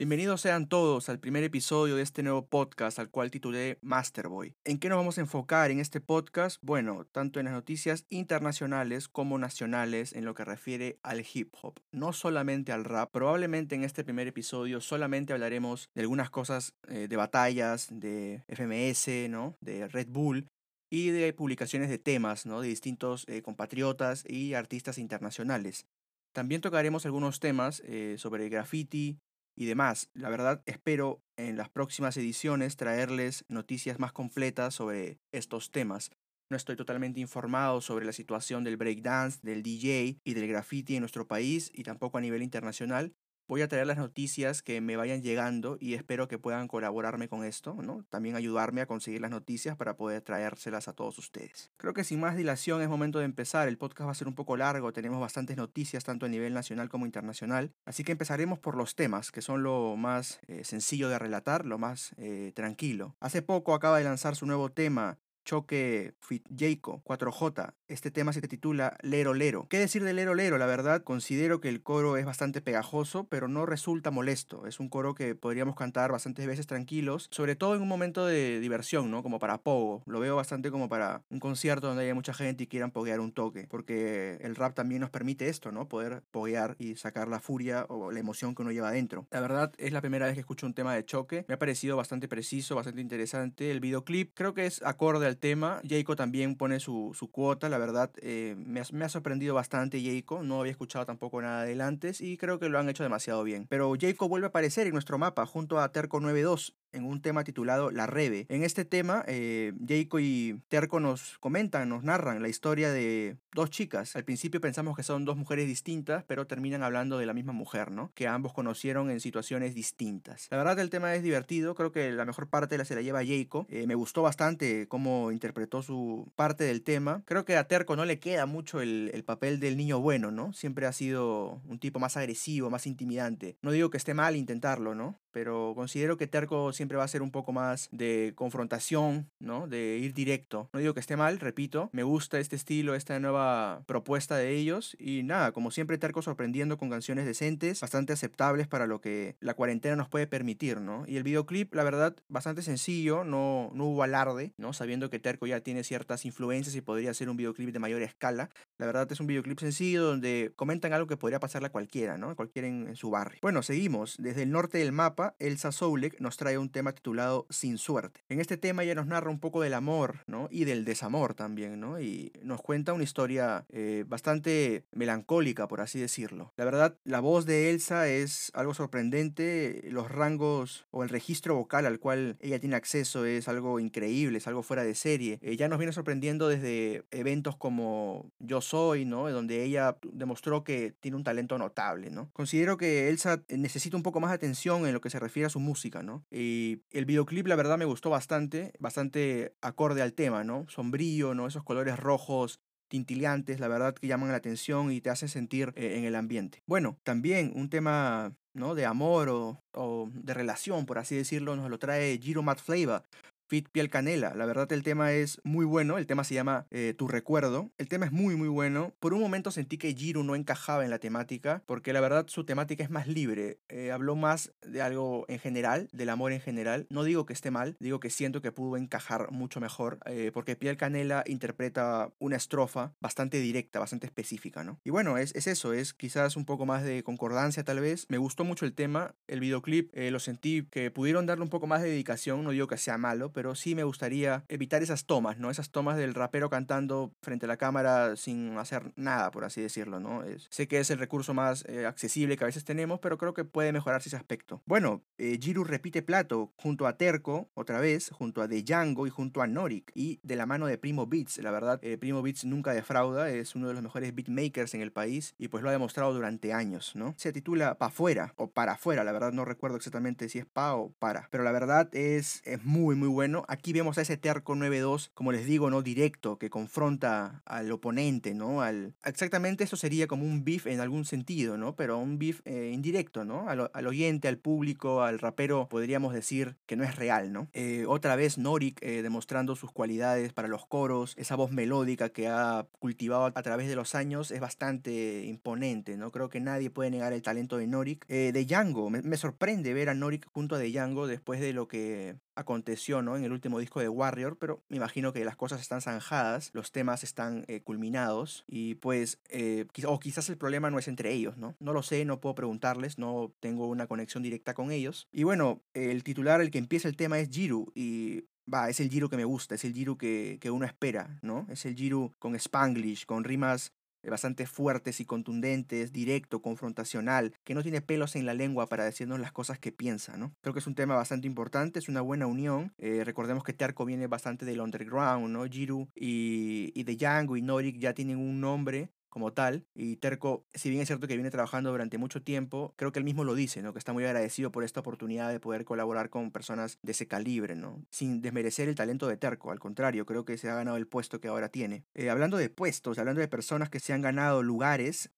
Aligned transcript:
Bienvenidos 0.00 0.42
sean 0.42 0.68
todos 0.68 1.08
al 1.08 1.18
primer 1.18 1.42
episodio 1.42 1.96
de 1.96 2.02
este 2.02 2.22
nuevo 2.22 2.46
podcast 2.46 3.00
al 3.00 3.10
cual 3.10 3.32
titulé 3.32 3.78
Masterboy. 3.82 4.54
¿En 4.64 4.78
qué 4.78 4.88
nos 4.88 4.96
vamos 4.96 5.18
a 5.18 5.22
enfocar 5.22 5.72
en 5.72 5.80
este 5.80 6.00
podcast? 6.00 6.58
Bueno, 6.62 7.04
tanto 7.10 7.40
en 7.40 7.46
las 7.46 7.54
noticias 7.54 8.06
internacionales 8.08 9.08
como 9.08 9.38
nacionales 9.38 10.12
en 10.12 10.24
lo 10.24 10.34
que 10.34 10.44
refiere 10.44 11.00
al 11.02 11.26
hip 11.34 11.52
hop, 11.60 11.80
no 11.90 12.12
solamente 12.12 12.70
al 12.70 12.84
rap. 12.84 13.10
Probablemente 13.10 13.74
en 13.74 13.82
este 13.82 14.04
primer 14.04 14.28
episodio 14.28 14.80
solamente 14.80 15.32
hablaremos 15.32 15.88
de 15.96 16.02
algunas 16.02 16.30
cosas 16.30 16.74
eh, 16.86 17.08
de 17.08 17.16
batallas, 17.16 17.88
de 17.90 18.44
FMS, 18.46 19.28
¿no? 19.28 19.56
de 19.60 19.88
Red 19.88 20.10
Bull 20.10 20.46
y 20.92 21.08
de 21.08 21.32
publicaciones 21.32 21.90
de 21.90 21.98
temas, 21.98 22.46
¿no? 22.46 22.60
de 22.60 22.68
distintos 22.68 23.24
eh, 23.26 23.42
compatriotas 23.42 24.22
y 24.28 24.54
artistas 24.54 24.96
internacionales. 24.96 25.88
También 26.32 26.60
tocaremos 26.60 27.04
algunos 27.04 27.40
temas 27.40 27.82
eh, 27.84 28.14
sobre 28.16 28.48
graffiti, 28.48 29.18
y 29.58 29.66
demás. 29.66 30.08
La 30.14 30.30
verdad, 30.30 30.62
espero 30.66 31.20
en 31.36 31.56
las 31.56 31.68
próximas 31.68 32.16
ediciones 32.16 32.76
traerles 32.76 33.44
noticias 33.48 33.98
más 33.98 34.12
completas 34.12 34.74
sobre 34.74 35.18
estos 35.32 35.72
temas. 35.72 36.12
No 36.48 36.56
estoy 36.56 36.76
totalmente 36.76 37.18
informado 37.20 37.80
sobre 37.80 38.06
la 38.06 38.12
situación 38.12 38.62
del 38.62 38.76
breakdance, 38.76 39.40
del 39.42 39.64
DJ 39.64 40.20
y 40.24 40.34
del 40.34 40.46
graffiti 40.46 40.94
en 40.94 41.00
nuestro 41.00 41.26
país 41.26 41.72
y 41.74 41.82
tampoco 41.82 42.18
a 42.18 42.20
nivel 42.20 42.42
internacional, 42.42 43.12
Voy 43.48 43.62
a 43.62 43.68
traer 43.68 43.86
las 43.86 43.96
noticias 43.96 44.60
que 44.60 44.82
me 44.82 44.98
vayan 44.98 45.22
llegando 45.22 45.78
y 45.80 45.94
espero 45.94 46.28
que 46.28 46.38
puedan 46.38 46.68
colaborarme 46.68 47.30
con 47.30 47.44
esto, 47.44 47.74
¿no? 47.82 48.04
También 48.10 48.36
ayudarme 48.36 48.82
a 48.82 48.86
conseguir 48.86 49.22
las 49.22 49.30
noticias 49.30 49.74
para 49.74 49.96
poder 49.96 50.20
traérselas 50.20 50.86
a 50.86 50.92
todos 50.92 51.16
ustedes. 51.16 51.72
Creo 51.78 51.94
que 51.94 52.04
sin 52.04 52.20
más 52.20 52.36
dilación 52.36 52.82
es 52.82 52.90
momento 52.90 53.20
de 53.20 53.24
empezar. 53.24 53.66
El 53.66 53.78
podcast 53.78 54.06
va 54.06 54.12
a 54.12 54.14
ser 54.14 54.28
un 54.28 54.34
poco 54.34 54.58
largo, 54.58 54.92
tenemos 54.92 55.18
bastantes 55.18 55.56
noticias 55.56 56.04
tanto 56.04 56.26
a 56.26 56.28
nivel 56.28 56.52
nacional 56.52 56.90
como 56.90 57.06
internacional. 57.06 57.72
Así 57.86 58.04
que 58.04 58.12
empezaremos 58.12 58.58
por 58.58 58.76
los 58.76 58.94
temas, 58.94 59.32
que 59.32 59.40
son 59.40 59.62
lo 59.62 59.96
más 59.96 60.40
eh, 60.46 60.62
sencillo 60.64 61.08
de 61.08 61.18
relatar, 61.18 61.64
lo 61.64 61.78
más 61.78 62.14
eh, 62.18 62.52
tranquilo. 62.54 63.16
Hace 63.18 63.40
poco 63.40 63.72
acaba 63.72 63.96
de 63.96 64.04
lanzar 64.04 64.36
su 64.36 64.44
nuevo 64.44 64.68
tema, 64.68 65.18
Choque 65.48 66.12
Fit 66.20 66.46
Jaco 66.54 67.00
4J. 67.06 67.72
Este 67.88 68.10
tema 68.10 68.34
se 68.34 68.42
titula 68.42 68.98
Lero 69.00 69.32
Lero. 69.32 69.66
¿Qué 69.70 69.78
decir 69.78 70.04
de 70.04 70.12
Lero 70.12 70.34
Lero? 70.34 70.58
La 70.58 70.66
verdad, 70.66 71.02
considero 71.02 71.58
que 71.62 71.70
el 71.70 71.82
coro 71.82 72.18
es 72.18 72.26
bastante 72.26 72.60
pegajoso, 72.60 73.24
pero 73.30 73.48
no 73.48 73.64
resulta 73.64 74.10
molesto. 74.10 74.66
Es 74.66 74.78
un 74.78 74.90
coro 74.90 75.14
que 75.14 75.34
podríamos 75.34 75.74
cantar 75.74 76.12
bastantes 76.12 76.46
veces 76.46 76.66
tranquilos, 76.66 77.28
sobre 77.30 77.56
todo 77.56 77.74
en 77.74 77.80
un 77.80 77.88
momento 77.88 78.26
de 78.26 78.60
diversión, 78.60 79.10
¿no? 79.10 79.22
Como 79.22 79.38
para 79.38 79.62
pogo. 79.62 80.02
Lo 80.04 80.20
veo 80.20 80.36
bastante 80.36 80.70
como 80.70 80.90
para 80.90 81.22
un 81.30 81.40
concierto 81.40 81.86
donde 81.86 82.02
haya 82.02 82.14
mucha 82.14 82.34
gente 82.34 82.64
y 82.64 82.66
quieran 82.66 82.90
poguear 82.90 83.18
un 83.18 83.32
toque, 83.32 83.66
porque 83.70 84.36
el 84.42 84.54
rap 84.54 84.74
también 84.74 85.00
nos 85.00 85.08
permite 85.08 85.48
esto, 85.48 85.72
¿no? 85.72 85.88
Poder 85.88 86.24
poguear 86.30 86.76
y 86.78 86.96
sacar 86.96 87.26
la 87.26 87.40
furia 87.40 87.86
o 87.88 88.12
la 88.12 88.20
emoción 88.20 88.54
que 88.54 88.60
uno 88.60 88.70
lleva 88.70 88.90
adentro. 88.90 89.26
La 89.30 89.40
verdad, 89.40 89.72
es 89.78 89.94
la 89.94 90.02
primera 90.02 90.26
vez 90.26 90.34
que 90.34 90.40
escucho 90.40 90.66
un 90.66 90.74
tema 90.74 90.94
de 90.94 91.06
choque. 91.06 91.46
Me 91.48 91.54
ha 91.54 91.58
parecido 91.58 91.96
bastante 91.96 92.28
preciso, 92.28 92.74
bastante 92.74 93.00
interesante. 93.00 93.70
El 93.70 93.80
videoclip 93.80 94.32
creo 94.34 94.52
que 94.52 94.66
es 94.66 94.82
acorde 94.82 95.26
al 95.26 95.37
tema. 95.38 95.80
Jaco 95.88 96.16
también 96.16 96.56
pone 96.56 96.80
su, 96.80 97.12
su 97.14 97.30
cuota, 97.30 97.68
la 97.68 97.78
verdad 97.78 98.10
eh, 98.20 98.54
me, 98.58 98.80
ha, 98.80 98.84
me, 98.92 99.04
ha, 99.04 99.08
sorprendido 99.08 99.54
bastante 99.54 100.02
Jaco, 100.02 100.42
no 100.42 100.60
había 100.60 100.72
escuchado 100.72 101.06
tampoco 101.06 101.40
nada 101.40 101.64
de 101.64 101.78
antes 101.82 102.20
y 102.20 102.36
creo 102.36 102.58
que 102.58 102.68
lo 102.68 102.78
han 102.78 102.88
hecho 102.88 103.02
demasiado 103.02 103.42
bien. 103.44 103.66
Pero 103.68 103.94
Jaco 103.98 104.28
vuelve 104.28 104.46
a 104.46 104.48
aparecer 104.48 104.86
en 104.86 104.92
nuestro 104.92 105.18
mapa 105.18 105.46
junto 105.46 105.80
a 105.80 105.92
Terco 105.92 106.20
92 106.20 106.76
en 106.92 107.04
un 107.04 107.20
tema 107.20 107.44
titulado 107.44 107.90
La 107.90 108.06
Rebe. 108.06 108.46
En 108.48 108.64
este 108.64 108.84
tema, 108.84 109.24
eh, 109.26 109.72
Jaco 109.86 110.20
y 110.20 110.60
Terco 110.68 111.00
nos 111.00 111.38
comentan, 111.38 111.88
nos 111.88 112.02
narran 112.02 112.42
la 112.42 112.48
historia 112.48 112.90
de 112.90 113.36
dos 113.52 113.70
chicas. 113.70 114.16
Al 114.16 114.24
principio 114.24 114.60
pensamos 114.60 114.96
que 114.96 115.02
son 115.02 115.24
dos 115.24 115.36
mujeres 115.36 115.66
distintas, 115.66 116.24
pero 116.24 116.46
terminan 116.46 116.82
hablando 116.82 117.18
de 117.18 117.26
la 117.26 117.34
misma 117.34 117.52
mujer, 117.52 117.90
¿no? 117.90 118.12
Que 118.14 118.28
ambos 118.28 118.52
conocieron 118.52 119.10
en 119.10 119.20
situaciones 119.20 119.74
distintas. 119.74 120.48
La 120.50 120.56
verdad, 120.56 120.78
el 120.78 120.90
tema 120.90 121.14
es 121.14 121.22
divertido, 121.22 121.74
creo 121.74 121.92
que 121.92 122.10
la 122.12 122.24
mejor 122.24 122.48
parte 122.48 122.78
la 122.78 122.84
se 122.84 122.94
la 122.94 123.02
lleva 123.02 123.24
Jaco. 123.24 123.66
Eh, 123.68 123.86
me 123.86 123.94
gustó 123.94 124.22
bastante 124.22 124.86
cómo 124.88 125.32
interpretó 125.32 125.82
su 125.82 126.30
parte 126.36 126.64
del 126.64 126.82
tema. 126.82 127.22
Creo 127.26 127.44
que 127.44 127.56
a 127.56 127.68
Terco 127.68 127.96
no 127.96 128.04
le 128.04 128.18
queda 128.18 128.46
mucho 128.46 128.80
el 128.80 129.22
papel 129.24 129.60
del 129.60 129.76
niño 129.76 130.00
bueno, 130.00 130.30
¿no? 130.30 130.52
Siempre 130.52 130.86
ha 130.86 130.92
sido 130.92 131.60
un 131.66 131.78
tipo 131.78 131.98
más 131.98 132.16
agresivo, 132.16 132.70
más 132.70 132.86
intimidante. 132.86 133.56
No 133.62 133.70
digo 133.70 133.90
que 133.90 133.96
esté 133.96 134.14
mal 134.14 134.36
intentarlo, 134.36 134.94
¿no? 134.94 135.18
Pero 135.38 135.72
considero 135.76 136.16
que 136.16 136.26
Terco 136.26 136.72
siempre 136.72 136.98
va 136.98 137.04
a 137.04 137.08
ser 137.08 137.22
un 137.22 137.30
poco 137.30 137.52
más 137.52 137.88
de 137.92 138.32
confrontación, 138.34 139.30
¿no? 139.38 139.68
De 139.68 139.98
ir 139.98 140.12
directo. 140.12 140.68
No 140.72 140.80
digo 140.80 140.94
que 140.94 141.00
esté 141.00 141.16
mal, 141.16 141.38
repito, 141.38 141.90
me 141.92 142.02
gusta 142.02 142.40
este 142.40 142.56
estilo, 142.56 142.96
esta 142.96 143.20
nueva 143.20 143.84
propuesta 143.86 144.36
de 144.36 144.50
ellos 144.50 144.96
y 144.98 145.22
nada, 145.22 145.52
como 145.52 145.70
siempre 145.70 145.96
Terco 145.96 146.22
sorprendiendo 146.22 146.76
con 146.76 146.90
canciones 146.90 147.24
decentes, 147.24 147.80
bastante 147.80 148.12
aceptables 148.12 148.66
para 148.66 148.88
lo 148.88 149.00
que 149.00 149.36
la 149.38 149.54
cuarentena 149.54 149.94
nos 149.94 150.08
puede 150.08 150.26
permitir, 150.26 150.80
¿no? 150.80 151.04
Y 151.06 151.18
el 151.18 151.22
videoclip, 151.22 151.72
la 151.72 151.84
verdad, 151.84 152.16
bastante 152.26 152.62
sencillo, 152.62 153.22
no, 153.22 153.70
no 153.74 153.84
hubo 153.84 154.02
alarde, 154.02 154.54
¿no? 154.56 154.72
Sabiendo 154.72 155.08
que 155.08 155.20
Terco 155.20 155.46
ya 155.46 155.60
tiene 155.60 155.84
ciertas 155.84 156.24
influencias 156.24 156.74
y 156.74 156.80
podría 156.80 157.14
ser 157.14 157.30
un 157.30 157.36
videoclip 157.36 157.70
de 157.72 157.78
mayor 157.78 158.02
escala. 158.02 158.50
La 158.76 158.86
verdad 158.86 159.06
es 159.12 159.20
un 159.20 159.28
videoclip 159.28 159.60
sencillo 159.60 160.02
donde 160.02 160.52
comentan 160.56 160.92
algo 160.92 161.06
que 161.06 161.16
podría 161.16 161.38
pasarle 161.38 161.68
a 161.68 161.70
cualquiera, 161.70 162.18
¿no? 162.18 162.34
Cualquiera 162.34 162.66
en, 162.66 162.88
en 162.88 162.96
su 162.96 163.10
barrio. 163.10 163.38
Bueno, 163.40 163.62
seguimos. 163.62 164.16
Desde 164.18 164.42
el 164.42 164.50
norte 164.50 164.78
del 164.78 164.90
mapa, 164.90 165.27
Elsa 165.38 165.72
Soulek 165.72 166.20
nos 166.20 166.36
trae 166.36 166.58
un 166.58 166.70
tema 166.70 166.92
titulado 166.92 167.46
Sin 167.50 167.78
Suerte. 167.78 168.20
En 168.28 168.40
este 168.40 168.56
tema 168.56 168.82
ella 168.82 168.94
nos 168.94 169.06
narra 169.06 169.30
un 169.30 169.40
poco 169.40 169.62
del 169.62 169.74
amor, 169.74 170.20
¿no? 170.26 170.48
Y 170.50 170.64
del 170.64 170.84
desamor 170.84 171.34
también, 171.34 171.80
¿no? 171.80 172.00
Y 172.00 172.32
nos 172.42 172.60
cuenta 172.62 172.92
una 172.92 173.04
historia 173.04 173.64
eh, 173.70 174.04
bastante 174.06 174.84
melancólica, 174.92 175.68
por 175.68 175.80
así 175.80 176.00
decirlo. 176.00 176.52
La 176.56 176.64
verdad, 176.64 176.96
la 177.04 177.20
voz 177.20 177.46
de 177.46 177.70
Elsa 177.70 178.08
es 178.08 178.50
algo 178.54 178.74
sorprendente. 178.74 179.82
Los 179.90 180.10
rangos 180.10 180.86
o 180.90 181.02
el 181.02 181.08
registro 181.08 181.54
vocal 181.54 181.86
al 181.86 181.98
cual 181.98 182.36
ella 182.40 182.58
tiene 182.58 182.76
acceso 182.76 183.24
es 183.24 183.48
algo 183.48 183.80
increíble, 183.80 184.38
es 184.38 184.46
algo 184.46 184.62
fuera 184.62 184.84
de 184.84 184.94
serie. 184.94 185.38
Ella 185.42 185.68
nos 185.68 185.78
viene 185.78 185.92
sorprendiendo 185.92 186.48
desde 186.48 187.04
eventos 187.10 187.56
como 187.56 188.30
Yo 188.38 188.60
Soy, 188.60 189.04
¿no? 189.04 189.30
Donde 189.30 189.64
ella 189.64 189.96
demostró 190.12 190.64
que 190.64 190.94
tiene 191.00 191.16
un 191.16 191.24
talento 191.24 191.58
notable, 191.58 192.10
¿no? 192.10 192.30
Considero 192.32 192.76
que 192.76 193.08
Elsa 193.08 193.42
necesita 193.48 193.96
un 193.96 194.02
poco 194.02 194.20
más 194.20 194.32
atención 194.32 194.86
en 194.86 194.92
lo 194.92 195.00
que 195.00 195.07
se 195.10 195.20
refiere 195.20 195.46
a 195.46 195.50
su 195.50 195.60
música, 195.60 196.02
¿no? 196.02 196.24
Y 196.30 196.82
el 196.90 197.04
videoclip, 197.04 197.46
la 197.46 197.56
verdad, 197.56 197.78
me 197.78 197.84
gustó 197.84 198.10
bastante, 198.10 198.72
bastante 198.78 199.54
acorde 199.60 200.02
al 200.02 200.14
tema, 200.14 200.44
¿no? 200.44 200.66
Sombrío, 200.68 201.34
¿no? 201.34 201.46
Esos 201.46 201.64
colores 201.64 201.98
rojos, 201.98 202.60
tintileantes, 202.88 203.60
la 203.60 203.68
verdad 203.68 203.94
que 203.94 204.06
llaman 204.06 204.30
la 204.30 204.36
atención 204.36 204.90
y 204.90 205.00
te 205.00 205.10
hacen 205.10 205.28
sentir 205.28 205.72
eh, 205.76 205.98
en 205.98 206.04
el 206.04 206.16
ambiente. 206.16 206.62
Bueno, 206.66 206.98
también 207.04 207.52
un 207.54 207.68
tema 207.68 208.34
¿no? 208.54 208.74
de 208.74 208.86
amor 208.86 209.28
o, 209.28 209.62
o, 209.72 210.08
de 210.12 210.34
relación, 210.34 210.86
por 210.86 210.98
así 210.98 211.14
decirlo, 211.14 211.54
nos 211.54 211.70
lo 211.70 211.78
trae 211.78 212.18
Giro 212.18 212.42
Matt 212.42 212.60
Flavor, 212.60 213.02
Fit 213.48 213.68
Piel 213.70 213.88
Canela. 213.88 214.34
La 214.34 214.44
verdad 214.44 214.70
el 214.72 214.82
tema 214.82 215.12
es 215.12 215.40
muy 215.42 215.64
bueno, 215.64 215.96
el 215.96 216.06
tema 216.06 216.22
se 216.22 216.34
llama 216.34 216.66
eh, 216.70 216.94
Tu 216.96 217.08
Recuerdo. 217.08 217.70
El 217.78 217.88
tema 217.88 218.04
es 218.04 218.12
muy 218.12 218.36
muy 218.36 218.48
bueno. 218.48 218.92
Por 219.00 219.14
un 219.14 219.20
momento 219.20 219.50
sentí 219.50 219.78
que 219.78 219.94
Giro 219.94 220.22
no 220.22 220.34
encajaba 220.34 220.84
en 220.84 220.90
la 220.90 220.98
temática, 220.98 221.62
porque 221.64 221.94
la 221.94 222.00
verdad 222.00 222.26
su 222.28 222.44
temática 222.44 222.84
es 222.84 222.90
más 222.90 223.08
libre. 223.08 223.58
Eh, 223.68 223.90
habló 223.90 224.16
más 224.16 224.52
de 224.62 224.82
algo 224.82 225.24
en 225.28 225.38
general, 225.38 225.88
del 225.92 226.10
amor 226.10 226.32
en 226.32 226.40
general. 226.40 226.86
No 226.90 227.04
digo 227.04 227.24
que 227.24 227.32
esté 227.32 227.50
mal, 227.50 227.76
digo 227.80 228.00
que 228.00 228.10
siento 228.10 228.42
que 228.42 228.52
pudo 228.52 228.76
encajar 228.76 229.30
mucho 229.30 229.60
mejor, 229.60 229.98
eh, 230.04 230.30
porque 230.34 230.54
Piel 230.54 230.76
Canela 230.76 231.24
interpreta 231.26 232.12
una 232.18 232.36
estrofa 232.36 232.92
bastante 233.00 233.40
directa, 233.40 233.78
bastante 233.78 234.06
específica, 234.06 234.62
¿no? 234.62 234.78
Y 234.84 234.90
bueno, 234.90 235.16
es, 235.16 235.34
es 235.34 235.46
eso, 235.46 235.72
es 235.72 235.94
quizás 235.94 236.36
un 236.36 236.44
poco 236.44 236.66
más 236.66 236.84
de 236.84 237.02
concordancia 237.02 237.64
tal 237.64 237.80
vez. 237.80 238.04
Me 238.10 238.18
gustó 238.18 238.44
mucho 238.44 238.66
el 238.66 238.74
tema, 238.74 239.14
el 239.26 239.40
videoclip, 239.40 239.94
lo 239.94 240.18
sentí 240.18 240.66
que 240.70 240.90
pudieron 240.90 241.24
darle 241.24 241.44
un 241.44 241.50
poco 241.50 241.66
más 241.66 241.82
de 241.82 241.88
dedicación, 241.88 242.44
no 242.44 242.50
digo 242.50 242.66
que 242.66 242.76
sea 242.76 242.98
malo, 242.98 243.32
pero 243.38 243.54
sí 243.54 243.76
me 243.76 243.84
gustaría 243.84 244.44
evitar 244.48 244.82
esas 244.82 245.04
tomas, 245.04 245.38
¿no? 245.38 245.48
Esas 245.48 245.70
tomas 245.70 245.96
del 245.96 246.12
rapero 246.12 246.50
cantando 246.50 247.12
frente 247.22 247.46
a 247.46 247.48
la 247.48 247.56
cámara 247.56 248.16
sin 248.16 248.58
hacer 248.58 248.92
nada, 248.96 249.30
por 249.30 249.44
así 249.44 249.60
decirlo, 249.60 250.00
¿no? 250.00 250.24
Sé 250.50 250.66
que 250.66 250.80
es 250.80 250.90
el 250.90 250.98
recurso 250.98 251.34
más 251.34 251.64
eh, 251.68 251.86
accesible 251.86 252.36
que 252.36 252.42
a 252.42 252.48
veces 252.48 252.64
tenemos, 252.64 252.98
pero 252.98 253.16
creo 253.16 253.34
que 253.34 253.44
puede 253.44 253.72
mejorarse 253.72 254.08
ese 254.08 254.16
aspecto. 254.16 254.60
Bueno, 254.66 255.04
eh, 255.18 255.38
Jiru 255.40 255.62
repite 255.62 256.02
plato 256.02 256.52
junto 256.56 256.88
a 256.88 256.96
Terco, 256.96 257.48
otra 257.54 257.78
vez, 257.78 258.10
junto 258.10 258.42
a 258.42 258.48
Django 258.48 259.06
y 259.06 259.10
junto 259.10 259.40
a 259.40 259.46
Norik, 259.46 259.92
y 259.94 260.18
de 260.24 260.34
la 260.34 260.44
mano 260.44 260.66
de 260.66 260.76
Primo 260.76 261.06
Beats, 261.06 261.38
la 261.38 261.52
verdad, 261.52 261.78
eh, 261.82 261.96
Primo 261.96 262.22
Beats 262.22 262.44
nunca 262.44 262.72
defrauda, 262.72 263.30
es 263.30 263.54
uno 263.54 263.68
de 263.68 263.74
los 263.74 263.84
mejores 263.84 264.12
beatmakers 264.16 264.74
en 264.74 264.80
el 264.80 264.90
país, 264.90 265.36
y 265.38 265.46
pues 265.46 265.62
lo 265.62 265.68
ha 265.68 265.72
demostrado 265.72 266.12
durante 266.12 266.52
años, 266.52 266.96
¿no? 266.96 267.14
Se 267.16 267.32
titula 267.32 267.78
Pa' 267.78 267.90
fuera, 267.90 268.34
o 268.34 268.50
para 268.50 268.72
afuera, 268.72 269.04
la 269.04 269.12
verdad 269.12 269.30
no 269.30 269.44
recuerdo 269.44 269.76
exactamente 269.76 270.28
si 270.28 270.40
es 270.40 270.46
pa 270.46 270.74
o 270.74 270.90
para, 270.98 271.28
pero 271.30 271.44
la 271.44 271.52
verdad 271.52 271.88
es, 271.94 272.42
es 272.44 272.64
muy, 272.64 272.96
muy 272.96 273.06
bueno 273.06 273.27
bueno, 273.28 273.44
aquí 273.46 273.74
vemos 273.74 273.98
a 273.98 274.00
ese 274.00 274.16
terco 274.16 274.54
9-2, 274.54 275.10
como 275.12 275.32
les 275.32 275.44
digo, 275.44 275.68
¿no? 275.68 275.82
Directo, 275.82 276.38
que 276.38 276.48
confronta 276.48 277.42
al 277.44 277.70
oponente, 277.70 278.32
¿no? 278.32 278.62
Al... 278.62 278.94
Exactamente 279.04 279.64
eso 279.64 279.76
sería 279.76 280.06
como 280.06 280.24
un 280.24 280.44
beef 280.44 280.66
en 280.66 280.80
algún 280.80 281.04
sentido, 281.04 281.58
¿no? 281.58 281.76
Pero 281.76 281.98
un 281.98 282.18
beef 282.18 282.40
eh, 282.46 282.70
indirecto, 282.72 283.26
¿no? 283.26 283.46
Al, 283.50 283.70
al, 283.70 283.86
oyente, 283.86 284.28
al 284.28 284.38
público, 284.38 285.02
al 285.02 285.18
rapero, 285.18 285.68
podríamos 285.68 286.14
decir 286.14 286.56
que 286.64 286.76
no 286.76 286.84
es 286.84 286.96
real, 286.96 287.30
¿no? 287.30 287.48
Eh, 287.52 287.84
otra 287.86 288.16
vez 288.16 288.38
Norik 288.38 288.78
eh, 288.80 289.02
demostrando 289.02 289.56
sus 289.56 289.72
cualidades 289.72 290.32
para 290.32 290.48
los 290.48 290.64
coros, 290.64 291.12
esa 291.18 291.36
voz 291.36 291.52
melódica 291.52 292.08
que 292.08 292.28
ha 292.28 292.66
cultivado 292.78 293.26
a 293.26 293.42
través 293.42 293.68
de 293.68 293.76
los 293.76 293.94
años 293.94 294.30
es 294.30 294.40
bastante 294.40 295.26
imponente, 295.26 295.98
¿no? 295.98 296.12
Creo 296.12 296.30
que 296.30 296.40
nadie 296.40 296.70
puede 296.70 296.90
negar 296.90 297.12
el 297.12 297.20
talento 297.20 297.58
de 297.58 297.66
Norik. 297.66 298.06
de 298.06 298.46
Django, 298.46 298.88
me, 298.88 299.16
sorprende 299.18 299.74
ver 299.74 299.90
a 299.90 299.94
Norik 299.94 300.26
junto 300.32 300.54
a 300.54 300.58
De 300.58 300.70
Django 300.70 301.06
después 301.06 301.40
de 301.40 301.52
lo 301.52 301.68
que 301.68 302.16
aconteció 302.38 303.02
¿no? 303.02 303.16
en 303.16 303.24
el 303.24 303.32
último 303.32 303.58
disco 303.58 303.80
de 303.80 303.88
Warrior, 303.88 304.38
pero 304.38 304.62
me 304.68 304.76
imagino 304.76 305.12
que 305.12 305.24
las 305.24 305.36
cosas 305.36 305.60
están 305.60 305.80
zanjadas, 305.80 306.50
los 306.52 306.70
temas 306.70 307.02
están 307.02 307.44
eh, 307.48 307.60
culminados 307.62 308.44
y 308.46 308.76
pues, 308.76 309.18
eh, 309.28 309.66
o 309.86 309.98
quizás 309.98 310.28
el 310.28 310.38
problema 310.38 310.70
no 310.70 310.78
es 310.78 310.88
entre 310.88 311.12
ellos, 311.12 311.36
¿no? 311.36 311.56
No 311.58 311.72
lo 311.72 311.82
sé, 311.82 312.04
no 312.04 312.20
puedo 312.20 312.36
preguntarles, 312.36 312.98
no 312.98 313.32
tengo 313.40 313.66
una 313.66 313.88
conexión 313.88 314.22
directa 314.22 314.54
con 314.54 314.70
ellos. 314.70 315.08
Y 315.12 315.24
bueno, 315.24 315.62
el 315.74 316.04
titular, 316.04 316.40
el 316.40 316.50
que 316.50 316.58
empieza 316.58 316.88
el 316.88 316.96
tema 316.96 317.18
es 317.18 317.28
Jiru 317.28 317.72
y 317.74 318.24
va, 318.52 318.68
es 318.68 318.80
el 318.80 318.88
Jiru 318.88 319.08
que 319.08 319.16
me 319.16 319.24
gusta, 319.24 319.56
es 319.56 319.64
el 319.64 319.74
Jiru 319.74 319.98
que, 319.98 320.38
que 320.40 320.50
uno 320.50 320.64
espera, 320.64 321.18
¿no? 321.22 321.46
Es 321.50 321.66
el 321.66 321.74
Jiru 321.74 322.14
con 322.18 322.34
Spanglish, 322.36 323.04
con 323.04 323.24
rimas 323.24 323.72
bastante 324.02 324.46
fuertes 324.46 325.00
y 325.00 325.04
contundentes, 325.04 325.92
directo, 325.92 326.40
confrontacional, 326.40 327.34
que 327.44 327.54
no 327.54 327.62
tiene 327.62 327.80
pelos 327.80 328.16
en 328.16 328.26
la 328.26 328.34
lengua 328.34 328.68
para 328.68 328.84
decirnos 328.84 329.20
las 329.20 329.32
cosas 329.32 329.58
que 329.58 329.72
piensa, 329.72 330.16
¿no? 330.16 330.32
Creo 330.40 330.52
que 330.52 330.60
es 330.60 330.66
un 330.66 330.74
tema 330.74 330.96
bastante 330.96 331.26
importante, 331.26 331.78
es 331.78 331.88
una 331.88 332.00
buena 332.00 332.26
unión. 332.26 332.72
Eh, 332.78 333.02
recordemos 333.04 333.44
que 333.44 333.52
Terco 333.52 333.84
viene 333.84 334.06
bastante 334.06 334.44
del 334.44 334.60
underground, 334.60 335.28
¿no? 335.28 335.44
Jiru 335.44 335.88
y, 335.94 336.72
y 336.74 336.84
de 336.84 336.96
Django 336.96 337.36
y 337.36 337.42
Norik 337.42 337.78
ya 337.78 337.94
tienen 337.94 338.18
un 338.18 338.40
nombre 338.40 338.90
como 339.08 339.32
tal. 339.32 339.66
Y 339.74 339.96
Terco, 339.96 340.46
si 340.54 340.70
bien 340.70 340.82
es 340.82 340.88
cierto 340.88 341.06
que 341.06 341.14
viene 341.14 341.30
trabajando 341.30 341.70
durante 341.70 341.98
mucho 341.98 342.22
tiempo, 342.22 342.74
creo 342.76 342.92
que 342.92 342.98
él 342.98 343.04
mismo 343.04 343.24
lo 343.24 343.34
dice, 343.34 343.62
¿no? 343.62 343.72
Que 343.72 343.78
está 343.78 343.92
muy 343.92 344.04
agradecido 344.04 344.50
por 344.50 344.64
esta 344.64 344.80
oportunidad 344.80 345.30
de 345.30 345.40
poder 345.40 345.64
colaborar 345.64 346.10
con 346.10 346.30
personas 346.30 346.78
de 346.82 346.92
ese 346.92 347.06
calibre, 347.06 347.56
¿no? 347.56 347.84
Sin 347.90 348.20
desmerecer 348.20 348.68
el 348.68 348.74
talento 348.74 349.08
de 349.08 349.16
Terco, 349.16 349.50
al 349.50 349.58
contrario, 349.58 350.06
creo 350.06 350.24
que 350.24 350.38
se 350.38 350.48
ha 350.48 350.54
ganado 350.54 350.76
el 350.76 350.86
puesto 350.86 351.20
que 351.20 351.28
ahora 351.28 351.48
tiene. 351.48 351.84
Eh, 351.94 352.10
hablando 352.10 352.36
de 352.36 352.50
puestos, 352.50 352.98
hablando 352.98 353.20
de 353.20 353.28
personas 353.28 353.70
que 353.70 353.80
se 353.80 353.92
han 353.92 354.02
ganado 354.02 354.42
lugares, 354.42 355.10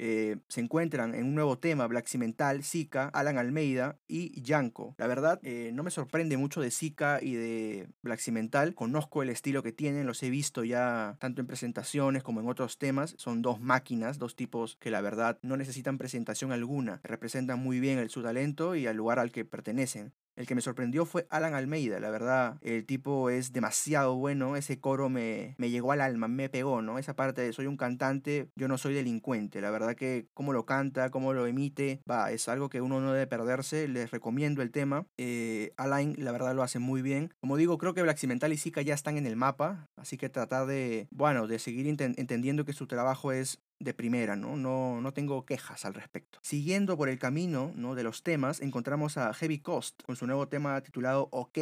eh, 0.00 0.36
se 0.48 0.60
encuentran 0.60 1.14
en 1.16 1.24
un 1.24 1.34
nuevo 1.34 1.58
tema, 1.58 1.88
Black 1.88 2.06
Cimental, 2.06 2.62
Zika, 2.62 3.08
Alan 3.08 3.36
Almeida 3.36 3.98
y 4.06 4.40
Yanko. 4.40 4.94
La 4.96 5.08
verdad, 5.08 5.40
eh, 5.42 5.72
no 5.74 5.82
me 5.82 5.90
sorprende 5.90 6.36
mucho 6.36 6.60
de 6.60 6.70
Zika 6.70 7.18
y 7.20 7.34
de 7.34 7.88
Black 8.02 8.20
Cimental. 8.20 8.76
Conozco 8.76 9.24
el 9.24 9.28
estilo 9.28 9.64
que 9.64 9.72
tienen, 9.72 10.06
los 10.06 10.22
he 10.22 10.30
visto 10.30 10.62
ya 10.62 11.16
tanto 11.18 11.40
en 11.40 11.48
presentaciones 11.48 12.22
como 12.22 12.40
en 12.40 12.48
otros 12.48 12.78
temas. 12.78 13.16
Son 13.18 13.42
dos 13.42 13.60
máquinas, 13.60 14.18
dos 14.18 14.36
tipos 14.36 14.76
que 14.76 14.92
la 14.92 15.00
verdad 15.00 15.40
no 15.42 15.56
necesitan 15.56 15.98
presentación 15.98 16.52
alguna. 16.52 17.00
Representan 17.02 17.58
muy 17.58 17.80
bien 17.80 17.98
el, 17.98 18.08
su 18.08 18.22
talento 18.22 18.76
y 18.76 18.86
al 18.86 18.96
lugar 18.96 19.18
al 19.18 19.32
que 19.32 19.44
pertenecen. 19.44 20.12
El 20.38 20.46
que 20.46 20.54
me 20.54 20.60
sorprendió 20.60 21.04
fue 21.04 21.26
Alan 21.30 21.54
Almeida, 21.54 21.98
la 21.98 22.10
verdad. 22.10 22.58
El 22.60 22.86
tipo 22.86 23.28
es 23.28 23.52
demasiado 23.52 24.14
bueno. 24.14 24.54
Ese 24.54 24.78
coro 24.78 25.08
me, 25.08 25.56
me 25.58 25.68
llegó 25.68 25.90
al 25.90 26.00
alma, 26.00 26.28
me 26.28 26.48
pegó, 26.48 26.80
¿no? 26.80 26.96
Esa 27.00 27.16
parte 27.16 27.42
de 27.42 27.52
soy 27.52 27.66
un 27.66 27.76
cantante, 27.76 28.48
yo 28.54 28.68
no 28.68 28.78
soy 28.78 28.94
delincuente. 28.94 29.60
La 29.60 29.72
verdad 29.72 29.96
que 29.96 30.28
cómo 30.34 30.52
lo 30.52 30.64
canta, 30.64 31.10
cómo 31.10 31.32
lo 31.32 31.48
emite, 31.48 32.02
va, 32.08 32.30
es 32.30 32.48
algo 32.48 32.68
que 32.68 32.80
uno 32.80 33.00
no 33.00 33.12
debe 33.12 33.26
perderse. 33.26 33.88
Les 33.88 34.12
recomiendo 34.12 34.62
el 34.62 34.70
tema. 34.70 35.06
Eh, 35.16 35.72
Alan, 35.76 36.14
la 36.18 36.30
verdad, 36.30 36.54
lo 36.54 36.62
hace 36.62 36.78
muy 36.78 37.02
bien. 37.02 37.34
Como 37.40 37.56
digo, 37.56 37.76
creo 37.76 37.92
que 37.92 38.02
Black 38.02 38.18
Cimental 38.18 38.52
y 38.52 38.58
Zika 38.58 38.80
ya 38.82 38.94
están 38.94 39.18
en 39.18 39.26
el 39.26 39.34
mapa. 39.34 39.88
Así 39.96 40.18
que 40.18 40.28
tratar 40.28 40.66
de, 40.66 41.08
bueno, 41.10 41.48
de 41.48 41.58
seguir 41.58 41.88
entendiendo 41.88 42.64
que 42.64 42.72
su 42.72 42.86
trabajo 42.86 43.32
es 43.32 43.58
de 43.80 43.94
primera, 43.94 44.36
¿no? 44.36 44.56
¿no? 44.56 45.00
No 45.00 45.12
tengo 45.12 45.44
quejas 45.44 45.84
al 45.84 45.94
respecto. 45.94 46.38
Siguiendo 46.42 46.96
por 46.96 47.08
el 47.08 47.18
camino 47.18 47.72
¿no? 47.74 47.94
de 47.94 48.02
los 48.02 48.22
temas, 48.22 48.60
encontramos 48.60 49.16
a 49.16 49.32
Heavy 49.34 49.60
Cost 49.60 50.02
con 50.02 50.16
su 50.16 50.26
nuevo 50.26 50.48
tema 50.48 50.80
titulado 50.80 51.28
OK, 51.30 51.58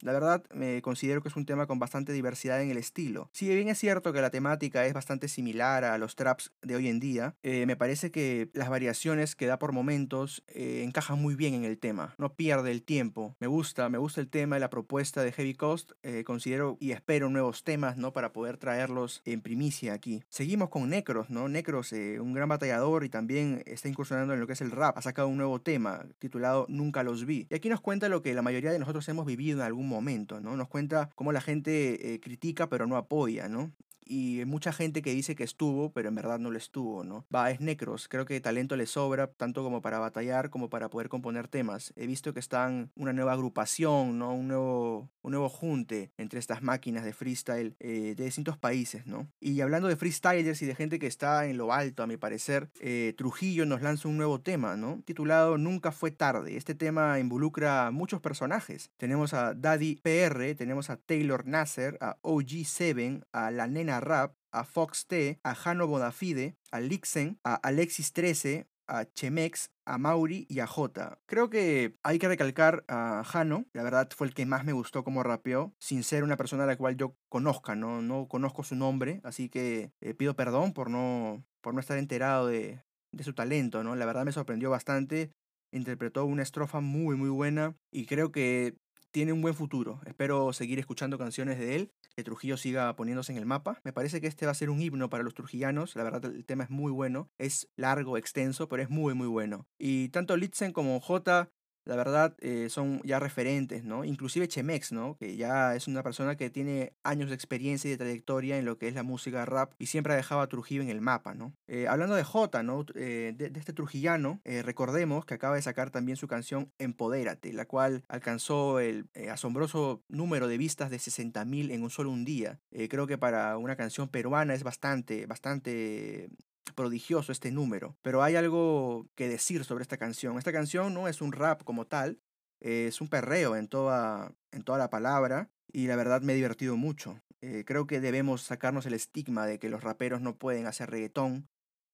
la 0.00 0.12
verdad, 0.12 0.42
me 0.52 0.82
considero 0.82 1.22
que 1.22 1.28
es 1.28 1.36
un 1.36 1.46
tema 1.46 1.66
con 1.66 1.78
bastante 1.78 2.12
diversidad 2.12 2.62
en 2.62 2.70
el 2.70 2.76
estilo. 2.76 3.28
Si 3.32 3.48
bien 3.48 3.68
es 3.68 3.78
cierto 3.78 4.12
que 4.12 4.20
la 4.20 4.30
temática 4.30 4.84
es 4.86 4.92
bastante 4.92 5.28
similar 5.28 5.84
a 5.84 5.98
los 5.98 6.16
traps 6.16 6.52
de 6.62 6.76
hoy 6.76 6.88
en 6.88 7.00
día, 7.00 7.34
eh, 7.42 7.66
me 7.66 7.76
parece 7.76 8.10
que 8.10 8.50
las 8.52 8.68
variaciones 8.68 9.36
que 9.36 9.46
da 9.46 9.58
por 9.58 9.72
momentos 9.72 10.42
eh, 10.48 10.82
encajan 10.84 11.20
muy 11.20 11.34
bien 11.34 11.54
en 11.54 11.64
el 11.64 11.78
tema. 11.78 12.14
No 12.18 12.34
pierde 12.34 12.70
el 12.70 12.82
tiempo. 12.82 13.36
Me 13.40 13.46
gusta, 13.46 13.88
me 13.88 13.98
gusta 13.98 14.20
el 14.20 14.28
tema 14.28 14.56
y 14.56 14.60
la 14.60 14.70
propuesta 14.70 15.22
de 15.22 15.32
Heavy 15.32 15.54
Cost. 15.54 15.92
Eh, 16.02 16.24
considero 16.24 16.76
y 16.80 16.92
espero 16.92 17.30
nuevos 17.30 17.64
temas, 17.64 17.96
¿no? 17.96 18.12
Para 18.12 18.32
poder 18.32 18.56
traerlos 18.56 19.22
en 19.24 19.40
primicia 19.40 19.92
aquí. 19.92 20.22
Seguimos 20.28 20.70
con 20.70 20.88
Necros, 20.88 21.30
¿no? 21.30 21.48
Necros, 21.48 21.92
un 21.92 22.32
gran 22.32 22.48
batallador 22.48 23.04
y 23.04 23.08
también 23.08 23.62
está 23.66 23.88
incursionando 23.88 24.34
en 24.34 24.40
lo 24.40 24.46
que 24.46 24.54
es 24.54 24.60
el 24.60 24.70
rap. 24.70 24.96
Ha 24.98 25.02
sacado 25.02 25.28
un 25.28 25.36
nuevo 25.36 25.60
tema 25.60 26.04
titulado 26.18 26.66
Nunca 26.68 27.02
los 27.02 27.24
vi. 27.24 27.46
Y 27.50 27.54
aquí 27.54 27.68
nos 27.68 27.80
cuenta 27.80 28.08
lo 28.08 28.22
que 28.22 28.34
la 28.34 28.42
mayoría 28.42 28.72
de 28.72 28.78
nosotros 28.78 29.08
hemos 29.08 29.26
vivido 29.26 29.59
en 29.62 29.66
algún 29.66 29.88
momento, 29.88 30.40
¿no? 30.40 30.56
Nos 30.56 30.68
cuenta 30.68 31.10
cómo 31.14 31.32
la 31.32 31.40
gente 31.40 32.14
eh, 32.14 32.20
critica 32.20 32.68
pero 32.68 32.86
no 32.86 32.96
apoya, 32.96 33.48
¿no? 33.48 33.72
y 34.10 34.44
mucha 34.44 34.72
gente 34.72 35.02
que 35.02 35.12
dice 35.12 35.36
que 35.36 35.44
estuvo, 35.44 35.92
pero 35.92 36.08
en 36.08 36.16
verdad 36.16 36.40
no 36.40 36.50
lo 36.50 36.58
estuvo, 36.58 37.04
¿no? 37.04 37.24
Va, 37.32 37.52
es 37.52 37.60
Necros, 37.60 38.08
creo 38.08 38.24
que 38.24 38.40
talento 38.40 38.74
le 38.74 38.86
sobra, 38.86 39.28
tanto 39.28 39.62
como 39.62 39.82
para 39.82 40.00
batallar 40.00 40.50
como 40.50 40.68
para 40.68 40.90
poder 40.90 41.08
componer 41.08 41.46
temas. 41.46 41.92
He 41.94 42.08
visto 42.08 42.34
que 42.34 42.40
están 42.40 42.90
una 42.96 43.12
nueva 43.12 43.34
agrupación, 43.34 44.18
¿no? 44.18 44.34
Un 44.34 44.48
nuevo, 44.48 45.08
un 45.22 45.32
nuevo 45.32 45.48
junte 45.48 46.12
entre 46.16 46.38
estas 46.38 46.62
máquinas 46.62 47.04
de 47.04 47.12
freestyle 47.12 47.76
eh, 47.80 48.14
de 48.16 48.24
distintos 48.24 48.56
países, 48.58 49.06
¿no? 49.06 49.30
Y 49.40 49.60
hablando 49.60 49.88
de 49.88 49.96
freestylers 49.96 50.62
y 50.62 50.66
de 50.66 50.74
gente 50.74 50.98
que 50.98 51.06
está 51.06 51.46
en 51.46 51.56
lo 51.56 51.72
alto, 51.72 52.02
a 52.02 52.06
mi 52.06 52.16
parecer, 52.16 52.70
eh, 52.80 53.14
Trujillo 53.16 53.66
nos 53.66 53.82
lanza 53.82 54.08
un 54.08 54.16
nuevo 54.16 54.40
tema, 54.40 54.76
¿no? 54.76 55.02
Titulado 55.04 55.58
Nunca 55.58 55.92
fue 55.92 56.10
tarde. 56.10 56.56
Este 56.56 56.74
tema 56.74 57.18
involucra 57.18 57.90
muchos 57.90 58.20
personajes. 58.20 58.90
Tenemos 58.96 59.34
a 59.34 59.54
Daddy 59.54 60.00
PR, 60.02 60.54
tenemos 60.56 60.90
a 60.90 60.96
Taylor 60.96 61.46
Nasser, 61.46 61.98
a 62.00 62.16
OG7, 62.22 63.24
a 63.32 63.50
la 63.50 63.66
nena 63.66 64.00
Rap, 64.00 64.34
a 64.52 64.64
Fox 64.64 65.06
T, 65.06 65.38
a 65.42 65.54
Jano 65.54 65.86
Bonafide, 65.86 66.56
a 66.70 66.80
Lixen, 66.80 67.38
a 67.44 67.54
Alexis 67.54 68.12
13, 68.12 68.66
a 68.90 69.04
Chemex, 69.14 69.70
a 69.86 69.96
Mauri 69.96 70.46
y 70.48 70.58
a 70.60 70.66
J. 70.66 71.18
Creo 71.26 71.48
que 71.48 71.96
hay 72.02 72.18
que 72.18 72.28
recalcar 72.28 72.84
a 72.88 73.22
Jano, 73.24 73.66
la 73.72 73.84
verdad 73.84 74.08
fue 74.14 74.26
el 74.26 74.34
que 74.34 74.44
más 74.44 74.64
me 74.64 74.72
gustó 74.72 75.04
como 75.04 75.22
rapeó, 75.22 75.72
sin 75.78 76.02
ser 76.02 76.24
una 76.24 76.36
persona 76.36 76.64
a 76.64 76.66
la 76.66 76.76
cual 76.76 76.96
yo 76.96 77.16
conozca, 77.28 77.76
no, 77.76 78.02
no 78.02 78.26
conozco 78.28 78.64
su 78.64 78.74
nombre, 78.74 79.20
así 79.22 79.48
que 79.48 79.92
eh, 80.00 80.14
pido 80.14 80.34
perdón 80.34 80.72
por 80.72 80.90
no, 80.90 81.44
por 81.60 81.72
no 81.72 81.80
estar 81.80 81.98
enterado 81.98 82.48
de, 82.48 82.82
de 83.12 83.24
su 83.24 83.32
talento, 83.32 83.84
¿no? 83.84 83.94
La 83.94 84.06
verdad 84.06 84.24
me 84.24 84.32
sorprendió 84.32 84.70
bastante, 84.70 85.30
interpretó 85.72 86.24
una 86.24 86.42
estrofa 86.42 86.80
muy 86.80 87.16
muy 87.16 87.30
buena 87.30 87.76
y 87.92 88.06
creo 88.06 88.32
que 88.32 88.74
tiene 89.10 89.32
un 89.32 89.42
buen 89.42 89.54
futuro. 89.54 90.00
Espero 90.06 90.52
seguir 90.52 90.78
escuchando 90.78 91.18
canciones 91.18 91.58
de 91.58 91.76
él, 91.76 91.92
que 92.14 92.24
Trujillo 92.24 92.56
siga 92.56 92.94
poniéndose 92.96 93.32
en 93.32 93.38
el 93.38 93.46
mapa. 93.46 93.80
Me 93.84 93.92
parece 93.92 94.20
que 94.20 94.26
este 94.26 94.46
va 94.46 94.52
a 94.52 94.54
ser 94.54 94.70
un 94.70 94.80
himno 94.80 95.10
para 95.10 95.24
los 95.24 95.34
trujillanos. 95.34 95.96
La 95.96 96.04
verdad, 96.04 96.24
el 96.24 96.44
tema 96.44 96.64
es 96.64 96.70
muy 96.70 96.92
bueno. 96.92 97.30
Es 97.38 97.68
largo, 97.76 98.16
extenso, 98.16 98.68
pero 98.68 98.82
es 98.82 98.90
muy, 98.90 99.14
muy 99.14 99.26
bueno. 99.26 99.66
Y 99.78 100.08
tanto 100.10 100.36
Litzen 100.36 100.72
como 100.72 101.00
J 101.00 101.50
la 101.84 101.96
verdad, 101.96 102.36
eh, 102.40 102.68
son 102.68 103.00
ya 103.04 103.18
referentes, 103.18 103.84
¿no? 103.84 104.04
Inclusive 104.04 104.48
Chemex, 104.48 104.92
¿no? 104.92 105.16
Que 105.16 105.36
ya 105.36 105.74
es 105.74 105.88
una 105.88 106.02
persona 106.02 106.36
que 106.36 106.50
tiene 106.50 106.92
años 107.02 107.30
de 107.30 107.34
experiencia 107.34 107.88
y 107.88 107.92
de 107.92 107.98
trayectoria 107.98 108.58
en 108.58 108.64
lo 108.64 108.78
que 108.78 108.88
es 108.88 108.94
la 108.94 109.02
música 109.02 109.44
rap 109.44 109.72
y 109.78 109.86
siempre 109.86 110.12
ha 110.12 110.16
dejado 110.16 110.40
a 110.40 110.48
Trujillo 110.48 110.82
en 110.82 110.90
el 110.90 111.00
mapa, 111.00 111.34
¿no? 111.34 111.54
Eh, 111.66 111.88
hablando 111.88 112.14
de 112.14 112.24
J, 112.24 112.62
¿no? 112.62 112.84
Eh, 112.94 113.34
de, 113.36 113.50
este 113.58 113.72
trujillano, 113.72 114.40
recordemos 114.44 115.24
que 115.24 115.34
acaba 115.34 115.56
de 115.56 115.62
sacar 115.62 115.90
también 115.90 116.16
su 116.16 116.26
canción 116.26 116.72
Empodérate, 116.78 117.52
la 117.52 117.66
cual 117.66 118.04
alcanzó 118.08 118.80
el 118.80 119.08
asombroso 119.30 120.02
número 120.08 120.48
de 120.48 120.58
vistas 120.58 120.90
de 120.90 120.96
60.000 120.98 121.72
en 121.72 121.82
un 121.82 121.90
solo 121.90 122.10
un 122.10 122.24
día. 122.24 122.60
creo 122.88 123.06
que 123.06 123.18
para 123.18 123.56
una 123.58 123.76
canción 123.76 124.08
peruana 124.08 124.54
es 124.54 124.62
bastante, 124.62 125.26
bastante 125.26 126.30
prodigioso 126.72 127.32
este 127.32 127.50
número, 127.50 127.96
pero 128.02 128.22
hay 128.22 128.36
algo 128.36 129.08
que 129.14 129.28
decir 129.28 129.64
sobre 129.64 129.82
esta 129.82 129.96
canción. 129.96 130.38
Esta 130.38 130.52
canción 130.52 130.94
no 130.94 131.08
es 131.08 131.20
un 131.20 131.32
rap 131.32 131.64
como 131.64 131.86
tal, 131.86 132.20
es 132.60 133.00
un 133.00 133.08
perreo 133.08 133.56
en 133.56 133.68
toda, 133.68 134.34
en 134.52 134.62
toda 134.62 134.78
la 134.78 134.90
palabra 134.90 135.50
y 135.72 135.86
la 135.86 135.96
verdad 135.96 136.22
me 136.22 136.32
he 136.32 136.36
divertido 136.36 136.76
mucho. 136.76 137.20
Eh, 137.40 137.64
creo 137.66 137.86
que 137.86 138.00
debemos 138.00 138.42
sacarnos 138.42 138.84
el 138.86 138.92
estigma 138.92 139.46
de 139.46 139.58
que 139.58 139.70
los 139.70 139.82
raperos 139.82 140.20
no 140.20 140.36
pueden 140.36 140.66
hacer 140.66 140.90
reggaetón 140.90 141.48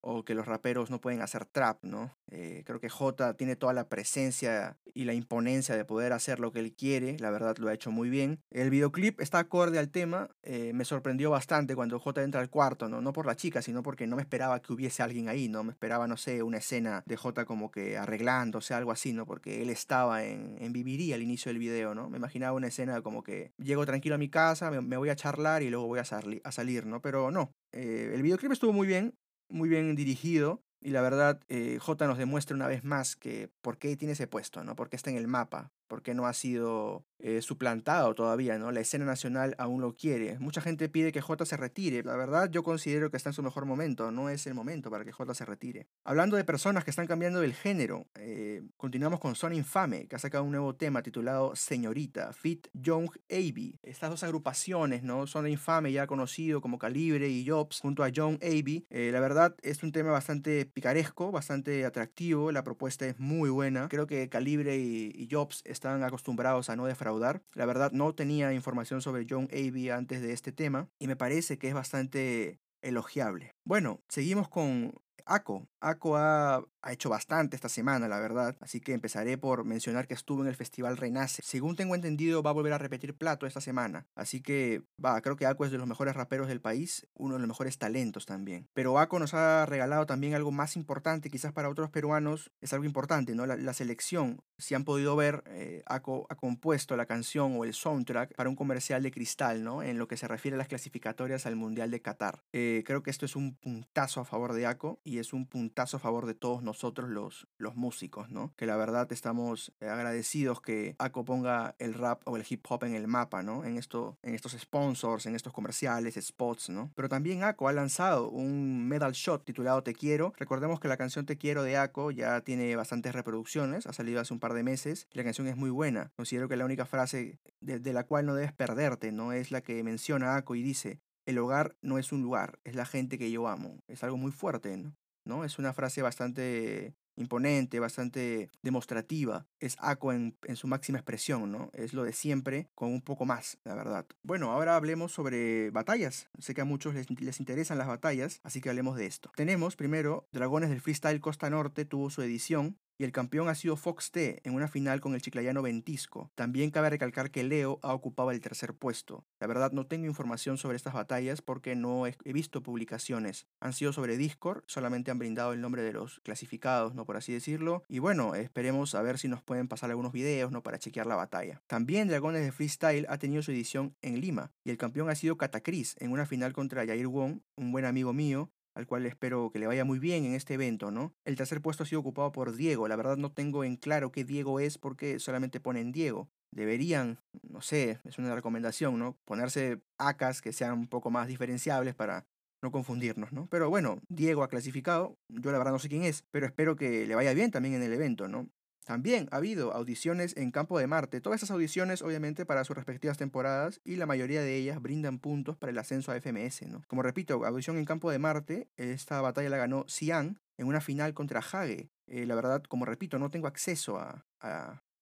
o 0.09 0.25
que 0.25 0.37
los 0.37 0.47
raperos 0.47 0.89
no 0.89 1.01
pueden 1.01 1.21
hacer 1.21 1.47
trap, 1.47 1.83
¿no? 1.83 2.17
Eh, 2.31 2.63
creo 2.65 2.79
que 2.79 2.89
J 2.89 3.35
tiene 3.35 3.57
toda 3.57 3.73
la 3.73 3.89
presencia 3.89 4.79
y 4.95 5.05
la 5.05 5.15
imponencia 5.15 5.77
de 5.77 5.85
poder 5.85 6.13
hacer 6.13 6.39
lo 6.39 6.53
que 6.53 6.61
él 6.61 6.75
quiere, 6.75 7.19
la 7.19 7.31
verdad 7.33 7.57
lo 7.59 7.69
ha 7.69 7.75
hecho 7.75 7.91
muy 7.91 8.09
bien. 8.09 8.39
El 8.53 8.71
videoclip 8.71 9.21
está 9.21 9.41
acorde 9.41 9.81
al 9.81 9.91
tema, 9.91 10.31
eh, 10.45 10.71
me 10.75 10.85
sorprendió 10.85 11.31
bastante 11.31 11.75
cuando 11.75 11.99
J 11.99 12.23
entra 12.23 12.41
al 12.41 12.51
cuarto, 12.51 12.89
¿no? 12.89 13.01
No 13.01 13.13
por 13.13 13.27
la 13.27 13.35
chica, 13.35 13.63
sino 13.63 13.83
porque 13.83 14.07
no 14.07 14.15
me 14.15 14.23
esperaba 14.23 14.63
que 14.63 14.73
hubiese 14.73 15.03
alguien 15.03 15.29
ahí, 15.29 15.49
¿no? 15.49 15.65
Me 15.65 15.73
esperaba, 15.73 16.07
no 16.07 16.17
sé, 16.17 16.45
una 16.45 16.59
escena 16.59 17.03
de 17.05 17.17
J 17.17 17.45
como 17.45 17.73
que 17.73 17.99
arreglándose, 17.99 18.75
algo 18.75 18.93
así, 18.93 19.13
¿no? 19.13 19.27
Porque 19.27 19.61
él 19.61 19.71
estaba 19.71 20.23
en, 20.23 20.57
en 20.61 20.73
Viviría 20.73 21.17
al 21.17 21.23
inicio 21.23 21.51
del 21.51 21.59
video, 21.59 21.97
¿no? 21.97 22.09
Me 22.09 22.19
imaginaba 22.19 22.53
una 22.53 22.69
escena 22.69 23.03
como 23.03 23.25
que 23.25 23.51
llego 23.59 23.85
tranquilo 23.85 24.15
a 24.15 24.19
mi 24.19 24.29
casa, 24.29 24.71
me, 24.71 24.97
voy 24.97 25.09
a 25.09 25.17
charlar 25.17 25.65
y 25.65 25.71
luego 25.71 25.89
voy 25.89 25.99
a, 25.99 26.03
a 26.03 26.53
salir, 26.53 26.87
¿no? 26.87 27.03
Pero 27.03 27.33
no, 27.33 27.51
eh, 27.73 28.13
el 28.15 28.23
videoclip 28.23 28.53
estuvo 28.53 28.73
muy 28.73 28.87
bien, 28.87 29.13
muy 29.49 29.69
bien 29.69 29.95
dirigido. 29.95 30.63
Y 30.81 30.91
la 30.91 31.03
verdad, 31.03 31.41
eh, 31.49 31.79
J 31.81 32.07
nos 32.07 32.19
demuestra 32.19 32.55
una 32.55 32.69
vez 32.69 32.85
más 32.85 33.17
que 33.17 33.51
por 33.61 33.79
qué 33.79 33.97
tiene 33.97 34.13
ese 34.13 34.27
puesto, 34.27 34.63
¿no? 34.63 34.77
Porque 34.77 34.97
está 34.97 35.11
en 35.11 35.17
el 35.17 35.27
mapa, 35.27 35.73
porque 35.87 36.15
no 36.15 36.27
ha 36.27 36.33
sido 36.33 37.05
eh, 37.19 37.41
suplantado 37.41 38.15
todavía, 38.15 38.59
¿no? 38.59 38.71
La 38.73 38.81
escena 38.81 39.07
nacional 39.07 39.55
aún 39.59 39.81
lo 39.81 39.97
quiere. 39.97 40.39
Mucha 40.39 40.61
gente 40.61 40.89
pide 40.89 41.13
que 41.13 41.23
J 41.23 41.47
se 41.47 41.57
retire. 41.57 42.03
La 42.03 42.15
verdad, 42.15 42.51
yo 42.51 42.63
considero 42.63 43.11
que 43.11 43.17
está 43.17 43.31
en 43.31 43.35
su 43.35 43.43
mejor 43.43 43.65
momento. 43.65 44.11
No 44.11 44.29
es 44.29 44.47
el 44.47 44.55
momento 44.55 44.91
para 44.91 45.05
que 45.05 45.13
J 45.13 45.35
se 45.35 45.47
retire. 45.47 45.87
Hablando 46.05 46.37
de 46.37 46.45
personas 46.45 46.85
que 46.85 46.91
están 46.91 47.07
cambiando 47.07 47.43
el 47.43 47.55
género, 47.55 48.07
eh, 48.17 48.63
continuamos 48.77 49.21
con 49.21 49.35
Son 49.35 49.55
Infame, 49.55 50.07
que 50.09 50.17
ha 50.17 50.19
sacado 50.19 50.45
un 50.45 50.51
nuevo 50.51 50.75
tema 50.75 51.03
titulado 51.03 51.57
Señorita, 51.57 52.33
Fit 52.33 52.69
Young 52.75 53.09
AB. 53.31 53.79
Estas 53.83 54.11
dos 54.11 54.23
agrupaciones, 54.23 55.03
¿no? 55.03 55.27
Son 55.27 55.49
Infame, 55.49 55.93
ya 55.93 56.07
conocido 56.07 56.61
como 56.61 56.79
Calibre 56.79 57.29
y 57.29 57.49
Jobs, 57.49 57.81
junto 57.81 58.05
a 58.05 58.11
Young 58.11 58.35
AB. 58.43 58.85
Eh, 58.91 59.11
la 59.11 59.21
verdad, 59.21 59.57
es 59.63 59.83
un 59.83 59.93
tema 59.93 60.11
bastante 60.11 60.67
picaresco, 60.67 61.33
bastante 61.33 61.85
atractivo. 61.87 62.53
La 62.53 62.63
propuesta 62.63 63.07
es 63.07 63.19
muy 63.19 63.49
buena. 63.49 63.89
Creo 63.89 64.07
que 64.07 64.29
Calibre 64.29 64.77
y, 64.77 65.13
y 65.15 65.29
Jobs 65.31 65.63
están 65.77 66.03
acostumbrados 66.03 66.69
a 66.71 66.77
no 66.77 66.87
defraudar. 66.87 67.43
La 67.55 67.67
verdad 67.67 67.93
no 67.93 68.15
tenía 68.15 68.53
información 68.53 69.03
sobre 69.03 69.27
John 69.29 69.49
Avey 69.53 69.91
antes 69.91 70.21
de 70.23 70.33
este 70.33 70.53
tema 70.53 70.89
y 70.99 71.07
me 71.07 71.17
parece 71.17 71.59
que 71.59 71.69
es 71.69 71.75
bastante 71.75 72.59
elogiable. 72.83 73.55
Bueno, 73.65 74.01
seguimos 74.09 74.49
con 74.49 74.95
Ako. 75.25 75.67
Ako 75.81 76.17
ha, 76.17 76.65
hecho 76.93 77.11
bastante 77.11 77.57
esta 77.57 77.69
semana, 77.69 78.09
la 78.09 78.21
verdad. 78.21 78.57
Así 78.61 78.81
que 78.81 78.93
empezaré 78.93 79.39
por 79.39 79.65
mencionar 79.65 80.07
que 80.07 80.15
estuvo 80.15 80.43
en 80.43 80.49
el 80.49 80.55
Festival 80.55 80.97
Renace. 80.97 81.43
Según 81.43 81.75
tengo 81.75 81.95
entendido, 81.95 82.43
va 82.43 82.51
a 82.51 82.55
volver 82.55 82.73
a 82.73 82.79
repetir 82.79 83.17
plato 83.17 83.47
esta 83.47 83.61
semana. 83.61 84.07
Así 84.15 84.41
que, 84.41 84.83
va, 85.03 85.21
creo 85.21 85.37
que 85.37 85.47
Ako 85.47 85.65
es 85.65 85.71
de 85.71 85.79
los 85.79 85.89
mejores 85.89 86.15
raperos 86.15 86.49
del 86.49 86.61
país, 86.61 87.07
uno 87.15 87.35
de 87.35 87.41
los 87.41 87.49
mejores 87.49 87.79
talentos 87.79 88.25
también. 88.25 88.69
Pero 88.73 88.99
Ako 88.99 89.19
nos 89.19 89.35
ha 89.35 89.67
regalado 89.67 90.07
también 90.07 90.35
algo 90.35 90.53
más 90.53 90.77
importante, 90.77 91.31
quizás 91.31 91.53
para 91.53 91.69
otros 91.69 91.91
peruanos 91.91 92.53
es 92.61 92.73
algo 92.73 92.85
importante, 92.85 93.35
¿no? 93.35 93.47
La, 93.47 93.75
selección. 93.77 94.41
Si 94.57 94.75
han 94.75 94.85
podido 94.85 95.17
ver, 95.17 95.43
eh, 95.49 95.83
Ako 95.87 96.27
ha 96.31 96.37
compuesto 96.37 96.97
la 96.97 97.05
canción 97.05 97.57
o 97.59 97.65
el 97.65 97.75
soundtrack 97.75 98.35
para 98.35 98.49
un 98.49 98.57
comercial 98.57 99.03
de 99.03 99.11
cristal, 99.11 99.63
¿no? 99.63 99.83
En 99.83 99.99
lo 99.99 100.09
que 100.09 100.17
se 100.17 100.29
refiere 100.29 100.55
a 100.55 100.59
las 100.59 100.69
clasificatorias 100.69 101.45
al 101.45 101.57
Mundial 101.57 101.91
de 101.91 102.01
Qatar. 102.01 102.43
Eh, 102.53 102.85
creo 102.87 103.03
que 103.03 103.11
esto 103.11 103.27
es 103.27 103.37
un 103.37 103.57
puntazo 103.57 104.21
a 104.21 104.25
favor 104.25 104.55
de 104.55 104.67
Ako 104.67 105.01
y 105.05 105.19
es 105.19 105.35
un 105.35 105.47
puntazo 105.47 105.99
a 105.99 106.01
favor 106.01 106.27
de 106.27 106.35
todos 106.35 106.63
nosotros 106.63 106.76
los, 107.09 107.47
los 107.59 107.77
músicos, 107.77 108.31
¿no? 108.31 108.53
Que 108.57 108.67
la 108.67 108.77
verdad 108.77 109.11
estamos 109.13 109.73
eh, 109.81 109.89
agradecidos 109.89 110.61
que 110.61 110.97
ACO 110.99 111.25
ponga 111.25 111.75
el 111.79 111.95
rap 111.95 112.23
o 112.27 112.37
el 112.37 112.45
hip 112.49 112.65
hop 112.69 112.85
en 112.85 112.95
el 112.95 113.07
mapa, 113.07 113.43
¿no? 113.43 113.65
En, 113.65 113.77
en 113.77 114.35
estos 114.35 114.53
sponsors, 114.53 115.27
en 115.27 115.35
estos 115.35 115.53
comerciales, 115.53 116.15
spots, 116.15 116.71
¿no? 116.71 116.93
Pero 116.95 117.09
también 117.09 117.43
ACO 117.43 117.69
ha 117.69 117.73
lanzado 117.73 118.29
un 118.31 118.89
medal 118.89 119.13
shot 119.13 119.45
titulado 119.45 119.83
Te 119.83 119.95
Quiero. 119.95 120.33
Recordemos 120.37 120.81
que 120.81 120.89
la 120.89 120.97
canción 120.97 121.27
Te 121.27 121.37
Quiero 121.37 121.63
de 121.63 121.77
ACO 121.77 122.11
ya 122.11 122.41
tiene 122.41 122.75
bastantes 122.77 123.15
reproducciones, 123.15 123.87
ha 123.87 123.93
salido 123.93 124.21
hace 124.21 124.33
un 124.33 124.41
par 124.41 124.55
de 124.55 124.63
meses 124.63 125.07
y 125.13 125.19
la 125.19 125.25
canción 125.25 125.47
es 125.47 125.57
muy 125.57 125.71
buena. 125.71 126.13
Considero 126.17 126.49
que 126.49 126.57
la 126.57 126.65
única 126.65 126.87
frase 126.87 127.39
de, 127.61 127.79
de 127.79 127.93
la 127.93 128.05
cual 128.05 128.27
no 128.27 128.35
debes 128.35 128.53
perderte, 128.53 129.13
¿no? 129.13 129.33
Es 129.33 129.51
la 129.51 129.61
que 129.61 129.83
menciona 129.83 130.37
ACO 130.37 130.55
y 130.55 130.63
dice, 130.63 131.01
el 131.27 131.39
hogar 131.39 131.77
no 131.83 131.99
es 131.99 132.13
un 132.13 132.23
lugar, 132.23 132.61
es 132.65 132.75
la 132.75 132.87
gente 132.87 133.19
que 133.19 133.31
yo 133.31 133.49
amo. 133.49 133.83
Es 133.89 134.05
algo 134.05 134.17
muy 134.17 134.31
fuerte, 134.31 134.77
¿no? 134.77 134.95
¿No? 135.27 135.45
Es 135.45 135.59
una 135.59 135.73
frase 135.73 136.03
bastante 136.03 136.95
imponente, 137.17 137.81
bastante 137.81 138.51
demostrativa. 138.63 139.47
Es 139.59 139.77
ACO 139.81 140.13
en, 140.13 140.37
su 140.55 140.69
máxima 140.69 140.99
expresión, 140.99 141.51
¿no? 141.51 141.71
Es 141.73 141.93
lo 141.93 142.05
de 142.05 142.13
siempre 142.13 142.69
con 142.75 142.93
un 142.93 143.03
poco 143.03 143.25
más, 143.25 143.59
la 143.65 143.75
verdad. 143.75 144.07
Bueno, 144.23 144.53
ahora 144.53 144.77
hablemos 144.77 145.13
sobre 145.13 145.71
batallas. 145.71 146.29
Sé 146.39 146.55
que 146.55 146.61
a 146.61 146.65
muchos 146.67 146.95
les, 146.95 147.11
les 147.11 147.41
interesan 147.41 147.79
las 147.79 147.87
batallas, 147.87 148.41
así 148.43 148.61
que 148.61 148.69
hablemos 148.69 148.97
de 148.97 149.07
esto. 149.07 149.33
Tenemos 149.35 149.77
primero 149.77 150.29
Dragones 150.33 150.71
del 150.71 150.81
Freestyle 150.81 151.21
Costa 151.21 151.51
Norte 151.51 151.85
tuvo 151.85 152.11
su 152.11 152.23
edición 152.23 152.79
y 152.99 153.05
el 153.05 153.13
campeón 153.13 153.49
ha 153.49 153.55
sido 153.55 153.77
Fox 153.77 154.11
T 154.11 154.41
en 154.45 154.55
una 154.55 154.69
final 154.69 155.01
con 155.01 155.15
el 155.15 155.23
chiclayano 155.23 155.63
Ventisco. 155.63 156.31
También 156.35 156.71
cabe 156.71 156.91
recalcar 156.91 157.31
que 157.31 157.45
Leo 157.45 157.79
ha 157.83 157.93
ocupado 157.93 158.31
el 158.31 158.41
tercer 158.41 158.75
puesto. 158.75 159.25
La 159.41 159.47
verdad 159.47 159.73
no 159.73 159.87
tengo 159.87 160.07
información 160.07 160.59
sobre 160.59 160.77
estas 160.77 160.95
batallas 160.95 161.43
porque 161.43 161.77
no 161.77 162.07
he 162.07 162.33
visto 162.33 162.63
publicaciones. 162.63 163.47
Han 163.61 163.73
sido 163.73 163.93
sobre 163.93 164.17
Discord, 164.17 164.65
solamente 164.67 165.11
han 165.11 165.19
brindado 165.19 165.53
el 165.53 165.61
nombre 165.61 165.83
de 165.83 165.93
los 165.93 166.21
clasificados, 166.21 166.95
no 166.95 167.05
por 167.05 167.17
así 167.17 167.33
decirlo. 167.33 167.83
Y 167.89 167.99
bueno, 167.99 168.35
esperemos 168.35 168.95
a 168.95 169.03
ver 169.03 169.19
si 169.19 169.29
nos 169.29 169.43
pueden 169.43 169.69
pasar 169.69 169.91
algunos 169.91 170.13
videos, 170.13 170.51
¿no? 170.53 170.63
Para 170.63 170.79
chequear 170.79 171.07
la 171.07 171.17
batalla. 171.17 171.63
También 171.67 172.09
Dragones 172.09 172.45
de 172.45 172.53
Freestyle 172.53 173.07
ha 173.09 173.19
tenido 173.19 173.43
su 173.43 173.53
edición 173.53 173.95
en 174.03 174.21
Lima 174.21 174.53
y 174.65 174.71
el 174.71 174.79
campeón 174.79 175.11
ha 175.11 175.15
sido 175.15 175.37
Catacris 175.37 175.97
en 175.99 176.13
una 176.13 176.27
final 176.27 176.53
contra 176.53 176.87
Jair 176.87 177.09
Wong, 177.09 177.41
un 177.57 177.73
buen 177.73 177.85
amigo 177.85 178.13
mío, 178.13 178.51
al 178.77 178.87
cual 178.87 179.07
espero 179.07 179.51
que 179.51 179.59
le 179.59 179.67
vaya 179.67 179.87
muy 179.87 179.99
bien 179.99 180.27
en 180.27 180.35
este 180.35 180.55
evento, 180.55 180.91
¿no? 180.91 181.15
El 181.25 181.35
tercer 181.35 181.63
puesto 181.63 181.83
ha 181.83 181.87
sido 181.87 182.03
ocupado 182.03 182.31
por 182.31 182.55
Diego. 182.55 182.89
La 182.89 182.97
verdad 182.97 183.17
no 183.17 183.33
tengo 183.33 183.65
en 183.65 183.77
claro 183.77 184.13
qué 184.13 184.23
Diego 184.23 184.61
es 184.61 184.77
porque 184.77 185.19
solamente 185.19 185.61
ponen 185.61 185.93
Diego. 185.93 186.29
Deberían, 186.51 187.19
no 187.43 187.63
sé, 187.63 187.99
es 188.05 188.19
una 188.19 188.35
recomendación, 188.35 188.99
¿no? 188.99 189.17
Ponerse 189.25 189.81
ACAs 189.97 190.43
que 190.43 190.53
sean 190.53 190.75
un 190.79 190.89
poco 190.89 191.11
más 191.11 191.27
diferenciables 191.27 191.95
para 191.95 192.27
no 192.63 192.71
confundirnos, 192.71 193.33
¿no? 193.33 193.49
Pero 193.51 193.71
bueno, 193.71 193.99
Diego 194.09 194.43
ha 194.43 194.49
clasificado, 194.49 195.17
yo 195.29 195.53
la 195.53 195.59
verdad 195.59 195.73
no 195.73 195.79
sé 195.79 195.89
quién 195.89 196.03
es, 196.03 196.25
pero 196.31 196.45
espero 196.45 196.77
que 196.77 197.07
le 197.07 197.15
vaya 197.15 197.33
bien 197.33 197.51
también 197.51 197.75
en 197.77 197.83
el 197.83 197.93
evento, 197.95 198.29
¿no? 198.29 198.51
También 198.87 199.29
ha 199.33 199.39
habido 199.39 199.73
audiciones 199.73 200.37
en 200.37 200.53
Campo 200.53 200.79
de 200.79 200.87
Marte. 200.87 201.21
Todas 201.21 201.41
esas 201.43 201.51
audiciones, 201.51 202.03
obviamente, 202.03 202.47
para 202.47 202.63
sus 202.63 202.77
respectivas 202.77 203.19
temporadas 203.19 203.81
y 203.85 203.97
la 203.97 204.07
mayoría 204.07 204.43
de 204.43 204.55
ellas 204.55 204.81
brindan 204.81 205.19
puntos 205.19 205.57
para 205.57 205.73
el 205.73 205.79
ascenso 205.79 206.13
a 206.13 206.17
FMS, 206.17 206.69
¿no? 206.69 206.83
Como 206.87 207.03
repito, 207.03 207.45
audición 207.45 207.79
en 207.79 207.85
Campo 207.85 208.13
de 208.13 208.21
Marte, 208.21 208.69
esta 208.77 209.21
batalla 209.21 209.51
la 209.51 209.57
ganó 209.57 209.85
Cian 209.89 210.39
en 210.57 210.69
una 210.69 210.81
final 210.81 211.15
contra 211.15 211.41
Hage. 211.41 211.91
Eh, 212.07 212.27
la 212.27 212.37
verdad, 212.37 212.63
como 212.63 212.85
repito, 212.85 213.19
no 213.19 213.29
tengo 213.29 213.49
acceso 213.49 213.99
a, 213.99 214.25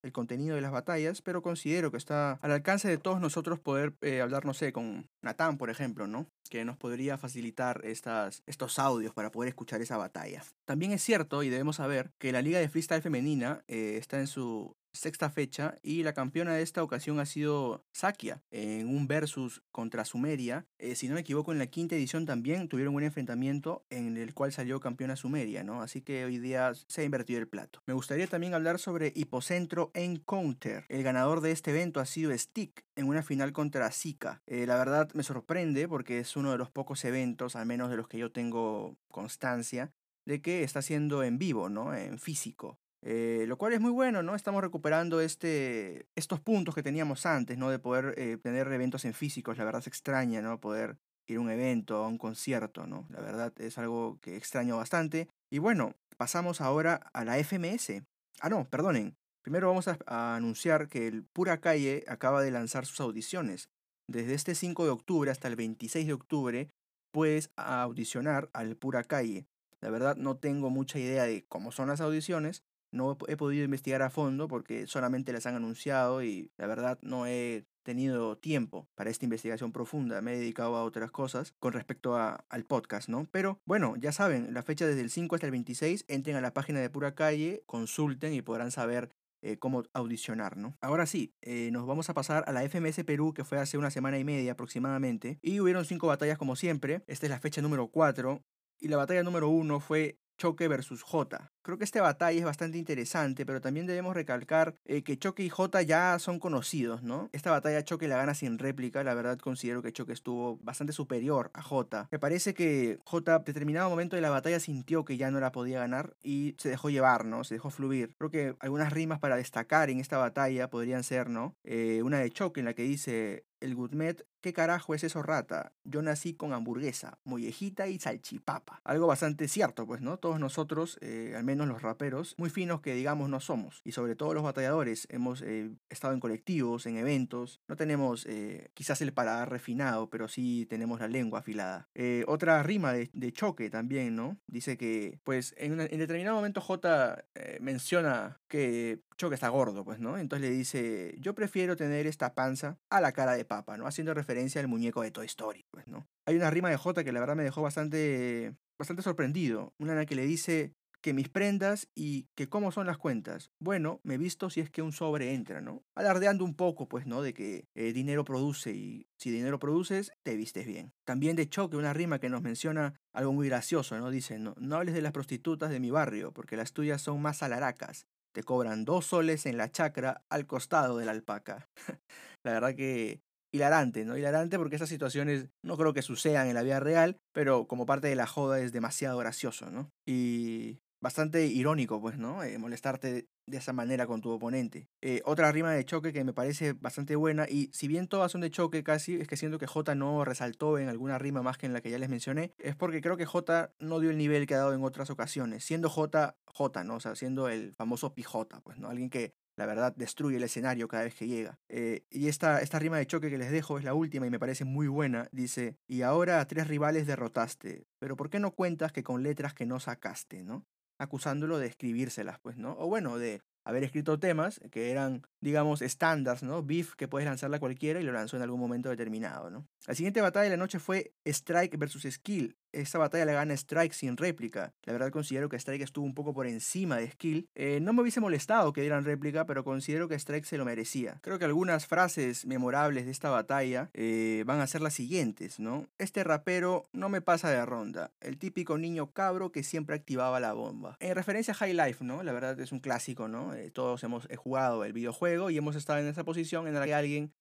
el 0.05 0.13
contenido 0.13 0.55
de 0.55 0.61
las 0.61 0.71
batallas, 0.71 1.23
pero 1.23 1.43
considero 1.43 1.91
que 1.91 1.97
está 1.97 2.39
al 2.43 2.53
alcance 2.53 2.89
de 2.89 2.99
todos 2.99 3.21
nosotros 3.21 3.59
poder 3.59 3.95
eh, 4.03 4.21
hablar, 4.21 4.45
no 4.45 4.53
sé, 4.53 4.73
con 4.73 5.09
Natán, 5.23 5.57
por 5.57 5.71
ejemplo, 5.71 6.07
¿no? 6.07 6.29
Que 6.51 6.65
nos 6.65 6.77
podría 6.77 7.17
facilitar 7.17 7.81
estas, 7.85 8.43
estos 8.47 8.79
audios 8.79 9.15
para 9.15 9.31
poder 9.31 9.49
escuchar 9.49 9.81
esa 9.81 9.97
batalla. 9.97 10.45
También 10.67 10.93
es 10.93 11.03
cierto, 11.03 11.43
y 11.43 11.49
debemos 11.49 11.77
saber, 11.77 12.13
que 12.19 12.33
la 12.33 12.43
Liga 12.43 12.59
de 12.59 12.69
Freestyle 12.69 13.03
Femenina 13.03 13.65
eh, 13.67 13.97
está 13.99 14.21
en 14.21 14.27
su 14.27 14.77
sexta 14.95 15.29
fecha 15.29 15.79
y 15.83 16.03
la 16.03 16.15
campeona 16.15 16.55
de 16.55 16.63
esta 16.63 16.83
ocasión 16.83 17.21
ha 17.21 17.27
sido 17.27 17.85
Sakia 17.93 18.43
en 18.51 18.89
un 18.89 19.07
versus 19.07 19.63
contra 19.71 20.05
Sumeria. 20.05 20.67
Eh, 20.79 20.95
si 20.95 21.09
no 21.09 21.15
me 21.15 21.21
equivoco, 21.21 21.53
en 21.53 21.59
la 21.59 21.67
quinta 21.67 21.97
edición 21.97 22.25
también 22.25 22.69
tuvieron 22.69 22.95
un 22.95 23.03
enfrentamiento 23.03 23.85
en 23.91 24.17
el 24.17 24.33
cual 24.35 24.53
salió 24.53 24.81
campeona 24.81 25.17
Sumeria, 25.17 25.65
¿no? 25.65 25.83
Así 25.83 26.01
que 26.01 26.25
hoy 26.25 26.39
día 26.39 26.73
se 26.89 27.03
ha 27.03 27.05
invertido 27.05 27.41
el 27.41 27.49
plato. 27.49 27.83
Me 27.87 27.95
gustaría 27.95 28.27
también 28.27 28.55
hablar 28.55 28.79
sobre 28.79 29.13
Hipocentro 29.15 29.91
Encounter. 29.95 30.85
El 30.89 31.03
ganador 31.03 31.41
de 31.41 31.51
este 31.51 31.73
evento 31.73 32.01
ha 32.01 32.07
sido 32.07 32.37
Stick 32.37 32.85
en 32.97 33.09
una 33.09 33.23
final 33.23 33.53
contra 33.53 33.91
Zika. 33.91 34.43
Eh, 34.47 34.67
la 34.67 34.77
verdad 34.77 35.11
me 35.15 35.23
sorprende 35.23 35.89
porque 35.89 36.21
es 36.21 36.37
uno 36.37 36.53
de 36.53 36.59
los 36.59 36.71
pocos 36.71 37.05
eventos, 37.05 37.57
al 37.57 37.67
menos 37.67 37.91
de 37.91 37.97
los 37.97 38.09
que 38.09 38.19
yo 38.19 38.31
tengo 38.31 38.97
constancia, 39.09 39.93
de 40.25 40.41
que 40.41 40.63
está 40.63 40.83
siendo 40.83 41.23
en 41.23 41.39
vivo, 41.39 41.69
¿no? 41.69 41.95
En 41.95 42.19
físico. 42.19 42.79
Eh, 43.07 43.45
lo 43.47 43.59
cual 43.59 43.75
es 43.75 43.81
muy 43.81 43.91
bueno, 43.91 44.23
¿no? 44.23 44.35
Estamos 44.35 44.63
recuperando 44.63 45.21
este, 45.21 46.07
estos 46.17 46.41
puntos 46.41 46.75
que 46.75 46.83
teníamos 46.83 47.27
antes, 47.27 47.59
¿no? 47.59 47.69
De 47.69 47.79
poder 47.79 48.15
eh, 48.17 48.39
tener 48.43 48.67
eventos 48.69 49.05
en 49.05 49.13
físicos, 49.13 49.59
la 49.59 49.65
verdad 49.65 49.83
es 49.83 49.89
extraña, 49.89 50.41
¿no? 50.41 50.59
Poder 50.59 50.97
ir 51.27 51.37
a 51.37 51.41
un 51.41 51.51
evento, 51.51 52.03
a 52.03 52.09
un 52.09 52.17
concierto, 52.17 52.87
¿no? 52.87 53.07
La 53.11 53.21
verdad 53.21 53.53
es 53.61 53.77
algo 53.77 54.19
que 54.23 54.37
extraño 54.37 54.79
bastante. 54.79 55.29
Y 55.53 55.59
bueno, 55.59 55.95
pasamos 56.17 56.63
ahora 56.63 57.11
a 57.13 57.27
la 57.27 57.37
FMS. 57.39 58.03
Ah, 58.41 58.49
no, 58.49 58.65
perdonen. 58.65 59.15
Primero 59.43 59.69
vamos 59.69 59.87
a, 59.87 59.99
a 60.07 60.37
anunciar 60.37 60.89
que 60.89 61.07
el 61.07 61.25
Pura 61.25 61.61
Calle 61.61 62.05
acaba 62.09 62.41
de 62.41 62.51
lanzar 62.51 62.87
sus 62.87 63.01
audiciones. 63.01 63.69
Desde 64.11 64.33
este 64.33 64.55
5 64.55 64.85
de 64.85 64.91
octubre 64.91 65.31
hasta 65.31 65.49
el 65.49 65.57
26 65.57 66.07
de 66.07 66.13
octubre 66.15 66.71
puedes 67.13 67.51
audicionar 67.57 68.49
al 68.55 68.77
Pura 68.77 69.05
Calle. 69.05 69.47
La 69.83 69.91
verdad 69.91 70.17
no 70.17 70.39
tengo 70.39 70.71
mucha 70.71 70.99
idea 70.99 71.25
de 71.25 71.45
cómo 71.47 71.71
son 71.71 71.89
las 71.89 72.01
audiciones, 72.01 72.63
No 72.95 73.17
he 73.29 73.37
podido 73.37 73.65
investigar 73.65 74.03
a 74.03 74.11
fondo 74.11 74.49
porque 74.49 74.87
solamente 74.87 75.33
las 75.33 75.47
han 75.47 75.57
anunciado 75.57 76.23
y 76.23 76.51
la 76.57 76.67
verdad 76.67 76.99
no 77.03 77.27
he 77.27 77.65
tenido 77.83 78.39
tiempo 78.39 78.89
para 78.95 79.11
esta 79.11 79.27
investigación 79.27 79.71
profunda, 79.71 80.21
me 80.21 80.33
he 80.33 80.39
dedicado 80.39 80.77
a 80.77 80.85
otras 80.85 81.11
cosas 81.11 81.53
con 81.59 81.73
respecto 81.73 82.17
a, 82.17 82.45
al 82.49 82.65
podcast, 82.65 83.09
¿no? 83.09 83.27
Pero 83.31 83.61
bueno, 83.67 83.95
ya 83.97 84.11
saben, 84.11 84.55
la 84.55 84.63
fecha 84.63 84.87
desde 84.87 85.03
el 85.03 85.11
5 85.11 85.35
hasta 85.35 85.47
el 85.47 85.51
26, 85.53 86.07
entren 86.09 86.37
a 86.37 86.41
la 86.41 86.55
página 86.55 86.81
de 86.81 86.89
Pura 86.89 87.15
Calle, 87.15 87.63
consulten 87.67 88.33
y 88.33 88.43
podrán 88.43 88.71
saber 88.71 89.11
eh, 89.43 89.59
cómo 89.59 89.85
audicionar, 89.93 90.57
¿no? 90.57 90.75
Ahora 90.81 91.05
sí, 91.05 91.35
eh, 91.43 91.69
nos 91.71 91.87
vamos 91.87 92.09
a 92.09 92.15
pasar 92.15 92.45
a 92.47 92.53
la 92.53 92.63
FMS 92.63 93.05
Perú, 93.05 93.35
que 93.35 93.45
fue 93.45 93.59
hace 93.59 93.77
una 93.77 93.91
semana 93.91 94.19
y 94.19 94.25
media 94.25 94.53
aproximadamente, 94.53 95.39
y 95.43 95.61
hubieron 95.61 95.85
cinco 95.85 96.07
batallas 96.07 96.39
como 96.39 96.57
siempre, 96.57 97.03
esta 97.07 97.27
es 97.27 97.31
la 97.31 97.41
fecha 97.41 97.61
número 97.61 97.89
4, 97.89 98.43
y 98.81 98.89
la 98.89 98.97
batalla 98.97 99.23
número 99.23 99.49
1 99.51 99.81
fue 99.81 100.19
Choque 100.39 100.67
versus 100.67 101.03
J. 101.03 101.53
Creo 101.65 101.79
que 101.79 101.85
esta 101.85 102.03
batalla 102.03 102.39
es 102.39 102.45
bastante 102.45 102.77
interesante, 102.77 103.47
pero 103.47 103.63
también 103.63 103.87
debemos 103.87 104.15
recalcar 104.15 104.77
eh, 104.85 105.03
que 105.03 105.19
Choque 105.19 105.45
y 105.45 105.49
J 105.49 105.81
ya 105.81 106.19
son 106.19 106.39
conocidos, 106.39 107.03
¿no? 107.03 107.31
Esta 107.33 107.51
batalla 107.51 107.83
Choque 107.83 108.07
la 108.07 108.19
gana 108.19 108.35
sin 108.35 108.59
réplica, 108.59 109.03
la 109.03 109.15
verdad 109.15 109.39
considero 109.39 109.81
que 109.81 109.91
Choque 109.91 110.13
estuvo 110.13 110.59
bastante 110.59 110.93
superior 110.93 111.51
a 111.55 111.63
J. 111.63 112.09
Me 112.13 112.19
parece 112.19 112.53
que 112.53 112.99
J 113.07 113.37
en 113.37 113.45
determinado 113.45 113.89
momento 113.89 114.15
de 114.15 114.21
la 114.21 114.29
batalla 114.29 114.61
sintió 114.61 115.07
que 115.07 115.17
ya 115.17 115.31
no 115.31 115.41
la 115.41 115.53
podía 115.53 115.79
ganar 115.79 116.15
y 116.23 116.55
se 116.59 116.69
dejó 116.69 116.91
llevar, 116.91 117.25
¿no? 117.25 117.45
Se 117.45 117.55
dejó 117.55 117.71
fluir. 117.71 118.15
Creo 118.19 118.31
que 118.31 118.57
algunas 118.61 118.93
rimas 118.93 119.19
para 119.19 119.37
destacar 119.37 119.89
en 119.89 120.01
esta 120.01 120.19
batalla 120.19 120.69
podrían 120.69 121.03
ser, 121.03 121.31
¿no? 121.31 121.57
Eh, 121.65 122.03
una 122.05 122.19
de 122.19 122.31
Choque 122.31 122.61
en 122.61 122.67
la 122.67 122.75
que 122.75 122.83
dice, 122.83 123.47
el 123.65 123.75
Gourmet, 123.75 124.27
¿qué 124.43 124.53
carajo 124.53 124.95
es 124.95 125.05
eso 125.05 125.23
rata? 125.23 125.73
Yo 125.85 126.03
nací 126.03 126.35
con 126.35 126.53
hamburguesa, 126.53 127.19
mollejita 127.25 127.89
y 127.89 127.99
salchipapa. 127.99 128.83
Algo 128.85 129.07
bastante 129.07 129.49
cierto, 129.49 129.87
pues, 129.87 130.03
¿no? 130.03 130.19
Todos 130.19 130.39
nosotros, 130.39 130.99
eh, 131.01 131.33
al 131.35 131.45
menos 131.45 131.54
los 131.57 131.83
raperos, 131.83 132.35
muy 132.39 132.51
finos 132.51 132.81
que 132.81 132.95
digamos 132.95 133.29
no 133.29 133.41
somos. 133.41 133.81
Y 133.85 133.93
sobre 133.93 134.17
todo 134.17 134.35
los 134.35 134.43
batalladores, 134.43 135.07
hemos 135.11 135.43
eh, 135.43 135.71
estado 135.89 136.15
en 136.15 136.21
colectivos, 136.21 136.87
en 136.87 136.97
eventos. 136.97 137.61
No 137.69 137.77
tenemos 137.77 138.27
eh, 138.27 138.71
quizás 138.75 139.01
el 139.01 139.13
paladar 139.13 139.51
refinado, 139.51 140.11
pero 140.11 140.29
sí 140.29 140.67
tenemos 140.69 141.01
la 141.01 141.09
lengua 141.09 141.41
afilada. 141.41 141.89
otra 142.27 142.63
rima 142.63 142.93
de, 142.93 143.33
choque 143.33 143.71
también, 143.71 144.15
¿no? 144.15 144.39
Dice 144.47 144.77
que, 144.77 145.19
pues, 145.25 145.55
en, 145.59 145.81
en 145.81 145.99
determinado 145.99 146.37
momento 146.37 146.61
J 146.61 147.25
menciona 147.61 148.41
que 148.49 149.01
Choque 149.17 149.35
está 149.35 149.49
gordo, 149.49 149.85
pues, 149.85 150.01
¿no? 150.01 150.19
Entonces 150.19 150.49
le 150.49 150.55
dice, 150.55 151.15
yo 151.21 151.35
prefiero 151.35 151.77
tener 151.77 152.07
esta 152.07 152.35
panza 152.35 152.79
a 152.91 153.01
la 153.01 153.13
cara 153.13 153.35
de 153.35 153.45
papa, 153.45 153.77
¿no? 153.77 153.87
Haciendo 153.87 154.13
referencia 154.13 154.61
al 154.61 154.69
muñeco 154.69 155.03
de 155.03 155.11
Toy 155.11 155.27
Story, 155.27 155.67
pues, 155.71 155.87
¿no? 155.87 156.09
Hay 156.27 156.37
una 156.37 156.51
rima 156.51 156.71
de 156.71 156.77
J 156.77 157.05
que 157.05 157.13
la 157.13 157.21
verdad 157.21 157.37
me 157.37 157.45
dejó 157.45 157.63
bastante, 157.63 158.55
bastante 158.79 159.03
sorprendido. 159.03 159.73
Una 159.79 159.93
en 159.93 159.99
la 159.99 160.07
que 160.07 160.17
le 160.17 160.27
dice 160.27 160.75
que 161.05 161.13
mis 161.13 161.29
prendas 161.29 161.87
y 161.95 162.29
que 162.35 162.49
cómo 162.49 162.73
son 162.73 162.87
las 162.87 162.97
cuentas. 162.97 163.51
Bueno, 163.61 164.01
me 164.05 164.17
visto 164.17 164.49
si 164.49 164.61
es 164.63 164.71
que 164.71 164.81
un 164.81 164.93
sobre 164.93 165.35
entra, 165.35 165.61
¿no? 165.61 165.85
Alardeando 165.95 166.47
un 166.47 166.55
poco, 166.55 166.89
pues, 166.89 167.07
¿no? 167.07 167.21
De 167.21 167.35
que 167.35 167.69
eh, 167.75 167.93
dinero 167.93 168.25
produce 168.25 168.73
y 168.73 169.07
si 169.19 169.31
dinero 169.31 169.59
produces, 169.59 170.13
te 170.23 170.35
vistes 170.35 170.67
bien. 170.67 170.95
También 171.05 171.37
de 171.37 171.47
choque, 171.47 171.77
una 171.77 171.93
rima 171.93 172.21
que 172.21 172.31
nos 172.31 172.41
menciona 172.41 172.95
algo 173.13 173.35
muy 173.35 173.49
gracioso, 173.49 173.99
¿no? 173.99 174.09
Dice, 174.09 174.39
no, 174.39 174.55
no 174.59 174.77
hables 174.77 174.95
de 174.95 175.03
las 175.03 175.13
prostitutas 175.13 175.69
de 175.69 175.79
mi 175.79 175.91
barrio, 175.91 176.33
porque 176.33 176.57
las 176.57 176.73
tuyas 176.73 177.03
son 177.03 177.21
más 177.21 177.43
alaracas 177.43 178.07
te 178.33 178.43
cobran 178.43 178.85
dos 178.85 179.07
soles 179.07 179.47
en 179.47 179.57
la 179.57 179.71
chacra 179.71 180.25
al 180.29 180.45
costado 180.49 180.99
de 180.99 181.05
la 181.05 181.13
alpaca. 181.13 181.69
la 182.43 182.53
verdad 182.55 182.75
que 182.75 183.21
hilarante, 183.55 184.05
¿no? 184.05 184.17
Hilarante 184.17 184.59
porque 184.59 184.75
esas 184.75 184.89
situaciones 184.89 185.47
no 185.63 185.77
creo 185.77 185.95
que 185.95 186.03
sucedan 186.03 186.49
en 186.49 186.55
la 186.55 186.65
vida 186.65 186.81
real, 186.81 187.21
pero 187.33 187.69
como 187.69 187.87
parte 187.87 188.09
de 188.09 188.17
la 188.17 188.27
joda 188.27 188.59
es 188.59 188.73
demasiado 188.73 189.17
gracioso, 189.19 189.71
¿no? 189.71 189.93
Y 190.05 190.81
bastante 191.05 191.45
irónico, 191.47 192.01
pues, 192.01 192.17
¿no? 192.17 192.43
Eh, 192.43 192.57
molestarte 192.57 193.29
de 193.47 193.57
esa 193.59 193.75
manera 193.75 194.07
con 194.07 194.23
tu 194.23 194.31
oponente. 194.31 194.89
Eh, 195.03 195.21
otra 195.27 195.53
rima 195.53 195.71
de 195.71 195.85
choque 195.85 196.15
que 196.15 196.25
me 196.25 196.33
parece 196.33 196.73
bastante 196.73 197.15
buena, 197.15 197.47
y 197.47 197.69
si 197.75 197.89
bien 197.89 198.09
todas 198.09 198.33
son 198.33 198.41
de 198.41 198.51
choque 198.51 198.83
casi, 198.83 199.17
es 199.17 199.29
que 199.29 199.37
siento 199.37 199.59
que 199.59 199.67
J 199.67 199.95
no 199.95 200.25
resaltó 200.25 200.79
en 200.79 200.89
alguna 200.89 201.19
rima 201.19 201.43
más 201.43 201.59
que 201.59 201.67
en 201.67 201.75
la 201.75 201.83
que 201.83 201.91
ya 201.91 201.99
les 201.99 202.09
mencioné, 202.09 202.53
es 202.59 202.75
porque 202.75 203.03
creo 203.03 203.19
que 203.19 203.27
J 203.27 203.71
no 203.81 204.01
dio 204.01 204.09
el 204.11 204.17
nivel 204.17 204.47
que 204.47 204.55
ha 204.55 204.59
dado 204.59 204.73
en 204.73 204.83
otras 204.83 205.11
ocasiones, 205.11 205.63
siendo 205.63 205.91
J, 205.91 206.37
J, 206.47 206.85
¿no? 206.85 206.95
O 206.97 207.01
sea, 207.01 207.15
siendo 207.15 207.51
el 207.51 207.75
famoso 207.75 208.15
pijota, 208.15 208.63
pues, 208.63 208.79
¿no? 208.79 208.89
Alguien 208.89 209.11
que 209.11 209.35
la 209.57 209.67
verdad 209.67 209.95
destruye 209.95 210.39
el 210.39 210.43
escenario 210.43 210.89
cada 210.89 211.05
vez 211.05 211.15
que 211.15 211.29
llega. 211.29 211.59
Eh, 211.69 212.05
y 212.11 212.29
esta, 212.29 212.61
esta 212.61 212.79
rima 212.79 212.97
de 212.97 213.07
choque 213.07 213.31
que 213.31 213.39
les 213.39 213.53
dejo 213.53 213.79
es 213.79 213.85
la 213.85 213.95
última 213.95 214.27
y 214.27 214.31
me 214.31 214.41
parece 214.41 214.65
muy 214.65 214.89
buena. 214.89 215.29
Dice, 215.33 215.77
y 215.87 216.01
ahora 216.01 216.41
a 216.41 216.47
tres 216.47 216.67
rivales 216.67 217.07
derrotaste, 217.07 217.87
pero 217.99 218.17
¿por 218.17 218.31
qué 218.31 218.41
no 218.41 218.53
cuentas 218.53 218.91
que 218.91 219.05
con 219.05 219.23
letras 219.23 219.55
que 219.55 219.67
no 219.67 219.81
sacaste, 219.81 220.43
no? 220.43 220.65
Acusándolo 220.99 221.59
de 221.59 221.67
escribírselas, 221.67 222.39
pues, 222.41 222.57
¿no? 222.57 222.77
O 222.79 222.89
bueno, 222.89 223.19
de 223.19 223.43
haber 223.65 223.85
escrito 223.85 224.19
temas 224.19 224.61
que 224.71 224.91
eran, 224.91 225.23
digamos, 225.41 225.83
estándares, 225.83 226.43
¿no? 226.43 226.63
Beef 226.63 226.95
que 226.95 227.09
puedes 227.09 227.27
lanzarla 227.27 227.59
cualquiera 227.59 228.01
y 228.01 228.05
lo 228.05 228.13
lanzó 228.13 228.37
en 228.37 228.43
algún 228.43 228.61
momento 228.61 228.91
determinado, 228.91 229.51
¿no? 229.51 229.67
La 229.87 229.95
siguiente 229.95 230.21
batalla 230.21 230.45
de 230.45 230.51
la 230.51 230.57
noche 230.57 230.79
fue 230.79 231.15
Strike 231.25 231.79
versus 231.79 232.03
Skill. 232.03 232.57
Esta 232.75 232.99
batalla 232.99 233.25
la 233.25 233.33
gana 233.35 233.55
Strike 233.55 233.95
sin 233.95 234.17
réplica. 234.17 234.75
La 234.83 234.93
verdad 234.93 235.11
considero 235.11 235.49
que 235.49 235.57
Strike 235.57 235.83
estuvo 235.83 236.05
un 236.05 236.15
poco 236.15 236.35
por 236.35 236.47
encima 236.49 236.97
de 236.97 237.09
Skill. 237.11 237.49
Eh, 237.55 237.79
no 237.81 237.93
me 237.93 238.03
hubiese 238.03 238.21
molestado 238.21 238.73
que 238.73 238.81
dieran 238.81 239.05
réplica, 239.05 239.47
pero 239.47 239.63
considero 239.63 240.09
que 240.09 240.17
Strike 240.17 240.45
se 240.45 240.59
lo 240.59 240.65
merecía. 240.65 241.21
Creo 241.23 241.39
que 241.39 241.45
algunas 241.45 241.87
frases 241.87 242.47
memorables 242.47 243.05
de 243.05 243.13
esta 243.13 243.31
batalla 243.31 243.91
eh, 243.95 244.43
van 244.45 244.61
a 244.61 244.67
ser 244.67 244.81
las 244.81 244.95
siguientes, 244.95 245.61
¿no? 245.61 245.87
Este 245.99 246.25
rapero 246.25 246.89
no 246.93 247.09
me 247.09 247.21
pasa 247.21 247.49
de 247.49 247.65
ronda. 247.65 248.11
El 248.21 248.39
típico 248.39 248.77
niño 248.77 249.13
cabro 249.13 249.53
que 249.53 249.63
siempre 249.63 249.95
activaba 249.95 250.41
la 250.41 250.53
bomba. 250.53 250.97
En 250.99 251.15
referencia 251.15 251.53
a 251.53 251.57
High 251.57 251.75
Life, 251.75 252.05
¿no? 252.05 252.25
La 252.25 252.33
verdad 252.33 252.59
es 252.59 252.73
un 252.73 252.81
clásico, 252.81 253.29
¿no? 253.29 253.55
Eh, 253.55 253.71
todos 253.71 254.03
hemos 254.03 254.27
jugado 254.37 254.85
el 254.85 254.93
videojuego 254.93 255.51
y 255.51 255.59
hemos 255.59 255.77
estado 255.77 256.01
en 256.01 256.09
esa 256.09 256.25
posición 256.25 256.67
en 256.67 256.75
la 256.75 256.85
que 256.85 256.95
alguien 256.95 257.33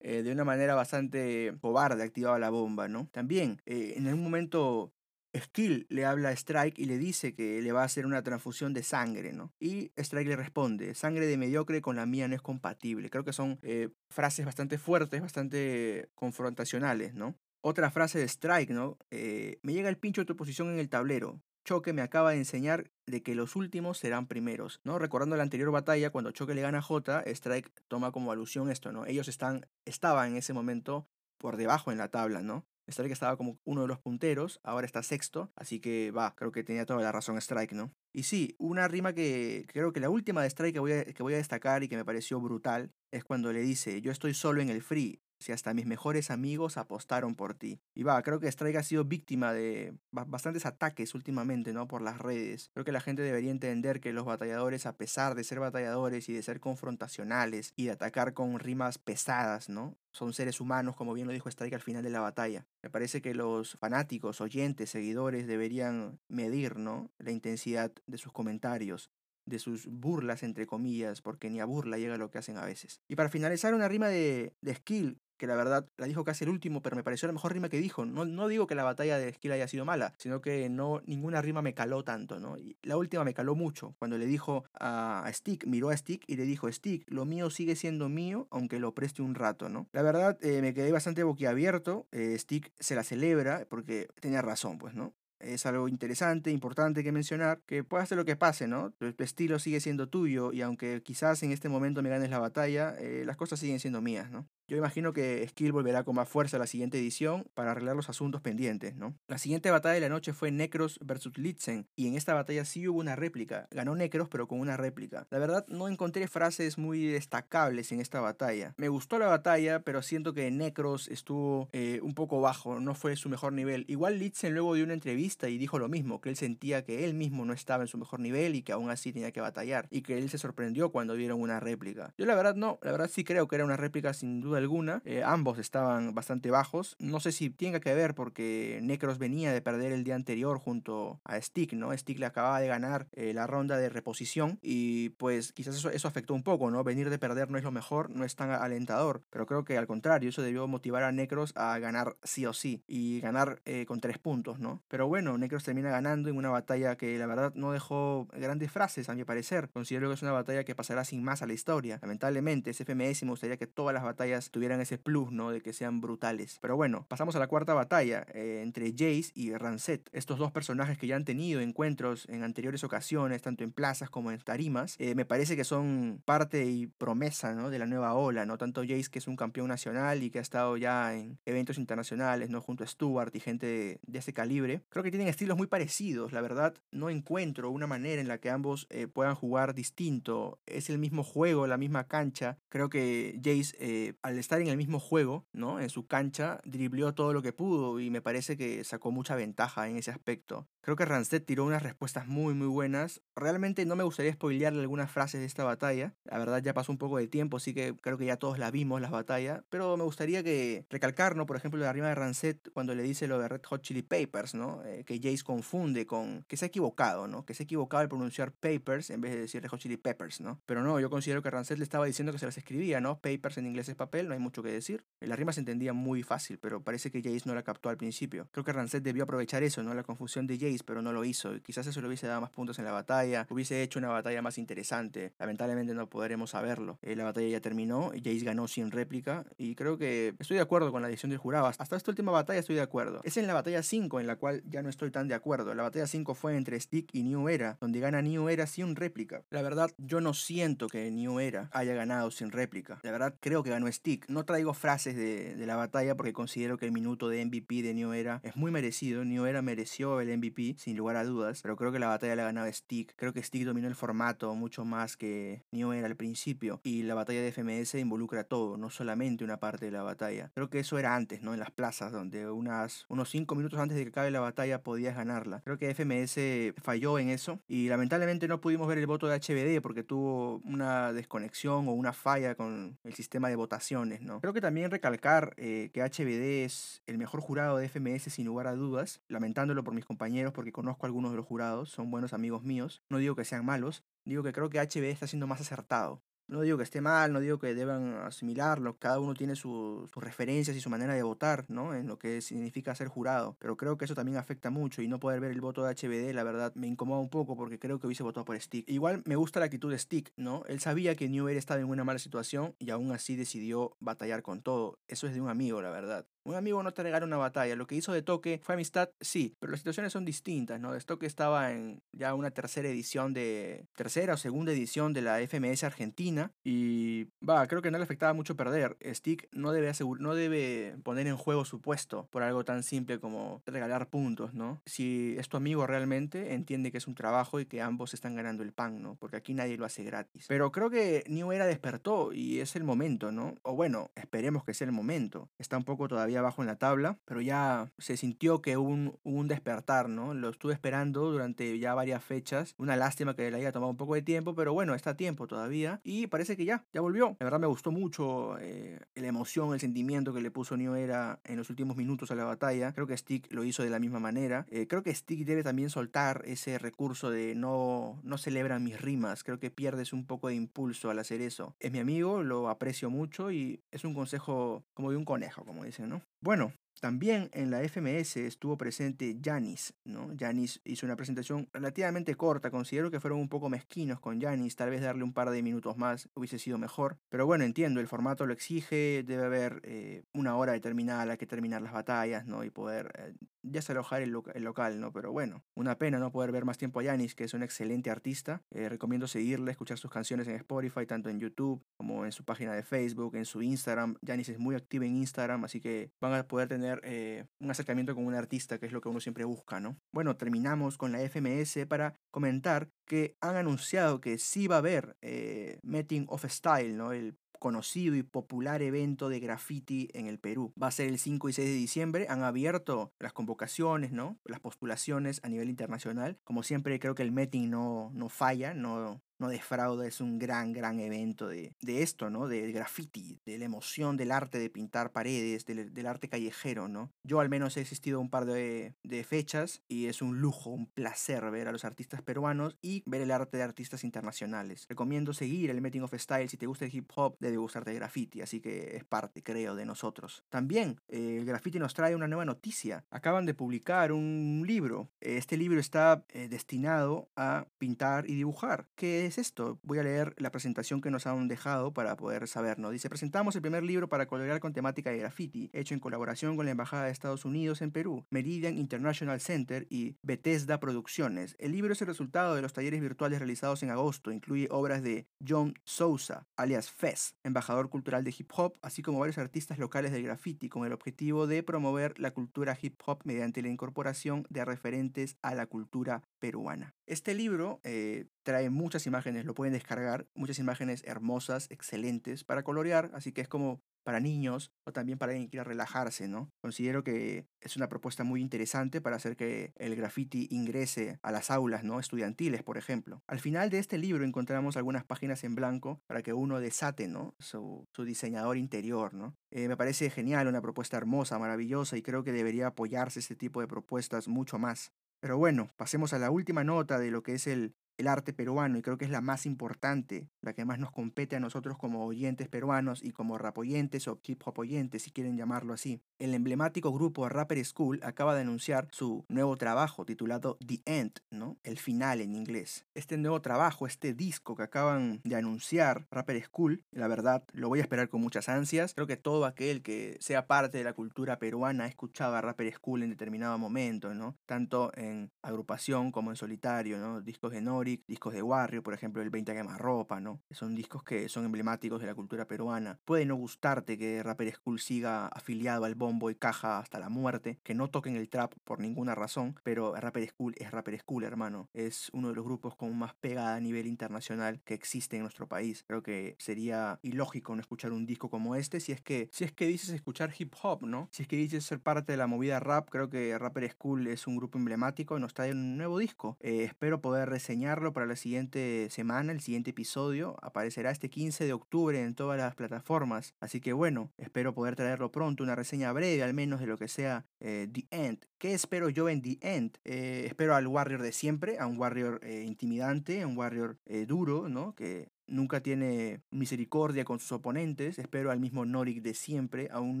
eh, 0.00 0.22
de 0.22 0.32
una 0.32 0.44
manera 0.44 0.74
bastante 0.74 1.54
cobarde 1.60 2.02
activaba 2.02 2.38
la 2.38 2.50
bomba, 2.50 2.88
¿no? 2.88 3.08
También, 3.12 3.62
eh, 3.66 3.94
en 3.96 4.06
algún 4.06 4.24
momento, 4.24 4.92
Skill 5.34 5.86
le 5.90 6.04
habla 6.04 6.30
a 6.30 6.32
Strike 6.32 6.78
y 6.78 6.86
le 6.86 6.98
dice 6.98 7.34
que 7.34 7.60
le 7.60 7.72
va 7.72 7.82
a 7.82 7.86
hacer 7.86 8.06
una 8.06 8.22
transfusión 8.22 8.72
de 8.72 8.82
sangre, 8.82 9.32
¿no? 9.32 9.52
Y 9.60 9.92
Strike 9.96 10.28
le 10.28 10.36
responde, 10.36 10.94
sangre 10.94 11.26
de 11.26 11.36
mediocre 11.36 11.80
con 11.80 11.96
la 11.96 12.06
mía 12.06 12.28
no 12.28 12.34
es 12.34 12.42
compatible. 12.42 13.10
Creo 13.10 13.24
que 13.24 13.32
son 13.32 13.58
eh, 13.62 13.90
frases 14.10 14.46
bastante 14.46 14.78
fuertes, 14.78 15.20
bastante 15.20 16.08
confrontacionales, 16.14 17.14
¿no? 17.14 17.36
Otra 17.62 17.90
frase 17.90 18.18
de 18.18 18.28
Strike, 18.28 18.70
¿no? 18.70 18.96
me 19.10 19.72
llega 19.72 19.88
el 19.88 19.98
pincho 19.98 20.20
de 20.20 20.26
tu 20.26 20.36
posición 20.36 20.70
en 20.70 20.78
el 20.78 20.88
tablero. 20.88 21.40
Choque 21.66 21.92
me 21.92 22.00
acaba 22.00 22.30
de 22.30 22.38
enseñar 22.38 22.92
de 23.06 23.24
que 23.24 23.34
los 23.34 23.56
últimos 23.56 23.98
serán 23.98 24.28
primeros, 24.28 24.80
¿no? 24.84 25.00
Recordando 25.00 25.36
la 25.36 25.42
anterior 25.42 25.72
batalla, 25.72 26.10
cuando 26.10 26.30
Choque 26.30 26.54
le 26.54 26.62
gana 26.62 26.78
a 26.78 26.82
J, 26.82 27.24
Strike 27.26 27.72
toma 27.88 28.12
como 28.12 28.30
alusión 28.30 28.70
esto, 28.70 28.92
¿no? 28.92 29.04
Ellos 29.04 29.26
están, 29.26 29.66
estaban 29.84 30.30
en 30.30 30.36
ese 30.36 30.52
momento 30.52 31.08
por 31.38 31.56
debajo 31.56 31.90
en 31.90 31.98
la 31.98 32.08
tabla, 32.08 32.40
¿no? 32.40 32.64
Strike 32.88 33.10
estaba 33.10 33.36
como 33.36 33.58
uno 33.64 33.82
de 33.82 33.88
los 33.88 33.98
punteros, 33.98 34.60
ahora 34.62 34.86
está 34.86 35.02
sexto, 35.02 35.50
así 35.56 35.80
que 35.80 36.12
va, 36.12 36.36
creo 36.36 36.52
que 36.52 36.62
tenía 36.62 36.86
toda 36.86 37.02
la 37.02 37.10
razón 37.10 37.36
Strike, 37.36 37.72
¿no? 37.72 37.90
Y 38.14 38.22
sí, 38.22 38.54
una 38.58 38.86
rima 38.86 39.12
que 39.12 39.66
creo 39.66 39.92
que 39.92 39.98
la 39.98 40.08
última 40.08 40.42
de 40.42 40.48
Strike 40.50 40.74
que 40.74 40.78
voy, 40.78 40.92
a, 40.92 41.04
que 41.04 41.22
voy 41.24 41.34
a 41.34 41.38
destacar 41.38 41.82
y 41.82 41.88
que 41.88 41.96
me 41.96 42.04
pareció 42.04 42.40
brutal 42.40 42.92
es 43.12 43.24
cuando 43.24 43.52
le 43.52 43.60
dice, 43.60 44.00
yo 44.02 44.12
estoy 44.12 44.34
solo 44.34 44.62
en 44.62 44.70
el 44.70 44.82
free, 44.82 45.20
si 45.38 45.52
hasta 45.52 45.74
mis 45.74 45.86
mejores 45.86 46.30
amigos 46.30 46.76
apostaron 46.76 47.34
por 47.34 47.54
ti. 47.54 47.80
Y 47.94 48.02
va, 48.02 48.20
creo 48.22 48.40
que 48.40 48.48
Strike 48.48 48.76
ha 48.76 48.82
sido 48.82 49.04
víctima 49.04 49.52
de 49.52 49.94
bastantes 50.10 50.66
ataques 50.66 51.14
últimamente, 51.14 51.72
¿no? 51.72 51.88
Por 51.88 52.02
las 52.02 52.18
redes. 52.18 52.70
Creo 52.74 52.84
que 52.84 52.92
la 52.92 53.00
gente 53.00 53.22
debería 53.22 53.50
entender 53.50 54.00
que 54.00 54.12
los 54.12 54.24
batalladores, 54.24 54.86
a 54.86 54.96
pesar 54.96 55.34
de 55.34 55.44
ser 55.44 55.60
batalladores 55.60 56.28
y 56.28 56.32
de 56.32 56.42
ser 56.42 56.60
confrontacionales 56.60 57.72
y 57.76 57.86
de 57.86 57.92
atacar 57.92 58.34
con 58.34 58.58
rimas 58.58 58.98
pesadas, 58.98 59.68
¿no? 59.68 59.96
Son 60.12 60.32
seres 60.32 60.60
humanos, 60.60 60.96
como 60.96 61.12
bien 61.12 61.26
lo 61.26 61.32
dijo 61.32 61.50
Strike 61.50 61.74
al 61.74 61.82
final 61.82 62.02
de 62.02 62.10
la 62.10 62.20
batalla. 62.20 62.66
Me 62.82 62.90
parece 62.90 63.20
que 63.20 63.34
los 63.34 63.74
fanáticos, 63.74 64.40
oyentes, 64.40 64.90
seguidores 64.90 65.46
deberían 65.46 66.18
medir, 66.28 66.76
¿no? 66.78 67.10
La 67.18 67.30
intensidad 67.30 67.92
de 68.06 68.18
sus 68.18 68.32
comentarios 68.32 69.10
de 69.46 69.58
sus 69.60 69.86
burlas, 69.86 70.42
entre 70.42 70.66
comillas, 70.66 71.22
porque 71.22 71.48
ni 71.48 71.60
a 71.60 71.64
burla 71.64 71.98
llega 71.98 72.18
lo 72.18 72.30
que 72.30 72.38
hacen 72.38 72.58
a 72.58 72.64
veces. 72.64 73.00
Y 73.08 73.14
para 73.14 73.28
finalizar, 73.30 73.74
una 73.74 73.88
rima 73.88 74.08
de, 74.08 74.54
de 74.60 74.74
Skill, 74.74 75.20
que 75.36 75.46
la 75.46 75.56
verdad 75.56 75.86
la 75.96 76.06
dijo 76.06 76.24
casi 76.24 76.44
el 76.44 76.50
último, 76.50 76.82
pero 76.82 76.96
me 76.96 77.02
pareció 77.02 77.26
la 77.26 77.32
mejor 77.32 77.52
rima 77.52 77.68
que 77.68 77.78
dijo. 77.78 78.04
No, 78.04 78.24
no 78.24 78.48
digo 78.48 78.66
que 78.66 78.74
la 78.74 78.84
batalla 78.84 79.18
de 79.18 79.32
Skill 79.32 79.52
haya 79.52 79.68
sido 79.68 79.84
mala, 79.84 80.14
sino 80.18 80.40
que 80.40 80.68
no 80.68 81.02
ninguna 81.06 81.42
rima 81.42 81.62
me 81.62 81.74
caló 81.74 82.04
tanto, 82.04 82.38
¿no? 82.40 82.56
Y 82.58 82.76
la 82.82 82.96
última 82.96 83.24
me 83.24 83.34
caló 83.34 83.54
mucho, 83.54 83.94
cuando 83.98 84.18
le 84.18 84.26
dijo 84.26 84.64
a 84.74 85.28
Stick, 85.32 85.66
miró 85.66 85.90
a 85.90 85.96
Stick 85.96 86.24
y 86.26 86.36
le 86.36 86.44
dijo, 86.44 86.70
Stick, 86.70 87.04
lo 87.08 87.24
mío 87.24 87.50
sigue 87.50 87.76
siendo 87.76 88.08
mío, 88.08 88.46
aunque 88.50 88.78
lo 88.78 88.94
preste 88.94 89.22
un 89.22 89.34
rato, 89.34 89.68
¿no? 89.68 89.88
La 89.92 90.02
verdad 90.02 90.38
eh, 90.42 90.62
me 90.62 90.74
quedé 90.74 90.92
bastante 90.92 91.22
boquiabierto, 91.22 92.06
eh, 92.12 92.36
Stick 92.38 92.72
se 92.78 92.94
la 92.94 93.02
celebra 93.02 93.66
porque 93.68 94.08
tenía 94.20 94.42
razón, 94.42 94.78
pues, 94.78 94.94
¿no? 94.94 95.14
es 95.38 95.66
algo 95.66 95.88
interesante, 95.88 96.50
importante 96.50 97.02
que 97.04 97.12
mencionar, 97.12 97.60
que 97.66 97.84
puede 97.84 98.02
hacer 98.02 98.16
lo 98.16 98.24
que 98.24 98.36
pase, 98.36 98.66
¿no? 98.66 98.92
Tu 98.92 99.14
estilo 99.18 99.58
sigue 99.58 99.80
siendo 99.80 100.08
tuyo 100.08 100.52
y 100.52 100.62
aunque 100.62 101.02
quizás 101.02 101.42
en 101.42 101.52
este 101.52 101.68
momento 101.68 102.02
me 102.02 102.08
ganes 102.08 102.30
la 102.30 102.38
batalla, 102.38 102.94
eh, 102.98 103.22
las 103.24 103.36
cosas 103.36 103.60
siguen 103.60 103.80
siendo 103.80 104.00
mías, 104.00 104.30
¿no? 104.30 104.48
Yo 104.68 104.76
imagino 104.76 105.12
que 105.12 105.46
Skill 105.46 105.70
volverá 105.70 106.02
con 106.02 106.16
más 106.16 106.28
fuerza 106.28 106.56
a 106.56 106.60
la 106.60 106.66
siguiente 106.66 106.98
edición 106.98 107.46
para 107.54 107.70
arreglar 107.70 107.94
los 107.94 108.08
asuntos 108.08 108.40
pendientes, 108.40 108.96
¿no? 108.96 109.14
La 109.28 109.38
siguiente 109.38 109.70
batalla 109.70 109.94
de 109.94 110.00
la 110.00 110.08
noche 110.08 110.32
fue 110.32 110.50
Necros 110.50 110.98
versus 111.04 111.38
Litzen, 111.38 111.86
y 111.94 112.08
en 112.08 112.14
esta 112.14 112.34
batalla 112.34 112.64
sí 112.64 112.88
hubo 112.88 112.98
una 112.98 113.14
réplica. 113.14 113.68
Ganó 113.70 113.94
Necros, 113.94 114.28
pero 114.28 114.48
con 114.48 114.58
una 114.58 114.76
réplica. 114.76 115.28
La 115.30 115.38
verdad, 115.38 115.64
no 115.68 115.86
encontré 115.86 116.26
frases 116.26 116.78
muy 116.78 117.06
destacables 117.06 117.92
en 117.92 118.00
esta 118.00 118.20
batalla. 118.20 118.74
Me 118.76 118.88
gustó 118.88 119.20
la 119.20 119.28
batalla, 119.28 119.80
pero 119.80 120.02
siento 120.02 120.34
que 120.34 120.50
Necros 120.50 121.06
estuvo 121.08 121.68
eh, 121.72 122.00
un 122.02 122.14
poco 122.14 122.40
bajo, 122.40 122.80
no 122.80 122.96
fue 122.96 123.14
su 123.14 123.28
mejor 123.28 123.52
nivel. 123.52 123.84
Igual 123.86 124.18
Litzen 124.18 124.52
luego 124.52 124.74
dio 124.74 124.82
una 124.82 124.94
entrevista 124.94 125.48
y 125.48 125.58
dijo 125.58 125.78
lo 125.78 125.88
mismo, 125.88 126.20
que 126.20 126.30
él 126.30 126.36
sentía 126.36 126.84
que 126.84 127.04
él 127.04 127.14
mismo 127.14 127.44
no 127.44 127.52
estaba 127.52 127.84
en 127.84 127.88
su 127.88 127.98
mejor 127.98 128.18
nivel 128.18 128.56
y 128.56 128.62
que 128.62 128.72
aún 128.72 128.90
así 128.90 129.12
tenía 129.12 129.30
que 129.30 129.40
batallar, 129.40 129.86
y 129.92 130.02
que 130.02 130.18
él 130.18 130.28
se 130.28 130.38
sorprendió 130.38 130.90
cuando 130.90 131.14
vieron 131.14 131.40
una 131.40 131.60
réplica. 131.60 132.12
Yo 132.18 132.26
la 132.26 132.34
verdad 132.34 132.56
no, 132.56 132.80
la 132.82 132.90
verdad 132.90 133.08
sí 133.12 133.22
creo 133.22 133.46
que 133.46 133.54
era 133.54 133.64
una 133.64 133.76
réplica 133.76 134.12
sin 134.12 134.40
duda 134.40 134.55
alguna. 134.56 135.02
Eh, 135.04 135.22
ambos 135.24 135.58
estaban 135.58 136.14
bastante 136.14 136.50
bajos. 136.50 136.96
No 136.98 137.20
sé 137.20 137.32
si 137.32 137.50
tenga 137.50 137.80
que 137.80 137.94
ver 137.94 138.14
porque 138.14 138.80
Necros 138.82 139.18
venía 139.18 139.52
de 139.52 139.60
perder 139.60 139.92
el 139.92 140.04
día 140.04 140.14
anterior 140.14 140.58
junto 140.58 141.20
a 141.24 141.40
Stick, 141.40 141.72
¿no? 141.72 141.96
Stick 141.96 142.18
le 142.18 142.26
acababa 142.26 142.60
de 142.60 142.68
ganar 142.68 143.06
eh, 143.12 143.32
la 143.34 143.46
ronda 143.46 143.76
de 143.76 143.88
reposición 143.88 144.58
y 144.62 145.10
pues 145.10 145.52
quizás 145.52 145.76
eso, 145.76 146.08
afectó 146.08 146.34
un 146.34 146.42
poco, 146.42 146.70
¿no? 146.70 146.82
Venir 146.84 147.10
de 147.10 147.18
perder 147.18 147.50
no 147.50 147.58
es 147.58 147.64
lo 147.64 147.70
mejor, 147.70 148.10
no 148.10 148.24
es 148.24 148.36
tan 148.36 148.50
alentador, 148.50 149.22
pero 149.30 149.46
creo 149.46 149.64
que 149.64 149.76
al 149.76 149.86
contrario, 149.86 150.30
eso 150.30 150.42
debió 150.42 150.66
motivar 150.66 151.02
a 151.02 151.12
Necros 151.12 151.52
a 151.56 151.78
ganar 151.78 152.16
sí 152.22 152.46
o 152.46 152.52
sí 152.52 152.82
y 152.86 153.20
ganar 153.20 153.60
eh, 153.64 153.86
con 153.86 154.00
tres 154.00 154.18
puntos, 154.18 154.58
¿no? 154.58 154.82
Pero 154.88 155.08
bueno, 155.08 155.36
Necros 155.38 155.64
termina 155.64 155.90
ganando 155.90 156.28
en 156.28 156.36
una 156.36 156.50
batalla 156.50 156.96
que 156.96 157.18
la 157.18 157.26
verdad 157.26 157.52
no 157.54 157.72
dejó 157.72 158.28
grandes 158.32 158.70
frases, 158.70 159.08
a 159.08 159.14
mi 159.14 159.24
parecer. 159.24 159.68
Considero 159.70 160.08
que 160.08 160.14
es 160.14 160.22
una 160.22 160.32
batalla 160.32 160.64
que 160.64 160.74
pasará 160.74 161.04
sin 161.04 161.22
más 161.22 161.42
a 161.42 161.46
la 161.46 161.52
historia. 161.52 161.98
Lamentablemente, 162.02 162.70
ese 162.70 162.84
FMS 162.84 163.24
me 163.24 163.30
gustaría 163.30 163.56
que 163.56 163.66
todas 163.66 163.94
las 163.94 164.02
batallas 164.02 164.45
tuvieran 164.50 164.80
ese 164.80 164.98
plus, 164.98 165.32
¿no? 165.32 165.50
De 165.50 165.60
que 165.60 165.72
sean 165.72 166.00
brutales. 166.00 166.58
Pero 166.60 166.76
bueno, 166.76 167.06
pasamos 167.08 167.36
a 167.36 167.38
la 167.38 167.46
cuarta 167.46 167.74
batalla 167.74 168.26
eh, 168.32 168.60
entre 168.62 168.90
Jace 168.92 169.32
y 169.34 169.52
Rancet. 169.54 170.08
Estos 170.12 170.38
dos 170.38 170.52
personajes 170.52 170.98
que 170.98 171.06
ya 171.06 171.16
han 171.16 171.24
tenido 171.24 171.60
encuentros 171.60 172.28
en 172.28 172.42
anteriores 172.42 172.84
ocasiones, 172.84 173.42
tanto 173.42 173.64
en 173.64 173.72
plazas 173.72 174.10
como 174.10 174.30
en 174.30 174.38
tarimas, 174.38 174.96
eh, 174.98 175.14
me 175.14 175.24
parece 175.24 175.56
que 175.56 175.64
son 175.64 176.22
parte 176.24 176.66
y 176.66 176.86
promesa, 176.86 177.54
¿no? 177.54 177.70
De 177.70 177.78
la 177.78 177.86
nueva 177.86 178.14
ola, 178.14 178.46
¿no? 178.46 178.58
Tanto 178.58 178.82
Jace 178.82 179.10
que 179.10 179.18
es 179.18 179.28
un 179.28 179.36
campeón 179.36 179.68
nacional 179.68 180.22
y 180.22 180.30
que 180.30 180.38
ha 180.38 180.42
estado 180.42 180.76
ya 180.76 181.14
en 181.14 181.38
eventos 181.44 181.78
internacionales, 181.78 182.50
¿no? 182.50 182.60
Junto 182.60 182.84
a 182.84 182.86
Stuart 182.86 183.34
y 183.34 183.40
gente 183.40 183.66
de, 183.66 184.00
de 184.06 184.18
ese 184.18 184.32
calibre. 184.32 184.82
Creo 184.88 185.02
que 185.02 185.10
tienen 185.10 185.28
estilos 185.28 185.56
muy 185.56 185.66
parecidos, 185.66 186.32
la 186.32 186.40
verdad. 186.40 186.74
No 186.90 187.10
encuentro 187.10 187.70
una 187.70 187.86
manera 187.86 188.20
en 188.20 188.28
la 188.28 188.38
que 188.38 188.50
ambos 188.50 188.86
eh, 188.90 189.06
puedan 189.06 189.34
jugar 189.34 189.74
distinto. 189.74 190.60
Es 190.66 190.90
el 190.90 190.98
mismo 190.98 191.22
juego, 191.22 191.66
la 191.66 191.78
misma 191.78 192.04
cancha. 192.04 192.58
Creo 192.68 192.88
que 192.88 193.40
Jace, 193.42 193.76
eh, 193.78 194.14
al 194.36 194.40
estar 194.40 194.60
en 194.60 194.68
el 194.68 194.76
mismo 194.76 195.00
juego, 195.00 195.46
¿no? 195.52 195.80
En 195.80 195.88
su 195.88 196.06
cancha, 196.06 196.60
dribleó 196.64 197.14
todo 197.14 197.32
lo 197.32 197.42
que 197.42 197.52
pudo 197.52 198.00
y 198.00 198.10
me 198.10 198.20
parece 198.20 198.56
que 198.56 198.84
sacó 198.84 199.10
mucha 199.10 199.34
ventaja 199.34 199.88
en 199.88 199.96
ese 199.96 200.10
aspecto. 200.10 200.68
Creo 200.82 200.94
que 200.94 201.04
Rancet 201.04 201.44
tiró 201.44 201.64
unas 201.64 201.82
respuestas 201.82 202.26
muy 202.28 202.54
muy 202.54 202.68
buenas. 202.68 203.22
Realmente 203.34 203.84
no 203.86 203.96
me 203.96 204.04
gustaría 204.04 204.32
spoilearle 204.32 204.80
algunas 204.80 205.10
frases 205.10 205.40
de 205.40 205.46
esta 205.46 205.64
batalla. 205.64 206.14
La 206.24 206.38
verdad 206.38 206.62
ya 206.62 206.74
pasó 206.74 206.92
un 206.92 206.98
poco 206.98 207.16
de 207.18 207.26
tiempo, 207.26 207.56
así 207.56 207.74
que 207.74 207.96
creo 207.96 208.18
que 208.18 208.26
ya 208.26 208.36
todos 208.36 208.58
la 208.58 208.70
vimos, 208.70 209.00
las 209.00 209.10
batallas. 209.10 209.62
Pero 209.70 209.96
me 209.96 210.04
gustaría 210.04 210.42
que 210.42 210.84
recalcar, 210.90 211.34
¿no? 211.34 211.46
Por 211.46 211.56
ejemplo, 211.56 211.80
la 211.80 211.92
rima 211.92 212.08
de 212.08 212.14
Rancet 212.14 212.70
cuando 212.72 212.94
le 212.94 213.02
dice 213.02 213.26
lo 213.26 213.38
de 213.38 213.48
Red 213.48 213.62
Hot 213.64 213.82
Chili 213.82 214.02
Papers, 214.02 214.54
¿no? 214.54 214.84
Eh, 214.84 215.04
que 215.04 215.18
Jace 215.18 215.42
confunde 215.42 216.06
con... 216.06 216.44
que 216.46 216.56
se 216.56 216.66
ha 216.66 216.68
equivocado, 216.68 217.26
¿no? 217.26 217.44
Que 217.44 217.54
se 217.54 217.62
ha 217.62 217.64
equivocado 217.64 218.02
al 218.02 218.08
pronunciar 218.08 218.52
Papers 218.52 219.10
en 219.10 219.22
vez 219.22 219.32
de 219.32 219.40
decir 219.40 219.62
Red 219.62 219.70
Hot 219.70 219.80
Chili 219.80 219.96
Peppers, 219.96 220.40
¿no? 220.40 220.60
Pero 220.66 220.82
no, 220.82 221.00
yo 221.00 221.10
considero 221.10 221.42
que 221.42 221.50
Rancet 221.50 221.78
le 221.78 221.84
estaba 221.84 222.06
diciendo 222.06 222.32
que 222.32 222.38
se 222.38 222.46
las 222.46 222.58
escribía, 222.58 223.00
¿no? 223.00 223.18
Papers 223.20 223.58
en 223.58 223.66
inglés 223.66 223.88
es 223.88 223.96
papel, 223.96 224.25
no 224.26 224.34
hay 224.34 224.40
mucho 224.40 224.62
que 224.62 224.70
decir. 224.70 225.04
La 225.20 225.36
rima 225.36 225.52
se 225.52 225.60
entendía 225.60 225.92
muy 225.92 226.22
fácil, 226.22 226.58
pero 226.58 226.82
parece 226.82 227.10
que 227.10 227.22
Jace 227.22 227.42
no 227.46 227.54
la 227.54 227.62
captó 227.62 227.88
al 227.88 227.96
principio. 227.96 228.48
Creo 228.52 228.64
que 228.64 228.72
Rancet 228.72 229.02
debió 229.02 229.24
aprovechar 229.24 229.62
eso, 229.62 229.82
¿no? 229.82 229.94
La 229.94 230.02
confusión 230.02 230.46
de 230.46 230.58
Jace, 230.58 230.84
pero 230.84 231.02
no 231.02 231.12
lo 231.12 231.24
hizo 231.24 231.46
quizás 231.62 231.86
eso 231.86 232.00
le 232.00 232.08
hubiese 232.08 232.26
dado 232.26 232.40
más 232.40 232.50
puntos 232.50 232.78
en 232.78 232.84
la 232.84 232.92
batalla, 232.92 233.46
hubiese 233.50 233.82
hecho 233.82 233.98
una 233.98 234.08
batalla 234.08 234.42
más 234.42 234.58
interesante. 234.58 235.32
Lamentablemente 235.38 235.94
no 235.94 236.08
podremos 236.08 236.50
saberlo. 236.50 236.98
Eh, 237.02 237.16
la 237.16 237.24
batalla 237.24 237.48
ya 237.48 237.60
terminó, 237.60 238.10
Jace 238.14 238.44
ganó 238.44 238.68
sin 238.68 238.90
réplica 238.90 239.44
y 239.58 239.74
creo 239.74 239.98
que 239.98 240.34
estoy 240.38 240.56
de 240.56 240.62
acuerdo 240.62 240.92
con 240.92 241.02
la 241.02 241.08
decisión 241.08 241.30
del 241.30 241.38
jurado. 241.38 241.66
Hasta 241.66 241.96
esta 241.96 242.10
última 242.10 242.32
batalla 242.32 242.60
estoy 242.60 242.76
de 242.76 242.82
acuerdo. 242.82 243.20
Es 243.24 243.36
en 243.36 243.46
la 243.46 243.54
batalla 243.54 243.82
5 243.82 244.20
en 244.20 244.26
la 244.26 244.36
cual 244.36 244.62
ya 244.66 244.82
no 244.82 244.88
estoy 244.88 245.10
tan 245.10 245.28
de 245.28 245.34
acuerdo. 245.34 245.74
La 245.74 245.82
batalla 245.82 246.06
5 246.06 246.34
fue 246.34 246.56
entre 246.56 246.78
Stick 246.80 247.10
y 247.12 247.22
New 247.22 247.48
Era, 247.48 247.78
donde 247.80 248.00
gana 248.00 248.22
New 248.22 248.48
Era 248.48 248.66
sin 248.66 248.96
réplica. 248.96 249.42
La 249.50 249.62
verdad, 249.62 249.90
yo 249.98 250.20
no 250.20 250.34
siento 250.34 250.88
que 250.88 251.10
New 251.10 251.40
Era 251.40 251.68
haya 251.72 251.94
ganado 251.94 252.30
sin 252.30 252.50
réplica. 252.50 253.00
La 253.02 253.10
verdad, 253.10 253.34
creo 253.40 253.62
que 253.62 253.70
ganó 253.70 253.90
Stick. 253.90 254.15
No 254.28 254.44
traigo 254.44 254.74
frases 254.74 255.16
de, 255.16 255.54
de 255.54 255.66
la 255.66 255.76
batalla 255.76 256.16
porque 256.16 256.32
considero 256.32 256.78
que 256.78 256.86
el 256.86 256.92
minuto 256.92 257.28
de 257.28 257.44
MVP 257.44 257.82
de 257.82 257.94
New 257.94 258.12
Era 258.12 258.40
es 258.42 258.56
muy 258.56 258.70
merecido. 258.70 259.24
New 259.24 259.46
Era 259.46 259.62
mereció 259.62 260.20
el 260.20 260.36
MVP, 260.36 260.76
sin 260.78 260.96
lugar 260.96 261.16
a 261.16 261.24
dudas 261.24 261.46
pero 261.62 261.76
creo 261.76 261.92
que 261.92 261.98
la 261.98 262.08
batalla 262.08 262.36
la 262.36 262.44
ganaba 262.44 262.72
Stick. 262.72 263.14
Creo 263.16 263.32
que 263.32 263.42
Stick 263.42 263.64
dominó 263.64 263.88
el 263.88 263.94
formato 263.94 264.54
mucho 264.54 264.84
más 264.84 265.16
que 265.16 265.64
New 265.72 265.92
era 265.92 266.06
al 266.06 266.16
principio. 266.16 266.80
Y 266.84 267.02
la 267.02 267.14
batalla 267.14 267.42
de 267.42 267.52
FMS 267.52 267.94
involucra 267.94 268.44
todo, 268.44 268.76
no 268.76 268.90
solamente 268.90 269.44
una 269.44 269.58
parte 269.58 269.86
de 269.86 269.90
la 269.90 270.02
batalla. 270.02 270.50
Creo 270.54 270.70
que 270.70 270.80
eso 270.80 270.98
era 270.98 271.14
antes, 271.14 271.42
¿no? 271.42 271.54
En 271.54 271.60
las 271.60 271.70
plazas, 271.70 272.12
donde 272.12 272.50
unas, 272.50 273.04
unos 273.08 273.30
5 273.30 273.54
minutos 273.54 273.78
antes 273.78 273.96
de 273.96 274.04
que 274.04 274.10
acabe 274.10 274.30
la 274.30 274.40
batalla 274.40 274.82
podías 274.82 275.16
ganarla. 275.16 275.60
Creo 275.64 275.78
que 275.78 275.92
FMS 275.94 276.74
falló 276.82 277.18
en 277.18 277.30
eso. 277.30 277.60
Y 277.68 277.88
lamentablemente 277.88 278.48
no 278.48 278.60
pudimos 278.60 278.88
ver 278.88 278.98
el 278.98 279.06
voto 279.06 279.26
de 279.26 279.38
HBD 279.38 279.82
porque 279.82 280.02
tuvo 280.02 280.60
una 280.64 281.12
desconexión 281.12 281.88
o 281.88 281.92
una 281.92 282.12
falla 282.12 282.54
con 282.54 282.98
el 283.04 283.14
sistema 283.14 283.48
de 283.48 283.56
¿no? 284.04 284.40
Creo 284.40 284.52
que 284.52 284.60
también 284.60 284.90
recalcar 284.90 285.54
eh, 285.56 285.90
que 285.94 286.02
HBD 286.02 286.64
es 286.64 287.02
el 287.06 287.16
mejor 287.16 287.40
jurado 287.40 287.78
de 287.78 287.88
FMS 287.88 288.24
sin 288.24 288.44
lugar 288.44 288.66
a 288.66 288.74
dudas, 288.74 289.22
lamentándolo 289.28 289.82
por 289.84 289.94
mis 289.94 290.04
compañeros 290.04 290.52
porque 290.52 290.72
conozco 290.72 291.06
algunos 291.06 291.30
de 291.30 291.38
los 291.38 291.46
jurados, 291.46 291.90
son 291.90 292.10
buenos 292.10 292.34
amigos 292.34 292.62
míos. 292.62 293.02
No 293.08 293.18
digo 293.18 293.34
que 293.34 293.44
sean 293.44 293.64
malos, 293.64 294.04
digo 294.24 294.42
que 294.42 294.52
creo 294.52 294.68
que 294.68 294.78
HB 294.78 295.04
está 295.04 295.26
siendo 295.26 295.46
más 295.46 295.60
acertado. 295.60 296.22
No 296.48 296.60
digo 296.62 296.76
que 296.76 296.84
esté 296.84 297.00
mal, 297.00 297.32
no 297.32 297.40
digo 297.40 297.58
que 297.58 297.74
deban 297.74 298.14
asimilarlo, 298.18 298.96
cada 298.98 299.18
uno 299.18 299.34
tiene 299.34 299.56
sus 299.56 300.08
referencias 300.14 300.76
y 300.76 300.80
su 300.80 300.88
manera 300.88 301.14
de 301.14 301.24
votar, 301.24 301.64
¿no? 301.68 301.92
En 301.92 302.06
lo 302.06 302.20
que 302.20 302.40
significa 302.40 302.94
ser 302.94 303.08
jurado, 303.08 303.56
pero 303.58 303.76
creo 303.76 303.98
que 303.98 304.04
eso 304.04 304.14
también 304.14 304.38
afecta 304.38 304.70
mucho 304.70 305.02
y 305.02 305.08
no 305.08 305.18
poder 305.18 305.40
ver 305.40 305.50
el 305.50 305.60
voto 305.60 305.82
de 305.82 305.90
HBD, 305.90 306.32
la 306.34 306.44
verdad, 306.44 306.72
me 306.76 306.86
incomoda 306.86 307.20
un 307.20 307.30
poco 307.30 307.56
porque 307.56 307.80
creo 307.80 307.98
que 307.98 308.06
hubiese 308.06 308.22
votado 308.22 308.44
por 308.44 308.60
Stick. 308.60 308.88
Igual 308.88 309.22
me 309.26 309.34
gusta 309.34 309.58
la 309.58 309.66
actitud 309.66 309.90
de 309.90 309.98
Stick, 309.98 310.32
¿no? 310.36 310.62
Él 310.68 310.78
sabía 310.78 311.16
que 311.16 311.28
New 311.28 311.48
Era 311.48 311.58
estaba 311.58 311.80
en 311.80 311.88
una 311.88 312.04
mala 312.04 312.20
situación 312.20 312.76
y 312.78 312.90
aún 312.90 313.10
así 313.10 313.34
decidió 313.34 313.96
batallar 313.98 314.42
con 314.42 314.62
todo. 314.62 315.00
Eso 315.08 315.26
es 315.26 315.34
de 315.34 315.40
un 315.40 315.48
amigo, 315.48 315.82
la 315.82 315.90
verdad. 315.90 316.26
Un 316.46 316.54
amigo 316.54 316.80
no 316.84 316.92
te 316.92 317.02
regala 317.02 317.26
una 317.26 317.38
batalla. 317.38 317.74
Lo 317.74 317.88
que 317.88 317.96
hizo 317.96 318.12
de 318.12 318.22
Toque 318.22 318.60
fue 318.62 318.76
amistad, 318.76 319.10
sí, 319.20 319.56
pero 319.58 319.72
las 319.72 319.80
situaciones 319.80 320.12
son 320.12 320.24
distintas, 320.24 320.78
¿no? 320.78 320.92
De 320.92 321.00
Toque 321.00 321.26
estaba 321.26 321.72
en 321.72 322.00
ya 322.12 322.34
una 322.34 322.52
tercera 322.52 322.88
edición 322.88 323.34
de. 323.34 323.88
tercera 323.96 324.34
o 324.34 324.36
segunda 324.36 324.70
edición 324.70 325.12
de 325.12 325.22
la 325.22 325.40
FMS 325.40 325.82
Argentina. 325.82 326.52
Y 326.62 327.24
va, 327.46 327.66
creo 327.66 327.82
que 327.82 327.90
no 327.90 327.98
le 327.98 328.04
afectaba 328.04 328.32
mucho 328.32 328.54
perder. 328.54 328.96
Stick 329.12 329.48
no 329.50 329.72
debe 329.72 329.88
asegurar, 329.88 330.22
no 330.22 330.36
debe 330.36 330.96
poner 331.02 331.26
en 331.26 331.36
juego 331.36 331.64
su 331.64 331.80
puesto 331.80 332.28
por 332.30 332.44
algo 332.44 332.64
tan 332.64 332.84
simple 332.84 333.18
como 333.18 333.60
regalar 333.66 334.08
puntos, 334.08 334.54
¿no? 334.54 334.80
Si 334.86 335.34
es 335.38 335.48
tu 335.48 335.56
amigo 335.56 335.84
realmente, 335.84 336.54
entiende 336.54 336.92
que 336.92 336.98
es 336.98 337.08
un 337.08 337.16
trabajo 337.16 337.58
y 337.58 337.66
que 337.66 337.82
ambos 337.82 338.14
están 338.14 338.36
ganando 338.36 338.62
el 338.62 338.72
pan, 338.72 339.02
¿no? 339.02 339.16
Porque 339.16 339.34
aquí 339.34 339.52
nadie 339.52 339.76
lo 339.76 339.84
hace 339.84 340.04
gratis. 340.04 340.44
Pero 340.46 340.70
creo 340.70 340.90
que 340.90 341.24
New 341.26 341.50
Era 341.50 341.66
despertó 341.66 342.32
y 342.32 342.60
es 342.60 342.76
el 342.76 342.84
momento, 342.84 343.32
¿no? 343.32 343.56
O 343.62 343.74
bueno, 343.74 344.12
esperemos 344.14 344.62
que 344.62 344.74
sea 344.74 344.86
el 344.86 344.92
momento. 344.92 345.48
Está 345.58 345.76
un 345.76 345.84
poco 345.84 346.06
todavía 346.06 346.35
abajo 346.38 346.62
en 346.62 346.68
la 346.68 346.76
tabla, 346.76 347.18
pero 347.24 347.40
ya 347.40 347.90
se 347.98 348.16
sintió 348.16 348.62
que 348.62 348.76
hubo 348.76 348.88
un, 348.88 349.18
un, 349.22 349.48
despertar, 349.48 350.08
¿no? 350.08 350.34
Lo 350.34 350.50
estuve 350.50 350.72
esperando 350.72 351.30
durante 351.30 351.78
ya 351.78 351.94
varias 351.94 352.22
fechas. 352.24 352.74
Una 352.78 352.96
lástima 352.96 353.34
que 353.34 353.50
le 353.50 353.56
haya 353.58 353.72
tomado 353.72 353.90
un 353.90 353.96
poco 353.96 354.14
de 354.14 354.22
tiempo, 354.22 354.54
pero 354.54 354.72
bueno, 354.72 354.94
está 354.94 355.10
a 355.10 355.16
tiempo 355.16 355.46
todavía. 355.46 356.00
Y 356.04 356.26
parece 356.26 356.56
que 356.56 356.64
ya, 356.64 356.84
ya 356.92 357.00
volvió. 357.00 357.36
La 357.40 357.44
verdad 357.44 357.60
me 357.60 357.66
gustó 357.66 357.90
mucho 357.92 358.58
eh, 358.60 359.00
la 359.14 359.26
emoción, 359.26 359.72
el 359.72 359.80
sentimiento 359.80 360.32
que 360.32 360.40
le 360.40 360.50
puso 360.50 360.76
New 360.76 360.94
Era 360.94 361.40
en 361.44 361.56
los 361.56 361.70
últimos 361.70 361.96
minutos 361.96 362.30
a 362.30 362.34
la 362.34 362.44
batalla. 362.44 362.92
Creo 362.92 363.06
que 363.06 363.16
Stick 363.16 363.52
lo 363.52 363.64
hizo 363.64 363.82
de 363.82 363.90
la 363.90 363.98
misma 363.98 364.18
manera. 364.18 364.66
Eh, 364.70 364.86
creo 364.86 365.02
que 365.02 365.14
Stick 365.14 365.44
debe 365.44 365.62
también 365.62 365.90
soltar 365.90 366.42
ese 366.44 366.78
recurso 366.78 367.30
de 367.30 367.54
no, 367.54 368.20
no 368.22 368.38
celebran 368.38 368.82
mis 368.82 369.00
rimas. 369.00 369.44
Creo 369.44 369.58
que 369.58 369.70
pierdes 369.70 370.12
un 370.12 370.26
poco 370.26 370.48
de 370.48 370.54
impulso 370.54 371.10
al 371.10 371.18
hacer 371.18 371.40
eso. 371.40 371.74
Es 371.80 371.92
mi 371.92 371.98
amigo, 371.98 372.42
lo 372.42 372.68
aprecio 372.68 373.10
mucho 373.10 373.50
y 373.50 373.80
es 373.90 374.04
un 374.04 374.14
consejo 374.14 374.84
como 374.94 375.10
de 375.10 375.16
un 375.16 375.24
conejo, 375.24 375.64
como 375.64 375.84
dicen, 375.84 376.08
¿no? 376.08 376.22
Bueno, 376.40 376.72
También 377.00 377.50
en 377.52 377.70
la 377.70 377.86
FMS 377.86 378.36
estuvo 378.38 378.78
presente 378.78 379.36
Janis, 379.42 379.94
¿no? 380.04 380.30
Janis 380.38 380.80
hizo 380.84 381.06
una 381.06 381.16
presentación 381.16 381.68
relativamente 381.72 382.34
corta, 382.34 382.70
considero 382.70 383.10
que 383.10 383.20
fueron 383.20 383.38
un 383.38 383.48
poco 383.48 383.68
mezquinos 383.68 384.20
con 384.20 384.40
Janis, 384.40 384.76
tal 384.76 384.90
vez 384.90 385.02
darle 385.02 385.22
un 385.22 385.32
par 385.32 385.50
de 385.50 385.62
minutos 385.62 385.96
más 385.96 386.28
hubiese 386.34 386.58
sido 386.58 386.78
mejor, 386.78 387.18
pero 387.28 387.46
bueno, 387.46 387.64
entiendo, 387.64 388.00
el 388.00 388.08
formato 388.08 388.46
lo 388.46 388.52
exige, 388.52 389.22
debe 389.26 389.44
haber 389.44 389.80
eh, 389.84 390.24
una 390.32 390.56
hora 390.56 390.72
determinada 390.72 391.22
a 391.22 391.26
la 391.26 391.36
que 391.36 391.46
terminar 391.46 391.82
las 391.82 391.92
batallas, 391.92 392.46
¿no? 392.46 392.64
Y 392.64 392.70
poder 392.70 393.12
eh, 393.18 393.34
ya 393.62 393.82
se 393.82 393.92
alojar 393.92 394.22
el, 394.22 394.30
local, 394.30 395.00
¿no? 395.00 395.12
Pero 395.12 395.32
bueno, 395.32 395.62
una 395.74 395.98
pena 395.98 396.18
no 396.18 396.30
poder 396.30 396.52
ver 396.52 396.64
más 396.64 396.78
tiempo 396.78 397.00
a 397.00 397.04
Janis, 397.04 397.34
que 397.34 397.44
es 397.44 397.54
un 397.54 397.62
excelente 397.62 398.10
artista, 398.10 398.62
eh, 398.70 398.88
recomiendo 398.88 399.26
seguirle, 399.26 399.70
escuchar 399.70 399.98
sus 399.98 400.10
canciones 400.10 400.46
en 400.48 400.54
Spotify, 400.56 401.06
tanto 401.06 401.28
en 401.28 401.40
YouTube 401.40 401.84
como 401.96 402.24
en 402.24 402.32
su 402.32 402.44
página 402.44 402.72
de 402.74 402.82
Facebook, 402.82 403.36
en 403.36 403.44
su 403.44 403.62
Instagram, 403.62 404.16
Janis 404.24 404.48
es 404.48 404.58
muy 404.58 404.74
activa 404.76 405.04
en 405.04 405.16
Instagram, 405.16 405.64
así 405.64 405.80
que 405.80 406.10
van 406.20 406.34
a 406.34 406.46
poder 406.46 406.68
tener 406.68 406.85
eh, 407.02 407.46
un 407.60 407.70
acercamiento 407.70 408.14
con 408.14 408.26
un 408.26 408.34
artista, 408.34 408.78
que 408.78 408.86
es 408.86 408.92
lo 408.92 409.00
que 409.00 409.08
uno 409.08 409.20
siempre 409.20 409.44
busca, 409.44 409.80
¿no? 409.80 409.96
Bueno, 410.12 410.36
terminamos 410.36 410.96
con 410.96 411.12
la 411.12 411.20
FMS 411.20 411.86
para 411.88 412.14
comentar 412.30 412.90
que 413.06 413.36
han 413.40 413.56
anunciado 413.56 414.20
que 414.20 414.38
sí 414.38 414.66
va 414.66 414.76
a 414.76 414.78
haber 414.78 415.16
eh, 415.20 415.78
Meeting 415.82 416.26
of 416.28 416.44
Style, 416.46 416.96
¿no? 416.96 417.12
El 417.12 417.36
conocido 417.58 418.14
y 418.14 418.22
popular 418.22 418.82
evento 418.82 419.28
de 419.28 419.40
graffiti 419.40 420.08
en 420.14 420.26
el 420.26 420.38
Perú. 420.38 420.72
Va 420.80 420.88
a 420.88 420.92
ser 420.92 421.08
el 421.08 421.18
5 421.18 421.48
y 421.48 421.52
6 421.52 421.68
de 421.68 421.74
diciembre. 421.74 422.26
Han 422.28 422.42
abierto 422.42 423.12
las 423.18 423.32
convocaciones, 423.32 424.12
¿no? 424.12 424.38
Las 424.44 424.60
postulaciones 424.60 425.40
a 425.42 425.48
nivel 425.48 425.70
internacional. 425.70 426.38
Como 426.44 426.62
siempre, 426.62 426.98
creo 426.98 427.14
que 427.14 427.22
el 427.22 427.32
meeting 427.32 427.68
no, 427.68 428.10
no 428.14 428.28
falla, 428.28 428.74
no, 428.74 429.22
no 429.38 429.48
defrauda, 429.48 430.06
es 430.06 430.20
un 430.20 430.38
gran, 430.38 430.72
gran 430.72 431.00
evento 431.00 431.48
de, 431.48 431.74
de 431.80 432.02
esto, 432.02 432.30
¿no? 432.30 432.48
De 432.48 432.72
graffiti, 432.72 433.40
de 433.44 433.58
la 433.58 433.64
emoción 433.64 434.16
del 434.16 434.32
arte 434.32 434.58
de 434.58 434.70
pintar 434.70 435.12
paredes, 435.12 435.64
del, 435.66 436.06
arte 436.06 436.28
callejero, 436.28 436.88
¿no? 436.88 437.12
Yo 437.24 437.40
al 437.40 437.48
menos 437.48 437.76
he 437.76 437.80
asistido 437.80 438.20
un 438.20 438.30
par 438.30 438.46
de, 438.46 438.94
de, 439.02 439.24
fechas 439.24 439.82
y 439.88 440.06
es 440.06 440.22
un 440.22 440.40
lujo, 440.40 440.70
un 440.70 440.86
placer 440.86 441.50
ver 441.50 441.68
a 441.68 441.72
los 441.72 441.84
artistas 441.84 442.22
peruanos 442.22 442.76
y 442.80 443.02
ver 443.06 443.22
el 443.22 443.30
arte 443.30 443.56
de 443.56 443.64
artistas 443.64 444.04
internacionales. 444.04 444.86
Recomiendo 444.88 445.32
seguir 445.32 445.70
el 445.70 445.80
Meeting 445.80 446.02
of 446.02 446.14
Style 446.14 446.48
si 446.48 446.56
te 446.56 446.66
gusta 446.66 446.84
el 446.84 446.94
hip 446.94 447.10
hop, 447.14 447.36
debe 447.40 447.56
gustarte 447.56 447.90
el 447.90 447.96
graffiti, 447.96 448.40
así 448.40 448.60
que 448.60 448.96
es 448.96 449.04
parte, 449.04 449.42
creo, 449.42 449.74
de 449.74 449.84
nosotros. 449.84 450.44
También 450.48 451.00
eh, 451.08 451.38
el 451.38 451.44
graffiti 451.44 451.78
nos 451.78 451.94
trae 451.94 452.14
una 452.14 452.28
nueva 452.28 452.44
noticia. 452.44 453.04
Acaban 453.10 453.46
de 453.46 453.54
publicar 453.54 454.12
un 454.12 454.64
libro. 454.66 455.10
Este 455.20 455.56
libro 455.56 455.80
está 455.80 456.24
eh, 456.28 456.48
destinado 456.48 457.28
a 457.36 457.66
pintar 457.78 458.28
y 458.28 458.34
dibujar, 458.34 458.86
que 458.94 459.25
es 459.26 459.38
esto? 459.38 459.78
Voy 459.82 459.98
a 459.98 460.02
leer 460.02 460.34
la 460.38 460.50
presentación 460.50 461.00
que 461.00 461.10
nos 461.10 461.26
han 461.26 461.48
dejado 461.48 461.92
para 461.92 462.16
poder 462.16 462.48
saber, 462.48 462.78
¿no? 462.78 462.90
Dice, 462.90 463.08
presentamos 463.08 463.54
el 463.56 463.62
primer 463.62 463.82
libro 463.82 464.08
para 464.08 464.26
colorear 464.26 464.60
con 464.60 464.72
temática 464.72 465.10
de 465.10 465.18
graffiti, 465.18 465.70
hecho 465.72 465.94
en 465.94 466.00
colaboración 466.00 466.56
con 466.56 466.66
la 466.66 466.72
Embajada 466.72 467.04
de 467.04 467.10
Estados 467.10 467.44
Unidos 467.44 467.82
en 467.82 467.90
Perú, 467.90 468.24
Meridian 468.30 468.78
International 468.78 469.40
Center 469.40 469.86
y 469.90 470.16
Bethesda 470.22 470.80
Producciones. 470.80 471.56
El 471.58 471.72
libro 471.72 471.92
es 471.92 472.00
el 472.00 472.08
resultado 472.08 472.54
de 472.54 472.62
los 472.62 472.72
talleres 472.72 473.00
virtuales 473.00 473.38
realizados 473.38 473.82
en 473.82 473.90
agosto, 473.90 474.32
incluye 474.32 474.68
obras 474.70 475.02
de 475.02 475.26
John 475.46 475.74
Sousa, 475.84 476.46
alias 476.56 476.90
Fez, 476.90 477.34
embajador 477.44 477.88
cultural 477.88 478.24
de 478.24 478.34
hip 478.36 478.50
hop, 478.56 478.74
así 478.82 479.02
como 479.02 479.18
varios 479.18 479.38
artistas 479.38 479.78
locales 479.78 480.12
del 480.12 480.22
graffiti, 480.22 480.68
con 480.68 480.86
el 480.86 480.92
objetivo 480.92 481.46
de 481.46 481.62
promover 481.62 482.18
la 482.18 482.30
cultura 482.30 482.76
hip 482.80 483.00
hop 483.06 483.20
mediante 483.24 483.62
la 483.62 483.68
incorporación 483.68 484.46
de 484.50 484.64
referentes 484.64 485.36
a 485.42 485.54
la 485.54 485.66
cultura 485.66 486.22
peruana. 486.38 486.94
Este 487.06 487.34
libro 487.34 487.80
eh, 487.84 488.26
trae 488.46 488.70
muchas 488.70 489.06
imágenes, 489.08 489.44
lo 489.44 489.54
pueden 489.54 489.74
descargar, 489.74 490.28
muchas 490.36 490.60
imágenes 490.60 491.02
hermosas, 491.04 491.66
excelentes 491.68 492.44
para 492.44 492.62
colorear, 492.62 493.10
así 493.12 493.32
que 493.32 493.40
es 493.40 493.48
como 493.48 493.82
para 494.04 494.20
niños 494.20 494.70
o 494.84 494.92
también 494.92 495.18
para 495.18 495.32
alguien 495.32 495.48
que 495.48 495.50
quiera 495.50 495.64
relajarse, 495.64 496.28
¿no? 496.28 496.48
Considero 496.62 497.02
que 497.02 497.48
es 497.60 497.76
una 497.76 497.88
propuesta 497.88 498.22
muy 498.22 498.40
interesante 498.40 499.00
para 499.00 499.16
hacer 499.16 499.36
que 499.36 499.72
el 499.74 499.96
graffiti 499.96 500.46
ingrese 500.52 501.18
a 501.22 501.32
las 501.32 501.50
aulas, 501.50 501.82
¿no? 501.82 501.98
Estudiantiles, 501.98 502.62
por 502.62 502.78
ejemplo. 502.78 503.20
Al 503.26 503.40
final 503.40 503.68
de 503.68 503.80
este 503.80 503.98
libro 503.98 504.24
encontramos 504.24 504.76
algunas 504.76 505.04
páginas 505.04 505.42
en 505.42 505.56
blanco 505.56 506.00
para 506.06 506.22
que 506.22 506.32
uno 506.32 506.60
desate, 506.60 507.08
¿no? 507.08 507.34
Su, 507.40 507.88
diseñador 507.98 508.58
interior, 508.58 509.12
¿no? 509.12 509.34
Eh, 509.50 509.66
me 509.66 509.76
parece 509.76 510.08
genial, 510.08 510.46
una 510.46 510.62
propuesta 510.62 510.96
hermosa, 510.96 511.40
maravillosa 511.40 511.96
y 511.96 512.02
creo 512.02 512.22
que 512.22 512.30
debería 512.30 512.68
apoyarse 512.68 513.18
este 513.18 513.34
tipo 513.34 513.60
de 513.60 513.66
propuestas 513.66 514.28
mucho 514.28 514.56
más. 514.56 514.92
Pero 515.18 515.36
bueno, 515.36 515.68
pasemos 515.76 516.12
a 516.12 516.20
la 516.20 516.30
última 516.30 516.62
nota 516.62 517.00
de 517.00 517.10
lo 517.10 517.24
que 517.24 517.34
es 517.34 517.48
el, 517.48 517.74
el 517.98 518.08
arte 518.08 518.32
peruano 518.32 518.78
y 518.78 518.82
creo 518.82 518.98
que 518.98 519.04
es 519.04 519.10
la 519.10 519.20
más 519.20 519.46
importante, 519.46 520.28
la 520.40 520.52
que 520.52 520.64
más 520.64 520.78
nos 520.78 520.90
compete 520.90 521.36
a 521.36 521.40
nosotros 521.40 521.78
como 521.78 522.04
oyentes 522.04 522.48
peruanos 522.48 523.02
y 523.02 523.12
como 523.12 523.38
rapoyentes 523.38 524.08
o 524.08 524.20
hip 524.26 524.42
hop 524.44 524.58
oyentes, 524.58 525.02
si 525.02 525.10
quieren 525.10 525.36
llamarlo 525.36 525.72
así. 525.72 526.00
El 526.18 526.34
emblemático 526.34 526.92
grupo 526.92 527.28
Rapper 527.28 527.64
School 527.64 528.00
acaba 528.02 528.34
de 528.34 528.42
anunciar 528.42 528.88
su 528.90 529.24
nuevo 529.28 529.56
trabajo 529.56 530.04
titulado 530.04 530.58
The 530.66 530.82
End, 530.84 531.20
¿no? 531.30 531.56
El 531.62 531.78
final 531.78 532.20
en 532.20 532.34
inglés. 532.34 532.86
Este 532.94 533.16
nuevo 533.16 533.40
trabajo, 533.40 533.86
este 533.86 534.14
disco 534.14 534.56
que 534.56 534.62
acaban 534.62 535.20
de 535.24 535.36
anunciar 535.36 536.06
Rapper 536.10 536.42
School, 536.44 536.84
la 536.90 537.08
verdad 537.08 537.44
lo 537.52 537.68
voy 537.68 537.80
a 537.80 537.82
esperar 537.82 538.08
con 538.08 538.20
muchas 538.20 538.48
ansias. 538.48 538.94
Creo 538.94 539.06
que 539.06 539.16
todo 539.16 539.44
aquel 539.44 539.82
que 539.82 540.16
sea 540.20 540.46
parte 540.46 540.78
de 540.78 540.84
la 540.84 540.92
cultura 540.92 541.38
peruana 541.38 541.86
escuchaba 541.86 542.40
Rapper 542.40 542.72
School 542.74 543.02
en 543.02 543.10
determinado 543.10 543.58
momento, 543.58 544.14
¿no? 544.14 544.36
Tanto 544.46 544.92
en 544.96 545.30
agrupación 545.42 546.12
como 546.12 546.30
en 546.30 546.36
solitario, 546.36 546.98
¿no? 546.98 547.20
Discos 547.20 547.52
de 547.52 547.60
Nori 547.60 547.85
discos 547.86 548.34
de 548.34 548.42
Warrior, 548.42 548.82
por 548.82 548.94
ejemplo, 548.94 549.22
el 549.22 549.30
20 549.30 549.46
ropa, 549.78 550.20
¿no? 550.20 550.40
Son 550.50 550.74
discos 550.74 551.02
que 551.02 551.28
son 551.28 551.44
emblemáticos 551.44 552.00
de 552.00 552.06
la 552.06 552.14
cultura 552.14 552.46
peruana. 552.46 552.98
Puede 553.04 553.24
no 553.26 553.36
gustarte 553.36 553.98
que 553.98 554.22
Rapper 554.22 554.52
School 554.52 554.80
siga 554.80 555.28
afiliado 555.28 555.84
al 555.84 555.94
bombo 555.94 556.30
y 556.30 556.34
caja 556.34 556.78
hasta 556.78 556.98
la 556.98 557.08
muerte, 557.08 557.58
que 557.62 557.74
no 557.74 557.88
toquen 557.88 558.16
el 558.16 558.28
trap 558.28 558.54
por 558.64 558.80
ninguna 558.80 559.14
razón, 559.14 559.58
pero 559.62 559.94
Rapper 559.94 560.28
School 560.28 560.54
es 560.58 560.70
Rapper 560.70 560.98
School, 560.98 561.24
hermano. 561.24 561.68
Es 561.72 562.10
uno 562.12 562.28
de 562.28 562.34
los 562.34 562.44
grupos 562.44 562.76
con 562.76 562.96
más 562.96 563.14
pegada 563.14 563.56
a 563.56 563.60
nivel 563.60 563.86
internacional 563.86 564.60
que 564.64 564.74
existe 564.74 565.16
en 565.16 565.22
nuestro 565.22 565.48
país. 565.48 565.84
Creo 565.86 566.02
que 566.02 566.36
sería 566.38 566.98
ilógico 567.02 567.54
no 567.54 567.60
escuchar 567.60 567.92
un 567.92 568.06
disco 568.06 568.30
como 568.30 568.54
este 568.56 568.80
si 568.80 568.92
es 568.92 569.00
que 569.00 569.28
si 569.32 569.44
es 569.44 569.52
que 569.52 569.66
dices 569.66 569.90
escuchar 569.90 570.32
hip 570.38 570.54
hop, 570.62 570.84
¿no? 570.86 571.08
Si 571.12 571.22
es 571.22 571.28
que 571.28 571.36
dices 571.36 571.64
ser 571.64 571.80
parte 571.80 572.12
de 572.12 572.18
la 572.18 572.26
movida 572.26 572.60
rap, 572.60 572.88
creo 572.90 573.08
que 573.08 573.36
Rapper 573.38 573.70
School 573.70 574.06
es 574.06 574.26
un 574.26 574.36
grupo 574.36 574.58
emblemático 574.58 575.16
y 575.16 575.20
nos 575.20 575.34
trae 575.34 575.52
un 575.52 575.76
nuevo 575.76 575.98
disco. 575.98 576.36
Eh, 576.40 576.64
espero 576.64 577.00
poder 577.00 577.28
reseñar 577.28 577.75
para 577.76 578.06
la 578.06 578.16
siguiente 578.16 578.88
semana, 578.90 579.32
el 579.32 579.40
siguiente 579.40 579.70
episodio. 579.70 580.36
Aparecerá 580.40 580.90
este 580.90 581.10
15 581.10 581.44
de 581.44 581.52
octubre 581.52 582.02
en 582.02 582.14
todas 582.14 582.38
las 582.38 582.54
plataformas. 582.54 583.34
Así 583.38 583.60
que 583.60 583.74
bueno, 583.74 584.12
espero 584.16 584.54
poder 584.54 584.76
traerlo 584.76 585.12
pronto, 585.12 585.44
una 585.44 585.54
reseña 585.54 585.92
breve 585.92 586.22
al 586.22 586.32
menos 586.32 586.60
de 586.60 586.66
lo 586.66 586.78
que 586.78 586.88
sea 586.88 587.26
eh, 587.40 587.68
The 587.70 587.86
End. 587.90 588.26
¿Qué 588.38 588.54
espero 588.54 588.88
yo 588.88 589.10
en 589.10 589.20
The 589.20 589.38
End? 589.42 589.78
Eh, 589.84 590.24
espero 590.26 590.54
al 590.54 590.66
Warrior 590.66 591.02
de 591.02 591.12
siempre, 591.12 591.58
a 591.58 591.66
un 591.66 591.78
Warrior 591.78 592.20
eh, 592.22 592.44
intimidante, 592.46 593.20
a 593.22 593.26
un 593.26 593.36
Warrior 593.36 593.78
duro, 594.06 594.48
¿no? 594.48 594.74
Que 594.74 595.10
nunca 595.26 595.60
tiene 595.60 596.20
misericordia 596.30 597.04
con 597.04 597.18
sus 597.18 597.32
oponentes. 597.32 597.98
Espero 597.98 598.30
al 598.30 598.40
mismo 598.40 598.64
Norik 598.64 599.02
de 599.02 599.14
siempre, 599.14 599.68
a 599.70 599.80
un 599.80 600.00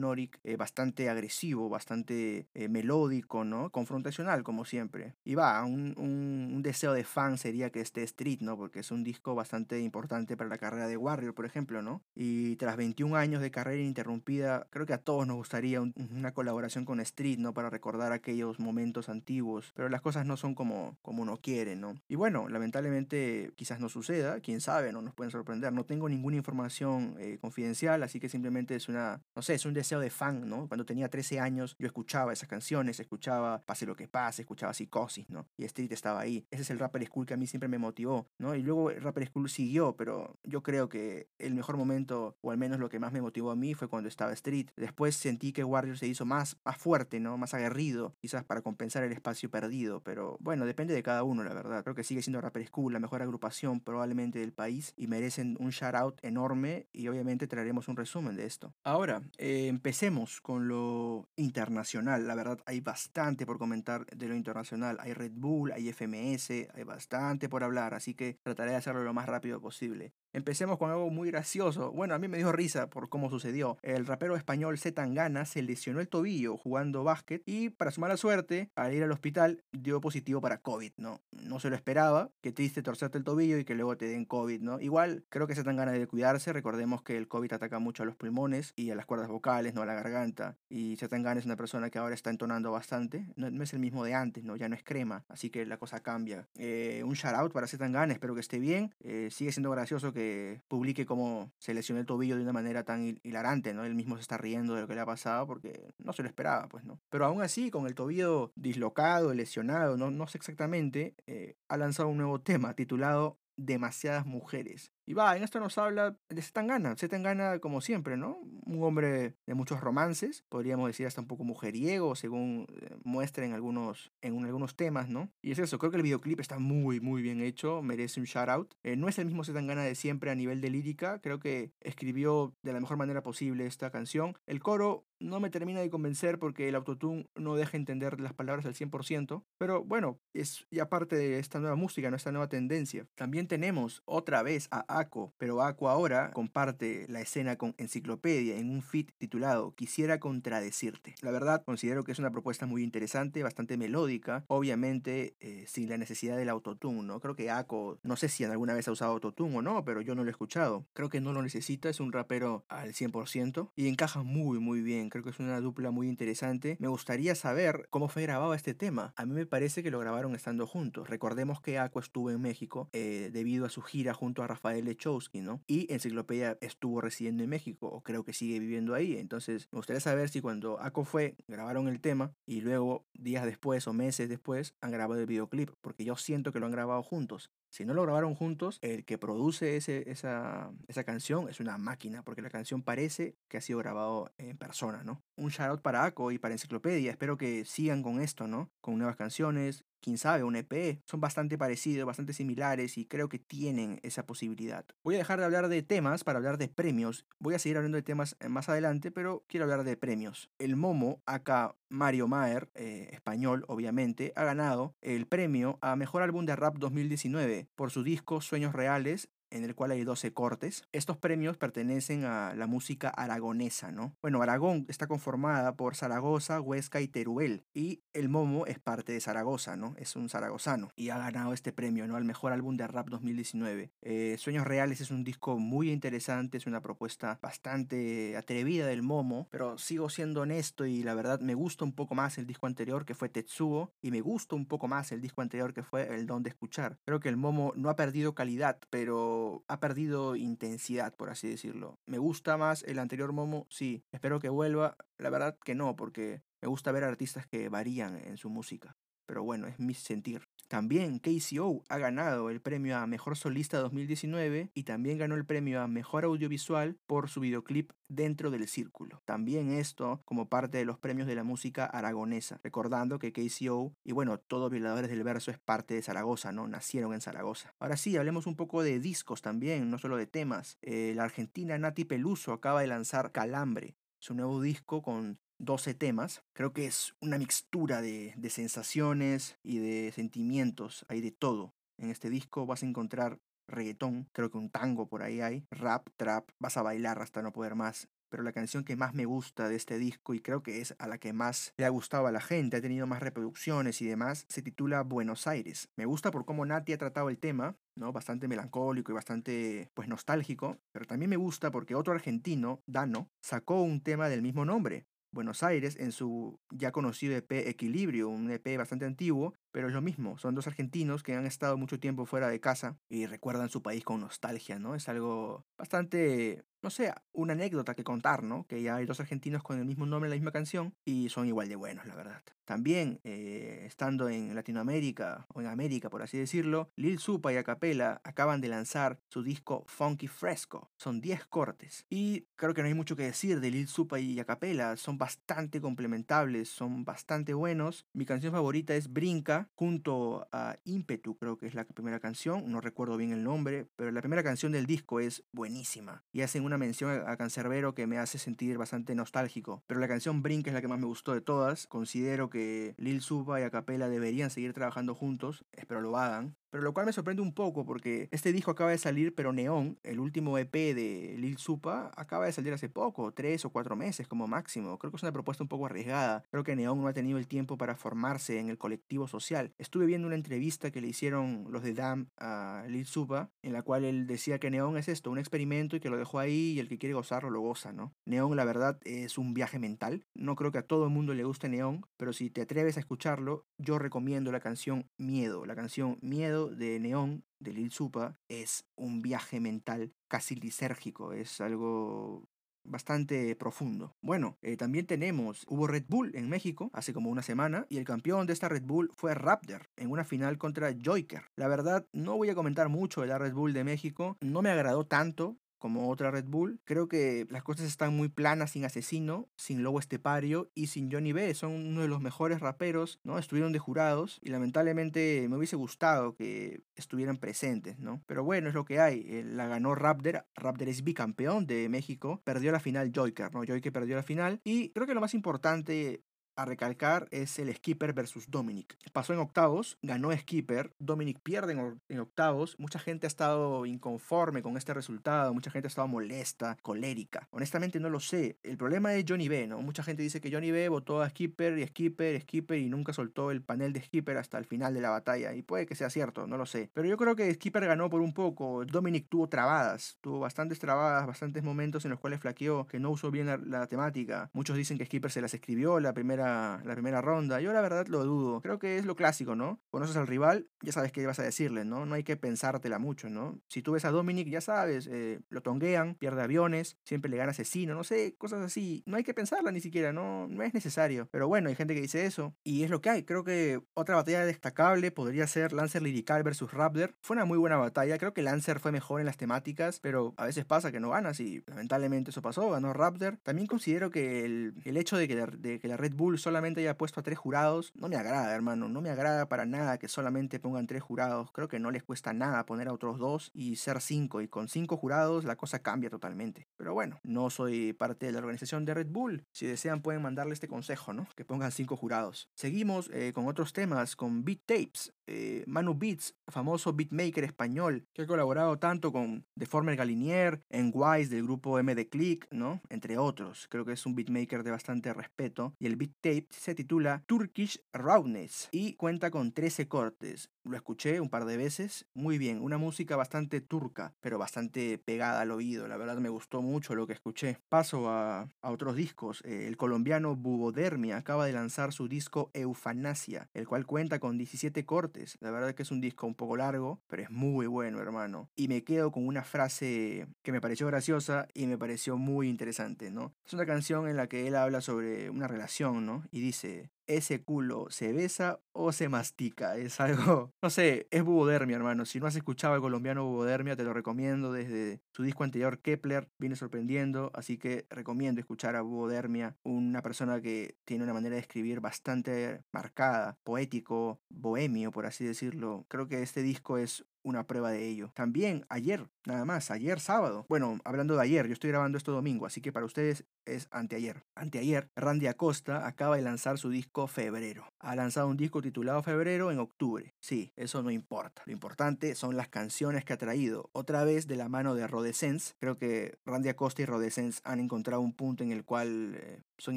Norik 0.00 0.38
eh, 0.44 0.56
bastante 0.56 1.08
agresivo, 1.08 1.68
bastante 1.68 2.48
eh, 2.54 2.68
melódico, 2.68 3.44
¿no? 3.44 3.70
Confrontacional, 3.70 4.42
como 4.42 4.64
siempre. 4.64 5.14
Y 5.24 5.34
va, 5.34 5.64
un, 5.64 5.94
un, 5.98 6.62
deseo 6.62 6.92
de 6.92 7.04
fan 7.04 7.38
sería 7.38 7.70
que 7.70 7.80
esté 7.80 8.02
Street, 8.02 8.40
¿no? 8.40 8.56
Porque 8.56 8.80
es 8.80 8.90
un 8.90 9.04
disco 9.04 9.34
bastante 9.34 9.80
importante 9.80 10.36
para 10.36 10.50
la 10.50 10.58
carrera 10.58 10.88
de 10.88 10.96
Warrior, 10.96 11.34
por 11.34 11.46
ejemplo, 11.46 11.82
¿no? 11.82 12.02
Y 12.14 12.56
tras 12.56 12.76
21 12.76 13.16
años 13.16 13.40
de 13.40 13.50
carrera 13.50 13.80
ininterrumpida, 13.80 14.66
creo 14.70 14.86
que 14.86 14.94
a 14.94 14.98
todos 14.98 15.26
nos 15.26 15.36
gustaría 15.36 15.80
una 15.80 16.32
colaboración 16.32 16.84
con 16.84 17.00
Street, 17.00 17.38
¿no? 17.38 17.54
Para 17.54 17.70
recordar 17.70 18.12
aquellos 18.12 18.58
momentos 18.58 19.08
antiguos. 19.08 19.72
Pero 19.74 19.88
las 19.88 20.00
cosas 20.00 20.26
no 20.26 20.36
son 20.36 20.54
como, 20.54 20.96
como 21.02 21.22
uno 21.22 21.38
quiere, 21.38 21.76
¿no? 21.76 21.94
Y 22.08 22.16
bueno, 22.16 22.48
lamentablemente 22.48 23.52
quizás 23.56 23.80
no 23.80 23.88
suceda, 23.88 24.40
quién 24.40 24.60
sabe, 24.60 24.92
¿no? 24.92 25.02
Nos 25.02 25.14
pueden 25.16 25.32
sorprender. 25.32 25.72
No 25.72 25.84
tengo 25.84 26.08
ninguna 26.08 26.36
información 26.36 27.16
eh, 27.18 27.38
confidencial, 27.40 28.02
así 28.02 28.20
que 28.20 28.28
simplemente 28.28 28.76
es 28.76 28.88
una, 28.88 29.22
no 29.34 29.42
sé, 29.42 29.54
es 29.54 29.66
un 29.66 29.74
deseo 29.74 29.98
de 29.98 30.10
fan, 30.10 30.48
¿no? 30.48 30.68
Cuando 30.68 30.84
tenía 30.84 31.08
13 31.08 31.40
años 31.40 31.74
yo 31.78 31.86
escuchaba 31.86 32.32
esas 32.32 32.48
canciones, 32.48 33.00
escuchaba 33.00 33.62
Pase 33.66 33.86
lo 33.86 33.96
que 33.96 34.06
pase, 34.06 34.42
escuchaba 34.42 34.74
Psicosis, 34.74 35.28
¿no? 35.30 35.46
Y 35.56 35.64
Street 35.64 35.90
estaba 35.92 36.20
ahí. 36.20 36.46
Ese 36.50 36.62
es 36.62 36.70
el 36.70 36.78
Rapper 36.78 37.04
School 37.06 37.26
que 37.26 37.34
a 37.34 37.36
mí 37.36 37.46
siempre 37.46 37.68
me 37.68 37.78
motivó, 37.78 38.28
¿no? 38.38 38.54
Y 38.54 38.62
luego 38.62 38.90
el 38.90 39.02
Rapper 39.02 39.26
School 39.26 39.48
siguió, 39.48 39.96
pero 39.96 40.38
yo 40.44 40.62
creo 40.62 40.88
que 40.88 41.28
el 41.38 41.54
mejor 41.54 41.76
momento, 41.76 42.36
o 42.42 42.50
al 42.50 42.58
menos 42.58 42.78
lo 42.78 42.88
que 42.88 42.98
más 42.98 43.12
me 43.12 43.20
motivó 43.20 43.50
a 43.50 43.56
mí, 43.56 43.74
fue 43.74 43.88
cuando 43.88 44.08
estaba 44.08 44.32
Street. 44.34 44.68
Después 44.76 45.16
sentí 45.16 45.52
que 45.52 45.64
Warrior 45.64 45.98
se 45.98 46.06
hizo 46.06 46.26
más, 46.26 46.58
más 46.64 46.76
fuerte, 46.76 47.18
¿no? 47.18 47.38
Más 47.38 47.54
aguerrido, 47.54 48.14
quizás 48.20 48.44
para 48.44 48.60
compensar 48.60 49.02
el 49.02 49.12
espacio 49.12 49.50
perdido, 49.50 50.02
pero 50.02 50.36
bueno, 50.40 50.66
depende 50.66 50.94
de 50.94 51.02
cada 51.02 51.22
uno, 51.24 51.42
la 51.42 51.54
verdad. 51.54 51.82
Creo 51.82 51.94
que 51.94 52.04
sigue 52.04 52.22
siendo 52.22 52.40
Rapper 52.40 52.66
School, 52.66 52.92
la 52.92 53.00
mejor 53.00 53.22
agrupación 53.22 53.80
probablemente 53.80 54.38
del 54.38 54.52
país 54.52 54.92
y 54.96 55.05
merecen 55.06 55.56
un 55.60 55.70
shout 55.70 55.94
out 55.94 56.18
enorme 56.22 56.86
y 56.92 57.08
obviamente 57.08 57.46
traeremos 57.46 57.88
un 57.88 57.96
resumen 57.96 58.36
de 58.36 58.46
esto. 58.46 58.74
Ahora, 58.84 59.22
eh, 59.38 59.66
empecemos 59.68 60.40
con 60.40 60.68
lo 60.68 61.28
internacional. 61.36 62.26
La 62.26 62.34
verdad, 62.34 62.58
hay 62.66 62.80
bastante 62.80 63.46
por 63.46 63.58
comentar 63.58 64.06
de 64.06 64.28
lo 64.28 64.34
internacional. 64.34 64.98
Hay 65.00 65.12
Red 65.12 65.32
Bull, 65.34 65.72
hay 65.72 65.88
FMS, 65.88 66.68
hay 66.72 66.84
bastante 66.84 67.48
por 67.48 67.64
hablar, 67.64 67.94
así 67.94 68.14
que 68.14 68.38
trataré 68.42 68.70
de 68.72 68.76
hacerlo 68.76 69.04
lo 69.04 69.14
más 69.14 69.26
rápido 69.26 69.60
posible. 69.60 70.12
Empecemos 70.36 70.76
con 70.76 70.90
algo 70.90 71.08
muy 71.08 71.30
gracioso. 71.30 71.92
Bueno, 71.92 72.14
a 72.14 72.18
mí 72.18 72.28
me 72.28 72.36
dio 72.36 72.52
risa 72.52 72.90
por 72.90 73.08
cómo 73.08 73.30
sucedió. 73.30 73.78
El 73.80 74.04
rapero 74.04 74.36
español 74.36 74.76
Z 74.76 74.94
Tangana 74.94 75.46
se 75.46 75.62
lesionó 75.62 75.98
el 75.98 76.08
tobillo 76.08 76.58
jugando 76.58 77.04
básquet 77.04 77.42
y 77.46 77.70
para 77.70 77.90
su 77.90 78.02
mala 78.02 78.18
suerte, 78.18 78.68
al 78.76 78.92
ir 78.92 79.02
al 79.02 79.12
hospital, 79.12 79.64
dio 79.72 79.98
positivo 80.02 80.42
para 80.42 80.58
COVID, 80.58 80.92
¿no? 80.98 81.22
No 81.30 81.58
se 81.58 81.70
lo 81.70 81.74
esperaba. 81.74 82.28
Qué 82.42 82.52
triste 82.52 82.82
torcerte 82.82 83.16
el 83.16 83.24
tobillo 83.24 83.56
y 83.56 83.64
que 83.64 83.74
luego 83.74 83.96
te 83.96 84.08
den 84.08 84.26
COVID, 84.26 84.60
¿no? 84.60 84.78
Igual, 84.78 85.24
creo 85.30 85.46
que 85.46 85.54
Z 85.54 85.64
Tangana 85.64 85.92
debe 85.92 86.06
cuidarse. 86.06 86.52
Recordemos 86.52 87.00
que 87.00 87.16
el 87.16 87.28
COVID 87.28 87.54
ataca 87.54 87.78
mucho 87.78 88.02
a 88.02 88.06
los 88.06 88.14
pulmones 88.14 88.74
y 88.76 88.90
a 88.90 88.94
las 88.94 89.06
cuerdas 89.06 89.28
vocales, 89.28 89.72
¿no? 89.72 89.80
A 89.80 89.86
la 89.86 89.94
garganta. 89.94 90.58
Y 90.68 90.96
Z 90.96 91.08
Tangana 91.08 91.40
es 91.40 91.46
una 91.46 91.56
persona 91.56 91.88
que 91.88 91.98
ahora 91.98 92.14
está 92.14 92.28
entonando 92.28 92.70
bastante. 92.70 93.26
No, 93.36 93.62
es 93.62 93.72
el 93.72 93.78
mismo 93.78 94.04
de 94.04 94.12
antes, 94.12 94.44
¿no? 94.44 94.56
Ya 94.56 94.68
no 94.68 94.74
es 94.74 94.84
crema. 94.84 95.24
Así 95.28 95.48
que 95.48 95.64
la 95.64 95.78
cosa 95.78 96.00
cambia. 96.00 96.46
Eh, 96.58 97.00
un 97.06 97.14
shout 97.14 97.34
out 97.34 97.54
para 97.54 97.66
Z 97.66 97.82
Tangana, 97.82 98.12
espero 98.12 98.34
que 98.34 98.40
esté 98.40 98.58
bien. 98.58 98.92
Eh, 99.00 99.30
sigue 99.30 99.50
siendo 99.50 99.70
gracioso 99.70 100.12
que 100.12 100.25
publique 100.68 101.06
cómo 101.06 101.52
se 101.58 101.74
lesionó 101.74 102.00
el 102.00 102.06
tobillo 102.06 102.36
de 102.36 102.42
una 102.42 102.52
manera 102.52 102.84
tan 102.84 103.18
hilarante, 103.22 103.74
¿no? 103.74 103.84
Él 103.84 103.94
mismo 103.94 104.16
se 104.16 104.22
está 104.22 104.36
riendo 104.36 104.74
de 104.74 104.82
lo 104.82 104.88
que 104.88 104.94
le 104.94 105.00
ha 105.00 105.06
pasado 105.06 105.46
porque 105.46 105.92
no 105.98 106.12
se 106.12 106.22
lo 106.22 106.28
esperaba, 106.28 106.68
pues, 106.68 106.84
¿no? 106.84 107.00
Pero 107.10 107.26
aún 107.26 107.42
así, 107.42 107.70
con 107.70 107.86
el 107.86 107.94
tobillo 107.94 108.52
dislocado, 108.54 109.32
lesionado, 109.34 109.96
no, 109.96 110.10
no 110.10 110.26
sé 110.26 110.38
exactamente, 110.38 111.14
eh, 111.26 111.56
ha 111.68 111.76
lanzado 111.76 112.08
un 112.08 112.18
nuevo 112.18 112.40
tema 112.42 112.74
titulado 112.74 113.38
Demasiadas 113.56 114.26
Mujeres. 114.26 114.92
Y 115.08 115.14
va, 115.14 115.36
en 115.36 115.44
esto 115.44 115.60
nos 115.60 115.78
habla 115.78 116.16
de 116.28 116.42
Zetangana. 116.42 116.96
Zetangana, 116.96 117.60
como 117.60 117.80
siempre, 117.80 118.16
¿no? 118.16 118.40
Un 118.64 118.82
hombre 118.82 119.36
de 119.46 119.54
muchos 119.54 119.80
romances, 119.80 120.44
podríamos 120.48 120.88
decir 120.88 121.06
hasta 121.06 121.20
un 121.20 121.28
poco 121.28 121.44
mujeriego, 121.44 122.16
según 122.16 122.66
eh, 122.80 122.96
muestra 123.04 123.46
en 123.46 123.52
algunos, 123.52 124.12
en 124.20 124.44
algunos 124.44 124.74
temas, 124.74 125.08
¿no? 125.08 125.30
Y 125.42 125.52
es 125.52 125.60
eso, 125.60 125.78
creo 125.78 125.92
que 125.92 125.98
el 125.98 126.02
videoclip 126.02 126.40
está 126.40 126.58
muy, 126.58 126.98
muy 126.98 127.22
bien 127.22 127.40
hecho, 127.40 127.82
merece 127.82 128.18
un 128.18 128.26
shout 128.26 128.48
out. 128.48 128.74
Eh, 128.82 128.96
no 128.96 129.08
es 129.08 129.18
el 129.20 129.26
mismo 129.26 129.44
Zetangana 129.44 129.84
de 129.84 129.94
siempre 129.94 130.32
a 130.32 130.34
nivel 130.34 130.60
de 130.60 130.70
lírica, 130.70 131.20
creo 131.20 131.38
que 131.38 131.70
escribió 131.80 132.56
de 132.62 132.72
la 132.72 132.80
mejor 132.80 132.96
manera 132.96 133.22
posible 133.22 133.66
esta 133.66 133.90
canción. 133.90 134.36
El 134.46 134.58
coro 134.58 135.06
no 135.20 135.40
me 135.40 135.50
termina 135.50 135.80
de 135.80 135.90
convencer 135.90 136.38
porque 136.38 136.68
el 136.68 136.74
autotune 136.74 137.28
no 137.36 137.54
deja 137.54 137.76
entender 137.76 138.20
las 138.20 138.34
palabras 138.34 138.66
al 138.66 138.74
100%, 138.74 139.44
pero 139.56 139.84
bueno, 139.84 140.18
es 140.34 140.66
ya 140.70 140.88
parte 140.88 141.16
de 141.16 141.38
esta 141.38 141.60
nueva 141.60 141.76
música, 141.76 142.10
nuestra 142.10 142.32
nueva 142.32 142.48
tendencia. 142.48 143.06
También 143.14 143.46
tenemos 143.46 144.02
otra 144.04 144.42
vez 144.42 144.68
a 144.70 144.95
Ako, 144.98 145.34
pero 145.36 145.62
Ako 145.62 145.88
ahora 145.88 146.30
comparte 146.32 147.06
la 147.08 147.20
escena 147.20 147.56
con 147.56 147.74
Enciclopedia 147.76 148.56
en 148.56 148.70
un 148.70 148.82
feat 148.82 149.08
titulado 149.18 149.74
Quisiera 149.74 150.18
contradecirte. 150.18 151.14
La 151.20 151.30
verdad, 151.30 151.62
considero 151.64 152.02
que 152.02 152.12
es 152.12 152.18
una 152.18 152.30
propuesta 152.30 152.64
muy 152.64 152.82
interesante, 152.82 153.42
bastante 153.42 153.76
melódica, 153.76 154.44
obviamente 154.48 155.36
eh, 155.40 155.64
sin 155.66 155.90
la 155.90 155.98
necesidad 155.98 156.36
del 156.36 156.48
autotune, 156.48 157.02
¿no? 157.02 157.20
Creo 157.20 157.36
que 157.36 157.50
Ako, 157.50 157.98
no 158.02 158.16
sé 158.16 158.28
si 158.28 158.44
alguna 158.44 158.72
vez 158.72 158.88
ha 158.88 158.92
usado 158.92 159.12
autotune 159.12 159.58
o 159.58 159.62
no, 159.62 159.84
pero 159.84 160.00
yo 160.00 160.14
no 160.14 160.24
lo 160.24 160.30
he 160.30 160.32
escuchado. 160.32 160.86
Creo 160.94 161.10
que 161.10 161.20
no 161.20 161.32
lo 161.32 161.42
necesita, 161.42 161.90
es 161.90 162.00
un 162.00 162.12
rapero 162.12 162.64
al 162.68 162.94
100% 162.94 163.72
y 163.76 163.88
encaja 163.88 164.22
muy 164.22 164.58
muy 164.58 164.80
bien, 164.80 165.10
creo 165.10 165.22
que 165.22 165.30
es 165.30 165.38
una 165.38 165.60
dupla 165.60 165.90
muy 165.90 166.08
interesante. 166.08 166.76
Me 166.80 166.88
gustaría 166.88 167.34
saber 167.34 167.86
cómo 167.90 168.08
fue 168.08 168.22
grabado 168.22 168.54
este 168.54 168.72
tema. 168.72 169.12
A 169.16 169.26
mí 169.26 169.34
me 169.34 169.46
parece 169.46 169.82
que 169.82 169.90
lo 169.90 169.98
grabaron 169.98 170.34
estando 170.34 170.66
juntos. 170.66 171.10
Recordemos 171.10 171.60
que 171.60 171.78
Ako 171.78 172.00
estuvo 172.00 172.30
en 172.30 172.40
México 172.40 172.88
eh, 172.92 173.30
debido 173.32 173.66
a 173.66 173.68
su 173.68 173.82
gira 173.82 174.14
junto 174.14 174.42
a 174.42 174.46
Rafael 174.46 174.85
Lechowski, 174.86 175.40
¿no? 175.40 175.62
Y 175.66 175.92
Enciclopedia 175.92 176.58
estuvo 176.60 177.00
residiendo 177.00 177.42
en 177.42 177.50
México, 177.50 177.88
o 177.88 178.02
creo 178.02 178.24
que 178.24 178.32
sigue 178.32 178.58
viviendo 178.58 178.94
ahí. 178.94 179.16
Entonces, 179.16 179.68
me 179.72 179.78
gustaría 179.78 180.00
saber 180.00 180.28
si 180.28 180.40
cuando 180.40 180.80
Ako 180.80 181.04
fue, 181.04 181.36
grabaron 181.48 181.88
el 181.88 182.00
tema 182.00 182.32
y 182.46 182.60
luego, 182.60 183.06
días 183.14 183.44
después 183.44 183.86
o 183.86 183.92
meses 183.92 184.28
después, 184.28 184.74
han 184.80 184.90
grabado 184.90 185.20
el 185.20 185.26
videoclip, 185.26 185.70
porque 185.80 186.04
yo 186.04 186.16
siento 186.16 186.52
que 186.52 186.60
lo 186.60 186.66
han 186.66 186.72
grabado 186.72 187.02
juntos. 187.02 187.50
Si 187.70 187.84
no 187.84 187.94
lo 187.94 188.02
grabaron 188.02 188.34
juntos, 188.34 188.78
el 188.82 189.04
que 189.04 189.18
produce 189.18 189.76
esa, 189.76 190.70
esa 190.88 191.04
canción 191.04 191.48
es 191.48 191.60
una 191.60 191.78
máquina, 191.78 192.22
porque 192.22 192.42
la 192.42 192.50
canción 192.50 192.82
parece 192.82 193.36
que 193.48 193.58
ha 193.58 193.60
sido 193.60 193.78
grabado 193.78 194.32
en 194.38 194.56
persona, 194.56 195.04
¿no? 195.04 195.22
Un 195.36 195.50
shout 195.50 195.70
out 195.70 195.82
para 195.82 196.04
Ako 196.04 196.32
y 196.32 196.38
para 196.38 196.54
Enciclopedia. 196.54 197.10
Espero 197.10 197.36
que 197.36 197.64
sigan 197.64 198.02
con 198.02 198.20
esto, 198.20 198.46
¿no? 198.46 198.70
Con 198.80 198.98
nuevas 198.98 199.16
canciones, 199.16 199.84
quién 200.06 200.18
sabe, 200.18 200.44
un 200.44 200.54
EP. 200.54 201.00
Son 201.04 201.20
bastante 201.20 201.58
parecidos, 201.58 202.06
bastante 202.06 202.32
similares 202.32 202.96
y 202.96 203.06
creo 203.06 203.28
que 203.28 203.40
tienen 203.40 203.98
esa 204.04 204.24
posibilidad. 204.24 204.84
Voy 205.02 205.16
a 205.16 205.18
dejar 205.18 205.40
de 205.40 205.44
hablar 205.44 205.68
de 205.68 205.82
temas 205.82 206.22
para 206.22 206.38
hablar 206.38 206.58
de 206.58 206.68
premios. 206.68 207.26
Voy 207.40 207.54
a 207.54 207.58
seguir 207.58 207.76
hablando 207.76 207.96
de 207.96 208.02
temas 208.02 208.36
eh, 208.38 208.48
más 208.48 208.68
adelante, 208.68 209.10
pero 209.10 209.44
quiero 209.48 209.64
hablar 209.64 209.82
de 209.82 209.96
premios. 209.96 210.48
El 210.58 210.76
Momo, 210.76 211.20
acá 211.26 211.74
Mario 211.88 212.28
Maer, 212.28 212.68
eh, 212.74 213.08
español 213.12 213.64
obviamente, 213.68 214.32
ha 214.36 214.44
ganado 214.44 214.94
el 215.02 215.26
premio 215.26 215.78
a 215.80 215.96
Mejor 215.96 216.22
Álbum 216.22 216.46
de 216.46 216.56
Rap 216.56 216.76
2019 216.78 217.68
por 217.74 217.90
su 217.90 218.02
disco 218.02 218.40
Sueños 218.40 218.72
Reales 218.72 219.28
en 219.56 219.64
el 219.64 219.74
cual 219.74 219.90
hay 219.90 220.04
12 220.04 220.32
cortes. 220.32 220.84
Estos 220.92 221.16
premios 221.16 221.56
pertenecen 221.56 222.24
a 222.24 222.54
la 222.54 222.66
música 222.66 223.08
aragonesa, 223.08 223.90
¿no? 223.90 224.14
Bueno, 224.22 224.42
Aragón 224.42 224.86
está 224.88 225.06
conformada 225.06 225.76
por 225.76 225.96
Zaragoza, 225.96 226.60
Huesca 226.60 227.00
y 227.00 227.08
Teruel, 227.08 227.64
y 227.74 228.02
el 228.12 228.28
Momo 228.28 228.66
es 228.66 228.78
parte 228.78 229.12
de 229.12 229.20
Zaragoza, 229.20 229.76
¿no? 229.76 229.94
Es 229.98 230.16
un 230.16 230.28
zaragozano 230.28 230.90
y 230.96 231.10
ha 231.10 231.18
ganado 231.18 231.52
este 231.52 231.72
premio, 231.72 232.06
¿no? 232.06 232.16
Al 232.16 232.24
mejor 232.24 232.52
álbum 232.52 232.76
de 232.76 232.86
rap 232.86 233.08
2019. 233.08 233.92
Eh, 234.02 234.36
Sueños 234.38 234.66
Reales 234.66 235.00
es 235.00 235.10
un 235.10 235.24
disco 235.24 235.58
muy 235.58 235.90
interesante, 235.90 236.58
es 236.58 236.66
una 236.66 236.80
propuesta 236.80 237.38
bastante 237.42 238.36
atrevida 238.36 238.86
del 238.86 239.02
Momo, 239.02 239.48
pero 239.50 239.78
sigo 239.78 240.08
siendo 240.08 240.42
honesto 240.42 240.86
y 240.86 241.02
la 241.02 241.14
verdad 241.14 241.40
me 241.40 241.54
gusta 241.54 241.84
un 241.84 241.92
poco 241.92 242.14
más 242.14 242.38
el 242.38 242.46
disco 242.46 242.66
anterior 242.66 243.04
que 243.04 243.14
fue 243.14 243.28
Tetsuo 243.28 243.92
y 244.02 244.10
me 244.10 244.20
gusta 244.20 244.56
un 244.56 244.66
poco 244.66 244.88
más 244.88 245.12
el 245.12 245.20
disco 245.20 245.42
anterior 245.42 245.72
que 245.72 245.82
fue 245.82 246.14
El 246.14 246.26
Don 246.26 246.42
de 246.42 246.50
Escuchar. 246.50 246.98
Creo 247.04 247.20
que 247.20 247.28
el 247.28 247.36
Momo 247.36 247.72
no 247.76 247.88
ha 247.88 247.96
perdido 247.96 248.34
calidad, 248.34 248.78
pero 248.90 249.45
ha 249.68 249.80
perdido 249.80 250.36
intensidad, 250.36 251.14
por 251.14 251.30
así 251.30 251.48
decirlo. 251.48 251.98
¿Me 252.06 252.18
gusta 252.18 252.56
más 252.56 252.82
el 252.84 252.98
anterior 252.98 253.32
Momo? 253.32 253.66
Sí. 253.70 254.04
Espero 254.12 254.40
que 254.40 254.48
vuelva. 254.48 254.96
La 255.18 255.30
verdad 255.30 255.58
que 255.64 255.74
no, 255.74 255.96
porque 255.96 256.42
me 256.60 256.68
gusta 256.68 256.92
ver 256.92 257.04
artistas 257.04 257.46
que 257.46 257.68
varían 257.68 258.16
en 258.16 258.36
su 258.36 258.50
música. 258.50 258.96
Pero 259.26 259.42
bueno, 259.42 259.66
es 259.66 259.78
mi 259.78 259.94
sentir. 259.94 260.42
También 260.68 261.20
KCO 261.20 261.84
ha 261.88 261.98
ganado 261.98 262.50
el 262.50 262.60
premio 262.60 262.96
a 262.96 263.06
Mejor 263.06 263.36
Solista 263.36 263.78
2019 263.78 264.70
y 264.74 264.82
también 264.82 265.16
ganó 265.16 265.36
el 265.36 265.46
premio 265.46 265.80
a 265.80 265.86
Mejor 265.86 266.24
Audiovisual 266.24 266.96
por 267.06 267.28
su 267.28 267.40
videoclip 267.40 267.92
Dentro 268.08 268.50
del 268.50 268.66
Círculo. 268.66 269.22
También 269.24 269.70
esto 269.70 270.20
como 270.24 270.48
parte 270.48 270.78
de 270.78 270.84
los 270.84 270.98
premios 270.98 271.28
de 271.28 271.36
la 271.36 271.44
música 271.44 271.84
aragonesa, 271.84 272.58
recordando 272.64 273.20
que 273.20 273.32
KCO 273.32 273.94
y 274.02 274.12
bueno, 274.12 274.38
todos 274.38 274.70
Violadores 274.70 275.08
del 275.08 275.22
Verso 275.22 275.52
es 275.52 275.58
parte 275.58 275.94
de 275.94 276.02
Zaragoza, 276.02 276.50
¿no? 276.50 276.66
Nacieron 276.66 277.14
en 277.14 277.20
Zaragoza. 277.20 277.74
Ahora 277.78 277.96
sí, 277.96 278.16
hablemos 278.16 278.46
un 278.46 278.56
poco 278.56 278.82
de 278.82 278.98
discos 278.98 279.42
también, 279.42 279.88
no 279.88 279.98
solo 279.98 280.16
de 280.16 280.26
temas. 280.26 280.78
Eh, 280.82 281.12
la 281.14 281.24
argentina 281.24 281.78
Nati 281.78 282.04
Peluso 282.04 282.52
acaba 282.52 282.80
de 282.80 282.88
lanzar 282.88 283.30
Calambre, 283.30 283.96
su 284.18 284.34
nuevo 284.34 284.60
disco 284.60 285.02
con 285.02 285.38
12 285.58 285.94
temas. 285.94 286.42
Creo 286.54 286.72
que 286.72 286.86
es 286.86 287.14
una 287.20 287.38
mixtura 287.38 288.00
de, 288.02 288.34
de, 288.36 288.50
sensaciones 288.50 289.58
y 289.62 289.78
de 289.78 290.12
sentimientos. 290.12 291.04
Hay 291.08 291.20
de 291.20 291.32
todo. 291.32 291.74
En 291.98 292.10
este 292.10 292.30
disco 292.30 292.66
vas 292.66 292.82
a 292.82 292.86
encontrar 292.86 293.38
reggaetón, 293.68 294.28
creo 294.32 294.50
que 294.50 294.58
un 294.58 294.70
tango 294.70 295.08
por 295.08 295.22
ahí 295.22 295.40
hay, 295.40 295.66
rap, 295.70 296.08
trap, 296.16 296.50
vas 296.58 296.76
a 296.76 296.82
bailar 296.82 297.20
hasta 297.20 297.42
no 297.42 297.52
poder 297.52 297.74
más. 297.74 298.08
Pero 298.28 298.42
la 298.42 298.52
canción 298.52 298.84
que 298.84 298.96
más 298.96 299.14
me 299.14 299.24
gusta 299.24 299.68
de 299.68 299.76
este 299.76 299.98
disco 299.98 300.34
y 300.34 300.40
creo 300.40 300.62
que 300.62 300.80
es 300.80 300.96
a 300.98 301.06
la 301.06 301.18
que 301.18 301.32
más 301.32 301.72
le 301.76 301.84
ha 301.84 301.90
gustado 301.90 302.26
a 302.26 302.32
la 302.32 302.40
gente, 302.40 302.76
ha 302.76 302.80
tenido 302.80 303.06
más 303.06 303.22
reproducciones 303.22 304.02
y 304.02 304.06
demás, 304.06 304.46
se 304.48 304.62
titula 304.62 305.02
Buenos 305.02 305.46
Aires. 305.46 305.88
Me 305.96 306.06
gusta 306.06 306.32
por 306.32 306.44
cómo 306.44 306.66
Nati 306.66 306.92
ha 306.92 306.98
tratado 306.98 307.30
el 307.30 307.38
tema, 307.38 307.76
¿no? 307.94 308.12
Bastante 308.12 308.48
melancólico 308.48 309.12
y 309.12 309.14
bastante 309.14 309.90
pues 309.94 310.08
nostálgico, 310.08 310.78
pero 310.92 311.06
también 311.06 311.30
me 311.30 311.36
gusta 311.36 311.70
porque 311.70 311.94
otro 311.94 312.12
argentino, 312.12 312.82
Dano, 312.86 313.30
sacó 313.40 313.80
un 313.80 314.00
tema 314.00 314.28
del 314.28 314.42
mismo 314.42 314.64
nombre, 314.64 315.06
Buenos 315.36 315.62
Aires 315.62 315.96
en 316.00 316.12
su 316.12 316.58
ya 316.70 316.92
conocido 316.92 317.36
EP 317.36 317.68
Equilibrio, 317.68 318.30
un 318.30 318.50
EP 318.50 318.78
bastante 318.78 319.04
antiguo, 319.04 319.52
pero 319.70 319.86
es 319.86 319.92
lo 319.92 320.00
mismo, 320.00 320.38
son 320.38 320.54
dos 320.54 320.66
argentinos 320.66 321.22
que 321.22 321.34
han 321.34 321.44
estado 321.44 321.76
mucho 321.76 322.00
tiempo 322.00 322.24
fuera 322.24 322.48
de 322.48 322.58
casa 322.58 322.96
y 323.10 323.26
recuerdan 323.26 323.68
su 323.68 323.82
país 323.82 324.02
con 324.02 324.20
nostalgia, 324.20 324.78
¿no? 324.78 324.94
Es 324.94 325.10
algo 325.10 325.66
bastante, 325.76 326.64
no 326.82 326.90
sé, 326.90 327.12
una 327.32 327.52
anécdota 327.52 327.94
que 327.94 328.04
contar, 328.04 328.42
¿no? 328.42 328.66
Que 328.66 328.82
ya 328.82 328.96
hay 328.96 329.06
dos 329.06 329.20
argentinos 329.20 329.62
con 329.62 329.78
el 329.78 329.84
mismo 329.84 330.06
nombre 330.06 330.28
en 330.28 330.30
la 330.30 330.36
misma 330.36 330.52
canción 330.52 330.94
y 331.04 331.28
son 331.28 331.46
igual 331.46 331.68
de 331.68 331.76
buenos, 331.76 332.06
la 332.06 332.14
verdad. 332.14 332.42
También, 332.66 333.20
eh, 333.22 333.84
estando 333.86 334.28
en 334.28 334.54
Latinoamérica, 334.54 335.46
o 335.54 335.60
en 335.60 335.68
América 335.68 336.10
por 336.10 336.22
así 336.22 336.36
decirlo, 336.36 336.90
Lil 336.96 337.20
Supa 337.20 337.52
y 337.52 337.56
Acapella 337.56 338.20
acaban 338.24 338.60
de 338.60 338.68
lanzar 338.68 339.20
su 339.28 339.42
disco 339.42 339.84
Funky 339.86 340.26
Fresco. 340.26 340.90
Son 340.96 341.20
10 341.20 341.46
cortes. 341.46 342.06
Y 342.10 342.46
creo 342.56 342.74
que 342.74 342.82
no 342.82 342.88
hay 342.88 342.94
mucho 342.94 343.14
que 343.14 343.22
decir 343.22 343.60
de 343.60 343.70
Lil 343.70 343.86
Supa 343.86 344.18
y 344.18 344.38
Acapella, 344.40 344.96
son 344.96 345.16
bastante 345.16 345.80
complementables, 345.80 346.68
son 346.68 347.04
bastante 347.04 347.54
buenos. 347.54 348.06
Mi 348.12 348.26
canción 348.26 348.52
favorita 348.52 348.96
es 348.96 349.12
Brinca, 349.12 349.70
junto 349.74 350.48
a 350.50 350.76
Impetu, 350.84 351.36
creo 351.36 351.58
que 351.58 351.66
es 351.66 351.74
la 351.74 351.84
primera 351.84 352.18
canción, 352.18 352.70
no 352.70 352.80
recuerdo 352.80 353.16
bien 353.16 353.32
el 353.32 353.44
nombre, 353.44 353.86
pero 353.94 354.10
la 354.10 354.20
primera 354.20 354.42
canción 354.42 354.72
del 354.72 354.86
disco 354.86 355.20
es 355.20 355.44
buenísima. 355.52 356.24
Y 356.32 356.40
hacen 356.40 356.64
una 356.64 356.75
mención 356.76 357.22
a 357.26 357.36
Cancerbero 357.36 357.94
que 357.94 358.06
me 358.06 358.18
hace 358.18 358.38
sentir 358.38 358.78
bastante 358.78 359.14
nostálgico. 359.14 359.82
Pero 359.86 360.00
la 360.00 360.08
canción 360.08 360.42
Brink 360.42 360.66
es 360.66 360.72
la 360.72 360.80
que 360.80 360.88
más 360.88 360.98
me 360.98 361.06
gustó 361.06 361.34
de 361.34 361.40
todas. 361.40 361.86
Considero 361.86 362.50
que 362.50 362.94
Lil 362.98 363.20
Suba 363.20 363.60
y 363.60 363.64
Acapella 363.64 364.08
deberían 364.08 364.50
seguir 364.50 364.72
trabajando 364.72 365.14
juntos, 365.14 365.64
espero 365.72 366.00
lo 366.00 366.16
hagan. 366.16 366.56
Pero 366.76 366.84
lo 366.84 366.92
cual 366.92 367.06
me 367.06 367.12
sorprende 367.14 367.40
un 367.40 367.54
poco 367.54 367.86
porque 367.86 368.28
este 368.32 368.52
disco 368.52 368.70
acaba 368.70 368.90
de 368.90 368.98
salir, 368.98 369.34
pero 369.34 369.50
Neon, 369.50 369.98
el 370.02 370.20
último 370.20 370.58
EP 370.58 370.74
de 370.74 371.34
Lil 371.38 371.56
Supa, 371.56 372.12
acaba 372.16 372.44
de 372.44 372.52
salir 372.52 372.74
hace 372.74 372.90
poco, 372.90 373.32
tres 373.32 373.64
o 373.64 373.70
cuatro 373.70 373.96
meses 373.96 374.28
como 374.28 374.46
máximo. 374.46 374.98
Creo 374.98 375.10
que 375.10 375.16
es 375.16 375.22
una 375.22 375.32
propuesta 375.32 375.64
un 375.64 375.68
poco 375.68 375.86
arriesgada. 375.86 376.44
Creo 376.50 376.64
que 376.64 376.76
Neon 376.76 377.00
no 377.00 377.08
ha 377.08 377.14
tenido 377.14 377.38
el 377.38 377.46
tiempo 377.46 377.78
para 377.78 377.96
formarse 377.96 378.60
en 378.60 378.68
el 378.68 378.76
colectivo 378.76 379.26
social. 379.26 379.72
Estuve 379.78 380.04
viendo 380.04 380.26
una 380.26 380.36
entrevista 380.36 380.90
que 380.90 381.00
le 381.00 381.08
hicieron 381.08 381.64
los 381.70 381.82
de 381.82 381.94
Dam 381.94 382.28
a 382.36 382.84
Lil 382.88 383.06
Supa, 383.06 383.48
en 383.62 383.72
la 383.72 383.80
cual 383.80 384.04
él 384.04 384.26
decía 384.26 384.58
que 384.58 384.70
Neon 384.70 384.98
es 384.98 385.08
esto, 385.08 385.30
un 385.30 385.38
experimento 385.38 385.96
y 385.96 386.00
que 386.00 386.10
lo 386.10 386.18
dejó 386.18 386.40
ahí 386.40 386.72
y 386.72 386.78
el 386.78 386.88
que 386.88 386.98
quiere 386.98 387.14
gozarlo 387.14 387.48
lo 387.48 387.62
goza, 387.62 387.94
¿no? 387.94 388.12
Neon, 388.26 388.54
la 388.54 388.66
verdad, 388.66 388.98
es 389.04 389.38
un 389.38 389.54
viaje 389.54 389.78
mental. 389.78 390.26
No 390.34 390.56
creo 390.56 390.72
que 390.72 390.78
a 390.78 390.86
todo 390.86 391.04
el 391.04 391.10
mundo 391.10 391.32
le 391.32 391.44
guste 391.44 391.70
Neon, 391.70 392.04
pero 392.18 392.34
si 392.34 392.50
te 392.50 392.60
atreves 392.60 392.98
a 392.98 393.00
escucharlo, 393.00 393.64
yo 393.78 393.98
recomiendo 393.98 394.52
la 394.52 394.60
canción 394.60 395.08
Miedo. 395.16 395.64
La 395.64 395.74
canción 395.74 396.18
Miedo 396.20 396.65
de 396.68 396.98
Neon 397.00 397.44
de 397.58 397.72
Lil 397.72 397.90
Supa 397.90 398.38
es 398.48 398.84
un 398.96 399.22
viaje 399.22 399.60
mental 399.60 400.12
casi 400.28 400.54
lisérgico, 400.54 401.32
es 401.32 401.60
algo 401.60 402.48
bastante 402.86 403.54
profundo. 403.56 404.16
Bueno, 404.20 404.58
eh, 404.62 404.76
también 404.76 405.06
tenemos, 405.06 405.64
hubo 405.68 405.86
Red 405.86 406.04
Bull 406.08 406.32
en 406.34 406.48
México 406.48 406.90
hace 406.92 407.12
como 407.12 407.30
una 407.30 407.42
semana 407.42 407.86
y 407.88 407.98
el 407.98 408.04
campeón 408.04 408.46
de 408.46 408.52
esta 408.52 408.68
Red 408.68 408.84
Bull 408.84 409.10
fue 409.14 409.34
Raptor 409.34 409.88
en 409.96 410.10
una 410.10 410.24
final 410.24 410.58
contra 410.58 410.94
Joyker. 410.94 411.42
La 411.56 411.68
verdad, 411.68 412.06
no 412.12 412.36
voy 412.36 412.50
a 412.50 412.54
comentar 412.54 412.88
mucho 412.88 413.20
de 413.20 413.26
la 413.26 413.38
Red 413.38 413.54
Bull 413.54 413.72
de 413.72 413.84
México, 413.84 414.36
no 414.40 414.62
me 414.62 414.70
agradó 414.70 415.06
tanto, 415.06 415.56
como 415.78 416.10
otra 416.10 416.30
Red 416.30 416.46
Bull. 416.46 416.80
Creo 416.84 417.08
que 417.08 417.46
las 417.50 417.62
cosas 417.62 417.86
están 417.86 418.16
muy 418.16 418.28
planas 418.28 418.72
sin 418.72 418.84
Asesino, 418.84 419.48
sin 419.56 419.82
Lobo 419.82 419.98
Estepario 419.98 420.70
y 420.74 420.88
sin 420.88 421.10
Johnny 421.10 421.32
B. 421.32 421.54
Son 421.54 421.72
uno 421.72 422.02
de 422.02 422.08
los 422.08 422.20
mejores 422.20 422.60
raperos, 422.60 423.20
¿no? 423.24 423.38
Estuvieron 423.38 423.72
de 423.72 423.78
jurados 423.78 424.38
y 424.42 424.50
lamentablemente 424.50 425.46
me 425.48 425.56
hubiese 425.56 425.76
gustado 425.76 426.34
que 426.34 426.82
estuvieran 426.94 427.38
presentes, 427.38 427.98
¿no? 427.98 428.22
Pero 428.26 428.44
bueno, 428.44 428.68
es 428.68 428.74
lo 428.74 428.84
que 428.84 429.00
hay. 429.00 429.24
Eh, 429.26 429.44
la 429.44 429.66
ganó 429.66 429.94
Raptor. 429.94 430.46
Raptor 430.54 430.88
es 430.88 431.04
bicampeón 431.04 431.66
de 431.66 431.88
México. 431.88 432.42
Perdió 432.44 432.72
la 432.72 432.80
final 432.80 433.12
Joyker, 433.14 433.52
¿no? 433.52 433.64
Joyker 433.66 433.92
perdió 433.92 434.16
la 434.16 434.22
final. 434.22 434.60
Y 434.64 434.90
creo 434.90 435.06
que 435.06 435.14
lo 435.14 435.20
más 435.20 435.34
importante 435.34 436.22
a 436.56 436.64
recalcar 436.64 437.28
es 437.30 437.58
el 437.58 437.74
Skipper 437.74 438.12
versus 438.14 438.50
Dominic. 438.50 438.96
Pasó 439.12 439.32
en 439.32 439.38
octavos, 439.38 439.98
ganó 440.02 440.36
Skipper, 440.36 440.92
Dominic 440.98 441.38
pierde 441.40 441.72
en, 442.08 442.18
octavos. 442.18 442.76
Mucha 442.78 442.98
gente 442.98 443.26
ha 443.26 443.28
estado 443.28 443.86
inconforme 443.86 444.62
con 444.62 444.76
este 444.76 444.94
resultado, 444.94 445.52
mucha 445.52 445.70
gente 445.70 445.86
ha 445.86 445.90
estado 445.90 446.08
molesta, 446.08 446.76
colérica. 446.82 447.46
Honestamente 447.50 448.00
no 448.00 448.08
lo 448.10 448.20
sé. 448.20 448.58
El 448.62 448.78
problema 448.78 449.14
es 449.14 449.24
Johnny 449.28 449.48
B, 449.48 449.66
¿no? 449.66 449.80
Mucha 449.82 450.02
gente 450.02 450.22
dice 450.22 450.40
que 450.40 450.50
Johnny 450.50 450.70
B 450.70 450.88
votó 450.88 451.22
a 451.22 451.28
Skipper 451.28 451.78
y 451.78 451.86
Skipper, 451.86 452.40
Skipper 452.40 452.78
y 452.78 452.88
nunca 452.88 453.12
soltó 453.12 453.50
el 453.50 453.62
panel 453.62 453.92
de 453.92 454.02
Skipper 454.02 454.38
hasta 454.38 454.58
el 454.58 454.64
final 454.64 454.94
de 454.94 455.02
la 455.02 455.10
batalla. 455.10 455.54
Y 455.54 455.62
puede 455.62 455.86
que 455.86 455.94
sea 455.94 456.10
cierto, 456.10 456.46
no 456.46 456.56
lo 456.56 456.66
sé. 456.66 456.90
Pero 456.94 457.06
yo 457.06 457.16
creo 457.16 457.36
que 457.36 457.52
Skipper 457.52 457.86
ganó 457.86 458.08
por 458.08 458.22
un 458.22 458.32
poco. 458.32 458.84
Dominic 458.86 459.28
tuvo 459.28 459.48
trabadas, 459.48 460.16
tuvo 460.22 460.40
bastantes 460.40 460.78
trabadas, 460.78 461.26
bastantes 461.26 461.62
momentos 461.62 462.04
en 462.04 462.10
los 462.10 462.20
cuales 462.20 462.40
flaqueó, 462.40 462.86
que 462.86 462.98
no 462.98 463.10
usó 463.10 463.30
bien 463.30 463.46
la, 463.46 463.58
la 463.58 463.86
temática. 463.86 464.50
Muchos 464.54 464.76
dicen 464.76 464.96
que 464.96 465.04
Skipper 465.04 465.30
se 465.30 465.42
las 465.42 465.52
escribió 465.52 466.00
la 466.00 466.14
primera 466.14 466.45
la 466.46 466.92
primera 466.94 467.20
ronda. 467.20 467.60
Yo 467.60 467.72
la 467.72 467.80
verdad 467.80 468.06
lo 468.06 468.24
dudo. 468.24 468.60
Creo 468.60 468.78
que 468.78 468.98
es 468.98 469.04
lo 469.04 469.16
clásico, 469.16 469.56
¿no? 469.56 469.80
Conoces 469.90 470.16
al 470.16 470.26
rival, 470.26 470.68
ya 470.82 470.92
sabes 470.92 471.12
qué 471.12 471.26
vas 471.26 471.38
a 471.38 471.42
decirle, 471.42 471.84
¿no? 471.84 472.06
No 472.06 472.14
hay 472.14 472.24
que 472.24 472.36
pensártela 472.36 472.98
mucho, 472.98 473.28
¿no? 473.28 473.60
Si 473.68 473.82
tú 473.82 473.92
ves 473.92 474.04
a 474.04 474.10
Dominic, 474.10 474.48
ya 474.48 474.60
sabes, 474.60 475.08
eh, 475.10 475.40
lo 475.48 475.62
tonguean, 475.62 476.14
pierde 476.14 476.42
aviones, 476.42 476.98
siempre 477.04 477.30
le 477.30 477.36
gana 477.36 477.50
asesino, 477.50 477.94
no 477.94 478.04
sé, 478.04 478.34
cosas 478.38 478.64
así. 478.64 479.02
No 479.06 479.16
hay 479.16 479.24
que 479.24 479.34
pensarla 479.34 479.70
ni 479.72 479.80
siquiera, 479.80 480.12
no, 480.12 480.46
no 480.48 480.62
es 480.62 480.74
necesario. 480.74 481.28
Pero 481.30 481.48
bueno, 481.48 481.68
hay 481.68 481.74
gente 481.74 481.94
que 481.94 482.00
dice 482.00 482.26
eso 482.26 482.54
y 482.64 482.82
es 482.82 482.90
lo 482.90 483.00
que 483.00 483.10
hay. 483.10 483.22
Creo 483.24 483.44
que 483.44 483.80
otra 483.94 484.16
batalla 484.16 484.44
destacable 484.44 485.10
podría 485.10 485.46
ser 485.46 485.72
Lancer 485.72 486.02
Lirical 486.02 486.42
versus 486.42 486.72
Raptor. 486.72 487.14
Fue 487.20 487.36
una 487.36 487.44
muy 487.44 487.58
buena 487.58 487.76
batalla. 487.76 488.18
Creo 488.18 488.34
que 488.34 488.42
Lancer 488.42 488.80
fue 488.80 488.92
mejor 488.92 489.20
en 489.20 489.26
las 489.26 489.36
temáticas, 489.36 490.00
pero 490.00 490.34
a 490.36 490.46
veces 490.46 490.64
pasa 490.64 490.92
que 490.92 491.00
no 491.00 491.10
ganas 491.10 491.40
y 491.40 491.62
lamentablemente 491.66 492.30
eso 492.30 492.42
pasó, 492.42 492.70
ganó 492.70 492.92
Raptor. 492.92 493.38
También 493.42 493.66
considero 493.66 494.10
que 494.10 494.44
el, 494.44 494.74
el 494.84 494.96
hecho 494.96 495.16
de 495.16 495.28
que, 495.28 495.36
de 495.36 495.78
que 495.78 495.88
la 495.88 495.96
Red 495.96 496.14
Bull 496.14 496.35
solamente 496.38 496.80
haya 496.80 496.96
puesto 496.96 497.20
a 497.20 497.22
tres 497.22 497.38
jurados, 497.38 497.92
no 497.94 498.08
me 498.08 498.16
agrada, 498.16 498.54
hermano. 498.54 498.88
No 498.88 499.00
me 499.00 499.10
agrada 499.10 499.48
para 499.48 499.66
nada 499.66 499.98
que 499.98 500.08
solamente 500.08 500.60
pongan 500.60 500.86
tres 500.86 501.02
jurados. 501.02 501.50
Creo 501.52 501.68
que 501.68 501.78
no 501.78 501.90
les 501.90 502.02
cuesta 502.02 502.32
nada 502.32 502.66
poner 502.66 502.88
a 502.88 502.92
otros 502.92 503.18
dos 503.18 503.50
y 503.54 503.76
ser 503.76 504.00
cinco. 504.00 504.40
Y 504.40 504.48
con 504.48 504.68
cinco 504.68 504.96
jurados 504.96 505.44
la 505.44 505.56
cosa 505.56 505.80
cambia 505.80 506.10
totalmente. 506.10 506.68
Pero 506.76 506.94
bueno, 506.94 507.18
no 507.22 507.50
soy 507.50 507.92
parte 507.92 508.26
de 508.26 508.32
la 508.32 508.38
organización 508.38 508.84
de 508.84 508.94
Red 508.94 509.08
Bull. 509.08 509.44
Si 509.52 509.66
desean 509.66 510.02
pueden 510.02 510.22
mandarle 510.22 510.54
este 510.54 510.68
consejo, 510.68 511.12
¿no? 511.12 511.26
Que 511.36 511.44
pongan 511.44 511.72
cinco 511.72 511.96
jurados. 511.96 512.48
Seguimos 512.54 513.10
eh, 513.12 513.32
con 513.34 513.48
otros 513.48 513.72
temas, 513.72 514.16
con 514.16 514.44
Beat 514.44 514.60
Tapes. 514.66 515.12
Eh, 515.26 515.64
Manu 515.66 515.94
Beats, 515.94 516.34
famoso 516.48 516.92
beatmaker 516.92 517.44
español, 517.44 518.06
que 518.12 518.22
ha 518.22 518.26
colaborado 518.26 518.78
tanto 518.78 519.12
con 519.12 519.44
Deformer 519.54 519.96
Galinier, 519.96 520.62
en 520.70 520.92
Wise 520.94 521.34
del 521.34 521.44
grupo 521.44 521.78
MD 521.82 522.08
Click, 522.08 522.46
¿no? 522.50 522.80
Entre 522.88 523.18
otros. 523.18 523.66
Creo 523.68 523.84
que 523.84 523.92
es 523.92 524.06
un 524.06 524.14
beatmaker 524.14 524.62
de 524.62 524.70
bastante 524.70 525.12
respeto. 525.12 525.74
Y 525.78 525.86
el 525.86 525.96
Beat 525.96 526.12
Tape 526.20 526.46
se 526.50 526.74
titula 526.74 527.24
Turkish 527.26 527.80
Rawness 527.92 528.68
y 528.70 528.94
cuenta 528.94 529.30
con 529.30 529.52
13 529.52 529.88
cortes. 529.88 530.50
Lo 530.66 530.76
escuché 530.76 531.20
un 531.20 531.30
par 531.30 531.44
de 531.44 531.56
veces, 531.56 532.06
muy 532.12 532.38
bien, 532.38 532.60
una 532.60 532.76
música 532.76 533.14
bastante 533.14 533.60
turca, 533.60 534.14
pero 534.20 534.36
bastante 534.36 534.98
pegada 534.98 535.40
al 535.40 535.52
oído, 535.52 535.86
la 535.86 535.96
verdad 535.96 536.18
me 536.18 536.28
gustó 536.28 536.60
mucho 536.60 536.96
lo 536.96 537.06
que 537.06 537.12
escuché. 537.12 537.60
Paso 537.68 538.10
a, 538.10 538.48
otros 538.62 538.96
discos, 538.96 539.42
eh, 539.44 539.66
el 539.68 539.76
colombiano 539.76 540.34
Bubodermia 540.34 541.18
acaba 541.18 541.46
de 541.46 541.52
lanzar 541.52 541.92
su 541.92 542.08
disco 542.08 542.50
Eufanasia, 542.52 543.48
el 543.54 543.68
cual 543.68 543.86
cuenta 543.86 544.18
con 544.18 544.38
17 544.38 544.84
cortes, 544.84 545.36
la 545.40 545.52
verdad 545.52 545.72
que 545.72 545.84
es 545.84 545.92
un 545.92 546.00
disco 546.00 546.26
un 546.26 546.34
poco 546.34 546.56
largo, 546.56 547.00
pero 547.06 547.22
es 547.22 547.30
muy 547.30 547.68
bueno 547.68 548.00
hermano. 548.00 548.50
Y 548.56 548.66
me 548.66 548.82
quedo 548.82 549.12
con 549.12 549.24
una 549.26 549.44
frase 549.44 550.26
que 550.42 550.50
me 550.50 550.60
pareció 550.60 550.88
graciosa 550.88 551.46
y 551.54 551.66
me 551.66 551.78
pareció 551.78 552.16
muy 552.16 552.48
interesante, 552.48 553.12
¿no? 553.12 553.32
Es 553.46 553.52
una 553.52 553.66
canción 553.66 554.08
en 554.08 554.16
la 554.16 554.26
que 554.26 554.48
él 554.48 554.56
habla 554.56 554.80
sobre 554.80 555.30
una 555.30 555.46
relación, 555.46 556.04
¿no? 556.06 556.24
Y 556.32 556.40
dice, 556.40 556.90
ese 557.06 557.42
culo 557.42 557.86
se 557.90 558.12
besa 558.12 558.60
o 558.72 558.92
se 558.92 559.08
mastica. 559.08 559.76
Es 559.76 560.00
algo, 560.00 560.52
no 560.62 560.70
sé, 560.70 561.08
es 561.10 561.22
Bubodermia, 561.22 561.76
hermano. 561.76 562.04
Si 562.04 562.20
no 562.20 562.26
has 562.26 562.36
escuchado 562.36 562.74
al 562.74 562.80
colombiano 562.80 563.24
Bubodermia, 563.24 563.76
te 563.76 563.84
lo 563.84 563.92
recomiendo. 563.92 564.52
Desde 564.52 565.00
su 565.12 565.22
disco 565.22 565.44
anterior, 565.44 565.80
Kepler, 565.80 566.28
viene 566.38 566.56
sorprendiendo. 566.56 567.30
Así 567.34 567.58
que 567.58 567.86
recomiendo 567.90 568.40
escuchar 568.40 568.76
a 568.76 568.82
Bubodermia, 568.82 569.56
una 569.62 570.02
persona 570.02 570.40
que 570.40 570.76
tiene 570.84 571.04
una 571.04 571.14
manera 571.14 571.34
de 571.34 571.40
escribir 571.40 571.80
bastante 571.80 572.62
marcada, 572.72 573.38
poético, 573.44 574.20
bohemio, 574.30 574.90
por 574.90 575.06
así 575.06 575.24
decirlo. 575.24 575.86
Creo 575.88 576.08
que 576.08 576.22
este 576.22 576.42
disco 576.42 576.78
es 576.78 577.04
una 577.26 577.46
prueba 577.46 577.70
de 577.70 577.88
ello. 577.88 578.12
También 578.14 578.64
ayer, 578.68 579.08
nada 579.26 579.44
más, 579.44 579.70
ayer 579.70 579.98
sábado. 579.98 580.46
Bueno, 580.48 580.78
hablando 580.84 581.16
de 581.16 581.22
ayer, 581.22 581.46
yo 581.48 581.52
estoy 581.52 581.70
grabando 581.70 581.98
esto 581.98 582.12
domingo, 582.12 582.46
así 582.46 582.60
que 582.60 582.72
para 582.72 582.86
ustedes 582.86 583.24
es 583.46 583.68
anteayer. 583.70 584.24
Anteayer, 584.34 584.90
Randy 584.96 585.26
Acosta 585.26 585.86
acaba 585.86 586.16
de 586.16 586.22
lanzar 586.22 586.58
su 586.58 586.70
disco 586.70 587.06
Febrero. 587.06 587.66
Ha 587.78 587.96
lanzado 587.96 588.28
un 588.28 588.36
disco 588.36 588.60
titulado 588.60 589.02
Febrero 589.02 589.50
en 589.50 589.58
octubre. 589.58 590.14
Sí, 590.20 590.52
eso 590.56 590.82
no 590.82 590.90
importa. 590.90 591.42
Lo 591.46 591.52
importante 591.52 592.14
son 592.14 592.36
las 592.36 592.48
canciones 592.48 593.04
que 593.04 593.12
ha 593.12 593.18
traído. 593.18 593.70
Otra 593.72 594.04
vez 594.04 594.26
de 594.26 594.36
la 594.36 594.48
mano 594.48 594.74
de 594.74 594.86
Rodescence. 594.86 595.54
Creo 595.58 595.78
que 595.78 596.18
Randy 596.24 596.48
Acosta 596.48 596.82
y 596.82 596.86
Rodescence 596.86 597.40
han 597.44 597.60
encontrado 597.60 598.00
un 598.00 598.12
punto 598.12 598.44
en 598.44 598.50
el 598.50 598.64
cual 598.64 599.14
eh, 599.16 599.42
son 599.58 599.76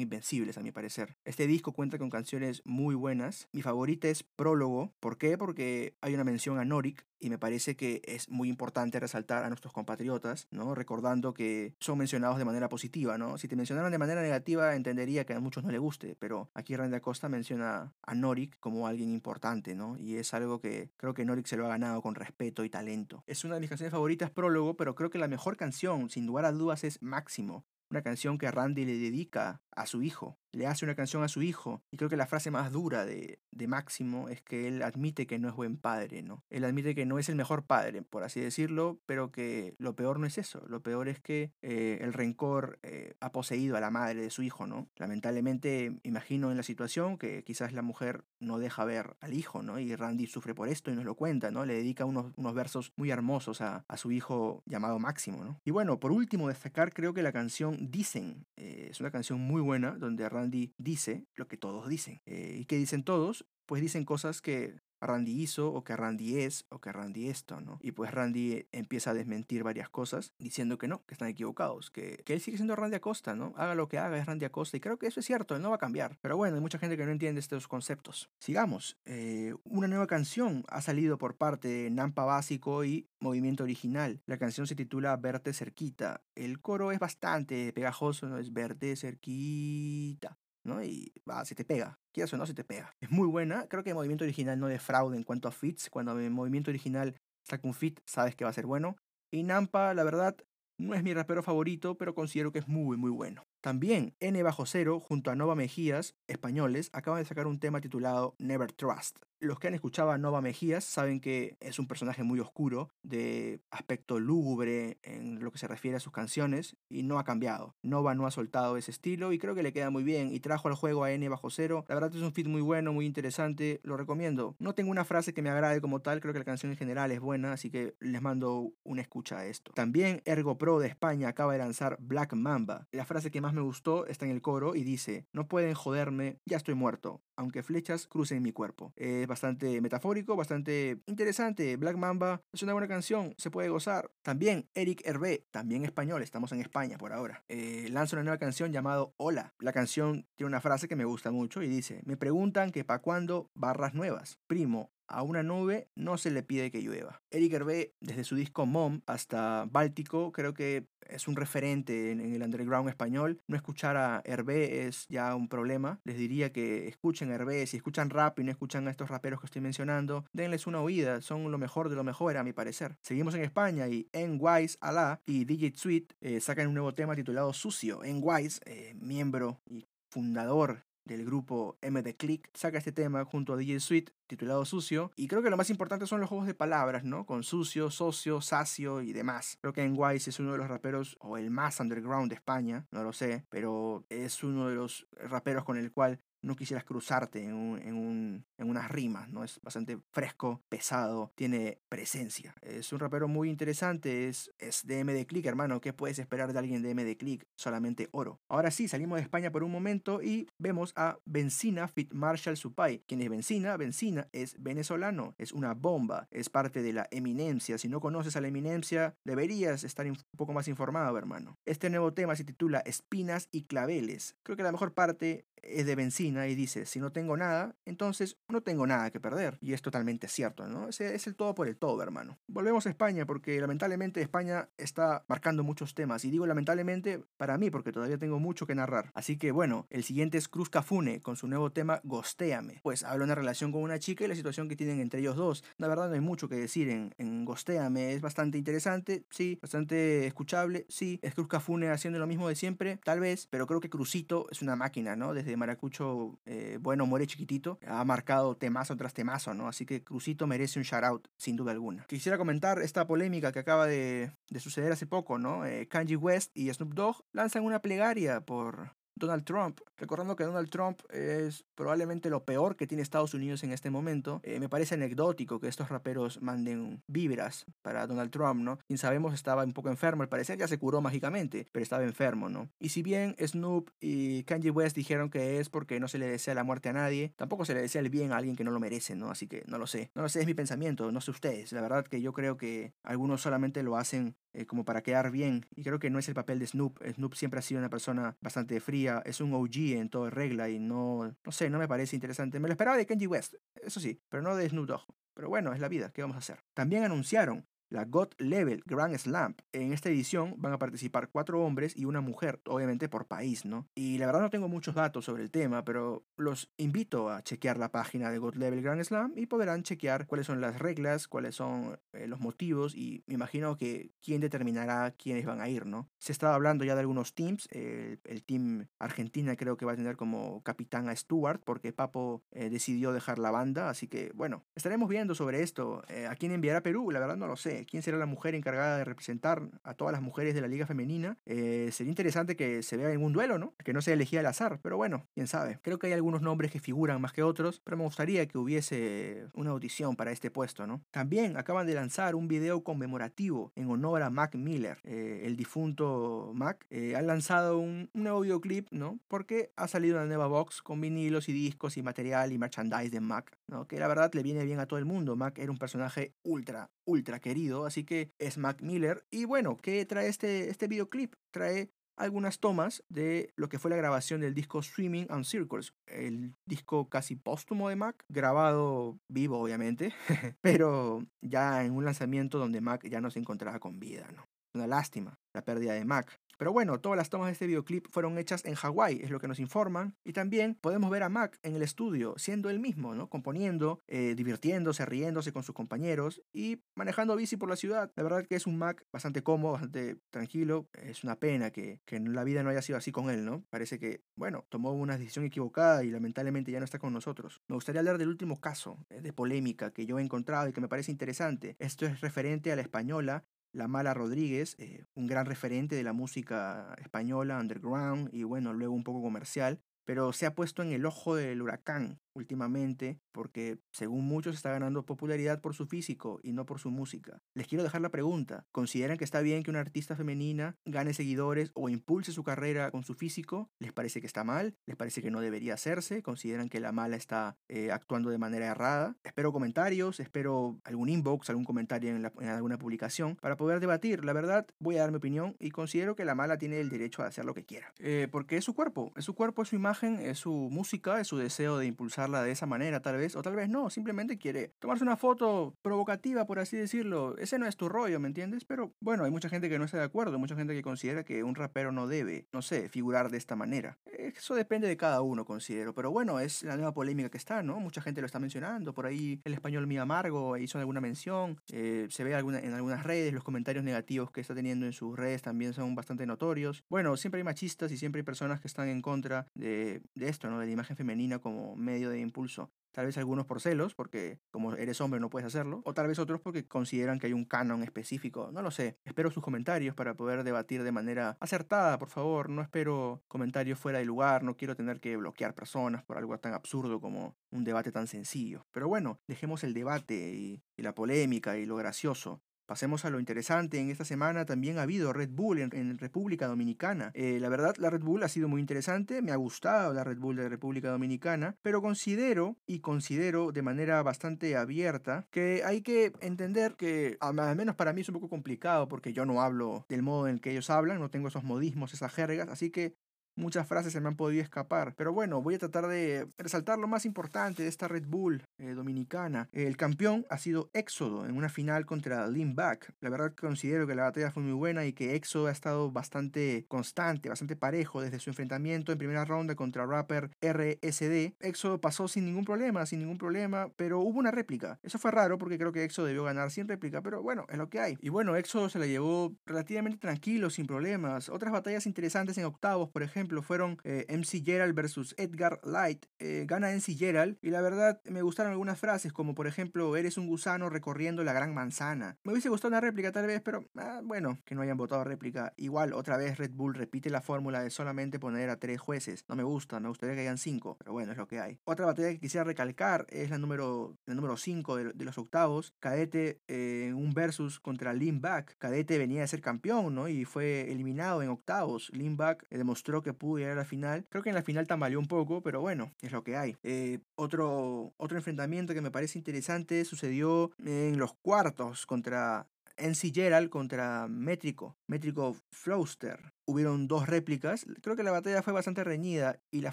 invencibles 0.00 0.58
a 0.58 0.62
mi 0.62 0.72
parecer. 0.72 1.16
Este 1.24 1.46
disco 1.46 1.72
cuenta 1.72 1.98
con 1.98 2.10
canciones 2.10 2.62
muy 2.64 2.94
buenas. 2.94 3.48
Mi 3.52 3.62
favorita 3.62 4.08
es 4.08 4.22
Prólogo. 4.22 4.92
¿Por 5.00 5.18
qué? 5.18 5.38
Porque 5.38 5.96
hay 6.00 6.14
una 6.14 6.24
mención 6.24 6.58
a 6.58 6.64
Norik 6.64 7.06
y 7.20 7.28
me 7.28 7.38
parece 7.38 7.76
que 7.76 8.00
es 8.04 8.28
muy 8.30 8.48
importante 8.48 8.98
resaltar 8.98 9.44
a 9.44 9.48
nuestros 9.48 9.72
compatriotas, 9.74 10.48
¿no? 10.50 10.74
Recordando 10.74 11.34
que 11.34 11.74
son 11.78 11.98
mencionados 11.98 12.38
de 12.38 12.46
manera 12.46 12.68
positiva, 12.68 13.18
¿no? 13.18 13.36
Si 13.36 13.46
te 13.46 13.56
mencionaron 13.60 13.92
de 13.92 13.98
manera 13.98 14.22
negativa 14.22 14.74
entendería 14.74 15.24
que 15.24 15.34
a 15.34 15.40
muchos 15.40 15.62
no 15.62 15.70
le 15.70 15.78
guste, 15.78 16.16
pero 16.18 16.50
aquí 16.54 16.74
Randy 16.74 16.96
Acosta 16.96 17.28
menciona 17.28 17.94
a 18.02 18.14
Norik 18.14 18.58
como 18.58 18.86
alguien 18.86 19.10
importante, 19.10 19.74
¿no? 19.74 19.98
Y 19.98 20.16
es 20.16 20.34
algo 20.34 20.60
que 20.60 20.90
creo 20.96 21.14
que 21.14 21.24
Norik 21.24 21.46
se 21.46 21.56
lo 21.56 21.66
ha 21.66 21.68
ganado 21.68 22.02
con 22.02 22.14
respeto 22.14 22.64
y 22.64 22.70
talento. 22.70 23.22
Es 23.26 23.44
una 23.44 23.54
de 23.54 23.60
mis 23.60 23.68
canciones 23.68 23.92
favoritas, 23.92 24.30
Prólogo, 24.30 24.76
pero 24.76 24.94
creo 24.94 25.10
que 25.10 25.18
la 25.18 25.28
mejor 25.28 25.56
canción, 25.56 26.10
sin 26.10 26.26
lugar 26.26 26.44
a 26.44 26.52
dudas, 26.52 26.84
es 26.84 27.02
Máximo 27.02 27.64
una 27.90 28.02
canción 28.02 28.38
que 28.38 28.50
Randy 28.50 28.84
le 28.84 28.96
dedica 28.96 29.60
a 29.72 29.86
su 29.86 30.02
hijo. 30.02 30.38
Le 30.52 30.66
hace 30.66 30.84
una 30.84 30.94
canción 30.94 31.22
a 31.22 31.28
su 31.28 31.42
hijo. 31.42 31.82
Y 31.90 31.96
creo 31.96 32.10
que 32.10 32.16
la 32.16 32.26
frase 32.26 32.50
más 32.50 32.72
dura 32.72 33.04
de, 33.04 33.38
Máximo 33.68 34.30
es 34.30 34.40
que 34.40 34.66
él 34.66 34.82
admite 34.82 35.26
que 35.26 35.38
no 35.38 35.48
es 35.48 35.54
buen 35.54 35.76
padre, 35.76 36.22
¿no? 36.22 36.42
Él 36.48 36.64
admite 36.64 36.94
que 36.94 37.04
no 37.04 37.18
es 37.18 37.28
el 37.28 37.36
mejor 37.36 37.66
padre, 37.66 38.02
por 38.02 38.24
así 38.24 38.40
decirlo, 38.40 38.98
pero 39.06 39.30
que 39.30 39.74
lo 39.78 39.94
peor 39.94 40.18
no 40.18 40.26
es 40.26 40.38
eso. 40.38 40.64
Lo 40.66 40.82
peor 40.82 41.08
es 41.08 41.20
que 41.20 41.52
eh, 41.60 41.98
el 42.00 42.14
rencor 42.14 42.78
eh, 42.82 43.14
ha 43.20 43.30
poseído 43.32 43.76
a 43.76 43.80
la 43.80 43.90
madre 43.90 44.22
de 44.22 44.30
su 44.30 44.42
hijo, 44.42 44.66
¿no? 44.66 44.88
Lamentablemente, 44.96 46.00
imagino 46.02 46.50
en 46.50 46.56
la 46.56 46.62
situación 46.62 47.18
que 47.18 47.44
quizás 47.44 47.72
la 47.72 47.82
mujer 47.82 48.24
no 48.40 48.58
deja 48.58 48.84
ver 48.86 49.16
al 49.20 49.34
hijo, 49.34 49.62
¿no? 49.62 49.78
Y 49.78 49.94
Randy 49.94 50.26
sufre 50.26 50.54
por 50.54 50.68
esto 50.68 50.90
y 50.90 50.96
nos 50.96 51.04
lo 51.04 51.14
cuenta, 51.14 51.50
¿no? 51.50 51.66
Le 51.66 51.74
dedica 51.74 52.06
unos, 52.06 52.32
versos 52.54 52.92
muy 52.96 53.10
hermosos 53.10 53.60
a, 53.60 53.84
a 53.86 53.96
su 53.98 54.10
hijo 54.10 54.62
llamado 54.64 54.98
Máximo, 54.98 55.44
¿no? 55.44 55.60
Y 55.64 55.70
bueno, 55.70 56.00
por 56.00 56.12
último, 56.12 56.48
destacar 56.48 56.92
creo 56.92 57.12
que 57.12 57.22
la 57.22 57.30
canción 57.30 57.90
Dicen 57.90 58.46
eh, 58.56 58.88
es 58.90 59.00
una 59.00 59.10
canción 59.10 59.40
muy 59.40 59.60
buena 59.60 59.92
donde 59.92 60.28
Randy 60.28 60.39
dice 60.48 61.26
lo 61.34 61.48
que 61.48 61.56
todos 61.56 61.88
dicen. 61.88 62.22
Eh, 62.26 62.56
¿Y 62.60 62.64
qué 62.66 62.76
dicen 62.76 63.04
todos? 63.04 63.46
Pues 63.66 63.82
dicen 63.82 64.04
cosas 64.04 64.40
que 64.40 64.80
Randy 65.00 65.42
hizo 65.42 65.72
o 65.72 65.84
que 65.84 65.96
Randy 65.96 66.40
es 66.40 66.66
o 66.68 66.80
que 66.80 66.92
Randy 66.92 67.28
esto, 67.28 67.60
¿no? 67.60 67.78
Y 67.82 67.92
pues 67.92 68.10
Randy 68.10 68.66
empieza 68.72 69.10
a 69.10 69.14
desmentir 69.14 69.62
varias 69.62 69.88
cosas 69.88 70.32
diciendo 70.38 70.78
que 70.78 70.88
no, 70.88 71.04
que 71.06 71.14
están 71.14 71.28
equivocados, 71.28 71.90
que, 71.90 72.22
él 72.26 72.40
sigue 72.40 72.58
siendo 72.58 72.76
Randy 72.76 72.96
Acosta, 72.96 73.34
¿no? 73.34 73.52
Haga 73.56 73.74
lo 73.74 73.88
que 73.88 73.98
haga, 73.98 74.16
es 74.16 74.26
Randy 74.26 74.44
Acosta 74.44 74.76
y 74.76 74.80
creo 74.80 74.98
que 74.98 75.08
eso 75.08 75.18
es 75.18 75.26
cierto, 75.26 75.56
él 75.56 75.62
no 75.62 75.70
va 75.70 75.76
a 75.76 75.78
cambiar. 75.78 76.18
Pero 76.20 76.36
bueno, 76.36 76.54
hay 76.56 76.62
mucha 76.62 76.78
gente 76.78 76.96
que 76.96 77.04
no 77.04 77.10
entiende 77.10 77.40
estos 77.40 77.66
conceptos. 77.66 78.30
Sigamos, 78.38 78.98
eh, 79.04 79.54
una 79.64 79.88
nueva 79.88 80.06
canción 80.06 80.64
ha 80.68 80.80
salido 80.80 81.18
por 81.18 81.36
parte 81.36 81.68
de 81.68 81.90
Nampa 81.90 82.24
Básico 82.24 82.84
y 82.84 83.08
Movimiento 83.18 83.64
Original. 83.64 84.22
La 84.26 84.38
canción 84.38 84.66
se 84.66 84.76
titula 84.76 85.16
Verte 85.16 85.52
Cerquita. 85.52 86.22
El 86.34 86.60
coro 86.60 86.92
es 86.92 86.98
bastante 86.98 87.72
pegajoso, 87.72 88.28
¿no? 88.28 88.38
Es 88.38 88.52
Verte 88.52 88.94
Cerquita. 88.96 90.38
¿No? 90.64 90.82
Y 90.82 91.12
va, 91.28 91.44
se 91.44 91.54
te 91.54 91.64
pega. 91.64 91.98
Quieras 92.12 92.32
o 92.32 92.36
no, 92.36 92.46
se 92.46 92.54
te 92.54 92.64
pega. 92.64 92.94
Es 93.00 93.10
muy 93.10 93.26
buena. 93.26 93.66
Creo 93.68 93.82
que 93.82 93.90
el 93.90 93.96
movimiento 93.96 94.24
original 94.24 94.58
no 94.58 94.68
defrauda 94.68 95.16
en 95.16 95.24
cuanto 95.24 95.48
a 95.48 95.52
fits. 95.52 95.90
Cuando 95.90 96.18
el 96.18 96.30
movimiento 96.30 96.70
original 96.70 97.16
saca 97.44 97.66
un 97.66 97.74
fit, 97.74 98.00
sabes 98.04 98.34
que 98.34 98.44
va 98.44 98.50
a 98.50 98.54
ser 98.54 98.66
bueno. 98.66 98.96
Y 99.32 99.42
Nampa, 99.42 99.94
la 99.94 100.04
verdad, 100.04 100.36
no 100.78 100.94
es 100.94 101.02
mi 101.02 101.14
rapero 101.14 101.42
favorito, 101.42 101.96
pero 101.96 102.14
considero 102.14 102.52
que 102.52 102.58
es 102.58 102.68
muy, 102.68 102.96
muy 102.96 103.10
bueno. 103.10 103.42
También 103.60 104.14
N 104.20 104.42
bajo 104.42 104.64
cero 104.66 105.00
junto 105.00 105.30
a 105.30 105.34
Nova 105.34 105.54
Mejías, 105.54 106.14
españoles, 106.28 106.90
acaban 106.92 107.20
de 107.20 107.28
sacar 107.28 107.46
un 107.46 107.60
tema 107.60 107.80
titulado 107.80 108.34
Never 108.38 108.72
Trust. 108.72 109.18
Los 109.42 109.58
que 109.58 109.68
han 109.68 109.74
escuchado 109.74 110.10
a 110.10 110.18
Nova 110.18 110.42
Mejías 110.42 110.84
saben 110.84 111.18
que 111.18 111.56
es 111.60 111.78
un 111.78 111.86
personaje 111.86 112.22
muy 112.22 112.40
oscuro, 112.40 112.90
de 113.02 113.62
aspecto 113.70 114.20
lúgubre 114.20 114.98
en 115.02 115.42
lo 115.42 115.50
que 115.50 115.56
se 115.56 115.66
refiere 115.66 115.96
a 115.96 116.00
sus 116.00 116.12
canciones, 116.12 116.76
y 116.90 117.04
no 117.04 117.18
ha 117.18 117.24
cambiado. 117.24 117.74
Nova 117.82 118.14
no 118.14 118.26
ha 118.26 118.30
soltado 118.30 118.76
ese 118.76 118.90
estilo 118.90 119.32
y 119.32 119.38
creo 119.38 119.54
que 119.54 119.62
le 119.62 119.72
queda 119.72 119.88
muy 119.88 120.04
bien, 120.04 120.30
y 120.30 120.40
trajo 120.40 120.68
al 120.68 120.74
juego 120.74 121.04
a 121.04 121.12
N 121.12 121.26
bajo 121.30 121.48
cero. 121.48 121.86
La 121.88 121.94
verdad 121.94 122.14
es 122.14 122.20
un 122.20 122.32
feed 122.32 122.48
muy 122.48 122.60
bueno, 122.60 122.92
muy 122.92 123.06
interesante, 123.06 123.80
lo 123.82 123.96
recomiendo. 123.96 124.56
No 124.58 124.74
tengo 124.74 124.90
una 124.90 125.06
frase 125.06 125.32
que 125.32 125.40
me 125.40 125.48
agrade 125.48 125.80
como 125.80 126.00
tal, 126.00 126.20
creo 126.20 126.34
que 126.34 126.40
la 126.40 126.44
canción 126.44 126.72
en 126.72 126.76
general 126.76 127.10
es 127.10 127.20
buena, 127.20 127.54
así 127.54 127.70
que 127.70 127.94
les 127.98 128.20
mando 128.20 128.74
una 128.82 129.00
escucha 129.00 129.38
a 129.38 129.46
esto. 129.46 129.72
También 129.72 130.20
Ergo 130.26 130.58
Pro 130.58 130.80
de 130.80 130.88
España 130.88 131.28
acaba 131.28 131.54
de 131.54 131.60
lanzar 131.60 131.96
Black 131.98 132.34
Mamba. 132.34 132.88
La 132.92 133.06
frase 133.06 133.30
que 133.30 133.40
más 133.40 133.49
me 133.52 133.60
gustó 133.60 134.06
está 134.06 134.24
en 134.24 134.32
el 134.32 134.42
coro 134.42 134.74
y 134.74 134.84
dice, 134.84 135.26
no 135.32 135.48
pueden 135.48 135.74
joderme, 135.74 136.38
ya 136.44 136.56
estoy 136.56 136.74
muerto, 136.74 137.22
aunque 137.36 137.62
flechas 137.62 138.06
crucen 138.06 138.42
mi 138.42 138.52
cuerpo. 138.52 138.92
Es 138.96 139.26
bastante 139.26 139.80
metafórico, 139.80 140.36
bastante 140.36 141.02
interesante. 141.06 141.76
Black 141.76 141.96
Mamba 141.96 142.42
es 142.52 142.62
una 142.62 142.72
buena 142.72 142.88
canción, 142.88 143.34
se 143.38 143.50
puede 143.50 143.68
gozar. 143.68 144.10
También 144.22 144.68
Eric 144.74 145.02
Hervé, 145.04 145.46
también 145.50 145.84
español, 145.84 146.22
estamos 146.22 146.52
en 146.52 146.60
España 146.60 146.98
por 146.98 147.12
ahora, 147.12 147.44
eh, 147.48 147.88
lanza 147.90 148.16
una 148.16 148.24
nueva 148.24 148.38
canción 148.38 148.72
llamado 148.72 149.14
Hola. 149.16 149.54
La 149.58 149.72
canción 149.72 150.26
tiene 150.36 150.48
una 150.48 150.60
frase 150.60 150.88
que 150.88 150.96
me 150.96 151.04
gusta 151.04 151.30
mucho 151.30 151.62
y 151.62 151.68
dice, 151.68 152.02
me 152.04 152.16
preguntan 152.16 152.70
que 152.70 152.84
para 152.84 153.02
cuándo 153.02 153.50
barras 153.54 153.94
nuevas. 153.94 154.38
Primo, 154.46 154.90
a 155.10 155.22
una 155.22 155.42
nube 155.42 155.88
no 155.94 156.16
se 156.16 156.30
le 156.30 156.42
pide 156.42 156.70
que 156.70 156.80
llueva. 156.80 157.20
Eric 157.30 157.52
Hervé, 157.52 157.94
desde 158.00 158.24
su 158.24 158.36
disco 158.36 158.64
Mom 158.64 159.02
hasta 159.06 159.66
Báltico, 159.70 160.32
creo 160.32 160.54
que 160.54 160.86
es 161.00 161.28
un 161.28 161.36
referente 161.36 162.12
en, 162.12 162.20
el 162.20 162.42
underground 162.42 162.88
español. 162.88 163.40
No 163.46 163.56
escuchar 163.56 163.96
a 163.96 164.22
Hervé 164.24 164.86
es 164.86 165.06
ya 165.08 165.34
un 165.34 165.48
problema. 165.48 166.00
Les 166.04 166.16
diría 166.16 166.52
que 166.52 166.88
escuchen 166.88 167.30
Hervé, 167.30 167.66
si 167.66 167.76
escuchan 167.76 168.10
rap 168.10 168.38
y 168.38 168.44
no 168.44 168.50
escuchan 168.50 168.86
a 168.88 168.90
estos 168.90 169.10
raperos 169.10 169.40
que 169.40 169.46
estoy 169.46 169.60
mencionando, 169.60 170.24
denles 170.32 170.66
una 170.66 170.80
oída, 170.80 171.20
son 171.20 171.50
lo 171.50 171.58
mejor 171.58 171.88
de 171.88 171.96
lo 171.96 172.04
mejor 172.04 172.36
a 172.36 172.44
mi 172.44 172.52
parecer. 172.52 172.96
Seguimos 173.02 173.34
en 173.34 173.42
España 173.42 173.88
y 173.88 174.08
En 174.12 174.38
Wise 174.40 174.78
Alá 174.80 175.20
y 175.26 175.44
DJ 175.44 175.72
Sweet 175.74 176.12
eh, 176.20 176.40
sacan 176.40 176.68
un 176.68 176.74
nuevo 176.74 176.94
tema 176.94 177.16
titulado 177.16 177.52
Sucio. 177.52 178.04
En 178.04 178.20
Wise, 178.22 178.60
eh, 178.64 178.94
miembro 178.94 179.60
y 179.66 179.86
fundador 180.10 180.84
del 181.10 181.24
grupo 181.24 181.76
MD 181.82 182.14
Click, 182.16 182.48
saca 182.54 182.78
este 182.78 182.92
tema 182.92 183.24
junto 183.24 183.52
a 183.52 183.56
DJ 183.56 183.80
Sweet 183.80 184.10
titulado 184.28 184.64
Sucio. 184.64 185.10
Y 185.16 185.26
creo 185.26 185.42
que 185.42 185.50
lo 185.50 185.56
más 185.56 185.68
importante 185.68 186.06
son 186.06 186.20
los 186.20 186.28
juegos 186.28 186.46
de 186.46 186.54
palabras, 186.54 187.02
¿no? 187.02 187.26
Con 187.26 187.42
sucio, 187.42 187.90
socio, 187.90 188.40
sacio 188.40 189.02
y 189.02 189.12
demás. 189.12 189.58
Creo 189.60 189.72
que 189.72 189.88
Wise 189.88 190.30
es 190.30 190.38
uno 190.38 190.52
de 190.52 190.58
los 190.58 190.68
raperos, 190.68 191.16
o 191.20 191.36
el 191.36 191.50
más 191.50 191.80
underground 191.80 192.28
de 192.28 192.36
España, 192.36 192.86
no 192.92 193.02
lo 193.02 193.12
sé, 193.12 193.44
pero 193.50 194.04
es 194.08 194.44
uno 194.44 194.68
de 194.68 194.76
los 194.76 195.08
raperos 195.12 195.64
con 195.64 195.76
el 195.76 195.90
cual 195.90 196.20
no 196.42 196.56
quisieras 196.56 196.84
cruzarte 196.84 197.44
en, 197.44 197.54
un, 197.54 198.44
en, 198.58 198.70
unas 198.70 198.90
rimas, 198.90 199.28
¿no? 199.28 199.44
Es 199.44 199.60
bastante 199.62 199.98
fresco, 200.10 200.62
pesado, 200.68 201.32
tiene 201.34 201.78
presencia. 201.88 202.54
Es 202.62 202.92
un 202.92 202.98
rapero 202.98 203.28
muy 203.28 203.48
interesante, 203.48 204.28
es, 204.28 204.52
es 204.58 204.86
de 204.86 205.04
MD 205.04 205.26
Click, 205.26 205.46
hermano. 205.46 205.80
¿Qué 205.80 205.92
puedes 205.92 206.18
esperar 206.18 206.52
de 206.52 206.58
alguien 206.58 206.82
de 206.82 207.16
Click? 207.16 207.46
Solamente 207.56 208.08
oro. 208.12 208.40
Ahora 208.48 208.70
sí, 208.70 208.88
salimos 208.88 209.16
de 209.16 209.22
España 209.22 209.50
por 209.50 209.62
un 209.62 209.70
momento 209.70 210.22
y 210.22 210.48
vemos 210.58 210.92
a 210.96 211.18
Benzina 211.24 211.88
Fit 211.88 212.12
Marshall 212.12 212.56
Supay. 212.56 213.02
¿Quién 213.06 213.22
es 213.22 213.30
Benzina? 213.30 213.76
Benzina 213.76 214.28
es 214.32 214.56
venezolano, 214.58 215.34
es 215.38 215.52
una 215.52 215.74
bomba, 215.74 216.28
es 216.30 216.48
parte 216.48 216.82
de 216.82 216.92
la 216.92 217.08
eminencia. 217.10 217.78
Si 217.78 217.88
no 217.88 218.00
conoces 218.00 218.36
a 218.36 218.40
la 218.40 218.48
eminencia, 218.48 219.14
deberías 219.24 219.84
estar 219.84 220.06
un 220.06 220.18
poco 220.36 220.52
más 220.52 220.68
informado, 220.68 221.16
hermano. 221.16 221.58
Este 221.64 221.90
nuevo 221.90 222.12
tema 222.12 222.36
se 222.36 222.44
titula 222.44 222.80
Espinas 222.80 223.48
y 223.52 223.64
Claveles. 223.64 224.36
Creo 224.42 224.56
que 224.56 224.62
la 224.62 224.72
mejor 224.72 224.94
parte 224.94 225.46
es 225.62 225.86
de 225.86 225.94
Benzina 225.94 226.48
y 226.48 226.54
dice, 226.54 226.86
si 226.86 227.00
no 227.00 227.12
tengo 227.12 227.36
nada, 227.36 227.76
entonces 227.84 228.36
no 228.48 228.62
tengo 228.62 228.86
nada 228.86 229.10
que 229.10 229.20
perder. 229.20 229.58
Y 229.60 229.72
es 229.72 229.82
totalmente 229.82 230.28
cierto, 230.28 230.66
¿no? 230.66 230.88
Ese 230.88 231.14
es 231.14 231.26
el 231.26 231.36
todo 231.36 231.54
por 231.54 231.68
el 231.68 231.76
todo, 231.76 232.02
hermano. 232.02 232.38
Volvemos 232.46 232.86
a 232.86 232.90
España 232.90 233.26
porque 233.26 233.60
lamentablemente 233.60 234.20
España 234.20 234.68
está 234.76 235.24
marcando 235.28 235.62
muchos 235.62 235.94
temas. 235.94 236.24
Y 236.24 236.30
digo 236.30 236.46
lamentablemente 236.46 237.22
para 237.36 237.58
mí 237.58 237.70
porque 237.70 237.92
todavía 237.92 238.18
tengo 238.18 238.38
mucho 238.38 238.66
que 238.66 238.74
narrar. 238.74 239.10
Así 239.14 239.36
que 239.36 239.52
bueno, 239.52 239.86
el 239.90 240.04
siguiente 240.04 240.38
es 240.38 240.48
Cruz 240.48 240.70
Cafune 240.70 241.20
con 241.20 241.36
su 241.36 241.46
nuevo 241.46 241.70
tema 241.72 242.00
Gostéame. 242.04 242.80
Pues 242.82 243.04
habla 243.04 243.24
una 243.24 243.34
relación 243.34 243.72
con 243.72 243.82
una 243.82 243.98
chica 243.98 244.24
y 244.24 244.28
la 244.28 244.34
situación 244.34 244.68
que 244.68 244.76
tienen 244.76 245.00
entre 245.00 245.20
ellos 245.20 245.36
dos. 245.36 245.64
La 245.78 245.88
verdad 245.88 246.08
no 246.08 246.14
hay 246.14 246.20
mucho 246.20 246.48
que 246.48 246.56
decir 246.56 246.88
en, 246.88 247.14
en 247.18 247.44
Gostéame. 247.44 248.12
Es 248.12 248.20
bastante 248.20 248.58
interesante, 248.58 249.24
sí. 249.30 249.58
Bastante 249.60 250.26
escuchable, 250.26 250.86
sí. 250.88 251.18
Es 251.22 251.34
Cruz 251.34 251.48
Cafune 251.48 251.90
haciendo 251.90 252.18
lo 252.18 252.26
mismo 252.26 252.48
de 252.48 252.54
siempre, 252.54 252.98
tal 253.04 253.20
vez. 253.20 253.48
Pero 253.50 253.66
creo 253.66 253.80
que 253.80 253.90
Cruzito 253.90 254.46
es 254.50 254.62
una 254.62 254.76
máquina, 254.76 255.16
¿no? 255.16 255.34
Desde 255.34 255.49
de 255.50 255.56
Maracucho, 255.56 256.38
eh, 256.46 256.78
bueno, 256.80 257.06
muere 257.06 257.26
chiquitito, 257.26 257.78
ha 257.86 258.04
marcado 258.04 258.56
temazo 258.56 258.96
tras 258.96 259.12
temazo, 259.12 259.54
¿no? 259.54 259.68
Así 259.68 259.84
que 259.84 260.02
Crucito 260.02 260.46
merece 260.46 260.78
un 260.78 260.84
shout 260.84 261.04
out, 261.04 261.28
sin 261.36 261.56
duda 261.56 261.72
alguna. 261.72 262.04
Quisiera 262.08 262.38
comentar 262.38 262.80
esta 262.80 263.06
polémica 263.06 263.52
que 263.52 263.58
acaba 263.58 263.86
de, 263.86 264.32
suceder 264.58 264.92
hace 264.92 265.06
poco, 265.06 265.38
¿no? 265.38 265.66
Eh, 265.66 265.88
Kanye 265.88 266.16
West 266.16 266.50
y 266.54 266.72
Snoop 266.72 266.94
Dogg 266.94 267.24
lanzan 267.32 267.64
una 267.64 267.82
plegaria 267.82 268.40
por 268.40 268.94
Donald 269.20 269.44
Trump. 269.44 269.80
Recordando 269.96 270.34
que 270.34 270.44
Donald 270.44 270.70
Trump 270.70 271.00
es 271.10 271.64
probablemente 271.76 272.30
lo 272.30 272.44
peor 272.44 272.76
que 272.76 272.86
tiene 272.86 273.02
Estados 273.02 273.34
Unidos 273.34 273.62
en 273.62 273.72
este 273.72 273.90
momento, 273.90 274.40
eh, 274.42 274.58
me 274.58 274.68
parece 274.68 274.96
anecdótico 274.96 275.60
que 275.60 275.68
estos 275.68 275.88
raperos 275.88 276.42
manden 276.42 277.02
vibras 277.06 277.66
para 277.82 278.06
Donald 278.06 278.30
Trump, 278.30 278.62
¿no? 278.62 278.78
Quien 278.86 278.98
sabemos 278.98 279.34
estaba 279.34 279.64
un 279.64 279.72
poco 279.72 279.88
enfermo, 279.88 280.22
al 280.22 280.28
parecer 280.28 280.58
ya 280.58 280.66
se 280.66 280.78
curó 280.78 281.00
mágicamente, 281.00 281.66
pero 281.70 281.82
estaba 281.82 282.02
enfermo, 282.02 282.48
¿no? 282.48 282.68
Y 282.80 282.88
si 282.88 283.02
bien 283.02 283.36
Snoop 283.38 283.90
y 284.00 284.42
Kanye 284.44 284.70
West 284.70 284.96
dijeron 284.96 285.30
que 285.30 285.60
es 285.60 285.68
porque 285.68 286.00
no 286.00 286.08
se 286.08 286.18
le 286.18 286.26
desea 286.26 286.54
la 286.54 286.64
muerte 286.64 286.88
a 286.88 286.92
nadie, 286.92 287.32
tampoco 287.36 287.64
se 287.64 287.74
le 287.74 287.82
desea 287.82 288.00
el 288.00 288.10
bien 288.10 288.32
a 288.32 288.38
alguien 288.38 288.56
que 288.56 288.64
no 288.64 288.70
lo 288.70 288.80
merece, 288.80 289.14
¿no? 289.14 289.30
Así 289.30 289.46
que 289.46 289.62
no 289.66 289.78
lo 289.78 289.86
sé. 289.86 290.10
No 290.14 290.22
lo 290.22 290.28
sé, 290.28 290.40
es 290.40 290.46
mi 290.46 290.54
pensamiento, 290.54 291.12
no 291.12 291.20
sé 291.20 291.30
ustedes. 291.30 291.72
La 291.72 291.80
verdad 291.80 292.06
que 292.06 292.20
yo 292.20 292.32
creo 292.32 292.56
que 292.56 292.92
algunos 293.02 293.42
solamente 293.42 293.82
lo 293.82 293.96
hacen 293.96 294.34
eh, 294.52 294.66
como 294.66 294.84
para 294.84 295.02
quedar 295.02 295.30
bien. 295.30 295.66
Y 295.74 295.82
creo 295.82 295.98
que 295.98 296.10
no 296.10 296.18
es 296.18 296.28
el 296.28 296.34
papel 296.34 296.58
de 296.58 296.66
Snoop. 296.66 296.98
Snoop 297.14 297.34
siempre 297.34 297.58
ha 297.58 297.62
sido 297.62 297.78
una 297.78 297.90
persona 297.90 298.36
bastante 298.40 298.80
fría, 298.80 299.22
es 299.24 299.40
un 299.40 299.54
OG 299.54 299.96
en 299.96 300.08
toda 300.08 300.30
regla 300.30 300.68
y 300.68 300.78
no, 300.78 301.36
no 301.44 301.52
sé, 301.52 301.70
no 301.70 301.78
me 301.78 301.88
parece 301.88 302.16
interesante. 302.16 302.60
Me 302.60 302.68
lo 302.68 302.72
esperaba 302.72 302.96
de 302.96 303.06
Kenji 303.06 303.26
West, 303.26 303.54
eso 303.74 304.00
sí, 304.00 304.20
pero 304.28 304.42
no 304.42 304.56
de 304.56 304.68
Snoop 304.68 304.86
Dogg. 304.86 305.06
Pero 305.34 305.48
bueno, 305.48 305.72
es 305.72 305.80
la 305.80 305.88
vida, 305.88 306.12
¿qué 306.12 306.22
vamos 306.22 306.36
a 306.36 306.40
hacer? 306.40 306.60
También 306.74 307.04
anunciaron 307.04 307.66
la 307.90 308.04
God 308.04 308.28
Level 308.38 308.82
Grand 308.86 309.16
Slam. 309.18 309.56
En 309.72 309.92
esta 309.92 310.08
edición 310.08 310.54
van 310.58 310.72
a 310.72 310.78
participar 310.78 311.28
cuatro 311.28 311.62
hombres 311.62 311.96
y 311.96 312.04
una 312.04 312.20
mujer, 312.20 312.60
obviamente 312.66 313.08
por 313.08 313.26
país, 313.26 313.64
¿no? 313.64 313.86
Y 313.94 314.18
la 314.18 314.26
verdad 314.26 314.40
no 314.40 314.50
tengo 314.50 314.68
muchos 314.68 314.94
datos 314.94 315.24
sobre 315.24 315.42
el 315.42 315.50
tema, 315.50 315.84
pero 315.84 316.24
los 316.36 316.70
invito 316.76 317.30
a 317.30 317.42
chequear 317.42 317.78
la 317.78 317.90
página 317.90 318.30
de 318.30 318.38
God 318.38 318.54
Level 318.54 318.82
Grand 318.82 319.02
Slam 319.02 319.32
y 319.36 319.46
podrán 319.46 319.82
chequear 319.82 320.26
cuáles 320.26 320.46
son 320.46 320.60
las 320.60 320.78
reglas, 320.78 321.28
cuáles 321.28 321.56
son 321.56 321.98
eh, 322.12 322.26
los 322.26 322.40
motivos 322.40 322.94
y 322.94 323.24
me 323.26 323.34
imagino 323.34 323.76
que 323.76 324.12
quién 324.22 324.40
determinará 324.40 325.10
quiénes 325.12 325.44
van 325.44 325.60
a 325.60 325.68
ir, 325.68 325.86
¿no? 325.86 326.08
Se 326.18 326.32
estaba 326.32 326.54
hablando 326.54 326.84
ya 326.84 326.94
de 326.94 327.00
algunos 327.00 327.34
teams, 327.34 327.68
el, 327.72 328.18
team 328.44 328.86
Argentina 328.98 329.56
creo 329.56 329.76
que 329.76 329.84
va 329.84 329.92
a 329.92 329.96
tener 329.96 330.16
como 330.16 330.62
capitán 330.62 331.08
a 331.08 331.16
Stuart 331.16 331.62
porque 331.64 331.92
Papo 331.92 332.42
eh, 332.52 332.70
decidió 332.70 333.12
dejar 333.12 333.38
la 333.38 333.50
banda, 333.50 333.90
así 333.90 334.06
que 334.06 334.30
bueno, 334.34 334.64
estaremos 334.74 335.08
viendo 335.08 335.34
sobre 335.34 335.62
esto. 335.62 336.02
Eh, 336.08 336.26
¿A 336.26 336.36
quién 336.36 336.52
enviará 336.52 336.82
Perú? 336.82 337.10
La 337.10 337.20
verdad 337.20 337.36
no 337.36 337.46
lo 337.46 337.56
sé 337.56 337.79
viene? 337.80 337.86
¿Quién 337.86 338.02
será 338.02 338.18
la 338.18 338.26
mujer 338.26 338.54
encargada 338.54 338.98
de 338.98 339.04
representar 339.04 339.62
a 339.82 339.94
todas 339.94 340.12
las 340.12 340.22
mujeres 340.22 340.54
de 340.54 340.60
la 340.60 340.68
liga 340.68 340.86
femenina? 340.86 341.38
Eh, 341.46 341.90
sería 341.92 342.10
interesante 342.10 342.56
que 342.56 342.82
se 342.82 342.96
vea 342.96 343.12
en 343.12 343.22
un 343.22 343.32
duelo, 343.32 343.58
¿no? 343.58 343.74
Que 343.84 343.92
no 343.92 344.02
sea 344.02 344.14
elegida 344.14 344.40
al 344.40 344.46
azar, 344.46 344.80
pero 344.82 344.96
bueno, 344.96 345.26
quién 345.34 345.46
sabe. 345.46 345.78
Creo 345.82 345.98
que 345.98 346.08
hay 346.08 346.12
algunos 346.12 346.42
nombres 346.42 346.70
que 346.70 346.80
figuran 346.80 347.20
más 347.20 347.32
que 347.32 347.42
otros, 347.42 347.80
pero 347.84 347.96
me 347.96 348.04
gustaría 348.04 348.46
que 348.46 348.58
hubiese 348.58 349.46
una 349.54 349.70
audición 349.70 350.16
para 350.16 350.32
este 350.32 350.50
puesto, 350.50 350.86
¿no? 350.86 351.02
También 351.10 351.56
acaban 351.56 351.86
de 351.86 351.94
lanzar 351.94 352.34
un 352.34 352.48
video 352.48 352.82
conmemorativo 352.82 353.72
en 353.76 353.90
honor 353.90 354.22
a 354.22 354.30
Mac 354.30 354.54
Miller, 354.54 354.98
eh, 355.04 355.42
el 355.44 355.56
difunto 355.56 356.52
Mac. 356.54 356.86
Eh, 356.90 357.14
han 357.16 357.26
lanzado 357.26 357.78
un, 357.78 358.10
un, 358.12 358.22
nuevo 358.22 358.40
videoclip, 358.40 358.88
¿no? 358.90 359.18
Porque 359.28 359.72
ha 359.76 359.88
salido 359.88 360.16
una 360.16 360.26
nueva 360.26 360.46
box 360.46 360.82
con 360.82 361.00
vinilos 361.00 361.48
y 361.48 361.52
discos 361.52 361.96
y 361.96 362.02
material 362.02 362.52
y 362.52 362.58
merchandise 362.58 363.10
de 363.10 363.20
Mac, 363.20 363.56
¿no? 363.66 363.86
Que 363.86 363.98
la 363.98 364.08
verdad 364.08 364.30
le 364.34 364.42
viene 364.42 364.64
bien 364.64 364.80
a 364.80 364.86
todo 364.86 364.98
el 364.98 365.04
mundo. 365.04 365.36
Mac 365.36 365.58
era 365.58 365.70
un 365.70 365.78
personaje 365.78 366.34
ultra, 366.42 366.90
ultra 367.04 367.40
querido, 367.40 367.69
así 367.86 368.04
que 368.04 368.32
es 368.38 368.58
Mac 368.58 368.82
Miller. 368.82 369.24
Y 369.30 369.44
bueno, 369.44 369.76
¿qué 369.76 370.04
trae 370.06 370.28
este, 370.28 370.70
este 370.70 370.88
videoclip? 370.88 371.34
Trae 371.52 371.90
algunas 372.20 372.60
tomas 372.60 373.02
de 373.08 373.52
lo 373.56 373.68
que 373.68 373.78
fue 373.78 373.90
la 373.90 373.96
grabación 373.96 374.42
del 374.42 374.54
disco 374.54 374.82
Swimming 374.82 375.26
and 375.30 375.44
Circles, 375.44 375.94
el 376.06 376.54
disco 376.66 377.08
casi 377.08 377.34
póstumo 377.34 377.88
de 377.88 377.96
Mac, 377.96 378.24
grabado 378.28 379.18
vivo 379.28 379.58
obviamente, 379.58 380.12
pero 380.60 381.24
ya 381.40 381.82
en 381.84 381.92
un 381.92 382.04
lanzamiento 382.04 382.58
donde 382.58 382.80
Mac 382.80 383.06
ya 383.08 383.20
no 383.20 383.30
se 383.30 383.38
encontraba 383.38 383.78
con 383.78 383.98
vida, 383.98 384.28
¿no? 384.36 384.44
Una 384.74 384.86
lástima 384.86 385.38
la 385.54 385.64
pérdida 385.64 385.94
de 385.94 386.04
Mac. 386.04 386.38
Pero 386.60 386.74
bueno, 386.74 387.00
todas 387.00 387.16
las 387.16 387.30
tomas 387.30 387.46
de 387.46 387.52
este 387.52 387.66
videoclip 387.66 388.06
fueron 388.10 388.36
hechas 388.36 388.66
en 388.66 388.74
Hawái, 388.74 389.20
es 389.22 389.30
lo 389.30 389.40
que 389.40 389.48
nos 389.48 389.58
informan. 389.60 390.14
Y 390.24 390.34
también 390.34 390.74
podemos 390.74 391.10
ver 391.10 391.22
a 391.22 391.30
Mac 391.30 391.58
en 391.62 391.74
el 391.74 391.80
estudio, 391.80 392.34
siendo 392.36 392.68
él 392.68 392.80
mismo, 392.80 393.14
¿no? 393.14 393.30
Componiendo, 393.30 393.98
eh, 394.08 394.34
divirtiéndose, 394.36 395.06
riéndose 395.06 395.54
con 395.54 395.62
sus 395.62 395.74
compañeros 395.74 396.42
y 396.52 396.82
manejando 396.94 397.34
bici 397.34 397.56
por 397.56 397.70
la 397.70 397.76
ciudad. 397.76 398.12
La 398.14 398.22
verdad 398.22 398.44
que 398.46 398.56
es 398.56 398.66
un 398.66 398.76
Mac 398.76 399.06
bastante 399.10 399.42
cómodo, 399.42 399.72
bastante 399.72 400.18
tranquilo. 400.28 400.86
Es 400.92 401.24
una 401.24 401.36
pena 401.36 401.70
que, 401.70 402.02
que 402.04 402.20
la 402.20 402.44
vida 402.44 402.62
no 402.62 402.68
haya 402.68 402.82
sido 402.82 402.98
así 402.98 403.10
con 403.10 403.30
él, 403.30 403.46
¿no? 403.46 403.64
Parece 403.70 403.98
que, 403.98 404.20
bueno, 404.36 404.66
tomó 404.68 404.92
una 404.92 405.16
decisión 405.16 405.46
equivocada 405.46 406.04
y 406.04 406.10
lamentablemente 406.10 406.70
ya 406.70 406.78
no 406.78 406.84
está 406.84 406.98
con 406.98 407.14
nosotros. 407.14 407.62
Me 407.68 407.74
gustaría 407.74 408.00
hablar 408.00 408.18
del 408.18 408.28
último 408.28 408.60
caso 408.60 408.98
eh, 409.08 409.22
de 409.22 409.32
polémica 409.32 409.92
que 409.92 410.04
yo 410.04 410.18
he 410.18 410.22
encontrado 410.22 410.68
y 410.68 410.74
que 410.74 410.82
me 410.82 410.88
parece 410.88 411.10
interesante. 411.10 411.76
Esto 411.78 412.04
es 412.04 412.20
referente 412.20 412.70
a 412.70 412.76
la 412.76 412.82
española 412.82 413.46
la 413.72 413.88
Mala 413.88 414.14
Rodríguez, 414.14 414.76
eh, 414.78 415.04
un 415.14 415.26
gran 415.26 415.46
referente 415.46 415.94
de 415.94 416.02
la 416.02 416.12
música 416.12 416.94
española, 416.98 417.58
underground 417.58 418.28
y 418.32 418.42
bueno, 418.42 418.72
luego 418.72 418.94
un 418.94 419.04
poco 419.04 419.22
comercial, 419.22 419.80
pero 420.04 420.32
se 420.32 420.46
ha 420.46 420.54
puesto 420.54 420.82
en 420.82 420.92
el 420.92 421.06
ojo 421.06 421.36
del 421.36 421.62
huracán 421.62 422.20
últimamente 422.34 423.20
porque 423.32 423.78
según 423.92 424.24
muchos 424.26 424.56
está 424.56 424.70
ganando 424.70 425.04
popularidad 425.04 425.60
por 425.60 425.74
su 425.74 425.86
físico 425.86 426.40
y 426.42 426.52
no 426.52 426.66
por 426.66 426.78
su 426.78 426.90
música. 426.90 427.42
Les 427.54 427.66
quiero 427.66 427.84
dejar 427.84 428.00
la 428.00 428.10
pregunta, 428.10 428.66
¿consideran 428.72 429.18
que 429.18 429.24
está 429.24 429.40
bien 429.40 429.62
que 429.62 429.70
una 429.70 429.80
artista 429.80 430.16
femenina 430.16 430.76
gane 430.84 431.14
seguidores 431.14 431.70
o 431.74 431.88
impulse 431.88 432.32
su 432.32 432.42
carrera 432.42 432.90
con 432.90 433.04
su 433.04 433.14
físico? 433.14 433.70
¿Les 433.78 433.92
parece 433.92 434.20
que 434.20 434.26
está 434.26 434.44
mal? 434.44 434.74
¿Les 434.86 434.96
parece 434.96 435.22
que 435.22 435.30
no 435.30 435.40
debería 435.40 435.74
hacerse? 435.74 436.22
¿Consideran 436.22 436.68
que 436.68 436.80
la 436.80 436.92
mala 436.92 437.16
está 437.16 437.56
eh, 437.68 437.90
actuando 437.92 438.30
de 438.30 438.38
manera 438.38 438.66
errada? 438.66 439.16
Espero 439.24 439.52
comentarios, 439.52 440.20
espero 440.20 440.78
algún 440.84 441.08
inbox, 441.08 441.50
algún 441.50 441.64
comentario 441.64 442.10
en, 442.10 442.30
en 442.40 442.48
alguna 442.48 442.78
publicación 442.78 443.36
para 443.36 443.56
poder 443.56 443.80
debatir. 443.80 444.24
La 444.24 444.32
verdad, 444.32 444.66
voy 444.78 444.96
a 444.96 445.00
dar 445.00 445.10
mi 445.10 445.16
opinión 445.16 445.56
y 445.58 445.70
considero 445.70 446.14
que 446.14 446.24
la 446.24 446.34
mala 446.34 446.58
tiene 446.58 446.80
el 446.80 446.90
derecho 446.90 447.22
a 447.22 447.26
hacer 447.26 447.44
lo 447.44 447.54
que 447.54 447.64
quiera. 447.64 447.92
Eh, 447.98 448.28
porque 448.30 448.56
es 448.56 448.64
su 448.64 448.74
cuerpo, 448.74 449.12
es 449.16 449.24
su 449.24 449.34
cuerpo, 449.34 449.62
es 449.62 449.68
su 449.68 449.76
imagen, 449.76 450.18
es 450.18 450.38
su 450.38 450.52
música, 450.52 451.20
es 451.20 451.26
su 451.26 451.36
deseo 451.36 451.78
de 451.78 451.86
impulsar 451.86 452.19
de 452.28 452.50
esa 452.50 452.66
manera, 452.66 453.00
tal 453.00 453.16
vez, 453.16 453.34
o 453.34 453.42
tal 453.42 453.56
vez 453.56 453.68
no, 453.68 453.88
simplemente 453.88 454.36
quiere 454.36 454.72
tomarse 454.78 455.02
una 455.02 455.16
foto 455.16 455.74
provocativa, 455.82 456.46
por 456.46 456.58
así 456.58 456.76
decirlo. 456.76 457.36
Ese 457.38 457.58
no 457.58 457.66
es 457.66 457.76
tu 457.76 457.88
rollo, 457.88 458.20
¿me 458.20 458.28
entiendes? 458.28 458.64
Pero 458.64 458.92
bueno, 459.00 459.24
hay 459.24 459.30
mucha 459.30 459.48
gente 459.48 459.68
que 459.68 459.78
no 459.78 459.84
está 459.84 459.98
de 459.98 460.04
acuerdo, 460.04 460.38
mucha 460.38 460.54
gente 460.54 460.74
que 460.74 460.82
considera 460.82 461.24
que 461.24 461.42
un 461.42 461.54
rapero 461.54 461.92
no 461.92 462.06
debe, 462.06 462.46
no 462.52 462.60
sé, 462.62 462.88
figurar 462.88 463.30
de 463.30 463.38
esta 463.38 463.56
manera. 463.56 463.98
Eso 464.06 464.54
depende 464.54 464.86
de 464.86 464.96
cada 464.96 465.22
uno, 465.22 465.44
considero. 465.44 465.94
Pero 465.94 466.10
bueno, 466.10 466.40
es 466.40 466.62
la 466.62 466.76
nueva 466.76 466.92
polémica 466.92 467.30
que 467.30 467.38
está, 467.38 467.62
¿no? 467.62 467.80
Mucha 467.80 468.02
gente 468.02 468.20
lo 468.20 468.26
está 468.26 468.38
mencionando. 468.38 468.92
Por 468.92 469.06
ahí 469.06 469.40
el 469.44 469.54
español 469.54 469.86
Mi 469.86 469.96
Amargo 469.96 470.56
hizo 470.58 470.78
alguna 470.78 471.00
mención. 471.00 471.58
Eh, 471.72 472.06
se 472.10 472.22
ve 472.24 472.34
alguna, 472.34 472.58
en 472.58 472.74
algunas 472.74 473.02
redes, 473.02 473.32
los 473.32 473.44
comentarios 473.44 473.84
negativos 473.84 474.30
que 474.30 474.40
está 474.40 474.54
teniendo 474.54 474.86
en 474.86 474.92
sus 474.92 475.16
redes 475.16 475.42
también 475.42 475.72
son 475.72 475.94
bastante 475.94 476.26
notorios. 476.26 476.84
Bueno, 476.90 477.16
siempre 477.16 477.40
hay 477.40 477.44
machistas 477.44 477.90
y 477.92 477.96
siempre 477.96 478.20
hay 478.20 478.24
personas 478.24 478.60
que 478.60 478.68
están 478.68 478.88
en 478.88 479.00
contra 479.00 479.46
de, 479.54 480.02
de 480.14 480.28
esto, 480.28 480.50
¿no? 480.50 480.58
De 480.58 480.66
la 480.66 480.72
imagen 480.72 480.96
femenina 480.96 481.38
como 481.38 481.74
medio 481.76 482.09
de 482.10 482.20
impulso. 482.20 482.70
Tal 482.92 483.06
vez 483.06 483.16
algunos 483.18 483.46
por 483.46 483.60
celos, 483.60 483.94
porque 483.94 484.40
como 484.50 484.74
eres 484.74 485.00
hombre 485.00 485.20
no 485.20 485.30
puedes 485.30 485.46
hacerlo, 485.46 485.80
o 485.84 485.94
tal 485.94 486.08
vez 486.08 486.18
otros 486.18 486.40
porque 486.40 486.66
consideran 486.66 487.20
que 487.20 487.28
hay 487.28 487.32
un 487.32 487.44
canon 487.44 487.84
específico, 487.84 488.50
no 488.52 488.62
lo 488.62 488.72
sé. 488.72 488.98
Espero 489.04 489.30
sus 489.30 489.44
comentarios 489.44 489.94
para 489.94 490.14
poder 490.14 490.42
debatir 490.42 490.82
de 490.82 490.90
manera 490.90 491.36
acertada, 491.40 491.98
por 491.98 492.08
favor. 492.08 492.50
No 492.50 492.62
espero 492.62 493.22
comentarios 493.28 493.78
fuera 493.78 494.00
de 494.00 494.04
lugar, 494.04 494.42
no 494.42 494.56
quiero 494.56 494.74
tener 494.74 495.00
que 495.00 495.16
bloquear 495.16 495.54
personas 495.54 496.02
por 496.02 496.18
algo 496.18 496.36
tan 496.38 496.52
absurdo 496.52 497.00
como 497.00 497.36
un 497.50 497.62
debate 497.62 497.92
tan 497.92 498.08
sencillo. 498.08 498.66
Pero 498.72 498.88
bueno, 498.88 499.20
dejemos 499.28 499.62
el 499.62 499.72
debate 499.72 500.34
y, 500.34 500.62
y 500.76 500.82
la 500.82 500.94
polémica 500.94 501.56
y 501.58 501.66
lo 501.66 501.76
gracioso. 501.76 502.42
Pasemos 502.70 503.04
a 503.04 503.10
lo 503.10 503.18
interesante. 503.18 503.80
En 503.80 503.90
esta 503.90 504.04
semana 504.04 504.44
también 504.44 504.78
ha 504.78 504.82
habido 504.82 505.12
Red 505.12 505.30
Bull 505.30 505.58
en, 505.58 505.98
República 505.98 506.46
Dominicana. 506.46 507.10
Eh, 507.14 507.38
la 507.40 507.48
verdad, 507.48 507.74
la 507.78 507.90
Red 507.90 508.02
Bull 508.02 508.22
ha 508.22 508.28
sido 508.28 508.46
muy 508.46 508.60
interesante. 508.60 509.22
Me 509.22 509.32
ha 509.32 509.36
gustado 509.36 509.92
la 509.92 510.04
Red 510.04 510.18
Bull 510.18 510.36
de 510.36 510.48
República 510.48 510.88
Dominicana. 510.88 511.56
Pero 511.62 511.82
considero, 511.82 512.58
y 512.68 512.78
considero 512.78 513.50
de 513.50 513.62
manera 513.62 514.00
bastante 514.04 514.56
abierta, 514.56 515.26
que 515.32 515.62
hay 515.64 515.82
que 515.82 516.12
entender 516.20 516.76
que, 516.76 517.16
al 517.18 517.56
menos 517.56 517.74
para 517.74 517.92
mí 517.92 518.02
es 518.02 518.08
un 518.08 518.14
poco 518.14 518.28
complicado 518.28 518.86
porque 518.86 519.12
yo 519.12 519.26
no 519.26 519.42
hablo 519.42 519.84
del 519.88 520.02
modo 520.02 520.28
en 520.28 520.34
el 520.34 520.40
que 520.40 520.52
ellos 520.52 520.70
hablan, 520.70 521.00
no 521.00 521.10
tengo 521.10 521.26
esos 521.26 521.42
modismos, 521.42 521.92
esas 521.92 522.14
jergas. 522.14 522.48
Así 522.50 522.70
que 522.70 522.94
Muchas 523.36 523.66
frases 523.66 523.92
se 523.92 524.00
me 524.00 524.08
han 524.08 524.16
podido 524.16 524.42
escapar, 524.42 524.94
pero 524.96 525.12
bueno, 525.12 525.42
voy 525.42 525.54
a 525.54 525.58
tratar 525.58 525.86
de 525.86 526.28
resaltar 526.38 526.78
lo 526.78 526.88
más 526.88 527.04
importante 527.04 527.62
de 527.62 527.68
esta 527.68 527.88
Red 527.88 528.06
Bull 528.06 528.42
eh, 528.58 528.74
dominicana. 528.74 529.48
El 529.52 529.76
campeón 529.76 530.26
ha 530.30 530.38
sido 530.38 530.70
Éxodo 530.72 531.26
en 531.26 531.36
una 531.36 531.48
final 531.48 531.86
contra 531.86 532.28
Back. 532.54 532.92
La 533.00 533.10
verdad 533.10 533.34
considero 533.34 533.86
que 533.86 533.94
la 533.94 534.04
batalla 534.04 534.30
fue 534.30 534.42
muy 534.42 534.52
buena 534.52 534.84
y 534.84 534.92
que 534.92 535.14
Éxodo 535.14 535.46
ha 535.46 535.50
estado 535.50 535.90
bastante 535.90 536.64
constante, 536.68 537.28
bastante 537.28 537.56
parejo 537.56 538.00
desde 538.00 538.18
su 538.18 538.30
enfrentamiento 538.30 538.92
en 538.92 538.98
primera 538.98 539.24
ronda 539.24 539.54
contra 539.54 539.86
Rapper 539.86 540.30
RSD. 540.40 541.34
Éxodo 541.40 541.80
pasó 541.80 542.08
sin 542.08 542.24
ningún 542.24 542.44
problema, 542.44 542.86
sin 542.86 543.00
ningún 543.00 543.18
problema, 543.18 543.68
pero 543.76 544.00
hubo 544.00 544.18
una 544.18 544.30
réplica. 544.30 544.78
Eso 544.82 544.98
fue 544.98 545.10
raro 545.10 545.38
porque 545.38 545.58
creo 545.58 545.72
que 545.72 545.84
Éxodo 545.84 546.06
debió 546.06 546.24
ganar 546.24 546.50
sin 546.50 546.68
réplica, 546.68 547.02
pero 547.02 547.22
bueno, 547.22 547.46
es 547.48 547.58
lo 547.58 547.68
que 547.68 547.80
hay. 547.80 547.98
Y 548.00 548.08
bueno, 548.08 548.36
Éxodo 548.36 548.68
se 548.68 548.78
la 548.78 548.86
llevó 548.86 549.34
relativamente 549.46 549.98
tranquilo, 549.98 550.50
sin 550.50 550.66
problemas. 550.66 551.28
Otras 551.28 551.52
batallas 551.52 551.86
interesantes 551.86 552.36
en 552.38 552.44
octavos, 552.44 552.88
por 552.90 553.02
ejemplo, 553.02 553.19
fueron 553.42 553.78
eh, 553.84 554.06
MC 554.08 554.44
Gerald 554.44 554.74
versus 554.74 555.14
Edgar 555.18 555.60
Light. 555.64 556.06
Eh, 556.18 556.44
gana 556.46 556.70
MC 556.70 556.96
Gerald 556.96 557.38
y 557.42 557.50
la 557.50 557.60
verdad 557.60 558.00
me 558.04 558.22
gustaron 558.22 558.52
algunas 558.52 558.78
frases 558.78 559.12
como 559.12 559.34
por 559.34 559.46
ejemplo, 559.46 559.96
eres 559.96 560.18
un 560.18 560.26
gusano 560.26 560.68
recorriendo 560.68 561.24
la 561.24 561.32
gran 561.32 561.54
manzana. 561.54 562.16
Me 562.24 562.32
hubiese 562.32 562.48
gustado 562.48 562.70
una 562.70 562.80
réplica 562.80 563.12
tal 563.12 563.26
vez, 563.26 563.40
pero 563.40 563.64
ah, 563.76 564.00
bueno, 564.04 564.38
que 564.44 564.54
no 564.54 564.62
hayan 564.62 564.76
votado 564.76 565.04
réplica. 565.04 565.52
Igual, 565.56 565.92
otra 565.92 566.16
vez 566.16 566.38
Red 566.38 566.52
Bull 566.52 566.74
repite 566.74 567.10
la 567.10 567.20
fórmula 567.20 567.62
de 567.62 567.70
solamente 567.70 568.18
poner 568.18 568.50
a 568.50 568.56
tres 568.56 568.80
jueces. 568.80 569.24
No 569.28 569.36
me 569.36 569.42
gusta, 569.42 569.80
me 569.80 569.88
gustaría 569.88 570.14
que 570.14 570.22
hayan 570.22 570.38
cinco, 570.38 570.76
pero 570.78 570.92
bueno, 570.92 571.12
es 571.12 571.18
lo 571.18 571.26
que 571.26 571.40
hay. 571.40 571.58
Otra 571.64 571.86
batalla 571.86 572.10
que 572.10 572.20
quisiera 572.20 572.44
recalcar 572.44 573.06
es 573.10 573.30
la 573.30 573.38
número, 573.38 573.96
la 574.06 574.14
número 574.14 574.36
5 574.36 574.76
de, 574.76 575.04
los 575.04 575.18
octavos. 575.18 575.74
Cadete 575.80 576.40
en 576.48 576.94
un 576.94 577.12
versus 577.12 577.60
contra 577.60 577.94
Back. 578.12 578.56
Cadete 578.58 578.98
venía 578.98 579.20
de 579.20 579.28
ser 579.28 579.40
campeón, 579.40 579.94
¿no? 579.94 580.08
Y 580.08 580.24
fue 580.24 580.70
eliminado 580.70 581.22
en 581.22 581.28
octavos. 581.28 581.90
Back 581.92 582.46
demostró 582.50 583.02
que 583.02 583.09
pudo 583.14 583.38
llegar 583.38 583.52
a 583.52 583.60
la 583.60 583.64
final. 583.64 584.06
Creo 584.08 584.22
que 584.22 584.30
en 584.30 584.34
la 584.34 584.42
final 584.42 584.66
tambaleó 584.66 584.98
un 584.98 585.06
poco, 585.06 585.42
pero 585.42 585.60
bueno, 585.60 585.92
es 586.00 586.12
lo 586.12 586.22
que 586.24 586.36
hay. 586.36 586.56
Eh, 586.62 586.98
otro, 587.16 587.92
otro 587.96 588.18
enfrentamiento 588.18 588.74
que 588.74 588.80
me 588.80 588.90
parece 588.90 589.18
interesante 589.18 589.84
sucedió 589.84 590.50
en 590.64 590.98
los 590.98 591.14
cuartos 591.14 591.86
contra 591.86 592.46
NC 592.80 593.12
Gerald 593.14 593.50
contra 593.50 594.08
Métrico, 594.08 594.76
Métrico 594.86 595.36
Flowster. 595.50 596.32
Hubieron 596.46 596.88
dos 596.88 597.06
réplicas. 597.06 597.66
Creo 597.82 597.96
que 597.96 598.02
la 598.02 598.10
batalla 598.10 598.42
fue 598.42 598.52
bastante 598.52 598.82
reñida 598.82 599.38
y 599.50 599.60
la 599.60 599.72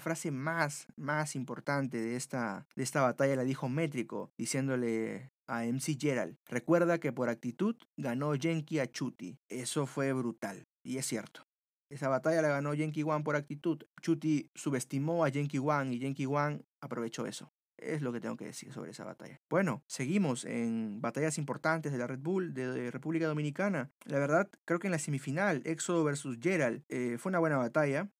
frase 0.00 0.30
más, 0.30 0.86
más 0.96 1.34
importante 1.34 1.98
de 1.98 2.16
esta, 2.16 2.66
de 2.76 2.82
esta 2.82 3.02
batalla 3.02 3.36
la 3.36 3.44
dijo 3.44 3.68
Métrico, 3.68 4.30
diciéndole 4.36 5.30
a 5.46 5.64
MC 5.64 5.96
Gerald, 5.98 6.36
recuerda 6.46 6.98
que 6.98 7.12
por 7.12 7.30
actitud 7.30 7.74
ganó 7.96 8.34
Genki 8.34 8.78
a 8.78 8.90
Chuti. 8.90 9.38
Eso 9.48 9.86
fue 9.86 10.12
brutal. 10.12 10.66
Y 10.82 10.98
es 10.98 11.06
cierto. 11.06 11.47
Esa 11.90 12.08
batalla 12.08 12.42
la 12.42 12.48
ganó 12.48 12.74
Genki 12.74 13.02
Wan 13.02 13.24
por 13.24 13.36
actitud. 13.36 13.82
Chuti 14.02 14.50
subestimó 14.54 15.24
a 15.24 15.30
Genki 15.30 15.58
Wan 15.58 15.92
y 15.92 15.98
Genki 15.98 16.26
Wan 16.26 16.64
aprovechó 16.80 17.26
eso. 17.26 17.52
Es 17.78 18.02
lo 18.02 18.12
que 18.12 18.20
tengo 18.20 18.36
que 18.36 18.46
decir 18.46 18.72
sobre 18.72 18.90
esa 18.90 19.04
batalla. 19.04 19.40
Bueno, 19.48 19.84
seguimos 19.86 20.44
en 20.44 21.00
batallas 21.00 21.38
importantes 21.38 21.92
de 21.92 21.98
la 21.98 22.08
Red 22.08 22.18
Bull 22.18 22.52
de, 22.52 22.90
República 22.90 23.26
Dominicana. 23.26 23.90
La 24.04 24.18
verdad, 24.18 24.50
creo 24.64 24.80
que 24.80 24.88
en 24.88 24.92
la 24.92 24.98
semifinal, 24.98 25.62
Éxodo 25.64 26.02
versus 26.02 26.38
Gerald, 26.40 26.82
eh, 26.88 27.16
fue 27.18 27.30
una 27.30 27.38
buena 27.38 27.56
batalla. 27.56 28.10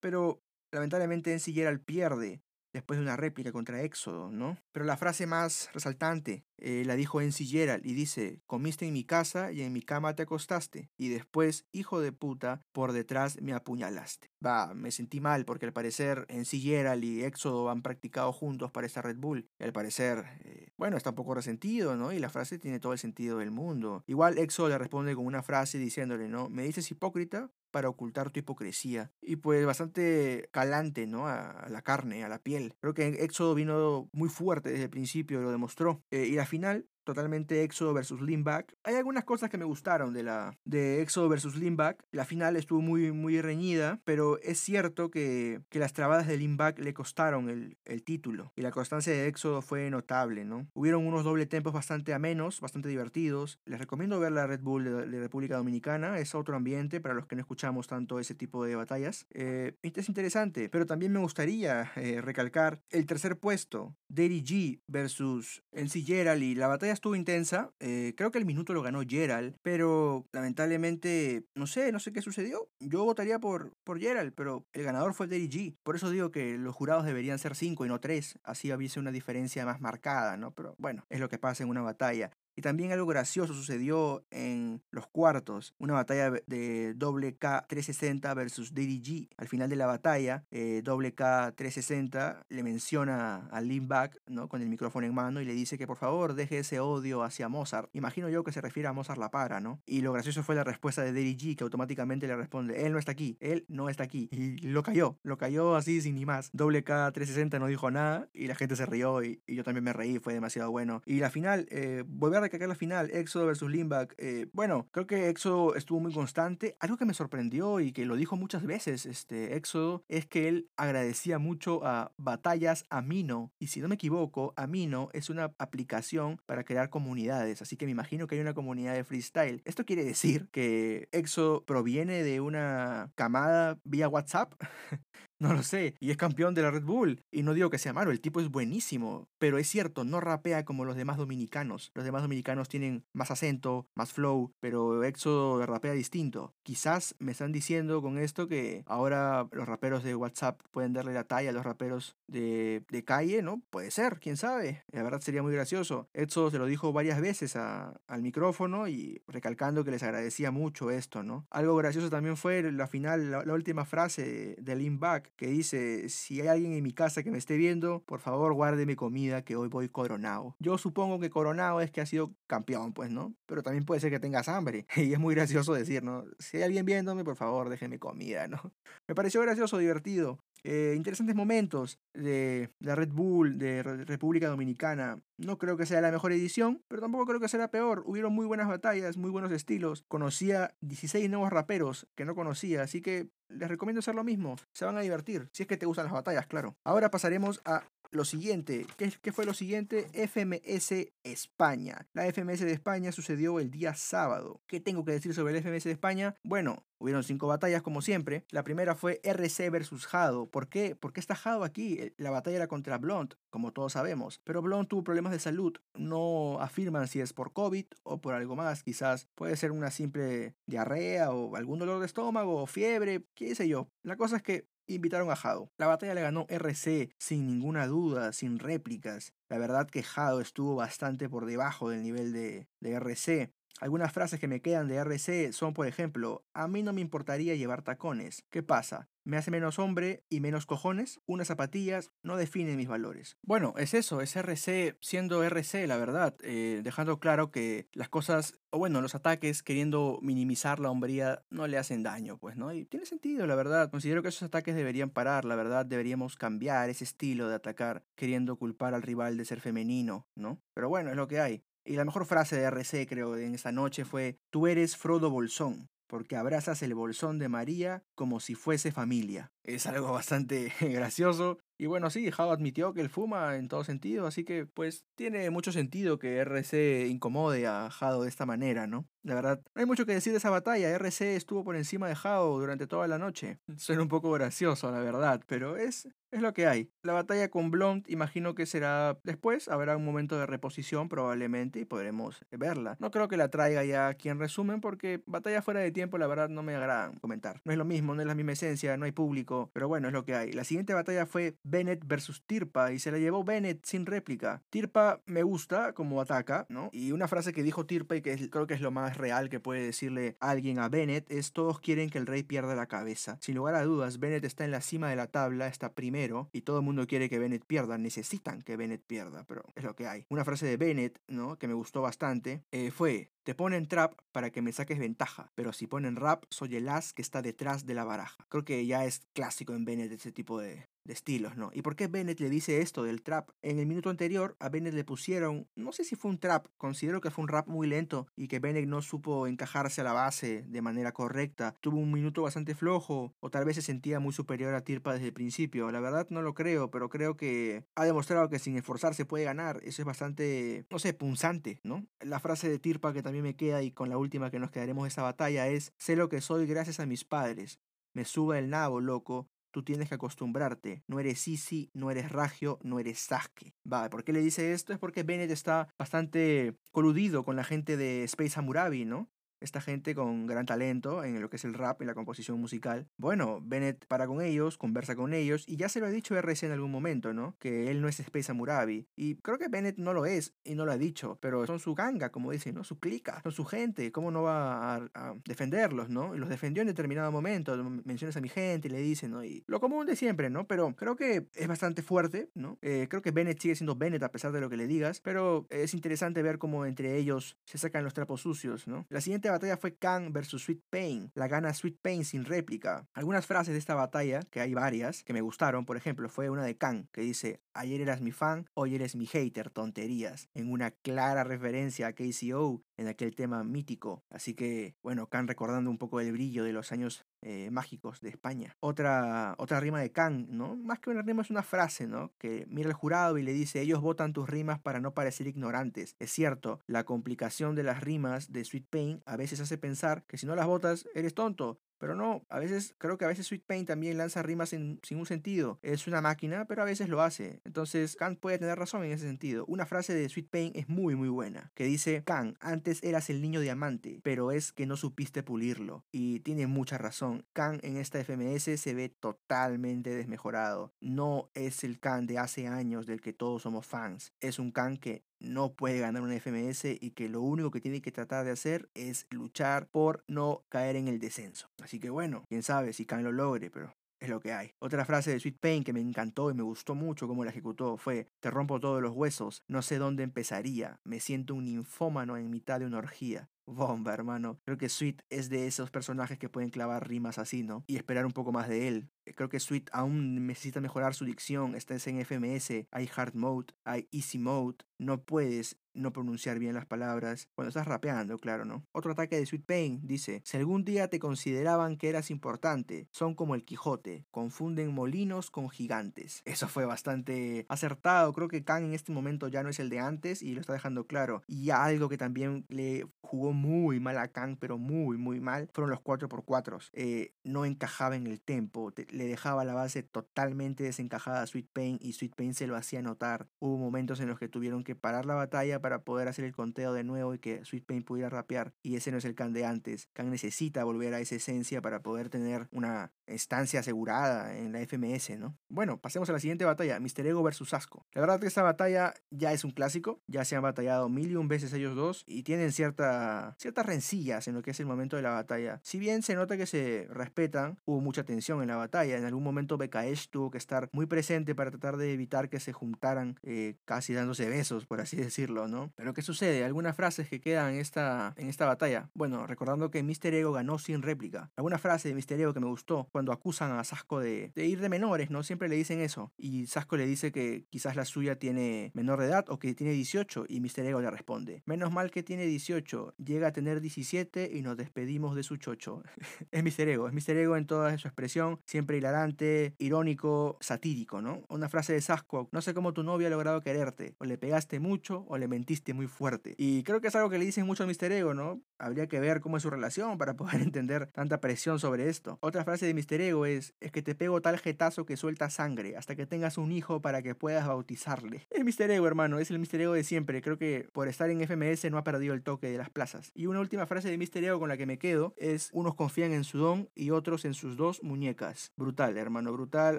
Pero 0.00 0.42
lamentablemente 0.70 1.32
en 1.32 1.40
sí 1.40 1.52
Gerald 1.52 1.84
pierde 1.84 2.42
después 2.72 2.98
de 2.98 3.04
una 3.04 3.16
réplica 3.16 3.52
contra 3.52 3.82
Éxodo, 3.82 4.30
¿no? 4.30 4.58
Pero 4.72 4.84
la 4.84 4.96
frase 4.96 5.26
más 5.26 5.70
resaltante 5.72 6.44
eh, 6.58 6.84
la 6.86 6.96
dijo 6.96 7.20
NC 7.20 7.46
Gerald 7.46 7.86
y 7.86 7.94
dice, 7.94 8.40
comiste 8.46 8.86
en 8.86 8.92
mi 8.92 9.04
casa 9.04 9.52
y 9.52 9.62
en 9.62 9.72
mi 9.72 9.82
cama 9.82 10.14
te 10.14 10.22
acostaste 10.22 10.90
y 10.96 11.08
después, 11.08 11.66
hijo 11.72 12.00
de 12.00 12.12
puta, 12.12 12.62
por 12.72 12.92
detrás 12.92 13.40
me 13.40 13.52
apuñalaste. 13.52 14.30
Va, 14.44 14.74
me 14.74 14.90
sentí 14.90 15.20
mal 15.20 15.44
porque 15.44 15.66
al 15.66 15.72
parecer 15.72 16.26
NC 16.28 16.60
Gerald 16.60 17.04
y 17.04 17.24
Éxodo 17.24 17.70
han 17.70 17.82
practicado 17.82 18.32
juntos 18.32 18.70
para 18.70 18.86
esta 18.86 19.02
Red 19.02 19.16
Bull 19.16 19.48
al 19.58 19.72
parecer, 19.72 20.24
eh, 20.44 20.68
bueno, 20.76 20.96
está 20.96 21.10
un 21.10 21.16
poco 21.16 21.34
resentido, 21.34 21.96
¿no? 21.96 22.12
Y 22.12 22.18
la 22.18 22.28
frase 22.28 22.58
tiene 22.58 22.80
todo 22.80 22.92
el 22.92 22.98
sentido 22.98 23.38
del 23.38 23.50
mundo. 23.50 24.04
Igual 24.06 24.38
Éxodo 24.38 24.68
le 24.68 24.78
responde 24.78 25.14
con 25.14 25.26
una 25.26 25.42
frase 25.42 25.78
diciéndole, 25.78 26.28
¿no? 26.28 26.48
Me 26.48 26.64
dices 26.64 26.90
hipócrita, 26.90 27.50
para 27.74 27.88
ocultar 27.88 28.30
tu 28.30 28.38
hipocresía. 28.38 29.10
Y 29.20 29.34
pues 29.34 29.66
bastante 29.66 30.48
calante, 30.52 31.08
¿no? 31.08 31.26
A, 31.26 31.66
la 31.68 31.82
carne, 31.82 32.22
a 32.22 32.28
la 32.28 32.38
piel. 32.38 32.76
Creo 32.80 32.94
que 32.94 33.08
Éxodo 33.24 33.56
vino 33.56 34.08
muy 34.12 34.28
fuerte 34.28 34.70
desde 34.70 34.84
el 34.84 34.90
principio, 34.90 35.40
lo 35.40 35.50
demostró. 35.50 36.00
Eh, 36.12 36.28
y 36.30 36.36
al 36.44 36.48
final 36.48 36.86
totalmente 37.04 37.62
Éxodo 37.62 37.94
versus 37.94 38.20
Limback. 38.20 38.76
Hay 38.84 38.96
algunas 38.96 39.24
cosas 39.24 39.50
que 39.50 39.58
me 39.58 39.64
gustaron 39.64 40.12
de 40.12 40.22
la 40.22 40.56
de 40.64 41.02
Éxodo 41.02 41.28
versus 41.28 41.56
Limback. 41.56 42.04
La 42.10 42.24
final 42.24 42.56
estuvo 42.56 42.80
muy, 42.80 43.12
muy 43.12 43.40
reñida, 43.40 44.00
pero 44.04 44.38
es 44.40 44.58
cierto 44.58 45.10
que, 45.10 45.60
que 45.68 45.78
las 45.78 45.92
trabadas 45.92 46.26
de 46.26 46.36
Limback 46.36 46.78
le 46.78 46.94
costaron 46.94 47.48
el, 47.48 47.76
el, 47.84 48.02
título. 48.02 48.52
Y 48.56 48.62
la 48.62 48.70
constancia 48.70 49.12
de 49.12 49.26
Éxodo 49.26 49.62
fue 49.62 49.90
notable, 49.90 50.44
¿no? 50.44 50.66
Hubieron 50.74 51.06
unos 51.06 51.24
doble 51.24 51.46
tempos 51.46 51.72
bastante 51.72 52.14
amenos, 52.14 52.60
bastante 52.60 52.88
divertidos. 52.88 53.60
Les 53.64 53.78
recomiendo 53.78 54.18
ver 54.18 54.32
la 54.32 54.46
Red 54.46 54.60
Bull 54.60 54.84
de, 54.84 55.20
República 55.20 55.56
Dominicana. 55.56 56.18
Es 56.18 56.34
otro 56.34 56.56
ambiente 56.56 57.00
para 57.00 57.14
los 57.14 57.26
que 57.26 57.36
no 57.36 57.40
escuchamos 57.40 57.86
tanto 57.86 58.18
ese 58.18 58.34
tipo 58.34 58.64
de 58.64 58.76
batallas. 58.76 59.26
Eh, 59.30 59.74
es 59.82 60.08
interesante, 60.08 60.68
pero 60.68 60.86
también 60.86 61.12
me 61.12 61.20
gustaría 61.20 61.92
eh, 61.96 62.20
recalcar 62.20 62.80
el 62.90 63.06
tercer 63.06 63.38
puesto, 63.38 63.96
Daddy 64.08 64.42
G 64.42 64.80
versus 64.86 65.62
Gerald 65.72 66.42
y 66.42 66.54
la 66.54 66.68
batalla 66.68 66.92
estuvo 66.94 67.14
intensa. 67.14 67.72
Eh, 67.80 68.14
creo 68.16 68.30
que 68.30 68.38
el 68.38 68.46
minuto 68.46 68.72
lo 68.72 68.82
ganó 68.82 69.02
Gerald, 69.06 69.56
pero 69.62 70.26
lamentablemente, 70.32 71.44
no 71.54 71.66
sé, 71.66 71.92
no 71.92 71.98
sé 71.98 72.12
qué 72.12 72.22
sucedió. 72.22 72.68
Yo 72.80 73.04
votaría 73.04 73.38
por, 73.38 73.74
por 73.84 74.00
Gerald, 74.00 74.32
pero 74.34 74.66
el 74.72 74.84
ganador 74.84 75.14
fue 75.14 75.26
Derry 75.26 75.48
G. 75.48 75.76
Por 75.82 75.96
eso 75.96 76.10
digo 76.10 76.30
que 76.30 76.56
los 76.56 76.74
jurados 76.74 77.04
deberían 77.04 77.38
ser 77.38 77.54
5 77.54 77.84
y 77.84 77.88
no 77.88 78.00
3. 78.00 78.38
Así 78.42 78.72
hubiese 78.72 79.00
una 79.00 79.12
diferencia 79.12 79.66
más 79.66 79.80
marcada, 79.80 80.36
¿no? 80.36 80.52
Pero 80.52 80.74
bueno, 80.78 81.04
es 81.10 81.20
lo 81.20 81.28
que 81.28 81.38
pasa 81.38 81.62
en 81.62 81.68
una 81.68 81.82
batalla. 81.82 82.30
Y 82.56 82.62
también 82.62 82.92
algo 82.92 83.06
gracioso 83.06 83.54
sucedió 83.54 84.24
en 84.30 84.82
los 84.90 85.06
cuartos, 85.06 85.74
una 85.78 85.94
batalla 85.94 86.30
de 86.46 86.94
WK 86.96 87.66
360 87.66 88.32
versus 88.34 88.74
DDG. 88.74 89.28
Al 89.36 89.48
final 89.48 89.68
de 89.68 89.76
la 89.76 89.86
batalla, 89.86 90.44
eh, 90.50 90.82
WK 90.84 91.54
360 91.56 92.46
le 92.48 92.62
menciona 92.62 93.48
a 93.50 93.60
Back, 93.82 94.20
¿no? 94.28 94.48
con 94.48 94.62
el 94.62 94.68
micrófono 94.68 95.06
en 95.06 95.14
mano 95.14 95.40
y 95.40 95.44
le 95.44 95.52
dice 95.52 95.78
que 95.78 95.86
por 95.86 95.96
favor 95.96 96.34
deje 96.34 96.58
ese 96.58 96.80
odio 96.80 97.22
hacia 97.22 97.48
Mozart. 97.48 97.88
Imagino 97.92 98.28
yo 98.28 98.44
que 98.44 98.52
se 98.52 98.60
refiere 98.60 98.88
a 98.88 98.92
Mozart 98.92 99.18
la 99.18 99.30
para, 99.30 99.60
¿no? 99.60 99.80
Y 99.86 100.02
lo 100.02 100.12
gracioso 100.12 100.42
fue 100.42 100.54
la 100.54 100.64
respuesta 100.64 101.02
de 101.02 101.12
DDG 101.12 101.56
que 101.56 101.64
automáticamente 101.64 102.26
le 102.26 102.36
responde, 102.36 102.86
él 102.86 102.92
no 102.92 102.98
está 102.98 103.12
aquí, 103.12 103.36
él 103.40 103.64
no 103.68 103.88
está 103.88 104.04
aquí. 104.04 104.28
Y 104.30 104.58
lo 104.68 104.82
cayó, 104.82 105.18
lo 105.22 105.38
cayó 105.38 105.74
así 105.76 106.00
sin 106.00 106.14
ni 106.14 106.26
más. 106.26 106.50
WK 106.52 107.12
360 107.12 107.58
no 107.58 107.66
dijo 107.66 107.90
nada 107.90 108.28
y 108.32 108.46
la 108.46 108.54
gente 108.54 108.76
se 108.76 108.86
rió 108.86 109.22
y, 109.22 109.42
yo 109.46 109.64
también 109.64 109.84
me 109.84 109.92
reí, 109.92 110.18
fue 110.18 110.34
demasiado 110.34 110.70
bueno. 110.70 111.02
Y 111.06 111.20
la 111.20 111.30
final, 111.30 111.66
eh, 111.70 112.04
volver 112.06 112.43
recalcar 112.44 112.68
la 112.68 112.74
final, 112.74 113.10
Éxodo 113.10 113.46
versus 113.46 113.70
Limback. 113.70 114.14
Eh, 114.18 114.46
bueno, 114.52 114.88
creo 114.90 115.06
que 115.06 115.28
Éxodo 115.28 115.74
estuvo 115.74 116.00
muy 116.00 116.12
constante. 116.12 116.76
Algo 116.80 116.96
que 116.96 117.04
me 117.04 117.14
sorprendió 117.14 117.80
y 117.80 117.92
que 117.92 118.06
lo 118.06 118.16
dijo 118.16 118.36
muchas 118.36 118.64
veces 118.64 119.06
este 119.06 119.56
Éxodo 119.56 120.04
es 120.08 120.26
que 120.26 120.48
él 120.48 120.68
agradecía 120.76 121.38
mucho 121.38 121.84
a 121.84 122.12
Batallas 122.16 122.84
Amino. 122.90 123.52
Y 123.58 123.68
si 123.68 123.80
no 123.80 123.88
me 123.88 123.96
equivoco, 123.96 124.54
Amino 124.56 125.08
es 125.12 125.30
una 125.30 125.54
aplicación 125.58 126.40
para 126.46 126.64
crear 126.64 126.90
comunidades. 126.90 127.62
Así 127.62 127.76
que 127.76 127.86
me 127.86 127.92
imagino 127.92 128.26
que 128.26 128.36
hay 128.36 128.40
una 128.40 128.54
comunidad 128.54 128.94
de 128.94 129.04
freestyle. 129.04 129.62
Esto 129.64 129.84
quiere 129.84 130.04
decir 130.04 130.48
que 130.50 131.08
Éxodo 131.12 131.64
proviene 131.64 132.22
de 132.22 132.40
una 132.40 133.10
camada 133.14 133.78
vía 133.84 134.08
WhatsApp 134.08 134.54
No 135.38 135.52
lo 135.52 135.62
sé. 135.62 135.94
Y 136.00 136.10
es 136.10 136.16
campeón 136.16 136.54
de 136.54 136.62
la 136.62 136.70
Red 136.70 136.84
Bull. 136.84 137.20
Y 137.30 137.42
no 137.42 137.54
digo 137.54 137.70
que 137.70 137.78
sea 137.78 137.92
malo, 137.92 138.10
el 138.10 138.20
tipo 138.20 138.40
es 138.40 138.48
buenísimo. 138.48 139.28
Pero 139.38 139.58
es 139.58 139.68
cierto, 139.68 140.04
no 140.04 140.20
rapea 140.20 140.64
como 140.64 140.84
los 140.84 140.96
demás 140.96 141.16
dominicanos. 141.16 141.90
Los 141.94 142.04
demás 142.04 142.22
dominicanos 142.22 142.68
tienen 142.68 143.04
más 143.12 143.30
acento, 143.30 143.86
más 143.94 144.12
flow, 144.12 144.52
pero 144.60 145.04
Éxodo 145.04 145.64
rapea 145.66 145.92
distinto. 145.92 146.54
Quizás 146.62 147.14
me 147.18 147.32
están 147.32 147.52
diciendo 147.52 148.00
con 148.02 148.18
esto 148.18 148.48
que 148.48 148.84
ahora 148.86 149.48
los 149.52 149.66
raperos 149.66 150.02
de 150.04 150.14
WhatsApp 150.14 150.60
pueden 150.70 150.92
darle 150.92 151.12
la 151.12 151.24
talla 151.24 151.50
a 151.50 151.52
los 151.52 151.64
raperos 151.64 152.16
de, 152.26 152.84
de 152.90 153.04
calle, 153.04 153.42
¿no? 153.42 153.62
Puede 153.70 153.90
ser, 153.90 154.20
quién 154.20 154.36
sabe. 154.36 154.84
La 154.92 155.02
verdad 155.02 155.20
sería 155.20 155.42
muy 155.42 155.52
gracioso. 155.52 156.08
Éxodo 156.12 156.50
se 156.50 156.58
lo 156.58 156.66
dijo 156.66 156.92
varias 156.92 157.20
veces 157.20 157.56
al 157.56 158.22
micrófono 158.22 158.88
y 158.88 159.22
recalcando 159.26 159.84
que 159.84 159.90
les 159.90 160.02
agradecía 160.02 160.50
mucho 160.50 160.90
esto, 160.90 161.22
¿no? 161.22 161.46
Algo 161.50 161.76
gracioso 161.76 162.10
también 162.10 162.36
fue 162.36 162.62
la 162.72 162.86
final, 162.86 163.30
la, 163.30 163.54
última 163.54 163.84
frase 163.84 164.56
de 164.58 164.76
Lean 164.76 164.98
Que 165.36 165.48
dice, 165.48 166.08
si 166.08 166.40
hay 166.40 166.48
alguien 166.48 166.72
en 166.72 166.82
mi 166.82 166.92
casa 166.92 167.22
que 167.22 167.30
me 167.30 167.38
esté 167.38 167.56
viendo, 167.56 168.02
por 168.04 168.20
favor 168.20 168.52
guarde 168.54 168.84
comida 168.94 169.42
que 169.42 169.56
hoy 169.56 169.68
voy 169.68 169.88
coronado. 169.88 170.56
Yo 170.58 170.76
supongo 170.78 171.18
que 171.18 171.30
coronado 171.30 171.80
es 171.80 171.90
que 171.90 172.00
ha 172.00 172.06
sido 172.06 172.34
campeón, 172.46 172.92
pues, 172.92 173.10
¿no? 173.10 173.34
Pero 173.46 173.62
también 173.62 173.84
puede 173.84 174.00
ser 174.00 174.10
que 174.10 174.20
tengas 174.20 174.48
hambre. 174.48 174.86
Y 175.04 175.12
es 175.12 175.18
muy 175.18 175.34
gracioso 175.34 175.72
decir, 175.74 176.02
¿no? 176.02 176.24
Si 176.38 176.58
hay 176.58 176.64
alguien 176.64 176.84
viéndome, 176.84 177.24
por 177.24 177.36
favor 177.36 177.68
déjeme 177.68 177.98
comida, 177.98 178.46
¿no? 178.48 178.60
Me 179.08 179.14
pareció 179.14 179.40
gracioso, 179.40 179.78
divertido. 179.78 180.38
Eh, 180.62 180.94
interesantes 180.96 181.36
momentos 181.36 182.00
de 182.14 182.70
la 182.80 182.94
Red 182.94 183.10
Bull, 183.10 183.58
de 183.58 183.82
República 183.82 184.48
Dominicana. 184.48 185.20
No 185.36 185.58
creo 185.58 185.76
que 185.76 185.86
sea 185.86 186.00
la 186.00 186.12
mejor 186.12 186.32
edición, 186.32 186.82
pero 186.88 187.02
tampoco 187.02 187.26
creo 187.26 187.40
que 187.40 187.48
sea 187.48 187.60
la 187.60 187.70
peor. 187.70 188.04
Hubieron 188.06 188.32
muy 188.32 188.46
buenas 188.46 188.68
batallas, 188.68 189.16
muy 189.16 189.30
buenos 189.30 189.50
estilos. 189.50 190.04
Conocía 190.06 190.74
16 190.80 191.28
nuevos 191.28 191.50
raperos 191.50 192.06
que 192.14 192.24
no 192.24 192.34
conocía, 192.34 192.82
así 192.82 193.00
que 193.00 193.30
les 193.48 193.68
recomiendo 193.68 193.98
hacer 193.98 194.14
lo 194.14 194.24
mismo. 194.24 194.56
Se 194.72 194.84
van 194.84 194.96
a 194.96 195.00
divertir, 195.00 195.48
si 195.52 195.64
es 195.64 195.66
que 195.66 195.76
te 195.76 195.86
gustan 195.86 196.04
las 196.04 196.14
batallas, 196.14 196.46
claro. 196.46 196.76
Ahora 196.84 197.10
pasaremos 197.10 197.60
a 197.64 197.84
lo 198.14 198.24
siguiente. 198.24 198.86
¿Qué, 198.96 199.12
¿Qué, 199.20 199.32
fue 199.32 199.44
lo 199.44 199.54
siguiente? 199.54 200.08
FMS 200.12 201.12
España. 201.24 202.06
La 202.12 202.30
FMS 202.32 202.60
de 202.60 202.72
España 202.72 203.12
sucedió 203.12 203.58
el 203.60 203.70
día 203.70 203.94
sábado. 203.94 204.62
¿Qué 204.66 204.80
tengo 204.80 205.04
que 205.04 205.12
decir 205.12 205.34
sobre 205.34 205.56
el 205.56 205.62
FMS 205.62 205.84
de 205.84 205.90
España? 205.90 206.36
Bueno, 206.44 206.84
hubieron 206.98 207.24
cinco 207.24 207.46
batallas 207.46 207.82
como 207.82 208.02
siempre. 208.02 208.44
La 208.50 208.62
primera 208.62 208.94
fue 208.94 209.20
RC 209.24 209.68
versus 209.70 210.06
Jado. 210.06 210.46
¿Por 210.46 210.68
qué? 210.68 210.94
¿Por 210.96 211.12
qué 211.12 211.20
está 211.20 211.34
Jado 211.34 211.64
aquí? 211.64 212.12
La 212.16 212.30
batalla 212.30 212.56
era 212.56 212.68
contra 212.68 212.98
Blunt, 212.98 213.34
como 213.50 213.72
todos 213.72 213.92
sabemos. 213.92 214.40
Pero 214.44 214.62
Blunt 214.62 214.88
tuvo 214.88 215.04
problemas 215.04 215.32
de 215.32 215.40
salud. 215.40 215.74
No 215.94 216.60
afirman 216.60 217.08
si 217.08 217.20
es 217.20 217.32
por 217.32 217.52
COVID 217.52 217.86
o 218.04 218.20
por 218.20 218.34
algo 218.34 218.56
más. 218.56 218.82
Quizás 218.82 219.28
puede 219.34 219.56
ser 219.56 219.72
una 219.72 219.90
simple 219.90 220.54
diarrea 220.66 221.32
o 221.32 221.56
algún 221.56 221.78
dolor 221.78 222.00
de 222.00 222.06
estómago 222.06 222.62
o 222.62 222.66
fiebre, 222.66 223.24
qué 223.34 223.54
sé 223.54 223.68
yo. 223.68 223.88
La 224.02 224.16
cosa 224.16 224.36
es 224.36 224.42
que 224.42 224.66
invitaron 224.86 225.30
a 225.30 225.36
Jado. 225.36 225.70
La 225.76 225.86
batalla 225.86 226.14
le 226.14 226.22
ganó 226.22 226.46
RC 226.48 227.14
sin 227.18 227.46
ninguna 227.46 227.86
duda, 227.86 228.32
sin 228.32 228.58
réplicas. 228.58 229.32
La 229.48 229.58
verdad 229.58 229.88
que 229.88 230.02
Jado 230.02 230.40
estuvo 230.40 230.74
bastante 230.76 231.28
por 231.28 231.46
debajo 231.46 231.90
del 231.90 232.02
nivel 232.02 232.32
de, 232.32 232.68
de 232.80 232.92
RC. 232.92 233.52
Algunas 233.80 234.12
frases 234.12 234.38
que 234.38 234.48
me 234.48 234.62
quedan 234.62 234.88
de 234.88 234.96
RC 234.96 235.52
son, 235.52 235.74
por 235.74 235.86
ejemplo, 235.86 236.44
a 236.54 236.68
mí 236.68 236.82
no 236.82 236.92
me 236.92 237.00
importaría 237.00 237.56
llevar 237.56 237.82
tacones. 237.82 238.44
¿Qué 238.50 238.62
pasa? 238.62 239.08
¿Me 239.24 239.36
hace 239.36 239.50
menos 239.50 239.78
hombre 239.78 240.24
y 240.28 240.40
menos 240.40 240.66
cojones? 240.66 241.20
Unas 241.26 241.48
zapatillas 241.48 242.12
no 242.22 242.36
definen 242.36 242.76
mis 242.76 242.88
valores. 242.88 243.36
Bueno, 243.42 243.74
es 243.78 243.94
eso, 243.94 244.20
es 244.20 244.36
RC 244.36 244.96
siendo 245.00 245.42
RC, 245.42 245.86
la 245.86 245.96
verdad, 245.96 246.36
eh, 246.42 246.82
dejando 246.84 247.18
claro 247.18 247.50
que 247.50 247.88
las 247.94 248.08
cosas, 248.10 248.60
o 248.70 248.78
bueno, 248.78 249.00
los 249.00 249.14
ataques 249.14 249.62
queriendo 249.62 250.18
minimizar 250.22 250.78
la 250.78 250.90
hombría 250.90 251.42
no 251.50 251.66
le 251.66 251.78
hacen 251.78 252.02
daño, 252.02 252.38
pues, 252.38 252.56
¿no? 252.56 252.72
Y 252.72 252.84
tiene 252.84 253.06
sentido, 253.06 253.46
la 253.46 253.54
verdad. 253.54 253.90
Considero 253.90 254.22
que 254.22 254.28
esos 254.28 254.44
ataques 254.44 254.74
deberían 254.74 255.10
parar, 255.10 255.46
la 255.46 255.56
verdad, 255.56 255.86
deberíamos 255.86 256.36
cambiar 256.36 256.90
ese 256.90 257.04
estilo 257.04 257.48
de 257.48 257.56
atacar 257.56 258.04
queriendo 258.14 258.56
culpar 258.56 258.94
al 258.94 259.02
rival 259.02 259.36
de 259.36 259.44
ser 259.46 259.60
femenino, 259.60 260.28
¿no? 260.34 260.60
Pero 260.74 260.88
bueno, 260.88 261.10
es 261.10 261.16
lo 261.16 261.28
que 261.28 261.40
hay. 261.40 261.64
Y 261.84 261.96
la 261.96 262.04
mejor 262.04 262.24
frase 262.24 262.56
de 262.56 262.62
RC, 262.62 263.06
creo, 263.06 263.36
en 263.36 263.54
esa 263.54 263.70
noche 263.70 264.04
fue, 264.04 264.38
tú 264.50 264.66
eres 264.66 264.96
Frodo 264.96 265.28
Bolsón, 265.28 265.90
porque 266.06 266.36
abrazas 266.36 266.82
el 266.82 266.94
bolsón 266.94 267.38
de 267.38 267.48
María 267.48 268.04
como 268.14 268.40
si 268.40 268.54
fuese 268.54 268.90
familia. 268.90 269.52
Es 269.64 269.86
algo 269.86 270.12
bastante 270.12 270.72
gracioso 270.80 271.58
y 271.78 271.86
bueno, 271.86 272.10
sí, 272.10 272.30
Jao 272.30 272.52
admitió 272.52 272.94
que 272.94 273.00
él 273.00 273.08
fuma 273.08 273.56
en 273.56 273.68
todo 273.68 273.84
sentido, 273.84 274.26
así 274.26 274.44
que 274.44 274.66
pues 274.66 275.04
tiene 275.14 275.50
mucho 275.50 275.72
sentido 275.72 276.18
que 276.18 276.38
RC 276.38 277.08
incomode 277.08 277.66
a 277.66 277.90
Jado 277.90 278.22
de 278.22 278.28
esta 278.28 278.46
manera, 278.46 278.86
¿no? 278.86 279.08
La 279.22 279.34
verdad, 279.34 279.60
no 279.74 279.80
hay 279.80 279.86
mucho 279.86 280.04
que 280.04 280.12
decir 280.12 280.32
de 280.32 280.38
esa 280.38 280.50
batalla, 280.50 280.90
RC 280.90 281.34
estuvo 281.34 281.64
por 281.64 281.76
encima 281.76 282.08
de 282.08 282.14
Jao 282.14 282.60
durante 282.60 282.86
toda 282.86 283.08
la 283.08 283.18
noche. 283.18 283.58
Suena 283.78 284.02
un 284.02 284.08
poco 284.08 284.30
gracioso, 284.32 284.90
la 284.92 285.00
verdad, 285.00 285.42
pero 285.46 285.76
es, 285.76 286.08
es 286.30 286.42
lo 286.42 286.52
que 286.52 286.66
hay. 286.66 286.90
La 287.02 287.14
batalla 287.14 287.48
con 287.48 287.70
Blunt 287.70 288.10
imagino 288.10 288.54
que 288.54 288.66
será 288.66 289.18
después, 289.24 289.68
habrá 289.68 289.96
un 289.96 290.04
momento 290.04 290.38
de 290.38 290.46
reposición 290.46 291.08
probablemente 291.08 291.80
y 291.80 291.84
podremos 291.86 292.44
verla. 292.50 292.96
No 293.00 293.10
creo 293.10 293.28
que 293.28 293.36
la 293.36 293.48
traiga 293.48 293.82
ya 293.84 294.08
aquí 294.08 294.28
en 294.28 294.38
resumen 294.38 294.80
porque 294.80 295.22
batalla 295.26 295.62
fuera 295.62 295.80
de 295.80 295.90
tiempo 295.90 296.18
la 296.18 296.26
verdad 296.26 296.48
no 296.50 296.62
me 296.62 296.74
agrada 296.74 297.12
comentar. 297.20 297.62
No 297.64 297.72
es 297.72 297.78
lo 297.78 297.84
mismo, 297.84 298.14
no 298.14 298.20
es 298.20 298.26
la 298.26 298.34
misma 298.34 298.52
esencia, 298.52 298.96
no 298.96 299.06
hay 299.06 299.12
público, 299.12 299.70
pero 299.72 299.88
bueno, 299.88 300.08
es 300.08 300.12
lo 300.12 300.24
que 300.24 300.34
hay. 300.34 300.52
La 300.52 300.64
siguiente 300.64 300.92
batalla 300.92 301.24
fue 301.24 301.56
Bennett 301.64 302.06
versus 302.06 302.42
Tirpa 302.46 302.92
y 302.92 302.98
se 302.98 303.10
la 303.10 303.18
llevó 303.18 303.42
Bennett 303.42 303.84
sin 303.84 304.06
réplica. 304.06 304.62
Tirpa 304.70 305.20
me 305.26 305.42
gusta 305.42 305.92
como 305.94 306.20
ataca, 306.20 306.66
¿no? 306.68 306.90
Y 306.92 307.12
una 307.12 307.28
frase 307.28 307.52
que 307.52 307.62
dijo 307.62 307.86
Tirpa 307.86 308.16
y 308.16 308.22
que 308.22 308.50
creo 308.50 308.66
que 308.66 308.74
es 308.74 308.80
lo 308.80 308.90
más 308.90 309.16
real 309.16 309.48
que 309.48 309.60
puede 309.60 309.82
decirle 309.82 310.36
alguien 310.40 310.78
a 310.78 310.88
Bennett 310.88 311.30
es 311.30 311.52
todos 311.52 311.80
quieren 311.80 312.10
que 312.10 312.18
el 312.18 312.26
rey 312.26 312.42
pierda 312.42 312.74
la 312.74 312.86
cabeza. 312.86 313.38
Sin 313.40 313.56
lugar 313.56 313.74
a 313.74 313.84
dudas, 313.84 314.18
Bennett 314.18 314.44
está 314.44 314.64
en 314.64 314.70
la 314.70 314.80
cima 314.80 315.08
de 315.08 315.16
la 315.16 315.26
tabla, 315.26 315.66
está 315.66 315.94
primero 315.94 316.50
y 316.52 316.62
todo 316.62 316.78
el 316.78 316.84
mundo 316.84 317.06
quiere 317.06 317.28
que 317.28 317.38
Bennett 317.38 317.64
pierda, 317.64 317.98
necesitan 317.98 318.62
que 318.62 318.76
Bennett 318.76 319.02
pierda, 319.04 319.44
pero 319.44 319.64
es 319.74 319.84
lo 319.84 319.96
que 319.96 320.06
hay. 320.06 320.26
Una 320.28 320.44
frase 320.44 320.66
de 320.66 320.76
Bennett, 320.76 321.20
¿no? 321.28 321.58
Que 321.58 321.68
me 321.68 321.74
gustó 321.74 322.02
bastante, 322.02 322.62
eh, 322.70 322.90
fue, 322.90 323.30
te 323.44 323.54
ponen 323.54 323.86
trap 323.86 324.14
para 324.32 324.50
que 324.50 324.62
me 324.62 324.72
saques 324.72 324.98
ventaja, 324.98 325.52
pero 325.54 325.72
si 325.72 325.86
ponen 325.86 326.16
rap, 326.16 326.44
soy 326.48 326.76
el 326.76 326.88
as 326.88 327.12
que 327.12 327.22
está 327.22 327.42
detrás 327.42 327.86
de 327.86 327.94
la 327.94 328.04
baraja. 328.04 328.44
Creo 328.48 328.64
que 328.64 328.84
ya 328.86 329.04
es 329.04 329.22
clásico 329.32 329.74
en 329.74 329.84
Bennett 329.84 330.12
ese 330.12 330.32
tipo 330.32 330.58
de, 330.58 330.88
de 331.04 331.12
estilos, 331.12 331.56
¿no? 331.56 331.70
¿Y 331.72 331.82
por 331.82 331.96
qué 331.96 332.06
Bennett 332.06 332.40
le 332.40 332.48
dice 332.48 332.80
esto 332.80 333.04
del 333.04 333.22
trap? 333.22 333.50
En 333.62 333.78
el 333.78 333.86
minuto 333.86 334.10
anterior 334.10 334.56
a 334.58 334.70
Bennett 334.70 334.94
le 334.94 335.04
pusieron, 335.04 335.68
no 335.76 335.92
sé 335.92 336.04
si 336.04 336.16
fue 336.16 336.30
un 336.30 336.38
trap, 336.38 336.66
considero 336.78 337.20
que 337.20 337.30
fue 337.30 337.42
un 337.42 337.48
rap 337.48 337.68
muy 337.68 337.86
lento 337.86 338.26
y 338.36 338.48
que 338.48 338.58
Bennett 338.58 338.86
no 338.86 339.02
supo 339.02 339.46
encajarse 339.46 340.00
a 340.00 340.04
la 340.04 340.12
base 340.12 340.64
de 340.66 340.82
manera 340.82 341.12
correcta. 341.12 341.76
Tuvo 341.80 341.98
un 341.98 342.10
minuto 342.10 342.42
bastante 342.42 342.74
flojo 342.74 343.34
o 343.40 343.50
tal 343.50 343.64
vez 343.64 343.76
se 343.76 343.82
sentía 343.82 344.18
muy 344.20 344.32
superior 344.32 344.74
a 344.74 344.82
Tirpa 344.82 345.12
desde 345.12 345.26
el 345.26 345.32
principio. 345.32 345.90
La 345.90 346.00
verdad 346.00 346.26
no 346.30 346.42
lo 346.42 346.54
creo, 346.54 346.90
pero 346.90 347.08
creo 347.10 347.36
que 347.36 347.84
ha 347.94 348.04
demostrado 348.04 348.48
que 348.48 348.58
sin 348.58 348.76
esforzarse 348.76 349.26
puede 349.26 349.44
ganar. 349.44 349.80
Eso 349.84 350.02
es 350.02 350.06
bastante, 350.06 350.86
no 350.90 350.98
sé, 350.98 351.12
punzante, 351.12 351.80
¿no? 351.82 352.06
La 352.20 352.40
frase 352.40 352.68
de 352.68 352.78
Tirpa 352.78 353.12
que 353.12 353.22
también 353.22 353.33
me 353.42 353.56
queda 353.56 353.82
y 353.82 353.90
con 353.90 354.08
la 354.08 354.18
última 354.18 354.50
que 354.50 354.58
nos 354.58 354.70
quedaremos 354.70 355.04
de 355.04 355.08
esta 355.08 355.22
batalla 355.22 355.68
es, 355.68 355.92
sé 355.98 356.16
lo 356.16 356.28
que 356.28 356.40
soy 356.40 356.66
gracias 356.66 357.00
a 357.00 357.06
mis 357.06 357.24
padres. 357.24 357.80
Me 358.12 358.24
suba 358.24 358.58
el 358.58 358.70
nabo, 358.70 359.00
loco, 359.00 359.48
tú 359.74 359.82
tienes 359.82 360.08
que 360.08 360.14
acostumbrarte. 360.14 361.02
No 361.08 361.18
eres 361.18 361.40
Sisi, 361.40 361.90
no 361.94 362.10
eres 362.10 362.30
Ragio, 362.30 362.78
no 362.82 363.00
eres 363.00 363.18
Sasuke. 363.18 363.74
Va, 363.90 364.08
¿por 364.08 364.22
qué 364.22 364.32
le 364.32 364.40
dice 364.40 364.72
esto? 364.72 364.92
Es 364.92 365.00
porque 365.00 365.24
Bennett 365.24 365.50
está 365.50 365.88
bastante 365.98 366.78
coludido 366.92 367.44
con 367.44 367.56
la 367.56 367.64
gente 367.64 367.96
de 367.96 368.22
Space 368.22 368.58
Hammurabi, 368.58 369.04
¿no? 369.04 369.28
Esta 369.64 369.80
gente 369.80 370.14
con 370.14 370.46
gran 370.46 370.66
talento 370.66 371.24
en 371.24 371.40
lo 371.40 371.50
que 371.50 371.56
es 371.56 371.64
el 371.64 371.74
rap 371.74 372.02
y 372.02 372.04
la 372.04 372.14
composición 372.14 372.60
musical. 372.60 373.08
Bueno, 373.16 373.60
Bennett 373.62 374.06
para 374.06 374.26
con 374.26 374.40
ellos, 374.40 374.78
conversa 374.78 375.16
con 375.16 375.34
ellos 375.34 375.64
y 375.66 375.76
ya 375.76 375.88
se 375.88 376.00
lo 376.00 376.06
ha 376.06 376.10
dicho 376.10 376.36
RC 376.36 376.66
en 376.66 376.72
algún 376.72 376.90
momento, 376.90 377.32
¿no? 377.32 377.56
Que 377.58 377.90
él 377.90 378.00
no 378.00 378.08
es 378.08 378.20
Space 378.20 378.50
Amurabi. 378.50 379.08
Y 379.16 379.36
creo 379.36 379.58
que 379.58 379.68
Bennett 379.68 379.98
no 379.98 380.12
lo 380.12 380.26
es 380.26 380.54
y 380.64 380.74
no 380.74 380.84
lo 380.84 380.92
ha 380.92 380.98
dicho, 380.98 381.38
pero 381.40 381.66
son 381.66 381.80
su 381.80 381.94
ganga, 381.94 382.30
como 382.30 382.52
dicen, 382.52 382.74
¿no? 382.74 382.84
Su 382.84 382.98
clica, 382.98 383.40
son 383.42 383.52
su 383.52 383.64
gente. 383.64 384.12
¿Cómo 384.12 384.30
no 384.30 384.42
va 384.42 384.96
a, 384.96 385.34
defenderlos, 385.44 386.08
¿no? 386.08 386.34
Y 386.34 386.38
los 386.38 386.48
defendió 386.48 386.82
en 386.82 386.88
determinado 386.88 387.32
momento. 387.32 387.76
Menciones 388.04 388.36
a 388.36 388.40
mi 388.40 388.48
gente 388.48 388.88
y 388.88 388.90
le 388.90 388.98
dicen, 388.98 389.30
¿no? 389.30 389.44
Y 389.44 389.64
lo 389.66 389.80
común 389.80 390.06
de 390.06 390.16
siempre, 390.16 390.50
¿no? 390.50 390.66
Pero 390.66 390.94
creo 390.94 391.16
que 391.16 391.48
es 391.54 391.68
bastante 391.68 392.02
fuerte, 392.02 392.50
¿no? 392.54 392.78
Eh, 392.82 393.06
creo 393.08 393.22
que 393.22 393.30
Bennett 393.30 393.60
sigue 393.60 393.74
siendo 393.74 393.96
Bennett 393.96 394.22
a 394.22 394.30
pesar 394.30 394.52
de 394.52 394.60
lo 394.60 394.68
que 394.68 394.76
le 394.76 394.86
digas, 394.86 395.20
pero 395.20 395.66
es 395.70 395.94
interesante 395.94 396.42
ver 396.42 396.58
cómo 396.58 396.86
entre 396.86 397.16
ellos 397.16 397.56
se 397.64 397.78
sacan 397.78 398.04
los 398.04 398.14
trapos 398.14 398.42
sucios, 398.42 398.86
¿no? 398.86 399.06
La 399.08 399.20
siguiente 399.20 399.48
batalla 399.54 399.76
fue 399.76 399.96
Kang 399.96 400.32
versus 400.32 400.62
Sweet 400.64 400.82
Pain. 400.90 401.30
La 401.34 401.48
gana 401.48 401.72
Sweet 401.72 401.98
Pain 402.00 402.24
sin 402.24 402.44
réplica. 402.44 403.08
Algunas 403.14 403.46
frases 403.46 403.72
de 403.72 403.78
esta 403.78 403.94
batalla, 403.94 404.40
que 404.50 404.60
hay 404.60 404.74
varias, 404.74 405.22
que 405.24 405.32
me 405.32 405.40
gustaron, 405.40 405.84
por 405.86 405.96
ejemplo, 405.96 406.28
fue 406.28 406.50
una 406.50 406.64
de 406.64 406.76
Kang, 406.76 407.06
que 407.12 407.20
dice, 407.20 407.60
ayer 407.72 408.00
eras 408.00 408.20
mi 408.20 408.32
fan, 408.32 408.66
hoy 408.74 408.94
eres 408.94 409.16
mi 409.16 409.26
hater, 409.26 409.70
tonterías. 409.70 410.48
En 410.54 410.70
una 410.70 410.90
clara 410.90 411.44
referencia 411.44 412.08
a 412.08 412.12
KCO 412.12 412.82
en 412.96 413.08
aquel 413.08 413.34
tema 413.34 413.64
mítico. 413.64 414.24
Así 414.30 414.54
que, 414.54 414.96
bueno, 415.02 415.28
Kang 415.28 415.48
recordando 415.48 415.90
un 415.90 415.98
poco 415.98 416.20
el 416.20 416.32
brillo 416.32 416.64
de 416.64 416.72
los 416.72 416.92
años 416.92 417.24
eh, 417.44 417.70
mágicos 417.70 418.20
de 418.20 418.30
España. 418.30 418.76
Otra, 418.80 419.54
otra 419.58 419.78
rima 419.78 420.00
de 420.00 420.10
Kang, 420.10 420.46
¿no? 420.48 420.76
Más 420.76 420.98
que 420.98 421.10
una 421.10 421.22
rima 421.22 421.42
es 421.42 421.50
una 421.50 421.62
frase, 421.62 422.06
¿no? 422.06 422.32
Que 422.38 422.66
mira 422.68 422.88
al 422.88 422.94
jurado 422.94 423.36
y 423.36 423.42
le 423.42 423.52
dice, 423.52 423.80
ellos 423.82 424.00
votan 424.00 424.32
tus 424.32 424.48
rimas 424.48 424.80
para 424.80 425.00
no 425.00 425.12
parecer 425.12 425.46
ignorantes. 425.46 426.16
Es 426.18 426.30
cierto, 426.30 426.80
la 426.86 427.04
complicación 427.04 427.74
de 427.74 427.82
las 427.82 428.00
rimas 428.00 428.50
de 428.50 428.64
Sweet 428.64 428.86
Pain 428.88 429.22
a 429.26 429.36
veces 429.36 429.60
hace 429.60 429.76
pensar 429.76 430.24
que 430.26 430.38
si 430.38 430.46
no 430.46 430.56
las 430.56 430.66
votas 430.66 431.06
eres 431.14 431.34
tonto, 431.34 431.78
pero 432.04 432.16
no, 432.16 432.44
a 432.50 432.58
veces, 432.58 432.94
creo 432.98 433.16
que 433.16 433.24
a 433.24 433.28
veces 433.28 433.46
Sweet 433.46 433.64
Pain 433.64 433.86
también 433.86 434.18
lanza 434.18 434.42
rimas 434.42 434.68
sin 434.68 435.00
un 435.10 435.24
sentido. 435.24 435.78
Es 435.80 436.06
una 436.06 436.20
máquina, 436.20 436.66
pero 436.66 436.82
a 436.82 436.84
veces 436.84 437.08
lo 437.08 437.22
hace. 437.22 437.62
Entonces, 437.64 438.14
Kang 438.16 438.36
puede 438.36 438.58
tener 438.58 438.78
razón 438.78 439.04
en 439.04 439.12
ese 439.12 439.24
sentido. 439.24 439.64
Una 439.68 439.86
frase 439.86 440.12
de 440.12 440.28
Sweet 440.28 440.50
Pain 440.50 440.72
es 440.74 440.90
muy, 440.90 441.14
muy 441.14 441.30
buena. 441.30 441.72
Que 441.74 441.84
dice, 441.84 442.22
Kang, 442.22 442.56
antes 442.60 443.02
eras 443.02 443.30
el 443.30 443.40
niño 443.40 443.60
diamante, 443.60 444.20
pero 444.22 444.52
es 444.52 444.70
que 444.70 444.84
no 444.84 444.98
supiste 444.98 445.42
pulirlo. 445.42 446.04
Y 446.12 446.40
tiene 446.40 446.66
mucha 446.66 446.98
razón. 446.98 447.46
Kang 447.54 447.80
en 447.82 447.96
esta 447.96 448.22
FMS 448.22 448.78
se 448.78 448.92
ve 448.92 449.08
totalmente 449.08 450.14
desmejorado. 450.14 450.92
No 451.00 451.48
es 451.54 451.84
el 451.84 452.00
Kang 452.00 452.26
de 452.26 452.36
hace 452.36 452.66
años 452.66 453.06
del 453.06 453.22
que 453.22 453.32
todos 453.32 453.62
somos 453.62 453.86
fans. 453.86 454.34
Es 454.40 454.58
un 454.58 454.72
Kang 454.72 454.98
que 454.98 455.24
no 455.40 455.74
puede 455.74 456.00
ganar 456.00 456.22
un 456.22 456.32
FMS 456.32 456.84
y 457.00 457.10
que 457.12 457.28
lo 457.28 457.40
único 457.40 457.70
que 457.70 457.80
tiene 457.80 458.00
que 458.00 458.12
tratar 458.12 458.44
de 458.44 458.52
hacer 458.52 458.88
es 458.94 459.26
luchar 459.30 459.88
por 459.88 460.24
no 460.28 460.64
caer 460.68 460.96
en 460.96 461.08
el 461.08 461.18
descenso. 461.18 461.68
Así 461.82 462.00
que 462.00 462.10
bueno, 462.10 462.44
quién 462.48 462.62
sabe 462.62 462.92
si 462.92 463.06
Khan 463.06 463.24
lo 463.24 463.32
logre, 463.32 463.70
pero 463.70 463.94
es 464.20 464.28
lo 464.28 464.40
que 464.40 464.52
hay. 464.52 464.72
Otra 464.78 465.04
frase 465.04 465.30
de 465.30 465.40
Sweet 465.40 465.58
Pain 465.60 465.84
que 465.84 465.92
me 465.92 466.00
encantó 466.00 466.50
y 466.50 466.54
me 466.54 466.62
gustó 466.62 466.94
mucho 466.94 467.28
cómo 467.28 467.44
la 467.44 467.50
ejecutó 467.50 467.96
fue, 467.96 468.28
te 468.40 468.50
rompo 468.50 468.80
todos 468.80 469.02
los 469.02 469.12
huesos, 469.12 469.62
no 469.68 469.82
sé 469.82 469.98
dónde 469.98 470.22
empezaría, 470.22 470.98
me 471.04 471.20
siento 471.20 471.54
un 471.54 471.64
ninfómano 471.64 472.36
en 472.36 472.50
mitad 472.50 472.80
de 472.80 472.86
una 472.86 472.98
orgía. 472.98 473.50
Bomba, 473.66 474.12
hermano. 474.12 474.60
Creo 474.64 474.76
que 474.76 474.90
Sweet 474.90 475.22
es 475.30 475.48
de 475.48 475.66
esos 475.66 475.90
personajes 475.90 476.38
que 476.38 476.50
pueden 476.50 476.70
clavar 476.70 477.08
rimas 477.08 477.38
así, 477.38 477.62
¿no? 477.62 477.82
Y 477.86 477.96
esperar 477.96 478.26
un 478.26 478.32
poco 478.32 478.52
más 478.52 478.68
de 478.68 478.88
él. 478.88 479.08
Creo 479.34 479.48
que 479.48 479.60
Sweet 479.60 479.88
aún 479.92 480.46
necesita 480.46 480.80
mejorar 480.80 481.14
su 481.14 481.24
dicción. 481.24 481.74
Está 481.74 481.94
en 481.94 482.24
FMS, 482.24 482.86
hay 482.90 483.10
Hard 483.14 483.34
Mode, 483.34 483.74
hay 483.84 484.08
Easy 484.12 484.38
Mode. 484.38 484.78
No 484.98 485.22
puedes 485.22 485.76
no 485.94 486.12
pronunciar 486.12 486.58
bien 486.58 486.74
las 486.74 486.86
palabras 486.86 487.48
cuando 487.54 487.68
estás 487.68 487.86
rapeando, 487.86 488.38
claro, 488.38 488.64
¿no? 488.64 488.84
Otro 488.92 489.12
ataque 489.12 489.36
de 489.36 489.46
Sweet 489.46 489.64
Pain 489.64 490.00
dice, 490.02 490.42
si 490.44 490.56
algún 490.56 490.84
día 490.84 491.08
te 491.08 491.18
consideraban 491.18 491.96
que 491.96 492.08
eras 492.08 492.30
importante, 492.30 493.08
son 493.12 493.34
como 493.34 493.54
el 493.54 493.64
Quijote, 493.64 494.26
confunden 494.30 494.92
molinos 494.92 495.50
con 495.50 495.70
gigantes. 495.70 496.42
Eso 496.44 496.68
fue 496.68 496.84
bastante 496.84 497.64
acertado, 497.68 498.32
creo 498.32 498.48
que 498.48 498.64
Kang 498.64 498.84
en 498.84 498.94
este 498.94 499.12
momento 499.12 499.48
ya 499.48 499.62
no 499.62 499.68
es 499.68 499.78
el 499.78 499.88
de 499.88 500.00
antes 500.00 500.42
y 500.42 500.54
lo 500.54 500.60
está 500.60 500.72
dejando 500.72 501.06
claro. 501.06 501.42
Y 501.46 501.70
algo 501.70 502.08
que 502.08 502.18
también 502.18 502.66
le 502.68 503.06
jugó 503.20 503.52
muy 503.52 504.00
mal 504.00 504.18
a 504.18 504.28
Kang, 504.28 504.56
pero 504.58 504.78
muy, 504.78 505.16
muy 505.16 505.40
mal, 505.40 505.70
fueron 505.72 505.90
los 505.90 506.00
4x4. 506.00 506.90
Eh, 506.92 507.32
no 507.44 507.64
encajaba 507.64 508.16
en 508.16 508.26
el 508.26 508.40
tempo, 508.40 508.92
le 509.14 509.26
dejaba 509.26 509.64
la 509.64 509.74
base 509.74 510.02
totalmente 510.02 510.84
desencajada 510.84 511.42
a 511.42 511.46
Sweet 511.46 511.68
Pain 511.72 511.98
y 512.00 512.12
Sweet 512.12 512.34
Pain 512.34 512.54
se 512.54 512.66
lo 512.66 512.76
hacía 512.76 513.02
notar. 513.02 513.48
Hubo 513.58 513.78
momentos 513.78 514.20
en 514.20 514.28
los 514.28 514.38
que 514.38 514.48
tuvieron 514.48 514.84
que 514.84 514.94
parar 514.94 515.26
la 515.26 515.34
batalla 515.34 515.80
para 515.80 516.02
poder 516.02 516.28
hacer 516.28 516.44
el 516.44 516.52
conteo 516.52 516.92
de 516.92 517.04
nuevo 517.04 517.34
y 517.34 517.38
que 517.38 517.64
Sweet 517.64 517.86
Pain 517.86 518.02
pudiera 518.02 518.28
rapear. 518.28 518.74
Y 518.82 518.96
ese 518.96 519.10
no 519.10 519.18
es 519.18 519.24
el 519.24 519.34
Kang 519.34 519.52
de 519.52 519.64
antes. 519.64 520.08
Kang 520.12 520.30
necesita 520.30 520.84
volver 520.84 521.14
a 521.14 521.20
esa 521.20 521.36
esencia 521.36 521.80
para 521.80 522.02
poder 522.02 522.28
tener 522.28 522.68
una 522.70 523.12
estancia 523.26 523.80
asegurada 523.80 524.56
en 524.56 524.72
la 524.72 524.80
FMS, 524.80 525.38
¿no? 525.38 525.56
Bueno, 525.68 526.00
pasemos 526.00 526.28
a 526.28 526.32
la 526.32 526.38
siguiente 526.38 526.64
batalla, 526.64 527.00
Mr. 527.00 527.26
Ego 527.26 527.42
versus 527.42 527.72
Asco. 527.74 528.06
La 528.12 528.20
verdad 528.20 528.40
que 528.40 528.46
esta 528.46 528.62
batalla 528.62 529.14
ya 529.30 529.52
es 529.52 529.64
un 529.64 529.70
clásico, 529.70 530.20
ya 530.26 530.44
se 530.44 530.56
han 530.56 530.62
batallado 530.62 531.08
mil 531.08 531.30
y 531.30 531.36
un 531.36 531.48
veces 531.48 531.72
ellos 531.72 531.94
dos 531.94 532.24
y 532.26 532.42
tienen 532.42 532.72
cierta, 532.72 533.56
ciertas 533.58 533.86
rencillas 533.86 534.48
en 534.48 534.54
lo 534.54 534.62
que 534.62 534.72
es 534.72 534.80
el 534.80 534.86
momento 534.86 535.16
de 535.16 535.22
la 535.22 535.30
batalla. 535.30 535.80
Si 535.82 535.98
bien 535.98 536.22
se 536.22 536.34
nota 536.34 536.56
que 536.56 536.66
se 536.66 537.06
respetan, 537.10 537.78
hubo 537.84 538.00
mucha 538.00 538.24
tensión 538.24 538.62
en 538.62 538.68
la 538.68 538.76
batalla. 538.76 539.03
En 539.12 539.24
algún 539.24 539.42
momento 539.42 539.78
BKS 539.78 540.30
tuvo 540.30 540.50
que 540.50 540.58
estar 540.58 540.88
muy 540.92 541.06
presente 541.06 541.54
para 541.54 541.70
tratar 541.70 541.96
de 541.96 542.12
evitar 542.12 542.48
que 542.48 542.60
se 542.60 542.72
juntaran 542.72 543.38
eh, 543.42 543.76
casi 543.84 544.12
dándose 544.12 544.48
besos, 544.48 544.86
por 544.86 545.00
así 545.00 545.16
decirlo, 545.28 545.68
¿no? 545.68 545.92
Pero 545.96 546.14
¿qué 546.14 546.22
sucede? 546.22 546.64
Algunas 546.64 546.96
frases 546.96 547.28
que 547.28 547.40
quedan 547.40 547.74
en 547.74 547.80
esta, 547.80 548.34
en 548.36 548.48
esta 548.48 548.66
batalla. 548.66 549.10
Bueno, 549.14 549.46
recordando 549.46 549.90
que 549.90 550.02
Mr. 550.02 550.34
Ego 550.34 550.52
ganó 550.52 550.78
sin 550.78 551.02
réplica. 551.02 551.50
Alguna 551.56 551.78
frase 551.78 552.08
de 552.08 552.14
Mr. 552.14 552.40
Ego 552.40 552.54
que 552.54 552.60
me 552.60 552.66
gustó 552.66 553.08
cuando 553.12 553.32
acusan 553.32 553.72
a 553.72 553.84
Sasco 553.84 554.20
de, 554.20 554.52
de 554.54 554.66
ir 554.66 554.80
de 554.80 554.88
menores, 554.88 555.30
¿no? 555.30 555.42
Siempre 555.42 555.68
le 555.68 555.76
dicen 555.76 556.00
eso. 556.00 556.32
Y 556.36 556.66
Sasco 556.66 556.96
le 556.96 557.06
dice 557.06 557.32
que 557.32 557.66
quizás 557.70 557.96
la 557.96 558.04
suya 558.04 558.38
tiene 558.38 558.90
menor 558.94 559.20
de 559.20 559.26
edad 559.26 559.44
o 559.48 559.58
que 559.58 559.74
tiene 559.74 559.92
18 559.92 560.46
y 560.48 560.60
Mr. 560.60 560.86
Ego 560.86 561.00
le 561.00 561.10
responde, 561.10 561.62
menos 561.66 561.92
mal 561.92 562.10
que 562.10 562.22
tiene 562.22 562.46
18, 562.46 563.14
llega 563.18 563.48
a 563.48 563.52
tener 563.52 563.80
17 563.80 564.50
y 564.52 564.62
nos 564.62 564.76
despedimos 564.76 565.36
de 565.36 565.42
su 565.42 565.56
chocho. 565.56 566.02
es 566.50 566.62
Mr. 566.62 566.88
Ego, 566.88 567.08
es 567.08 567.14
Mr. 567.14 567.36
Ego 567.36 567.56
en 567.56 567.66
toda 567.66 567.96
su 567.98 568.08
expresión, 568.08 568.60
siempre 568.64 568.93
hilarante, 568.96 569.74
irónico, 569.78 570.58
satírico, 570.60 571.20
¿no? 571.20 571.42
Una 571.48 571.68
frase 571.68 571.92
de 571.92 572.00
Sasco, 572.00 572.48
no 572.52 572.62
sé 572.62 572.74
cómo 572.74 572.92
tu 572.92 573.02
novia 573.02 573.28
ha 573.28 573.30
logrado 573.30 573.60
quererte, 573.60 574.14
o 574.18 574.24
le 574.24 574.38
pegaste 574.38 574.80
mucho 574.80 575.24
o 575.28 575.38
le 575.38 575.48
mentiste 575.48 575.94
muy 575.94 576.06
fuerte. 576.06 576.54
Y 576.58 576.82
creo 576.82 577.00
que 577.00 577.08
es 577.08 577.16
algo 577.16 577.30
que 577.30 577.38
le 577.38 577.44
dicen 577.44 577.66
mucho 577.66 577.84
a 577.84 577.86
Mr. 577.86 578.12
Ego, 578.12 578.34
¿no? 578.34 578.60
Habría 578.78 579.06
que 579.06 579.20
ver 579.20 579.40
cómo 579.40 579.56
es 579.56 579.62
su 579.62 579.70
relación 579.70 580.18
para 580.18 580.34
poder 580.34 580.60
entender 580.62 581.10
tanta 581.12 581.40
presión 581.40 581.78
sobre 581.78 582.08
esto. 582.08 582.38
Otra 582.40 582.64
frase 582.64 582.86
de 582.86 582.94
Mr. 582.94 583.20
Ego 583.20 583.46
es, 583.46 583.74
es 583.80 583.92
que 583.92 584.02
te 584.02 584.14
pego 584.14 584.40
tal 584.40 584.58
jetazo 584.58 585.04
que 585.06 585.16
suelta 585.16 585.50
sangre 585.50 585.96
hasta 585.96 586.16
que 586.16 586.26
tengas 586.26 586.58
un 586.58 586.72
hijo 586.72 587.00
para 587.00 587.22
que 587.22 587.34
puedas 587.34 587.66
bautizarle. 587.66 588.46
Es 588.50 588.64
Mr. 588.64 588.90
Ego, 588.90 589.06
hermano, 589.06 589.38
es 589.38 589.50
el 589.50 589.58
Mr. 589.58 589.80
Ego 589.80 589.92
de 589.94 590.04
siempre. 590.04 590.42
Creo 590.42 590.58
que 590.58 590.88
por 590.92 591.08
estar 591.08 591.30
en 591.30 591.40
FMS 591.46 591.90
no 591.90 591.98
ha 591.98 592.04
perdido 592.04 592.34
el 592.34 592.42
toque 592.42 592.68
de 592.68 592.78
las 592.78 592.90
plazas. 592.90 593.30
Y 593.34 593.46
una 593.46 593.60
última 593.60 593.86
frase 593.86 594.10
de 594.10 594.18
Mr. 594.18 594.44
Ego 594.44 594.58
con 594.58 594.68
la 594.68 594.76
que 594.76 594.86
me 594.86 594.98
quedo 594.98 595.34
es, 595.36 595.70
unos 595.72 595.94
confían 595.94 596.32
en 596.32 596.44
su 596.44 596.58
don 596.58 596.88
y 596.94 597.10
otros 597.10 597.44
en 597.44 597.54
sus 597.54 597.76
dos 597.76 598.02
muñecas. 598.02 598.72
Brutal, 598.84 599.16
hermano, 599.16 599.50
brutal, 599.50 599.98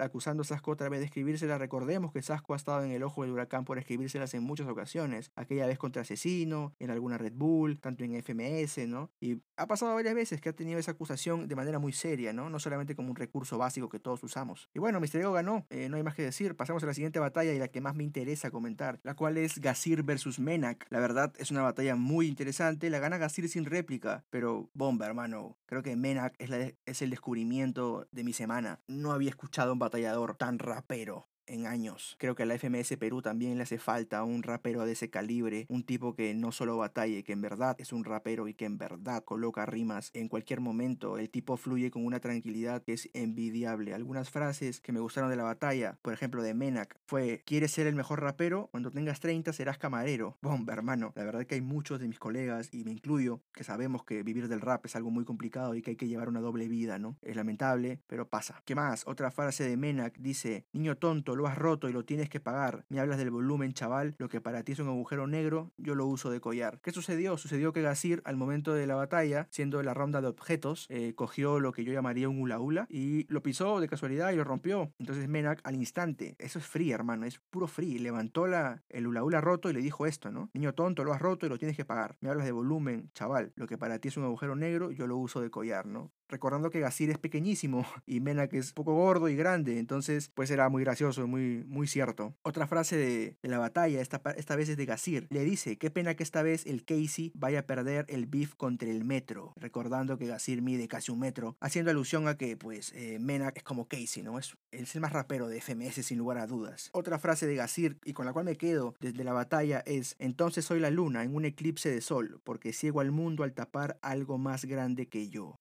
acusando 0.00 0.42
a 0.42 0.44
Sasco 0.44 0.70
otra 0.70 0.88
vez 0.88 1.00
de 1.00 1.06
escribírsela. 1.06 1.58
Recordemos 1.58 2.12
que 2.12 2.22
Sasco 2.22 2.54
ha 2.54 2.56
estado 2.56 2.84
en 2.84 2.92
el 2.92 3.02
ojo 3.02 3.22
del 3.22 3.32
huracán 3.32 3.64
por 3.64 3.78
escribírselas 3.78 4.32
en 4.34 4.44
muchas 4.44 4.68
ocasiones. 4.68 5.32
Aquella 5.34 5.66
vez 5.66 5.76
contra 5.76 6.02
Asesino, 6.02 6.72
en 6.78 6.90
alguna 6.90 7.18
Red 7.18 7.32
Bull, 7.34 7.80
tanto 7.80 8.04
en 8.04 8.14
FMS, 8.14 8.86
¿no? 8.86 9.10
Y 9.20 9.42
ha 9.56 9.66
pasado 9.66 9.92
varias 9.94 10.14
veces 10.14 10.40
que 10.40 10.50
ha 10.50 10.52
tenido 10.52 10.78
esa 10.78 10.92
acusación 10.92 11.48
de 11.48 11.56
manera 11.56 11.80
muy 11.80 11.92
seria, 11.92 12.32
¿no? 12.32 12.48
No 12.48 12.60
solamente 12.60 12.94
como 12.94 13.10
un 13.10 13.16
recurso 13.16 13.58
básico 13.58 13.88
que 13.88 13.98
todos 13.98 14.22
usamos. 14.22 14.70
Y 14.72 14.78
bueno, 14.78 15.00
Misterio 15.00 15.32
ganó, 15.32 15.66
eh, 15.70 15.88
no 15.88 15.96
hay 15.96 16.04
más 16.04 16.14
que 16.14 16.22
decir. 16.22 16.54
Pasamos 16.54 16.84
a 16.84 16.86
la 16.86 16.94
siguiente 16.94 17.18
batalla 17.18 17.52
y 17.52 17.58
la 17.58 17.68
que 17.68 17.80
más 17.80 17.96
me 17.96 18.04
interesa 18.04 18.52
comentar, 18.52 19.00
la 19.02 19.14
cual 19.14 19.36
es 19.36 19.60
Gasir 19.60 20.04
versus 20.04 20.38
Menak. 20.38 20.86
La 20.90 21.00
verdad 21.00 21.32
es 21.38 21.50
una 21.50 21.62
batalla 21.62 21.96
muy 21.96 22.28
interesante, 22.28 22.88
la 22.88 23.00
gana 23.00 23.18
Gasir 23.18 23.48
sin 23.48 23.64
réplica, 23.64 24.24
pero 24.30 24.70
bomba, 24.74 25.06
hermano. 25.06 25.56
Creo 25.66 25.82
que 25.82 25.96
Menak 25.96 26.36
es, 26.38 26.74
es 26.86 27.02
el 27.02 27.10
descubrimiento 27.10 28.06
de 28.12 28.22
mi 28.22 28.32
semana. 28.32 28.75
No 28.86 29.12
había 29.12 29.30
escuchado 29.30 29.72
un 29.72 29.78
batallador 29.78 30.36
tan 30.36 30.58
rapero 30.58 31.28
en 31.46 31.66
años. 31.66 32.16
Creo 32.18 32.34
que 32.34 32.42
a 32.42 32.46
la 32.46 32.54
FMS 32.58 32.96
Perú 32.98 33.22
también 33.22 33.56
le 33.56 33.62
hace 33.62 33.78
falta 33.78 34.24
un 34.24 34.42
rapero 34.42 34.84
de 34.84 34.92
ese 34.92 35.10
calibre, 35.10 35.66
un 35.68 35.84
tipo 35.84 36.14
que 36.14 36.34
no 36.34 36.52
solo 36.52 36.76
batalle, 36.76 37.24
que 37.24 37.32
en 37.32 37.40
verdad 37.40 37.76
es 37.78 37.92
un 37.92 38.04
rapero 38.04 38.48
y 38.48 38.54
que 38.54 38.64
en 38.64 38.78
verdad 38.78 39.24
coloca 39.24 39.66
rimas 39.66 40.10
en 40.14 40.28
cualquier 40.28 40.60
momento. 40.60 41.18
El 41.18 41.30
tipo 41.30 41.56
fluye 41.56 41.90
con 41.90 42.04
una 42.04 42.20
tranquilidad 42.20 42.82
que 42.82 42.92
es 42.92 43.10
envidiable. 43.14 43.94
Algunas 43.94 44.30
frases 44.30 44.80
que 44.80 44.92
me 44.92 45.00
gustaron 45.00 45.30
de 45.30 45.36
la 45.36 45.44
batalla, 45.44 45.98
por 46.02 46.12
ejemplo 46.12 46.42
de 46.42 46.54
Menak, 46.54 46.98
fue, 47.06 47.42
¿quieres 47.44 47.70
ser 47.70 47.86
el 47.86 47.94
mejor 47.94 48.20
rapero? 48.20 48.68
Cuando 48.70 48.90
tengas 48.90 49.20
30 49.20 49.52
serás 49.52 49.78
camarero. 49.78 50.36
Bomba, 50.42 50.72
hermano. 50.72 51.12
La 51.14 51.24
verdad 51.24 51.46
que 51.46 51.56
hay 51.56 51.60
muchos 51.60 52.00
de 52.00 52.08
mis 52.08 52.18
colegas, 52.18 52.68
y 52.72 52.84
me 52.84 52.92
incluyo, 52.92 53.40
que 53.52 53.64
sabemos 53.64 54.04
que 54.04 54.22
vivir 54.22 54.48
del 54.48 54.60
rap 54.60 54.84
es 54.86 54.96
algo 54.96 55.10
muy 55.10 55.24
complicado 55.24 55.74
y 55.74 55.82
que 55.82 55.90
hay 55.90 55.96
que 55.96 56.08
llevar 56.08 56.28
una 56.28 56.40
doble 56.40 56.68
vida, 56.68 56.98
¿no? 56.98 57.16
Es 57.22 57.36
lamentable, 57.36 58.00
pero 58.06 58.28
pasa. 58.28 58.62
¿Qué 58.64 58.74
más? 58.74 59.06
Otra 59.06 59.30
frase 59.30 59.68
de 59.68 59.76
Menak 59.76 60.18
dice, 60.18 60.66
niño 60.72 60.96
tonto, 60.96 61.35
lo 61.36 61.46
has 61.46 61.56
roto 61.56 61.88
y 61.88 61.92
lo 61.92 62.04
tienes 62.04 62.28
que 62.28 62.40
pagar. 62.40 62.84
Me 62.88 63.00
hablas 63.00 63.18
del 63.18 63.30
volumen, 63.30 63.72
chaval. 63.72 64.14
Lo 64.18 64.28
que 64.28 64.40
para 64.40 64.62
ti 64.62 64.72
es 64.72 64.78
un 64.80 64.88
agujero 64.88 65.26
negro, 65.26 65.72
yo 65.76 65.94
lo 65.94 66.06
uso 66.06 66.30
de 66.30 66.40
collar. 66.40 66.80
¿Qué 66.82 66.90
sucedió? 66.90 67.36
Sucedió 67.36 67.72
que 67.72 67.82
Gasir, 67.82 68.22
al 68.24 68.36
momento 68.36 68.74
de 68.74 68.86
la 68.86 68.94
batalla, 68.94 69.46
siendo 69.50 69.82
la 69.82 69.94
ronda 69.94 70.20
de 70.20 70.28
objetos, 70.28 70.86
eh, 70.88 71.12
cogió 71.14 71.60
lo 71.60 71.72
que 71.72 71.84
yo 71.84 71.92
llamaría 71.92 72.28
un 72.28 72.40
hula 72.40 72.58
hula 72.58 72.86
y 72.88 73.26
lo 73.32 73.42
pisó 73.42 73.80
de 73.80 73.88
casualidad 73.88 74.32
y 74.32 74.36
lo 74.36 74.44
rompió. 74.44 74.92
Entonces 74.98 75.28
Menak 75.28 75.60
al 75.64 75.76
instante, 75.76 76.34
eso 76.38 76.58
es 76.58 76.66
free, 76.66 76.92
hermano, 76.92 77.26
es 77.26 77.38
puro 77.50 77.66
free. 77.66 77.98
Levantó 77.98 78.46
la, 78.46 78.82
el 78.88 79.06
hula 79.06 79.22
hula 79.22 79.40
roto 79.40 79.70
y 79.70 79.72
le 79.72 79.80
dijo 79.80 80.06
esto, 80.06 80.30
¿no? 80.30 80.50
Niño 80.54 80.74
tonto, 80.74 81.04
lo 81.04 81.12
has 81.12 81.20
roto 81.20 81.46
y 81.46 81.48
lo 81.48 81.58
tienes 81.58 81.76
que 81.76 81.84
pagar. 81.84 82.16
Me 82.20 82.30
hablas 82.30 82.46
de 82.46 82.52
volumen, 82.52 83.10
chaval. 83.14 83.52
Lo 83.56 83.66
que 83.66 83.78
para 83.78 83.98
ti 83.98 84.08
es 84.08 84.16
un 84.16 84.24
agujero 84.24 84.56
negro, 84.56 84.90
yo 84.90 85.06
lo 85.06 85.16
uso 85.16 85.40
de 85.40 85.50
collar, 85.50 85.86
¿no? 85.86 86.12
Recordando 86.28 86.70
que 86.70 86.80
Gasir 86.80 87.10
es 87.10 87.18
pequeñísimo 87.18 87.86
y 88.06 88.20
Mena 88.20 88.48
que 88.48 88.58
es 88.58 88.72
poco 88.72 88.94
gordo 88.94 89.28
y 89.28 89.36
grande, 89.36 89.78
entonces 89.78 90.30
pues 90.34 90.50
era 90.50 90.68
muy 90.68 90.82
gracioso, 90.82 91.26
muy, 91.26 91.64
muy 91.66 91.86
cierto. 91.86 92.34
Otra 92.42 92.66
frase 92.66 92.96
de, 92.96 93.36
la 93.42 93.58
batalla, 93.58 94.00
esta, 94.00 94.20
esta 94.36 94.56
vez 94.56 94.68
es 94.68 94.76
de 94.76 94.86
Gasir, 94.86 95.26
le 95.30 95.44
dice, 95.44 95.78
qué 95.78 95.90
pena 95.90 96.14
que 96.14 96.22
esta 96.22 96.42
vez 96.42 96.66
el 96.66 96.84
Casey 96.84 97.32
vaya 97.34 97.60
a 97.60 97.66
perder 97.66 98.04
el 98.08 98.26
beef 98.26 98.54
contra 98.54 98.88
el 98.88 99.04
metro, 99.04 99.52
recordando 99.56 100.18
que 100.18 100.26
Gasir 100.26 100.62
mide 100.62 100.88
casi 100.88 101.12
un 101.12 101.20
metro, 101.20 101.56
haciendo 101.60 101.90
alusión 101.90 102.28
a 102.28 102.36
que 102.36 102.56
pues 102.56 102.92
eh, 102.94 103.18
Mena 103.20 103.52
es 103.54 103.62
como 103.62 103.86
Casey, 103.88 104.22
¿no? 104.22 104.38
Es, 104.38 104.56
es 104.72 104.94
el 104.94 105.00
más 105.00 105.12
rapero 105.12 105.48
de 105.48 105.60
FMS 105.60 106.04
sin 106.06 106.18
lugar 106.18 106.38
a 106.38 106.46
dudas. 106.46 106.90
Otra 106.92 107.18
frase 107.18 107.46
de 107.46 107.54
Gasir 107.54 107.98
y 108.04 108.12
con 108.12 108.26
la 108.26 108.32
cual 108.32 108.44
me 108.44 108.56
quedo 108.56 108.94
desde 109.00 109.24
la 109.24 109.32
batalla 109.32 109.82
es, 109.86 110.16
entonces 110.18 110.64
soy 110.64 110.80
la 110.80 110.90
luna 110.90 111.22
en 111.22 111.34
un 111.34 111.44
eclipse 111.44 111.90
de 111.90 112.00
sol, 112.00 112.40
porque 112.44 112.72
ciego 112.72 113.00
al 113.00 113.12
mundo 113.12 113.44
al 113.44 113.54
tapar 113.54 113.98
algo 114.02 114.38
más 114.38 114.64
grande 114.64 115.08
que 115.08 115.28
yo. 115.28 115.58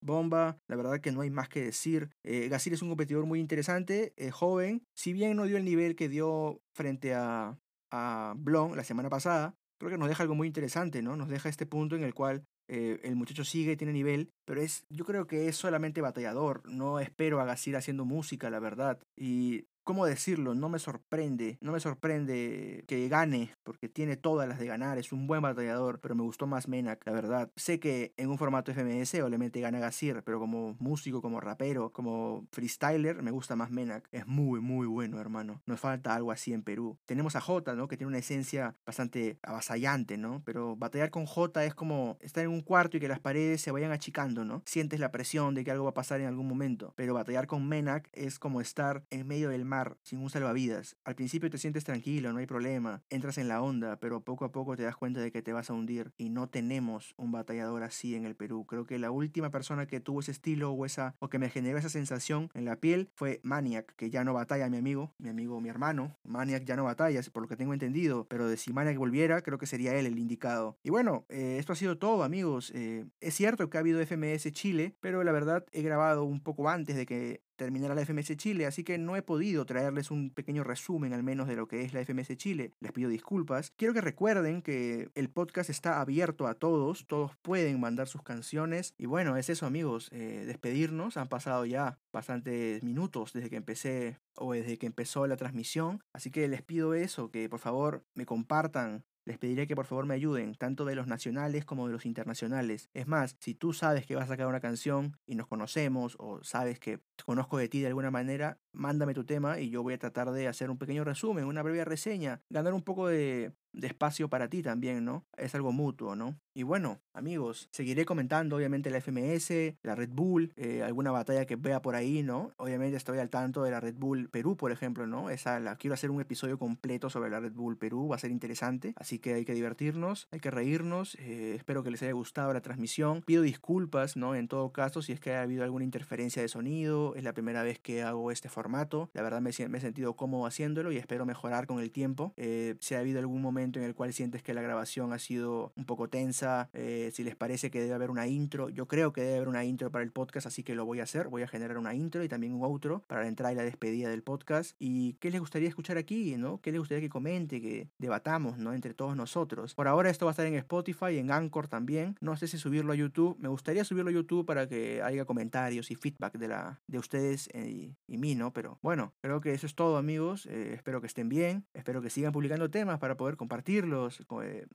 Bomba, 0.00 0.58
la 0.68 0.76
verdad 0.76 1.00
que 1.00 1.12
no 1.12 1.20
hay 1.20 1.30
más 1.30 1.48
que 1.48 1.64
decir. 1.64 2.10
Eh, 2.24 2.50
es 2.50 2.82
un 2.82 2.88
competidor 2.88 3.26
muy 3.26 3.40
interesante, 3.40 4.12
joven. 4.32 4.82
Si 4.94 5.12
bien 5.12 5.36
no 5.36 5.44
dio 5.44 5.56
el 5.56 5.64
nivel 5.64 5.96
que 5.96 6.08
dio 6.08 6.60
frente 6.74 7.14
a, 7.14 7.58
a 7.90 8.34
Blon 8.36 8.76
la 8.76 8.84
semana 8.84 9.10
pasada, 9.10 9.54
creo 9.78 9.90
que 9.90 9.98
nos 9.98 10.08
deja 10.08 10.22
algo 10.22 10.34
muy 10.34 10.46
interesante, 10.46 11.02
¿no? 11.02 11.16
Nos 11.16 11.28
deja 11.28 11.48
este 11.48 11.66
punto 11.66 11.96
en 11.96 12.04
el 12.04 12.14
cual 12.14 12.44
eh, 12.72 13.00
el 13.02 13.16
muchacho 13.16 13.44
sigue, 13.44 13.76
tiene 13.76 13.92
nivel, 13.92 14.30
pero 14.44 14.60
es, 14.60 14.84
yo 14.90 15.04
creo 15.04 15.26
que 15.26 15.48
es 15.48 15.56
solamente 15.56 16.00
batallador. 16.00 16.62
No 16.68 17.00
espero 17.00 17.40
a 17.40 17.44
Gasir 17.44 17.76
haciendo 17.76 18.04
música, 18.04 18.48
la 18.48 18.60
verdad. 18.60 19.00
Y 19.16 19.64
¿cómo 19.84 20.06
decirlo? 20.06 20.54
No 20.54 20.68
me 20.68 20.78
sorprende, 20.78 21.58
no 21.60 21.72
me 21.72 21.80
sorprende 21.80 22.84
que 22.86 23.08
gane, 23.08 23.54
porque 23.62 23.88
tiene 23.88 24.16
todas 24.16 24.48
las 24.48 24.58
de 24.58 24.66
ganar, 24.66 24.98
es 24.98 25.12
un 25.12 25.26
buen 25.26 25.42
batallador, 25.42 26.00
pero 26.00 26.14
me 26.14 26.22
gustó 26.22 26.46
más 26.46 26.68
Menak, 26.68 27.04
la 27.06 27.12
verdad. 27.12 27.50
Sé 27.56 27.80
que 27.80 28.12
en 28.16 28.30
un 28.30 28.38
formato 28.38 28.72
FMS 28.72 29.14
obviamente 29.22 29.60
gana 29.60 29.78
Gasir, 29.78 30.22
pero 30.24 30.38
como 30.38 30.76
músico, 30.78 31.22
como 31.22 31.40
rapero, 31.40 31.92
como 31.92 32.46
freestyler, 32.52 33.22
me 33.22 33.30
gusta 33.30 33.56
más 33.56 33.70
Menak. 33.70 34.08
Es 34.12 34.26
muy, 34.26 34.60
muy 34.60 34.86
bueno, 34.86 35.20
hermano. 35.20 35.60
Nos 35.66 35.80
falta 35.80 36.14
algo 36.14 36.32
así 36.32 36.52
en 36.52 36.62
Perú. 36.62 36.98
Tenemos 37.06 37.36
a 37.36 37.40
Jota, 37.40 37.74
¿no? 37.74 37.88
Que 37.88 37.96
tiene 37.96 38.08
una 38.08 38.18
esencia 38.18 38.76
bastante 38.84 39.38
avasallante, 39.42 40.16
¿no? 40.16 40.42
Pero 40.44 40.76
batallar 40.76 41.10
con 41.10 41.26
Jota 41.26 41.64
es 41.64 41.74
como 41.74 42.18
estar 42.20 42.44
en 42.44 42.50
un 42.50 42.62
cuarto 42.62 42.96
y 42.96 43.00
que 43.00 43.08
las 43.08 43.20
paredes 43.20 43.60
se 43.60 43.70
vayan 43.70 43.92
achicando, 43.92 44.44
¿no? 44.44 44.62
Sientes 44.66 45.00
la 45.00 45.10
presión 45.10 45.54
de 45.54 45.64
que 45.64 45.70
algo 45.70 45.84
va 45.84 45.90
a 45.90 45.94
pasar 45.94 46.20
en 46.20 46.26
algún 46.26 46.46
momento. 46.46 46.92
Pero 46.96 47.14
batallar 47.14 47.46
con 47.46 47.68
Menak 47.68 48.08
es 48.12 48.38
como 48.38 48.60
estar 48.60 49.04
en 49.10 49.26
medio 49.26 49.48
del 49.50 49.64
sin 50.02 50.20
un 50.20 50.30
salvavidas. 50.30 50.96
Al 51.04 51.14
principio 51.14 51.50
te 51.50 51.58
sientes 51.58 51.84
tranquilo, 51.84 52.32
no 52.32 52.38
hay 52.38 52.46
problema, 52.46 53.02
entras 53.08 53.38
en 53.38 53.48
la 53.48 53.62
onda, 53.62 53.98
pero 54.00 54.22
poco 54.22 54.44
a 54.44 54.52
poco 54.52 54.76
te 54.76 54.82
das 54.82 54.96
cuenta 54.96 55.20
de 55.20 55.30
que 55.30 55.42
te 55.42 55.52
vas 55.52 55.70
a 55.70 55.74
hundir 55.74 56.12
y 56.16 56.30
no 56.30 56.48
tenemos 56.48 57.14
un 57.16 57.32
batallador 57.32 57.82
así 57.82 58.14
en 58.14 58.24
el 58.24 58.34
Perú. 58.34 58.66
Creo 58.66 58.86
que 58.86 58.98
la 58.98 59.10
última 59.10 59.50
persona 59.50 59.86
que 59.86 60.00
tuvo 60.00 60.20
ese 60.20 60.32
estilo 60.32 60.72
o 60.72 60.84
esa 60.86 61.14
o 61.18 61.28
que 61.28 61.38
me 61.38 61.50
generó 61.50 61.78
esa 61.78 61.88
sensación 61.88 62.50
en 62.54 62.64
la 62.64 62.76
piel 62.76 63.10
fue 63.14 63.40
Maniac, 63.42 63.94
que 63.96 64.10
ya 64.10 64.24
no 64.24 64.34
batalla 64.34 64.68
mi 64.68 64.78
amigo, 64.78 65.14
mi 65.18 65.28
amigo, 65.28 65.60
mi 65.60 65.68
hermano. 65.68 66.16
Maniac 66.24 66.64
ya 66.64 66.76
no 66.76 66.84
batalla, 66.84 67.20
por 67.32 67.42
lo 67.42 67.48
que 67.48 67.56
tengo 67.56 67.72
entendido, 67.72 68.26
pero 68.28 68.48
de 68.48 68.56
si 68.56 68.72
Maniac 68.72 68.96
volviera, 68.96 69.42
creo 69.42 69.58
que 69.58 69.66
sería 69.66 69.94
él 69.94 70.06
el 70.06 70.18
indicado. 70.18 70.78
Y 70.82 70.90
bueno, 70.90 71.24
eh, 71.28 71.56
esto 71.58 71.72
ha 71.72 71.76
sido 71.76 71.98
todo, 71.98 72.24
amigos. 72.24 72.72
Eh, 72.74 73.06
es 73.20 73.34
cierto 73.34 73.70
que 73.70 73.76
ha 73.76 73.80
habido 73.80 74.00
FMS 74.00 74.52
Chile, 74.52 74.96
pero 75.00 75.22
la 75.24 75.32
verdad 75.32 75.64
he 75.72 75.82
grabado 75.82 76.24
un 76.24 76.40
poco 76.40 76.68
antes 76.68 76.96
de 76.96 77.06
que 77.06 77.42
terminar 77.60 77.94
la 77.94 78.06
FMS 78.06 78.38
Chile, 78.38 78.64
así 78.64 78.84
que 78.84 78.96
no 78.96 79.16
he 79.16 79.22
podido 79.22 79.66
traerles 79.66 80.10
un 80.10 80.30
pequeño 80.30 80.64
resumen 80.64 81.12
al 81.12 81.22
menos 81.22 81.46
de 81.46 81.56
lo 81.56 81.68
que 81.68 81.82
es 81.82 81.92
la 81.92 82.02
FMS 82.02 82.34
Chile. 82.38 82.72
Les 82.80 82.90
pido 82.90 83.10
disculpas. 83.10 83.70
Quiero 83.76 83.92
que 83.92 84.00
recuerden 84.00 84.62
que 84.62 85.10
el 85.14 85.28
podcast 85.28 85.68
está 85.68 86.00
abierto 86.00 86.46
a 86.46 86.54
todos, 86.54 87.06
todos 87.06 87.36
pueden 87.42 87.78
mandar 87.78 88.08
sus 88.08 88.22
canciones. 88.22 88.94
Y 88.96 89.04
bueno, 89.04 89.36
es 89.36 89.50
eso 89.50 89.66
amigos, 89.66 90.08
eh, 90.10 90.44
despedirnos. 90.46 91.18
Han 91.18 91.28
pasado 91.28 91.66
ya 91.66 91.98
bastantes 92.14 92.82
minutos 92.82 93.34
desde 93.34 93.50
que 93.50 93.56
empecé 93.56 94.18
o 94.36 94.54
desde 94.54 94.78
que 94.78 94.86
empezó 94.86 95.26
la 95.26 95.36
transmisión. 95.36 96.02
Así 96.14 96.30
que 96.30 96.48
les 96.48 96.62
pido 96.62 96.94
eso, 96.94 97.30
que 97.30 97.46
por 97.50 97.60
favor 97.60 98.06
me 98.14 98.24
compartan 98.24 99.04
les 99.24 99.38
pediré 99.38 99.66
que 99.66 99.76
por 99.76 99.86
favor 99.86 100.06
me 100.06 100.14
ayuden, 100.14 100.54
tanto 100.54 100.84
de 100.84 100.94
los 100.94 101.06
nacionales 101.06 101.64
como 101.64 101.86
de 101.86 101.92
los 101.92 102.06
internacionales. 102.06 102.88
Es 102.94 103.06
más, 103.06 103.36
si 103.40 103.54
tú 103.54 103.72
sabes 103.72 104.06
que 104.06 104.14
vas 104.14 104.24
a 104.24 104.28
sacar 104.28 104.46
una 104.46 104.60
canción 104.60 105.16
y 105.26 105.34
nos 105.34 105.46
conocemos 105.46 106.16
o 106.18 106.42
sabes 106.42 106.78
que 106.78 107.00
conozco 107.24 107.58
de 107.58 107.68
ti 107.68 107.80
de 107.80 107.88
alguna 107.88 108.10
manera, 108.10 108.58
mándame 108.72 109.14
tu 109.14 109.24
tema 109.24 109.60
y 109.60 109.70
yo 109.70 109.82
voy 109.82 109.94
a 109.94 109.98
tratar 109.98 110.30
de 110.30 110.48
hacer 110.48 110.70
un 110.70 110.78
pequeño 110.78 111.04
resumen, 111.04 111.44
una 111.44 111.62
breve 111.62 111.84
reseña, 111.84 112.42
ganar 112.48 112.74
un 112.74 112.82
poco 112.82 113.08
de, 113.08 113.52
de 113.72 113.86
espacio 113.86 114.28
para 114.28 114.48
ti 114.48 114.62
también, 114.62 115.04
¿no? 115.04 115.26
Es 115.36 115.54
algo 115.54 115.72
mutuo, 115.72 116.16
¿no? 116.16 116.38
Y 116.52 116.64
bueno, 116.64 116.98
amigos, 117.12 117.68
seguiré 117.70 118.04
comentando 118.04 118.56
obviamente 118.56 118.90
la 118.90 119.00
FMS, 119.00 119.76
la 119.82 119.94
Red 119.94 120.10
Bull, 120.12 120.52
eh, 120.56 120.82
alguna 120.82 121.12
batalla 121.12 121.46
que 121.46 121.54
vea 121.54 121.80
por 121.80 121.94
ahí, 121.94 122.24
¿no? 122.24 122.50
Obviamente 122.56 122.96
estoy 122.96 123.18
al 123.18 123.30
tanto 123.30 123.62
de 123.62 123.70
la 123.70 123.78
Red 123.78 123.94
Bull 123.94 124.28
Perú, 124.28 124.56
por 124.56 124.72
ejemplo, 124.72 125.06
¿no? 125.06 125.30
Esa 125.30 125.60
la 125.60 125.76
quiero 125.76 125.94
hacer 125.94 126.10
un 126.10 126.20
episodio 126.20 126.58
completo 126.58 127.08
sobre 127.08 127.30
la 127.30 127.38
Red 127.38 127.52
Bull 127.52 127.78
Perú, 127.78 128.08
va 128.08 128.16
a 128.16 128.18
ser 128.18 128.32
interesante, 128.32 128.94
así 128.96 129.20
que 129.20 129.34
hay 129.34 129.44
que 129.44 129.54
divertirnos, 129.54 130.26
hay 130.32 130.40
que 130.40 130.50
reírnos, 130.50 131.14
eh, 131.20 131.54
espero 131.54 131.84
que 131.84 131.92
les 131.92 132.02
haya 132.02 132.12
gustado 132.12 132.52
la 132.52 132.62
transmisión, 132.62 133.22
pido 133.22 133.42
disculpas, 133.42 134.16
¿no? 134.16 134.34
En 134.34 134.48
todo 134.48 134.72
caso, 134.72 135.02
si 135.02 135.12
es 135.12 135.20
que 135.20 135.34
ha 135.34 135.42
habido 135.42 135.62
alguna 135.62 135.84
interferencia 135.84 136.42
de 136.42 136.48
sonido, 136.48 137.14
es 137.14 137.22
la 137.22 137.32
primera 137.32 137.62
vez 137.62 137.78
que 137.78 138.02
hago 138.02 138.32
este 138.32 138.48
formato, 138.48 139.08
la 139.14 139.22
verdad 139.22 139.40
me, 139.40 139.50
he 139.50 139.80
sentido 139.80 140.16
cómodo 140.16 140.46
haciéndolo 140.46 140.90
y 140.90 140.96
espero 140.96 141.26
mejorar 141.26 141.68
con 141.68 141.78
el 141.78 141.92
tiempo, 141.92 142.32
eh, 142.36 142.74
si 142.80 142.96
ha 142.96 142.98
habido 142.98 143.20
algún 143.20 143.40
momento 143.40 143.78
en 143.78 143.84
el 143.84 143.94
cual 143.94 144.12
sientes 144.12 144.42
que 144.42 144.52
la 144.52 144.62
grabación 144.62 145.12
ha 145.12 145.20
sido 145.20 145.72
un 145.76 145.84
poco 145.84 146.08
tensa, 146.08 146.39
eh, 146.72 147.10
si 147.12 147.24
les 147.24 147.36
parece 147.36 147.70
que 147.70 147.80
debe 147.80 147.94
haber 147.94 148.10
una 148.10 148.26
intro, 148.26 148.68
yo 148.68 148.86
creo 148.86 149.12
que 149.12 149.22
debe 149.22 149.36
haber 149.36 149.48
una 149.48 149.64
intro 149.64 149.90
para 149.90 150.04
el 150.04 150.12
podcast, 150.12 150.46
así 150.46 150.62
que 150.62 150.74
lo 150.74 150.84
voy 150.84 151.00
a 151.00 151.04
hacer, 151.04 151.28
voy 151.28 151.42
a 151.42 151.48
generar 151.48 151.78
una 151.78 151.94
intro 151.94 152.22
y 152.24 152.28
también 152.28 152.54
un 152.54 152.62
outro 152.64 153.02
para 153.06 153.22
la 153.22 153.28
entrada 153.28 153.52
y 153.52 153.56
la 153.56 153.62
despedida 153.62 154.08
del 154.08 154.22
podcast. 154.22 154.76
¿Y 154.78 155.14
qué 155.14 155.30
les 155.30 155.40
gustaría 155.40 155.68
escuchar 155.68 155.96
aquí, 155.96 156.36
no? 156.36 156.60
¿Qué 156.60 156.72
les 156.72 156.78
gustaría 156.80 157.00
que 157.00 157.08
comente, 157.08 157.60
que 157.60 157.88
debatamos, 157.98 158.58
no? 158.58 158.72
Entre 158.72 158.94
todos 158.94 159.16
nosotros. 159.16 159.74
Por 159.74 159.88
ahora 159.88 160.10
esto 160.10 160.26
va 160.26 160.30
a 160.30 160.34
estar 160.34 160.46
en 160.46 160.54
Spotify, 160.54 161.18
en 161.18 161.30
Anchor 161.30 161.68
también. 161.68 162.16
No 162.20 162.36
sé 162.36 162.48
si 162.48 162.58
subirlo 162.58 162.92
a 162.92 162.96
YouTube. 162.96 163.36
Me 163.38 163.48
gustaría 163.48 163.84
subirlo 163.84 164.10
a 164.10 164.14
YouTube 164.14 164.46
para 164.46 164.68
que 164.68 165.02
haya 165.02 165.24
comentarios 165.24 165.90
y 165.90 165.94
feedback 165.94 166.38
de, 166.38 166.48
la, 166.48 166.80
de 166.86 166.98
ustedes 166.98 167.48
eh, 167.52 167.94
y, 168.06 168.18
mí, 168.18 168.34
¿no? 168.34 168.52
Pero 168.52 168.78
bueno, 168.82 169.14
creo 169.20 169.40
que 169.40 169.52
eso 169.52 169.66
es 169.66 169.74
todo, 169.74 169.96
amigos. 169.96 170.46
Eh, 170.46 170.72
espero 170.74 171.00
que 171.00 171.06
estén 171.06 171.28
bien. 171.28 171.64
Espero 171.74 172.02
que 172.02 172.10
sigan 172.10 172.32
publicando 172.32 172.70
temas 172.70 172.98
para 172.98 173.16
poder 173.16 173.36
compartirlos, 173.36 174.24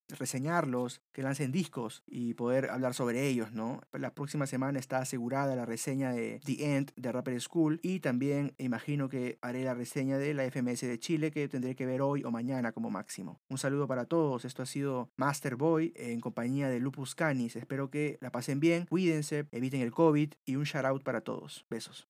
reseñarlos, 0.10 1.02
que 1.12 1.22
lancen 1.22 1.52
discos 1.56 2.04
y 2.06 2.34
poder 2.34 2.70
hablar 2.70 2.94
sobre 2.94 3.28
ellos, 3.28 3.54
¿no? 3.54 3.80
La 3.94 4.14
próxima 4.14 4.46
semana 4.46 4.78
está 4.78 4.98
asegurada 4.98 5.56
la 5.56 5.66
reseña 5.66 6.12
de 6.12 6.42
The 6.44 6.76
End 6.76 6.92
de 6.98 7.12
Rapper 7.14 7.40
School 7.40 7.80
y 7.82 8.02
también 8.02 8.54
imagino 8.58 9.08
que 9.08 9.38
haré 9.42 9.64
la 9.64 9.74
reseña 9.74 10.18
de 10.18 10.34
la 10.34 10.44
FMS 10.44 10.82
de 10.82 11.00
Chile 11.00 11.32
que 11.32 11.48
tendré 11.48 11.78
que 11.78 11.86
ver 11.86 12.02
hoy 12.02 12.26
o 12.26 12.32
mañana 12.32 12.74
como 12.74 12.90
máximo. 12.90 13.40
Un 13.48 13.58
saludo 13.58 13.88
para 13.88 14.04
todos. 14.04 14.44
Esto 14.44 14.64
ha 14.64 14.66
sido 14.66 15.10
Master 15.16 15.56
Boy 15.56 15.94
en 15.96 16.20
compañía 16.20 16.68
de 16.68 16.82
Lupus 16.82 17.16
Canis. 17.16 17.56
Espero 17.56 17.90
que 17.90 18.18
la 18.20 18.34
pasen 18.34 18.60
bien, 18.60 18.86
cuídense, 18.88 19.48
eviten 19.52 19.80
el 19.80 19.92
COVID 19.92 20.34
y 20.46 20.58
un 20.58 20.66
shout 20.66 20.84
out 20.84 21.04
para 21.04 21.22
todos. 21.22 21.66
Besos. 21.70 22.10